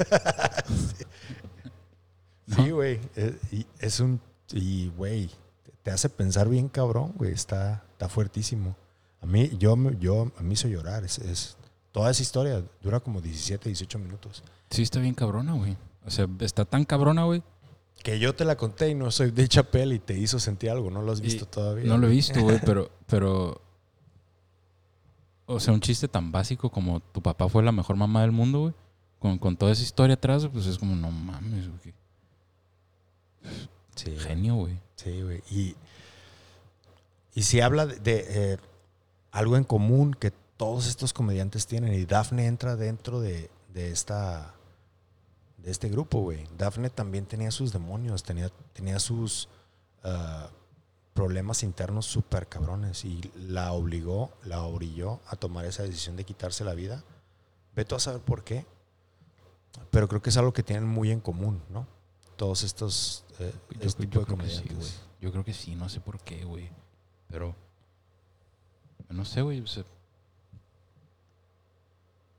Sí, 2.47 2.71
güey. 2.71 2.99
eh, 3.15 3.37
y 3.51 3.65
Es 3.79 3.99
un. 3.99 4.19
Y, 4.51 4.87
güey, 4.97 5.29
te 5.83 5.91
hace 5.91 6.09
pensar 6.09 6.49
bien 6.49 6.67
cabrón, 6.67 7.13
güey. 7.15 7.31
Está, 7.31 7.83
está 7.91 8.09
fuertísimo. 8.09 8.75
A 9.21 9.25
mí, 9.27 9.51
yo, 9.59 9.75
me- 9.75 9.95
yo, 9.99 10.31
a 10.37 10.41
mí 10.41 10.53
hizo 10.53 10.67
llorar. 10.67 11.03
Es, 11.03 11.19
es- 11.19 11.57
toda 11.91 12.09
esa 12.09 12.21
historia 12.23 12.63
dura 12.81 12.99
como 12.99 13.21
17, 13.21 13.69
18 13.69 13.99
minutos. 13.99 14.43
Sí, 14.71 14.81
está 14.81 14.99
bien 14.99 15.13
cabrona, 15.13 15.53
güey. 15.53 15.77
O 16.05 16.09
sea, 16.09 16.27
está 16.39 16.65
tan 16.65 16.85
cabrona, 16.85 17.23
güey. 17.25 17.43
Que 18.03 18.19
yo 18.19 18.33
te 18.33 18.45
la 18.45 18.55
conté 18.55 18.89
y 18.89 18.95
no 18.95 19.11
soy 19.11 19.31
de 19.31 19.47
Chapel 19.47 19.93
y 19.93 19.99
te 19.99 20.17
hizo 20.17 20.39
sentir 20.39 20.69
algo. 20.69 20.89
No 20.89 21.01
lo 21.01 21.11
has 21.11 21.21
visto 21.21 21.45
Y 21.45 21.47
todavía. 21.47 21.85
No 21.85 21.97
lo 21.97 22.07
he 22.07 22.11
visto, 22.11 22.39
güey, 22.41 22.59
pero, 22.65 22.89
pero. 23.07 23.61
O 25.45 25.59
sea, 25.59 25.73
un 25.73 25.81
chiste 25.81 26.07
tan 26.07 26.31
básico 26.31 26.69
como 26.69 26.99
tu 26.99 27.21
papá 27.21 27.49
fue 27.49 27.63
la 27.63 27.71
mejor 27.71 27.95
mamá 27.95 28.21
del 28.21 28.31
mundo, 28.31 28.59
güey. 28.61 28.73
Con, 29.17 29.37
con 29.37 29.57
toda 29.57 29.71
esa 29.71 29.83
historia 29.83 30.13
atrás, 30.13 30.47
pues 30.47 30.65
es 30.65 30.77
como, 30.77 30.95
no 30.95 31.11
mames, 31.11 31.67
güey. 31.67 31.93
Sí. 33.95 34.15
Genio, 34.17 34.55
güey. 34.55 34.79
Sí, 34.95 35.21
güey. 35.21 35.41
Y, 35.49 35.75
y 37.33 37.41
si 37.43 37.59
habla 37.59 37.85
de, 37.85 37.99
de, 37.99 38.25
eh, 38.53 38.57
algo 39.31 39.57
en 39.57 39.63
común 39.63 40.13
que 40.13 40.31
todos 40.55 40.87
estos 40.87 41.13
comediantes 41.13 41.67
tienen 41.67 41.93
y 41.93 42.05
Daphne 42.05 42.45
entra 42.45 42.75
dentro 42.75 43.19
de, 43.19 43.49
de 43.73 43.91
esta 43.91 44.53
de 45.63 45.71
este 45.71 45.89
grupo, 45.89 46.21
güey. 46.21 46.47
Daphne 46.57 46.89
también 46.89 47.25
tenía 47.25 47.51
sus 47.51 47.71
demonios, 47.73 48.23
tenía, 48.23 48.49
tenía 48.73 48.99
sus 48.99 49.49
ah, 50.03 50.49
problemas 51.13 51.63
internos 51.63 52.05
súper 52.05 52.47
cabrones 52.47 53.03
y 53.05 53.31
la 53.35 53.73
obligó, 53.73 54.31
la 54.45 54.61
orilló 54.63 55.19
a 55.27 55.35
tomar 55.35 55.65
esa 55.65 55.83
decisión 55.83 56.15
de 56.15 56.23
quitarse 56.23 56.63
la 56.63 56.73
vida. 56.73 57.03
Veto 57.75 57.95
a 57.95 57.99
saber 57.99 58.21
por 58.21 58.43
qué, 58.43 58.65
pero 59.91 60.07
creo 60.07 60.21
que 60.21 60.29
es 60.29 60.37
algo 60.37 60.53
que 60.53 60.63
tienen 60.63 60.87
muy 60.87 61.11
en 61.11 61.19
común, 61.19 61.61
¿no? 61.69 61.87
Todos 62.35 62.63
estos 62.63 63.25
eh, 63.39 63.53
Yo, 63.71 63.87
este 63.87 64.07
yo 64.07 64.21
de 64.21 64.25
creo 64.25 64.37
que 64.37 64.49
sí, 64.49 64.59
comediantes. 64.61 65.01
Yo 65.21 65.31
creo 65.31 65.43
que 65.43 65.53
sí, 65.53 65.75
no 65.75 65.89
sé 65.89 65.99
por 65.99 66.19
qué, 66.19 66.45
güey. 66.45 66.69
Pero. 67.27 67.53
No 69.09 69.25
sé, 69.25 69.41
güey. 69.41 69.59
o 69.59 69.67
sea, 69.67 69.83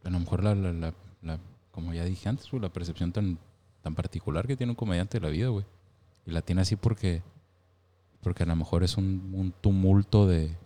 a 0.04 0.10
lo 0.10 0.18
mejor 0.18 0.42
la, 0.42 0.54
la, 0.54 0.72
la, 0.72 0.94
la- 1.22 1.38
como 1.80 1.94
ya 1.94 2.04
dije 2.04 2.28
antes, 2.28 2.50
güey, 2.50 2.60
la 2.62 2.68
percepción 2.72 3.10
tan, 3.12 3.38
tan 3.82 3.94
particular 3.94 4.46
que 4.46 4.56
tiene 4.56 4.72
un 4.72 4.76
comediante 4.76 5.18
de 5.18 5.26
la 5.26 5.30
vida, 5.32 5.48
güey. 5.48 5.64
Y 6.26 6.30
la 6.30 6.42
tiene 6.42 6.60
así 6.62 6.76
porque. 6.76 7.22
Porque 8.22 8.42
a 8.42 8.46
lo 8.46 8.54
mejor 8.54 8.84
es 8.84 8.96
un, 8.98 9.32
un 9.34 9.50
tumulto 9.52 10.26
de. 10.26 10.56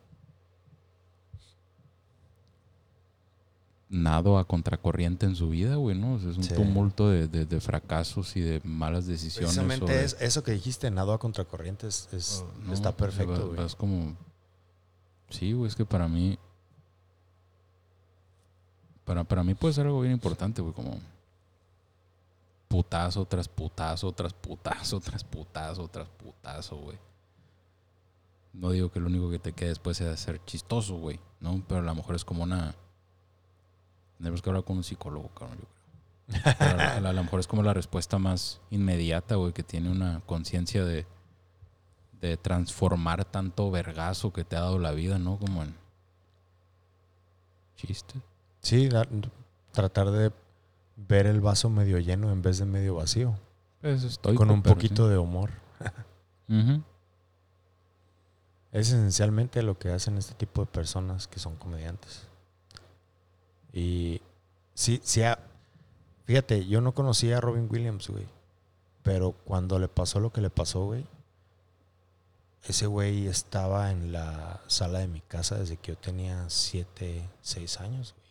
Nado 3.90 4.38
a 4.38 4.46
contracorriente 4.48 5.24
en 5.26 5.36
su 5.36 5.50
vida, 5.50 5.76
güey, 5.76 5.96
¿no? 5.96 6.14
O 6.14 6.18
sea, 6.18 6.30
es 6.30 6.36
un 6.36 6.42
Sí. 6.42 6.54
tumulto 6.54 7.10
de, 7.10 7.28
de- 7.28 7.44
de 7.46 7.60
fracasos 7.60 8.34
y 8.36 8.40
de 8.40 8.60
malas 8.64 9.06
decisiones. 9.06 9.54
Precisamente 9.56 10.04
es, 10.04 10.16
eso 10.20 10.42
que 10.42 10.50
dijiste, 10.52 10.90
nado 10.90 11.12
a 11.12 11.20
contracorriente, 11.20 11.86
es, 11.86 12.08
es- 12.12 12.44
Oh, 12.44 12.66
no, 12.66 12.72
está 12.72 12.96
perfecto, 12.96 13.46
güey. 13.48 13.56
vas 13.58 13.76
como. 13.76 14.16
Sí, 15.30 15.52
güey, 15.52 15.68
es 15.68 15.76
que 15.76 15.84
para 15.84 16.08
mí. 16.08 16.38
Para, 19.04 19.24
para 19.24 19.42
mí 19.44 19.54
puede 19.54 19.74
ser 19.74 19.86
algo 19.86 20.00
bien 20.00 20.12
importante, 20.12 20.62
güey, 20.62 20.74
como. 20.74 20.98
Putazo 22.68 23.24
tras 23.26 23.46
putazo, 23.48 24.10
tras 24.12 24.32
putazo, 24.32 25.00
tras 25.00 25.22
putazo, 25.22 25.88
tras 25.88 26.08
putazo, 26.08 26.76
güey. 26.76 26.98
No 28.52 28.70
digo 28.70 28.90
que 28.90 29.00
lo 29.00 29.06
único 29.06 29.30
que 29.30 29.38
te 29.38 29.52
quede 29.52 29.68
después 29.70 29.96
sea 29.96 30.16
ser 30.16 30.44
chistoso, 30.44 30.96
güey, 30.96 31.20
¿no? 31.40 31.62
Pero 31.68 31.80
a 31.80 31.84
lo 31.84 31.94
mejor 31.94 32.14
es 32.16 32.24
como 32.24 32.42
una. 32.42 32.74
Tenemos 34.18 34.42
que 34.42 34.48
hablar 34.50 34.64
con 34.64 34.76
un 34.78 34.84
psicólogo, 34.84 35.28
cabrón, 35.28 35.58
yo 35.58 35.64
creo. 35.64 36.80
A, 36.80 36.96
a- 36.96 37.12
lo 37.12 37.22
mejor 37.22 37.40
es 37.40 37.46
como 37.46 37.62
la 37.62 37.74
respuesta 37.74 38.18
más 38.18 38.60
inmediata, 38.70 39.34
güey, 39.36 39.52
que 39.52 39.62
tiene 39.62 39.90
una 39.90 40.20
conciencia 40.26 40.84
de, 40.84 41.06
de 42.20 42.36
transformar 42.36 43.24
tanto 43.24 43.70
vergazo 43.70 44.32
que 44.32 44.44
te 44.44 44.56
ha 44.56 44.60
dado 44.60 44.78
la 44.78 44.92
vida, 44.92 45.18
¿no? 45.18 45.36
Como 45.38 45.62
en 45.62 45.74
chiste. 47.76 48.20
Sí, 48.64 48.88
tratar 49.72 50.10
de 50.10 50.32
ver 50.96 51.26
el 51.26 51.40
vaso 51.40 51.68
medio 51.70 51.98
lleno 51.98 52.30
en 52.32 52.40
vez 52.42 52.58
de 52.58 52.64
medio 52.64 52.94
vacío. 52.96 53.34
Pues 53.80 54.02
estoy 54.04 54.34
con 54.36 54.50
un 54.50 54.62
poquito 54.74 55.08
de 55.08 55.18
humor. 55.18 55.50
Es 58.72 58.88
esencialmente 58.88 59.62
lo 59.62 59.78
que 59.78 59.90
hacen 59.90 60.16
este 60.18 60.34
tipo 60.34 60.62
de 60.62 60.66
personas 60.66 61.28
que 61.28 61.38
son 61.38 61.56
comediantes. 61.56 62.22
Y 63.72 64.20
sí, 64.74 65.00
sí, 65.04 65.22
ha- 65.22 65.38
fíjate, 66.24 66.66
yo 66.66 66.80
no 66.80 66.92
conocía 66.92 67.38
a 67.38 67.40
Robin 67.40 67.68
Williams, 67.70 68.08
güey. 68.08 68.26
Pero 69.02 69.32
cuando 69.44 69.78
le 69.78 69.88
pasó 69.88 70.18
lo 70.18 70.32
que 70.32 70.40
le 70.40 70.50
pasó, 70.50 70.86
güey, 70.86 71.06
ese 72.64 72.86
güey 72.86 73.26
estaba 73.26 73.90
en 73.92 74.10
la 74.12 74.60
sala 74.66 75.00
de 75.00 75.08
mi 75.08 75.20
casa 75.20 75.58
desde 75.58 75.76
que 75.76 75.92
yo 75.92 75.98
tenía 75.98 76.48
7, 76.48 77.28
6 77.42 77.80
años, 77.80 78.14
güey. 78.16 78.23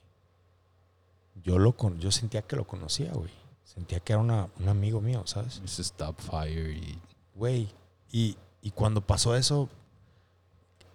Yo, 1.41 1.57
lo 1.59 1.75
con, 1.75 1.99
yo 1.99 2.11
sentía 2.11 2.41
que 2.43 2.55
lo 2.55 2.65
conocía, 2.65 3.11
güey. 3.13 3.31
Sentía 3.63 3.99
que 3.99 4.13
era 4.13 4.21
una- 4.21 4.49
un 4.59 4.67
amigo 4.69 5.01
mío, 5.01 5.23
¿sabes? 5.25 5.59
Mrs. 5.61 5.79
Stop 5.79 6.19
Fire 6.19 6.71
y 6.77 6.99
Güey, 7.35 7.69
y, 8.11 8.37
y 8.61 8.69
cuando 8.71 9.01
pasó 9.01 9.35
eso, 9.35 9.67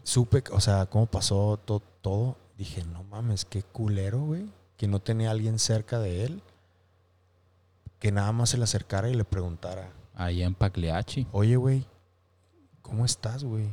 supe, 0.04 0.44
o 0.52 0.60
sea, 0.60 0.86
cómo 0.86 1.06
pasó 1.06 1.58
to- 1.64 1.82
todo, 2.00 2.36
dije, 2.56 2.84
no 2.84 3.02
mames, 3.04 3.44
qué 3.44 3.62
culero, 3.62 4.20
güey, 4.20 4.48
que 4.76 4.86
no 4.86 5.00
tenía 5.00 5.30
alguien 5.32 5.58
cerca 5.58 5.98
de 5.98 6.24
él, 6.24 6.42
que 7.98 8.12
nada 8.12 8.30
más 8.32 8.50
se 8.50 8.58
le 8.58 8.64
acercara 8.64 9.08
y 9.10 9.14
le 9.14 9.24
preguntara, 9.24 9.90
allá 10.14 10.46
en 10.46 10.54
Pagliacci. 10.54 11.26
oye, 11.32 11.56
güey, 11.56 11.84
¿cómo 12.82 13.04
estás, 13.04 13.42
güey? 13.42 13.66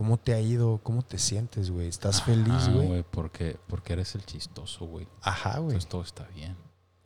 ¿Cómo 0.00 0.16
te 0.16 0.32
ha 0.32 0.40
ido? 0.40 0.80
¿Cómo 0.82 1.02
te 1.02 1.18
sientes, 1.18 1.70
güey? 1.70 1.86
¿Estás 1.86 2.22
feliz, 2.22 2.54
Ah, 2.68 2.70
güey? 2.72 3.02
porque, 3.10 3.58
porque 3.66 3.92
eres 3.92 4.14
el 4.14 4.24
chistoso, 4.24 4.86
güey. 4.86 5.06
Ajá, 5.20 5.58
güey. 5.58 5.74
Entonces 5.76 5.90
todo 5.90 6.00
está 6.00 6.24
bien. 6.34 6.56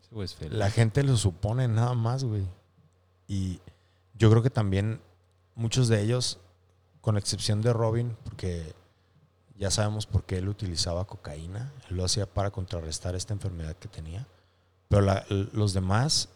Ese 0.01 0.15
güey 0.15 0.25
es 0.27 0.35
feliz. 0.37 0.57
La 0.57 0.71
gente 0.71 1.03
lo 1.03 1.17
supone 1.17 1.67
nada 1.67 1.95
más, 1.95 2.23
güey. 2.23 2.47
Y 3.27 3.59
yo 4.17 4.31
creo 4.31 4.45
que 4.45 4.51
también 4.51 5.01
muchos 5.57 5.89
de 5.89 6.03
ellos, 6.03 6.39
con 7.01 7.17
excepción 7.17 7.63
de 7.63 7.73
Robin, 7.73 8.17
porque 8.23 8.77
ya 9.59 9.73
sabemos 9.73 10.07
por 10.07 10.23
qué 10.23 10.39
él 10.39 10.49
utilizaba 10.49 11.05
cocaína, 11.05 11.73
él 11.91 11.97
lo 11.97 12.05
hacía 12.05 12.27
para 12.33 12.53
contrarrestar 12.53 13.17
esta 13.17 13.33
enfermedad 13.35 13.75
que 13.75 13.89
tenía. 13.89 14.25
Pero 14.87 15.03
la- 15.03 15.25
los 15.29 15.73
demás, 15.75 16.29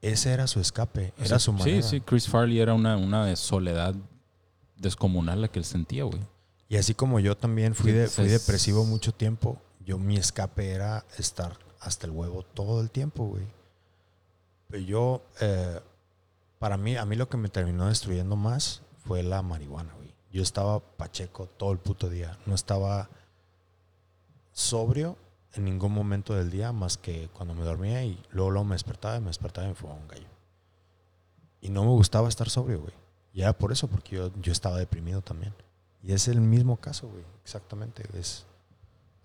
ese 0.00 0.32
era 0.32 0.46
su 0.46 0.58
escape, 0.58 1.12
O 1.20 1.22
era 1.22 1.38
su 1.38 1.52
manera. 1.52 1.82
Sí, 1.82 1.86
sí, 1.86 2.00
Chris 2.00 2.26
Farley 2.26 2.60
era 2.60 2.72
una, 2.72 2.96
una 2.96 3.36
soledad 3.36 3.94
descomunal 4.78 5.42
la 5.42 5.48
que 5.48 5.58
él 5.58 5.64
sentía, 5.64 6.04
güey. 6.04 6.20
Y 6.68 6.76
así 6.76 6.94
como 6.94 7.18
yo 7.20 7.36
también 7.36 7.74
fui, 7.74 7.92
de, 7.92 8.08
fui 8.08 8.26
Es- 8.26 8.32
depresivo 8.46 8.84
mucho 8.84 9.12
tiempo, 9.12 9.58
yo 9.84 9.98
mi 9.98 10.16
escape 10.16 10.70
era 10.70 11.04
estar 11.18 11.58
hasta 11.80 12.06
el 12.06 12.12
huevo 12.12 12.42
todo 12.42 12.80
el 12.80 12.90
tiempo, 12.90 13.24
güey. 13.26 13.46
Pero 14.68 14.82
yo, 14.82 15.22
eh, 15.40 15.80
para 16.58 16.76
mí, 16.76 16.96
a 16.96 17.04
mí 17.06 17.16
lo 17.16 17.28
que 17.28 17.36
me 17.38 17.48
terminó 17.48 17.86
destruyendo 17.88 18.36
más 18.36 18.82
fue 19.04 19.22
la 19.22 19.40
marihuana, 19.42 19.94
güey. 19.94 20.12
Yo 20.30 20.42
estaba 20.42 20.80
pacheco 20.80 21.46
todo 21.46 21.72
el 21.72 21.78
puto 21.78 22.10
día. 22.10 22.38
No 22.44 22.54
estaba 22.54 23.08
sobrio, 24.52 25.16
en 25.54 25.64
ningún 25.64 25.92
momento 25.92 26.34
del 26.34 26.50
día 26.50 26.72
más 26.72 26.98
que 26.98 27.28
cuando 27.32 27.54
me 27.54 27.64
dormía 27.64 28.04
y 28.04 28.22
luego, 28.30 28.50
luego 28.50 28.64
me 28.66 28.74
despertaba 28.74 29.16
y 29.16 29.20
me 29.20 29.28
despertaba 29.28 29.66
y 29.66 29.70
me 29.70 29.74
fumaba 29.74 29.98
un 30.00 30.08
gallo. 30.08 30.28
Y 31.60 31.70
no 31.70 31.82
me 31.84 31.90
gustaba 31.90 32.28
estar 32.28 32.50
sobrio, 32.50 32.80
güey. 32.80 32.92
Y 33.38 33.42
era 33.42 33.52
por 33.56 33.70
eso, 33.70 33.86
porque 33.86 34.16
yo, 34.16 34.32
yo 34.40 34.50
estaba 34.50 34.78
deprimido 34.78 35.22
también. 35.22 35.54
Y 36.02 36.12
es 36.12 36.26
el 36.26 36.40
mismo 36.40 36.76
caso, 36.76 37.06
güey. 37.06 37.22
Exactamente. 37.44 38.02
Es, 38.18 38.46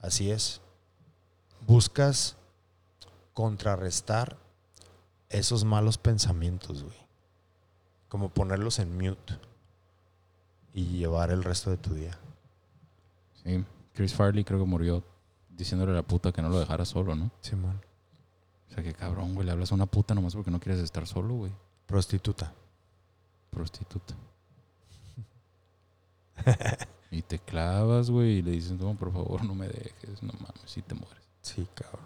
así 0.01 0.29
es. 0.29 0.61
Buscas 1.65 2.37
contrarrestar 3.33 4.37
esos 5.29 5.65
malos 5.65 5.97
pensamientos, 5.97 6.83
güey. 6.83 6.95
Como 8.07 8.29
ponerlos 8.29 8.77
en 8.77 8.95
mute 8.95 9.39
y 10.73 10.99
llevar 10.99 11.31
el 11.31 11.43
resto 11.43 11.71
de 11.71 11.77
tu 11.77 11.95
día. 11.95 12.15
Sí. 13.43 13.65
Chris 13.95 14.13
Farley 14.13 14.43
creo 14.43 14.59
que 14.59 14.65
murió 14.65 15.03
diciéndole 15.49 15.91
a 15.91 15.95
la 15.95 16.03
puta 16.03 16.31
que 16.31 16.43
no 16.43 16.49
lo 16.49 16.59
dejara 16.59 16.85
solo, 16.85 17.15
¿no? 17.15 17.31
Simón. 17.41 17.81
O 18.69 18.73
sea, 18.75 18.83
que 18.83 18.93
cabrón, 18.93 19.33
güey, 19.33 19.47
le 19.47 19.53
hablas 19.53 19.71
a 19.71 19.75
una 19.75 19.87
puta 19.87 20.13
nomás 20.13 20.35
porque 20.35 20.51
no 20.51 20.59
quieres 20.59 20.83
estar 20.83 21.07
solo, 21.07 21.33
güey. 21.33 21.51
Prostituta. 21.87 22.53
Prostituta. 23.53 24.15
y 27.11 27.21
te 27.21 27.39
clavas, 27.39 28.09
güey, 28.09 28.37
y 28.37 28.41
le 28.41 28.51
dices, 28.51 28.71
no, 28.73 28.95
por 28.95 29.11
favor, 29.13 29.43
no 29.45 29.53
me 29.55 29.67
dejes, 29.67 30.21
no 30.23 30.33
mames, 30.33 30.61
si 30.65 30.81
te 30.81 30.95
mueres. 30.95 31.23
Sí, 31.41 31.67
cabrón. 31.75 32.05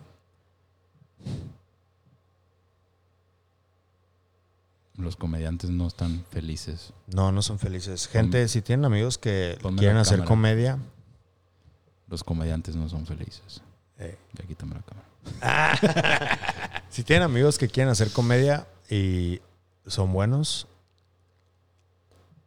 Los 4.95 5.15
comediantes 5.15 5.69
no 5.69 5.85
están 5.87 6.25
felices. 6.31 6.91
No, 7.07 7.31
no 7.31 7.41
son 7.43 7.59
felices. 7.59 8.07
Gente, 8.07 8.47
si 8.47 8.61
tienen 8.63 8.85
amigos 8.85 9.17
que 9.19 9.57
quieren 9.77 9.97
hacer 9.97 10.17
cámara. 10.19 10.27
comedia, 10.27 10.79
Los 12.07 12.23
comediantes 12.23 12.75
no 12.75 12.89
son 12.89 13.05
felices. 13.05 13.61
eh, 13.99 14.17
Ya 14.33 14.45
quítame 14.47 14.75
la 14.75 14.81
cámara. 14.81 15.07
si 16.89 17.03
tienen 17.03 17.23
amigos 17.23 17.57
que 17.59 17.67
quieren 17.67 17.91
hacer 17.91 18.11
comedia 18.11 18.67
y 18.89 19.39
son 19.85 20.11
buenos, 20.13 20.67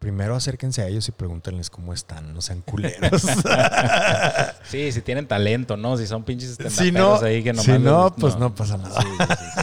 primero 0.00 0.34
acérquense 0.34 0.82
a 0.82 0.88
ellos 0.88 1.06
y 1.08 1.12
pregúntenles 1.12 1.70
cómo 1.70 1.92
están, 1.92 2.34
no 2.34 2.40
sean 2.42 2.62
culeros. 2.62 3.22
Sí, 4.64 4.92
si 4.92 5.02
tienen 5.02 5.26
talento, 5.26 5.76
¿no? 5.76 5.96
Si 5.96 6.06
son 6.06 6.22
pinches 6.22 6.56
si 6.68 6.92
no, 6.92 7.16
ahí 7.16 7.42
que 7.42 7.52
nomás 7.52 7.64
si 7.64 7.72
no, 7.78 8.04
les- 8.04 8.12
pues 8.20 8.36
no, 8.36 8.54
pasa 8.54 8.78
nada. 8.78 9.00
Sí, 9.00 9.08
sí, 9.18 9.26
sí. 9.38 9.62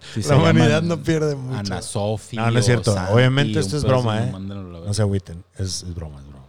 Si 0.14 0.22
se 0.22 0.30
La 0.30 0.36
humanidad 0.38 0.82
no 0.82 0.96
pierde 1.02 1.36
mucho. 1.36 1.58
Ana 1.58 1.82
Sofía. 1.82 2.40
No, 2.42 2.50
no 2.50 2.58
es 2.58 2.64
cierto. 2.64 2.94
Santi, 2.94 3.12
Obviamente 3.12 3.60
esto 3.60 3.76
es 3.76 3.84
broma, 3.84 4.24
¿eh? 4.24 4.32
No 4.32 4.92
se 4.94 5.02
agüiten, 5.02 5.44
es, 5.56 5.82
es 5.84 5.94
broma, 5.94 6.18
es 6.20 6.26
broma. 6.26 6.46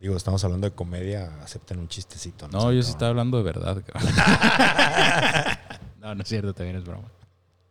Digo, 0.00 0.16
estamos 0.16 0.42
hablando 0.44 0.68
de 0.70 0.74
comedia, 0.74 1.42
acepten 1.42 1.80
un 1.80 1.88
chistecito. 1.88 2.48
No, 2.48 2.70
sé, 2.70 2.76
yo 2.76 2.82
sí 2.82 2.90
estaba 2.92 3.10
hablando 3.10 3.36
de 3.36 3.42
verdad. 3.42 3.82
cabrón. 3.84 4.12
no, 6.00 6.14
no 6.14 6.22
es 6.22 6.28
cierto, 6.28 6.54
también 6.54 6.76
es 6.76 6.84
broma. 6.84 7.08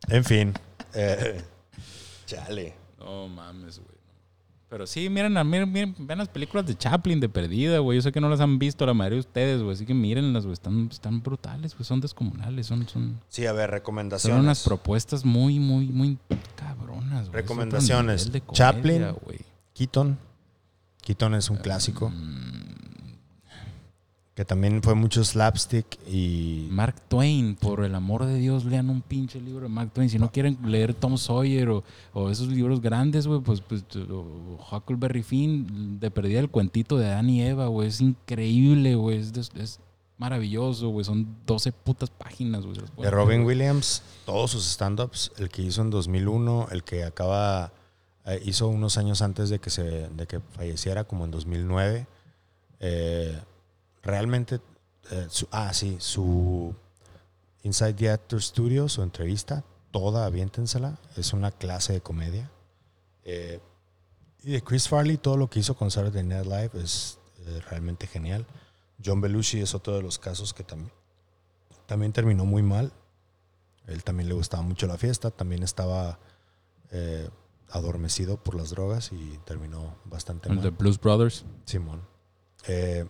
En 0.09 0.23
fin. 0.25 0.53
eh, 0.93 1.41
chale. 2.25 2.75
No 2.99 3.27
mames, 3.29 3.79
güey. 3.79 3.96
Pero 4.69 4.85
sí, 4.85 5.09
miren, 5.09 5.33
miren, 5.49 5.71
miren, 5.71 5.95
vean 5.97 6.19
las 6.19 6.27
películas 6.27 6.65
de 6.65 6.75
Chaplin 6.77 7.21
de 7.21 7.29
perdida, 7.29 7.79
güey. 7.79 7.97
Yo 7.97 8.01
sé 8.01 8.11
que 8.11 8.19
no 8.19 8.27
las 8.27 8.41
han 8.41 8.59
visto 8.59 8.85
la 8.85 8.93
mayoría 8.93 9.15
de 9.15 9.19
ustedes, 9.21 9.61
güey. 9.61 9.73
Así 9.75 9.85
que 9.85 9.93
mírenlas, 9.93 10.43
güey. 10.43 10.53
Están, 10.53 10.89
están 10.91 11.23
brutales, 11.23 11.73
güey. 11.73 11.85
Son 11.85 12.01
descomunales. 12.01 12.67
Son, 12.67 12.85
son, 12.89 13.17
Sí, 13.29 13.45
a 13.45 13.53
ver, 13.53 13.69
son 13.69 13.73
recomendaciones. 13.73 14.39
unas 14.43 14.63
propuestas 14.65 15.23
muy, 15.23 15.57
muy, 15.59 15.85
muy 15.87 16.17
cabronas, 16.57 17.29
güey. 17.29 17.41
Recomendaciones. 17.41 18.25
comedia, 18.25 18.43
Chaplin. 18.51 19.05
güey. 19.23 19.39
Keaton. 19.73 20.17
Keaton 21.01 21.35
es 21.35 21.49
un 21.49 21.57
clásico. 21.57 22.11
Que 24.37 24.45
también 24.45 24.83
fue 24.83 24.93
mucho 24.93 25.23
slapstick 25.23 25.97
y... 26.07 26.67
Mark 26.69 26.93
Twain, 27.07 27.55
por 27.55 27.83
el 27.83 27.95
amor 27.95 28.23
de 28.27 28.35
Dios, 28.35 28.65
lean 28.65 28.91
un 28.91 29.01
pinche 29.01 29.41
libro 29.41 29.63
de 29.63 29.69
Mark 29.69 29.89
Twain. 29.91 30.11
Si 30.11 30.19
no 30.19 30.31
quieren 30.31 30.59
leer 30.63 30.93
Tom 30.93 31.17
Sawyer 31.17 31.69
o, 31.69 31.83
o 32.13 32.29
esos 32.29 32.47
libros 32.49 32.79
grandes, 32.79 33.25
güey, 33.25 33.41
pues, 33.41 33.61
pues 33.61 33.83
o 34.11 34.59
Huckleberry 34.71 35.23
Finn, 35.23 35.99
de 35.99 36.11
perdida 36.11 36.39
el 36.39 36.51
cuentito 36.51 36.99
de 36.99 37.07
Adán 37.07 37.31
y 37.31 37.41
Eva, 37.41 37.65
güey. 37.65 37.87
Es 37.87 37.99
increíble, 37.99 38.93
güey. 38.93 39.17
Es, 39.17 39.33
es 39.55 39.79
maravilloso, 40.19 40.89
güey. 40.89 41.03
Son 41.03 41.35
12 41.47 41.71
putas 41.71 42.11
páginas, 42.11 42.63
güey. 42.63 42.77
De 42.99 43.09
Robin. 43.09 43.43
Williams, 43.43 44.03
todos 44.23 44.51
sus 44.51 44.67
stand-ups, 44.67 45.31
el 45.39 45.49
que 45.49 45.63
hizo 45.63 45.81
en 45.81 45.89
2001, 45.89 46.67
el 46.69 46.83
que 46.83 47.05
acaba, 47.05 47.71
eh, 48.23 48.39
hizo 48.45 48.67
unos 48.67 48.99
años 48.99 49.23
antes 49.23 49.49
de 49.49 49.57
que, 49.57 49.71
se, 49.71 50.09
de 50.09 50.27
que 50.27 50.41
falleciera, 50.51 51.05
como 51.05 51.25
en 51.25 51.31
2009. 51.31 52.05
eh, 52.81 53.41
realmente, 54.07 54.59
eh, 55.11 55.27
su- 55.29 55.47
ah, 55.51 55.73
sí, 55.73 55.97
su 55.99 56.73
Inside 57.63 57.93
the 57.93 58.09
Actor 58.09 58.41
Studio, 58.41 58.87
su 58.89 59.03
entrevista, 59.03 59.63
toda 59.91 60.25
aviéntensela, 60.25 60.97
es 61.15 61.33
una 61.33 61.51
clase 61.51 61.93
de 61.93 62.01
comedia. 62.01 62.49
Eh, 63.23 63.59
y 64.43 64.51
de 64.51 64.61
Chris 64.63 64.87
Farley, 64.87 65.17
todo 65.17 65.35
lo 65.37 65.49
que 65.49 65.59
hizo 65.59 65.75
con 65.75 65.91
Saturday 65.91 66.23
Night 66.23 66.45
Live 66.45 66.71
es 66.83 67.19
eh, 67.45 67.61
realmente 67.69 68.07
genial. 68.07 68.45
John 69.03 69.19
Belushi 69.21 69.59
es 69.61 69.75
otro 69.75 69.95
de 69.95 70.01
los 70.01 70.17
casos 70.17 70.53
que 70.53 70.63
también, 70.63 70.91
también 71.85 72.13
terminó 72.13 72.45
muy 72.45 72.63
mal. 72.63 72.91
Él 73.87 74.03
también 74.03 74.27
le 74.29 74.35
gustaba 74.35 74.63
mucho 74.63 74.87
la 74.87 74.97
fiesta, 74.97 75.31
también 75.31 75.63
estaba 75.63 76.19
eh, 76.91 77.29
adormecido 77.69 78.37
por 78.37 78.55
las 78.55 78.69
drogas 78.69 79.11
y 79.11 79.37
terminó 79.45 79.95
bastante 80.05 80.49
mal. 80.49 80.71
Blues 80.71 80.99
Brothers. 80.99 81.45
Simón. 81.65 82.01
Eh, 82.67 83.05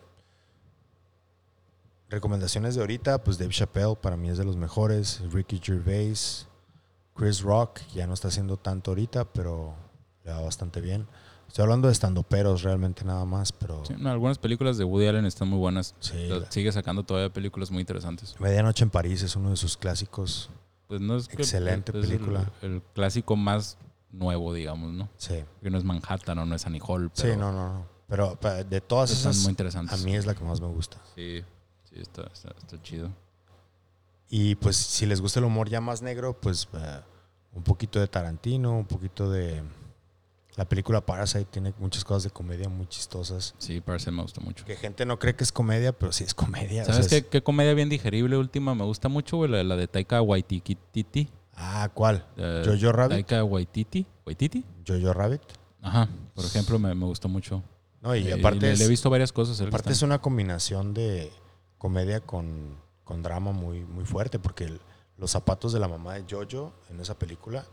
recomendaciones 2.09 2.75
de 2.75 2.81
ahorita, 2.81 3.23
pues 3.23 3.37
Dave 3.37 3.51
Chappelle 3.53 3.95
para 3.95 4.17
mí 4.17 4.29
es 4.29 4.37
de 4.37 4.45
los 4.45 4.55
mejores. 4.55 5.21
Ricky 5.31 5.59
Gervais, 5.63 6.47
Chris 7.15 7.41
Rock, 7.41 7.79
ya 7.93 8.07
no 8.07 8.13
está 8.13 8.29
haciendo 8.29 8.57
tanto 8.57 8.91
ahorita, 8.91 9.25
pero 9.25 9.75
le 10.23 10.31
va 10.31 10.41
bastante 10.41 10.81
bien. 10.81 11.07
Estoy 11.47 11.63
hablando 11.63 11.87
de 11.87 11.93
estandoperos 11.93 12.61
realmente 12.63 13.05
nada 13.05 13.23
más, 13.25 13.51
pero 13.53 13.83
Sí, 13.85 13.93
no, 13.97 14.09
algunas 14.11 14.37
películas 14.37 14.77
de 14.77 14.83
Woody 14.83 15.07
Allen 15.07 15.25
están 15.25 15.47
muy 15.47 15.57
buenas. 15.57 15.95
sí, 15.99 16.27
la- 16.27 16.51
Sigue 16.51 16.71
sacando 16.71 17.03
todavía 17.03 17.31
películas 17.31 17.71
muy 17.71 17.79
interesantes. 17.81 18.35
Medianoche 18.39 18.83
en 18.83 18.89
París 18.89 19.21
es 19.23 19.35
uno 19.35 19.49
de 19.51 19.55
sus 19.55 19.77
clásicos. 19.77 20.49
Pues 20.87 20.99
no 21.01 21.15
es 21.15 21.27
que- 21.27 21.35
Excelente 21.37 21.91
es 21.91 22.03
el- 22.03 22.09
película. 22.09 22.51
El, 22.61 22.81
clásico 22.93 23.35
más 23.37 23.77
nuevo, 24.11 24.53
digamos, 24.53 24.91
¿no? 24.93 25.09
Sí, 25.17 25.43
Que 25.61 25.69
no 25.69 25.77
es 25.77 25.83
Manhattan 25.85 26.37
o 26.39 26.45
no 26.45 26.55
es 26.55 26.65
Annie 26.65 26.81
Hall. 26.85 27.09
sí, 27.13 27.27
no, 27.37 27.51
no, 27.51 27.73
no. 27.73 27.85
Pero 28.09 28.37
de 28.69 28.79
todas 28.81 29.11
esas, 29.11 29.37
muy 29.39 29.47
a 29.47 29.49
interesantes. 29.51 30.03
mí 30.05 30.15
es 30.15 30.25
la 30.25 30.33
que 30.35 30.43
más 30.43 30.61
me 30.61 30.67
gusta. 30.67 30.97
Sí, 31.15 31.43
está, 32.01 32.23
está, 32.33 32.53
está 32.57 32.81
chido. 32.81 33.09
Y 34.29 34.55
pues 34.55 34.75
si 34.75 35.05
les 35.05 35.21
gusta 35.21 35.39
el 35.39 35.45
humor 35.45 35.69
ya 35.69 35.79
más 35.81 36.01
negro, 36.01 36.37
pues 36.39 36.67
eh, 36.73 36.99
un 37.53 37.63
poquito 37.63 37.99
de 37.99 38.07
Tarantino, 38.07 38.77
un 38.77 38.85
poquito 38.85 39.29
de... 39.31 39.63
La 40.55 40.65
película 40.67 41.01
Parasite 41.05 41.45
tiene 41.45 41.71
muchas 41.77 42.03
cosas 42.03 42.23
de 42.23 42.29
comedia 42.31 42.67
muy 42.67 42.87
chistosas. 42.87 43.53
Sí, 43.59 43.79
Parasite 43.79 44.11
me 44.11 44.23
gusta 44.23 44.41
mucho. 44.41 44.65
Que 44.65 44.75
gente 44.75 45.05
no 45.05 45.19
cree 45.19 45.35
que 45.35 45.43
es 45.43 45.51
comedia, 45.51 45.93
pero 45.93 46.11
sí 46.11 46.23
es 46.23 46.33
comedia. 46.33 46.81
o 46.81 46.85
¿Sabes 46.85 47.05
sea, 47.05 47.09
qué, 47.21 47.25
es- 47.25 47.31
qué 47.31 47.43
comedia 47.43 47.73
bien 47.75 47.89
digerible 47.89 48.37
última? 48.37 48.73
Me 48.73 48.83
gusta 48.83 49.07
mucho, 49.07 49.37
güey, 49.37 49.51
la, 49.51 49.63
la 49.63 49.75
de 49.75 49.87
Taika 49.87 50.19
Waititi. 50.23 51.29
Ah, 51.55 51.89
¿cuál? 51.93 52.25
Eh, 52.37 52.63
Jojo 52.65 52.91
Rabbit. 52.91 53.27
Taika 53.27 53.43
Waititi. 53.43 54.05
¿Waititi? 54.25 54.65
Jojo 54.87 55.13
Rabbit. 55.13 55.41
Ajá, 55.83 56.09
por 56.33 56.43
ejemplo, 56.43 56.79
me, 56.79 56.93
me 56.95 57.05
gustó 57.05 57.29
mucho. 57.29 57.61
No, 58.01 58.15
y 58.15 58.27
Eh, 58.27 58.33
aparte, 58.33 58.61
le, 58.61 58.71
es, 58.73 58.79
le 58.79 58.85
he 58.85 58.89
visto 58.89 59.11
varias 59.11 59.31
cosas. 59.31 59.61
aparte 59.61 59.91
es 59.93 60.01
una 60.01 60.19
combinación 60.19 60.93
de 60.95 61.31
comedia 61.77 62.21
con, 62.21 62.77
con 63.03 63.21
drama 63.23 63.51
muy, 63.51 63.81
muy 63.85 64.05
fuerte, 64.05 64.39
porque 64.39 64.65
el- 64.65 64.81
los 65.17 65.31
zapatos 65.31 65.73
de 65.73 65.79
la 65.79 65.87
mamá 65.87 66.13
de 66.15 66.25
Jojo 66.29 66.73
en 66.89 66.99
esa 66.99 67.17
película 67.17 67.65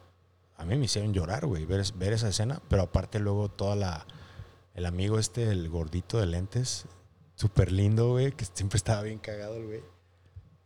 a 0.56 0.64
mí 0.64 0.76
me 0.76 0.84
hicieron 0.86 1.12
llorar, 1.12 1.46
güey, 1.46 1.66
ver, 1.66 1.80
es- 1.80 1.98
ver 1.98 2.12
esa 2.12 2.28
escena, 2.28 2.60
pero 2.68 2.82
aparte 2.82 3.18
luego 3.18 3.48
toda 3.50 3.76
la... 3.76 4.06
El 4.74 4.86
amigo 4.86 5.18
este, 5.18 5.50
el 5.50 5.68
gordito 5.68 6.18
de 6.18 6.26
lentes, 6.26 6.86
súper 7.36 7.70
lindo, 7.70 8.10
güey, 8.10 8.32
que 8.32 8.44
siempre 8.44 8.76
estaba 8.76 9.02
bien 9.02 9.18
cagado 9.18 9.56
el 9.56 9.66
güey. 9.66 9.78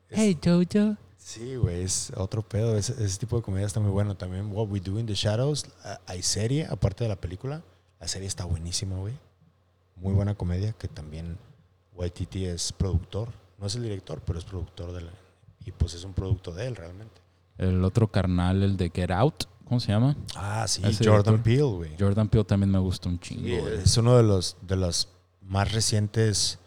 Es- 0.09 0.19
Hey, 0.19 0.39
Jojo. 0.43 0.97
Sí, 1.19 1.57
güey, 1.57 1.83
es 1.83 2.13
otro 2.17 2.41
pedo. 2.43 2.77
Ese, 2.79 2.93
ese 3.05 3.19
tipo 3.19 3.37
de 3.37 3.43
comedia 3.43 3.67
está 3.67 3.81
muy 3.81 3.91
bueno. 3.91 4.17
También 4.17 4.51
What 4.51 4.69
We 4.69 4.81
Do 4.81 4.99
in 4.99 5.05
the 5.07 5.15
Shadows. 5.15 5.67
Hay 6.07 6.23
serie, 6.23 6.67
aparte 6.71 7.05
de 7.05 7.09
la 7.09 7.17
película. 7.17 7.63
La 8.01 8.09
serie 8.09 8.27
está 8.29 8.45
buenísima, 8.47 8.97
güey. 8.97 9.13
Muy 9.97 10.15
buena 10.15 10.35
comedia, 10.37 10.73
que 10.73 10.89
también 10.89 11.37
Waititi 11.99 12.45
es 12.47 12.73
productor. 12.73 13.29
No 13.59 13.67
es 13.67 13.75
el 13.75 13.83
director, 13.83 14.21
pero 14.25 14.39
es 14.39 14.45
productor 14.45 14.93
de 14.93 15.03
la... 15.03 15.11
Y 15.67 15.73
pues 15.73 15.93
es 15.95 16.05
un 16.05 16.15
producto 16.15 16.53
de 16.53 16.67
él, 16.67 16.77
realmente. 16.77 17.21
El 17.59 17.85
otro 17.85 18.07
carnal, 18.09 18.63
el 18.63 18.77
de 18.77 18.91
Get 18.95 19.11
Out. 19.11 19.45
¿Cómo 19.67 19.81
se 19.81 19.89
llama? 19.89 20.17
Ah, 20.35 20.65
sí, 20.67 20.81
Ese 20.85 21.05
Jordan. 21.07 21.43
Peele, 21.43 21.63
güey. 21.63 21.91
Jordan 21.99 22.29
Peele 22.29 22.45
también 22.45 22.71
me 22.71 22.79
gusta 22.79 23.09
un 23.11 23.19
chingo. 23.21 23.43
Sí, 23.43 23.53
es 23.85 23.97
uno 23.99 24.17
de 24.17 24.23
los, 24.23 24.57
de 24.63 24.77
los 24.77 25.09
más 25.43 25.73
recientes 25.73 26.59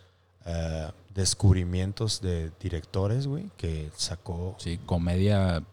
eh, 0.45 0.89
descubrimientos 1.15 2.21
de 2.21 2.51
directores, 2.59 3.25
güey, 3.25 3.49
que 3.57 3.89
sacó... 3.95 4.55
Sí, 4.59 4.79
comedia 4.85 5.63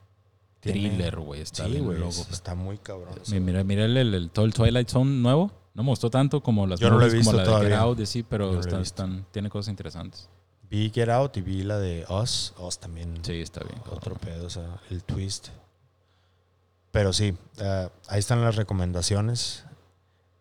tiene- 0.60 0.88
thriller, 0.88 1.16
güey. 1.18 1.40
Está 1.42 1.64
Sí, 1.66 1.72
bien 1.72 2.00
loco. 2.00 2.26
está 2.30 2.54
muy 2.54 2.78
cabrón. 2.78 3.14
Mi- 3.30 3.40
Mira, 3.40 3.62
mira 3.64 3.84
el, 3.84 3.96
el- 3.96 4.14
el- 4.14 4.30
todo 4.30 4.44
el 4.46 4.54
Twilight 4.54 4.88
Zone 4.88 5.10
nuevo. 5.20 5.50
No 5.78 5.84
me 5.84 5.90
gustó 5.90 6.10
tanto 6.10 6.42
como 6.42 6.66
las 6.66 6.80
Yo 6.80 6.90
no 6.90 6.98
lo 6.98 7.06
he 7.06 7.08
movies, 7.08 7.24
como 7.24 7.38
la 7.38 7.60
de 7.60 7.68
Get. 7.68 7.78
Out, 7.78 8.00
y 8.00 8.06
sí, 8.06 8.24
pero 8.24 8.60
no 8.60 8.80
están, 8.80 9.24
tiene 9.30 9.48
cosas 9.48 9.70
interesantes. 9.70 10.28
Vi 10.68 10.90
Get 10.92 11.08
Out 11.08 11.36
y 11.36 11.40
vi 11.40 11.62
la 11.62 11.78
de 11.78 12.04
Us. 12.08 12.52
Us 12.58 12.80
también. 12.80 13.24
Sí, 13.24 13.40
está 13.40 13.60
bien. 13.62 13.80
Otro 13.88 14.16
pedo, 14.16 14.46
o 14.46 14.50
sea, 14.50 14.80
el 14.90 15.04
twist. 15.04 15.50
Pero 16.90 17.12
sí, 17.12 17.32
eh, 17.58 17.88
ahí 18.08 18.18
están 18.18 18.42
las 18.42 18.56
recomendaciones. 18.56 19.66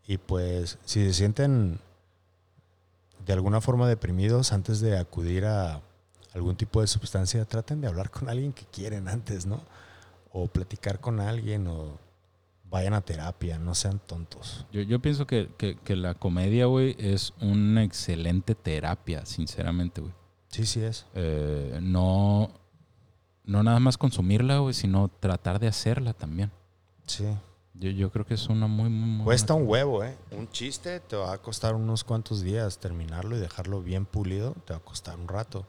Y 0.07 0.17
pues, 0.17 0.79
si 0.85 1.05
se 1.05 1.13
sienten 1.13 1.79
de 3.23 3.33
alguna 3.33 3.61
forma 3.61 3.87
deprimidos 3.87 4.51
antes 4.53 4.79
de 4.79 4.97
acudir 4.97 5.45
a 5.45 5.83
algún 6.33 6.55
tipo 6.55 6.81
de 6.81 6.87
sustancia, 6.87 7.45
traten 7.45 7.79
de 7.79 7.87
hablar 7.87 8.09
con 8.09 8.27
alguien 8.27 8.53
que 8.53 8.65
quieren 8.65 9.07
antes, 9.07 9.45
¿no? 9.45 9.61
O 10.31 10.47
platicar 10.47 10.99
con 10.99 11.19
alguien 11.19 11.67
o 11.67 12.06
vayan 12.69 12.93
a 12.93 13.01
terapia, 13.01 13.57
no 13.57 13.73
sean 13.75 13.99
tontos. 13.99 14.65
Yo, 14.71 14.81
yo 14.81 14.99
pienso 15.01 15.25
que, 15.27 15.49
que- 15.57 15.77
que 15.77 15.95
la 15.95 16.13
comedia, 16.15 16.65
güey, 16.65 16.95
es 16.99 17.33
una 17.41 17.83
excelente 17.83 18.55
terapia, 18.55 19.25
sinceramente, 19.25 20.01
güey. 20.01 20.13
Sí, 20.49 20.65
sí 20.65 20.81
es. 20.81 21.05
Eh, 21.13 21.79
no, 21.81 22.51
no 23.43 23.63
nada 23.63 23.79
más 23.79 23.97
consumirla, 23.97 24.59
güey, 24.59 24.73
sino 24.73 25.07
tratar 25.07 25.59
de 25.59 25.67
hacerla 25.67 26.13
también. 26.13 26.51
Sí. 27.05 27.25
Yo, 27.73 27.89
yo 27.91 28.11
creo 28.11 28.25
que 28.25 28.33
es 28.33 28.47
una 28.49 28.65
muy, 28.67 28.89
muy, 28.89 29.09
muy 29.09 29.23
Cuesta 29.25 29.53
buena- 29.53 29.63
un 29.65 29.71
huevo, 29.71 30.03
¿eh? 30.03 30.17
Un 30.31 30.49
chiste 30.49 30.99
te 30.99 31.15
va 31.15 31.31
a 31.33 31.37
costar 31.37 31.75
unos 31.75 32.03
cuantos 32.03 32.41
días 32.41 32.79
terminarlo 32.79 33.37
y 33.37 33.39
dejarlo 33.39 33.81
bien 33.83 34.05
pulido, 34.05 34.53
te 34.65 34.73
va 34.73 34.77
a 34.79 34.83
costar 34.83 35.17
un 35.19 35.27
rato. 35.27 35.65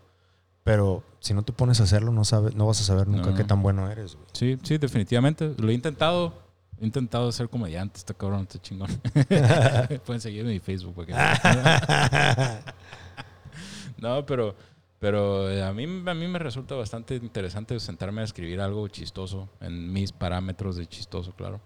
Pero 0.64 1.02
si 1.20 1.34
no 1.34 1.42
te 1.42 1.52
pones 1.52 1.80
a 1.80 1.84
hacerlo, 1.84 2.10
no, 2.12 2.24
sabes, 2.24 2.54
no 2.54 2.66
vas 2.66 2.80
a 2.80 2.84
saber 2.84 3.08
nunca 3.08 3.30
No. 3.30 3.36
qué 3.36 3.44
tan 3.44 3.62
bueno 3.62 3.90
eres, 3.90 4.14
güey. 4.16 4.26
Sí, 4.32 4.58
sí, 4.62 4.78
definitivamente. 4.78 5.54
Lo 5.58 5.70
he 5.70 5.74
intentado. 5.74 6.47
He 6.80 6.84
intentado 6.86 7.30
ser 7.32 7.48
comediante. 7.48 7.98
Está 7.98 8.14
cabrón, 8.14 8.42
está 8.42 8.60
chingón. 8.60 8.88
Pueden 10.06 10.20
seguirme 10.20 10.50
en 10.50 10.56
mi 10.56 10.60
Facebook. 10.60 10.94
porque- 10.94 11.12
no, 13.98 14.24
pero, 14.26 14.54
pero 14.98 15.50
eh, 15.50 15.62
a, 15.64 15.72
mí, 15.72 15.84
a 15.84 16.14
mí 16.14 16.28
me 16.28 16.38
resulta 16.38 16.74
bastante 16.74 17.16
interesante 17.16 17.78
sentarme 17.80 18.20
a 18.20 18.24
escribir 18.24 18.60
algo 18.60 18.86
chistoso, 18.88 19.48
en 19.60 19.92
mis 19.92 20.12
parámetros 20.12 20.76
de 20.76 20.86
chistoso, 20.86 21.32
claro. 21.34 21.60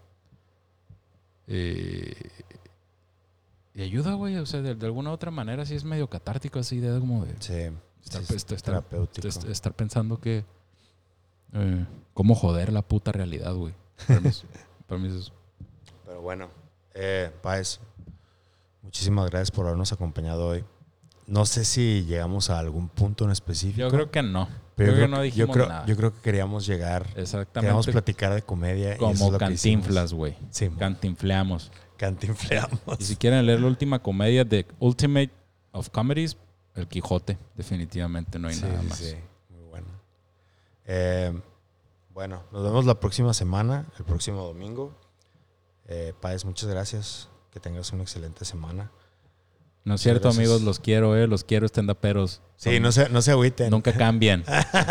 Eh, 1.47 2.15
y 3.75 3.83
ayuda, 3.83 4.15
güey. 4.15 4.37
O 4.37 4.47
sea, 4.47 4.61
de, 4.63 4.75
de 4.75 4.87
alguna 4.87 5.13
otra 5.13 5.31
manera 5.31 5.65
sí 5.67 5.75
es 5.75 5.85
medio 5.85 6.09
catártico, 6.09 6.59
así 6.59 6.79
de 6.81 6.99
como 7.01 7.25
de 7.25 7.35
Sí. 7.41 7.53
estar, 8.05 8.23
sí, 8.25 8.35
estar- 8.35 8.57
estar- 8.57 8.63
terapéutico. 8.63 9.29
est- 9.29 9.45
estar 9.45 9.75
pensando 9.75 10.19
que. 10.21 10.45
eh, 11.55 11.87
cómo 12.15 12.35
joder 12.35 12.73
la 12.73 12.83
puta 12.83 13.13
realidad, 13.13 13.55
güey. 13.55 13.75
Eso. 14.89 15.33
Pero 16.05 16.21
bueno, 16.21 16.49
eh, 16.95 17.31
Paez, 17.43 17.81
muchísimas 18.83 19.31
gracias 19.31 19.51
por 19.51 19.67
habernos 19.67 19.93
acompañado 19.93 20.49
hoy. 20.49 20.65
No 21.27 21.47
sé 21.47 21.65
si 21.65 22.05
llegamos 22.05 22.51
a 22.51 22.59
algún 22.59 22.89
punto 22.89 23.25
en 23.25 23.31
específico. 23.31 23.79
Yo 23.81 23.89
creo 23.91 24.11
que 24.11 24.23
no. 24.23 24.49
pero 24.75 24.93
creo 24.93 24.95
yo 24.95 25.07
que 25.07 25.11
no 25.11 25.17
yo 25.19 25.23
dijimos 25.23 25.57
creo, 25.57 25.69
nada. 25.69 25.87
yo 25.87 25.97
creo 25.97 26.13
que 26.13 26.21
queríamos 26.21 26.67
llegar, 26.67 27.03
queríamos 27.05 27.19
Exactamente. 27.33 27.93
platicar 27.93 28.35
de 28.35 28.43
comedia. 28.43 28.91
y 28.91 28.93
eso 28.97 29.11
es 29.11 29.19
Como 29.19 29.31
lo 29.33 29.39
que 29.39 29.45
cantinflas, 29.47 30.13
güey. 30.13 30.37
Sí, 30.51 30.69
mo- 30.69 30.79
Cantinfleamos. 30.79 31.71
cantinfleamos. 31.97 32.81
Y 32.99 33.05
si 33.05 33.17
quieren 33.17 33.47
leer 33.47 33.61
la 33.61 33.69
última 33.69 34.01
comedia 34.01 34.45
de 34.45 34.67
Ultimate 34.81 35.31
of 35.71 35.89
Comedies, 35.91 36.37
El 36.75 36.89
Quijote, 36.89 37.39
definitivamente 37.55 38.39
no 38.39 38.49
hay 38.49 38.55
Sí, 38.55 38.63
nada 38.63 38.81
sí, 38.83 38.87
más. 38.89 38.99
sí, 38.99 39.15
muy 39.51 39.63
bueno. 39.71 39.87
Eh, 40.85 41.41
bueno, 42.13 42.43
nos 42.53 42.63
vemos 42.63 42.85
la 42.85 42.99
próxima 43.01 43.35
semana, 43.35 43.87
el 43.99 44.05
próximo 44.05 44.43
domingo. 44.45 44.95
Eh, 45.87 46.13
Páez, 46.21 46.45
muchas 46.45 46.69
gracias. 46.69 47.29
Que 47.51 47.61
tengas 47.61 47.93
una 47.93 48.03
excelente 48.03 48.45
semana. 48.45 48.91
No 49.85 49.95
es 49.95 50.01
cierto, 50.01 50.25
gracias. 50.29 50.39
amigos, 50.39 50.63
los 50.63 50.79
quiero, 50.79 51.17
eh, 51.17 51.27
los 51.27 51.43
quiero, 51.45 51.67
peros. 52.01 52.41
Sí, 52.57 52.79
no 52.81 52.93
se, 52.93 53.09
no 53.09 53.21
se 53.21 53.33
agüiten. 53.33 53.71
Nunca 53.71 53.93
cambien. 53.93 54.45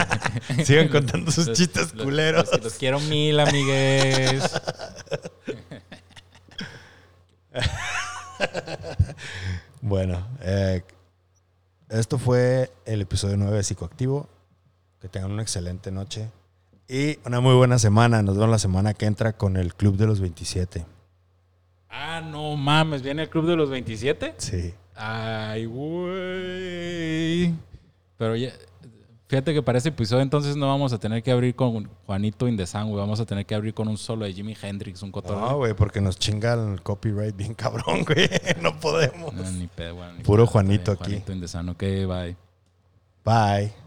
Sigan 0.66 0.90
contando 0.90 1.32
sus 1.32 1.54
chistes 1.54 1.94
los- 1.96 2.04
culeros. 2.04 2.50
Los, 2.52 2.64
los 2.64 2.74
quiero 2.74 3.00
mil, 3.00 3.40
amigues. 3.40 4.44
Bueno, 9.82 10.28
eh, 10.42 10.84
esto 11.90 12.18
fue 12.20 12.72
el 12.86 13.02
episodio 13.02 13.36
9 13.38 13.58
de 13.58 13.64
Psicoactivo. 13.64 14.30
Que 15.00 15.10
tengan 15.10 15.32
una 15.32 15.42
excelente 15.42 15.92
noche 15.92 16.30
y 16.92 17.18
una 17.26 17.40
muy 17.40 17.56
buena 17.56 17.80
semana. 17.80 18.22
Nos 18.22 18.36
vemos 18.36 18.52
la 18.52 18.60
semana 18.60 18.94
que 18.94 19.06
entra 19.06 19.32
con 19.32 19.56
el 19.56 19.74
Club 19.74 19.96
de 19.96 20.08
los 20.08 20.20
27. 20.20 20.86
ah, 21.90 22.22
no 22.22 22.58
mames, 22.58 23.02
¿viene 23.02 23.22
el 23.24 23.30
club 23.30 23.48
de 23.48 23.56
los 23.56 23.70
27? 23.70 24.34
Sí. 24.38 24.74
Ay, 24.96 25.66
güey. 25.66 27.54
Pero 28.18 28.36
ya, 28.36 28.52
fíjate 29.28 29.54
que 29.54 29.62
para 29.64 29.78
este 29.78 29.90
episodio 29.90 30.22
entonces 30.22 30.58
no 30.58 30.68
vamos 30.68 30.92
a 30.92 31.00
tener 31.00 31.24
que 31.24 31.32
abrir 31.32 31.56
con 31.56 31.90
Juanito 32.06 32.48
Indezán, 32.48 32.90
güey. 32.90 33.00
Vamos 33.00 33.22
a 33.22 33.26
tener 33.26 33.46
que 33.46 33.56
abrir 33.56 33.74
con 33.74 33.88
un 33.88 33.98
solo 33.98 34.26
de 34.26 34.34
Jimi 34.34 34.56
Hendrix, 34.62 35.02
un 35.02 35.12
cotorreo. 35.14 35.40
No, 35.40 35.58
güey, 35.58 35.74
porque 35.74 36.02
nos 36.02 36.20
chinga 36.20 36.54
el 36.54 36.82
copyright 36.82 37.36
bien 37.36 37.54
cabrón, 37.54 38.04
güey. 38.06 38.30
No 38.62 38.78
podemos. 38.80 39.34
No, 39.34 39.50
ni 39.52 39.68
pedo, 39.68 39.96
güey, 39.96 40.24
Puro 40.24 40.44
pedo, 40.44 40.52
Juanito 40.52 40.92
aquí. 40.92 41.04
Juanito 41.06 41.32
Indezán, 41.32 41.70
ok, 41.70 41.80
bye. 41.80 42.36
Bye. 43.24 43.81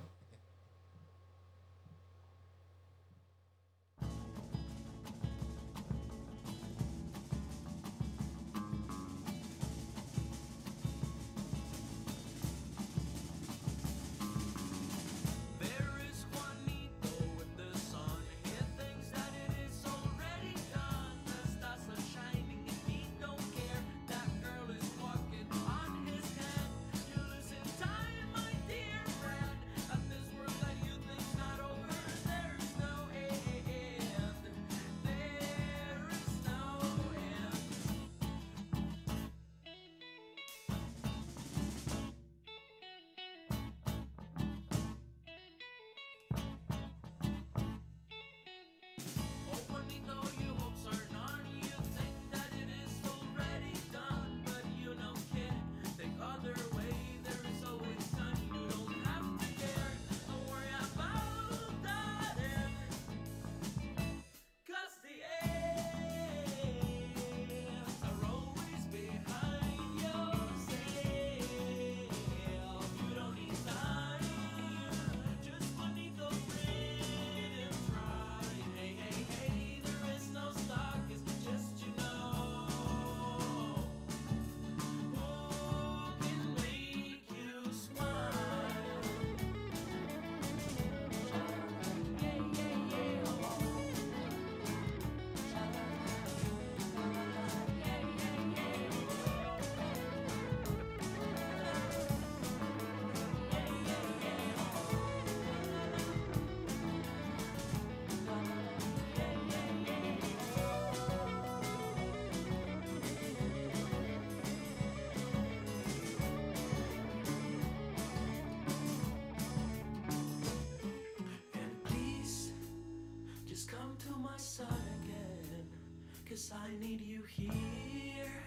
Cause 126.35 126.51
I 126.53 126.85
need 126.85 127.01
you 127.01 127.23
here. 127.29 128.43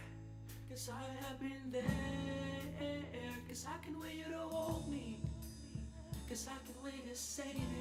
Cause 0.70 0.90
I 0.94 1.26
have 1.26 1.40
been 1.40 1.72
there. 1.72 1.84
Cause 3.48 3.66
I 3.66 3.82
can 3.86 3.98
wait 3.98 4.16
you 4.16 4.26
to 4.26 4.40
hold 4.40 4.92
me. 4.92 5.22
Cause 6.28 6.50
I 6.50 6.58
can 6.66 6.76
wait 6.84 7.08
to 7.08 7.16
you. 7.16 7.77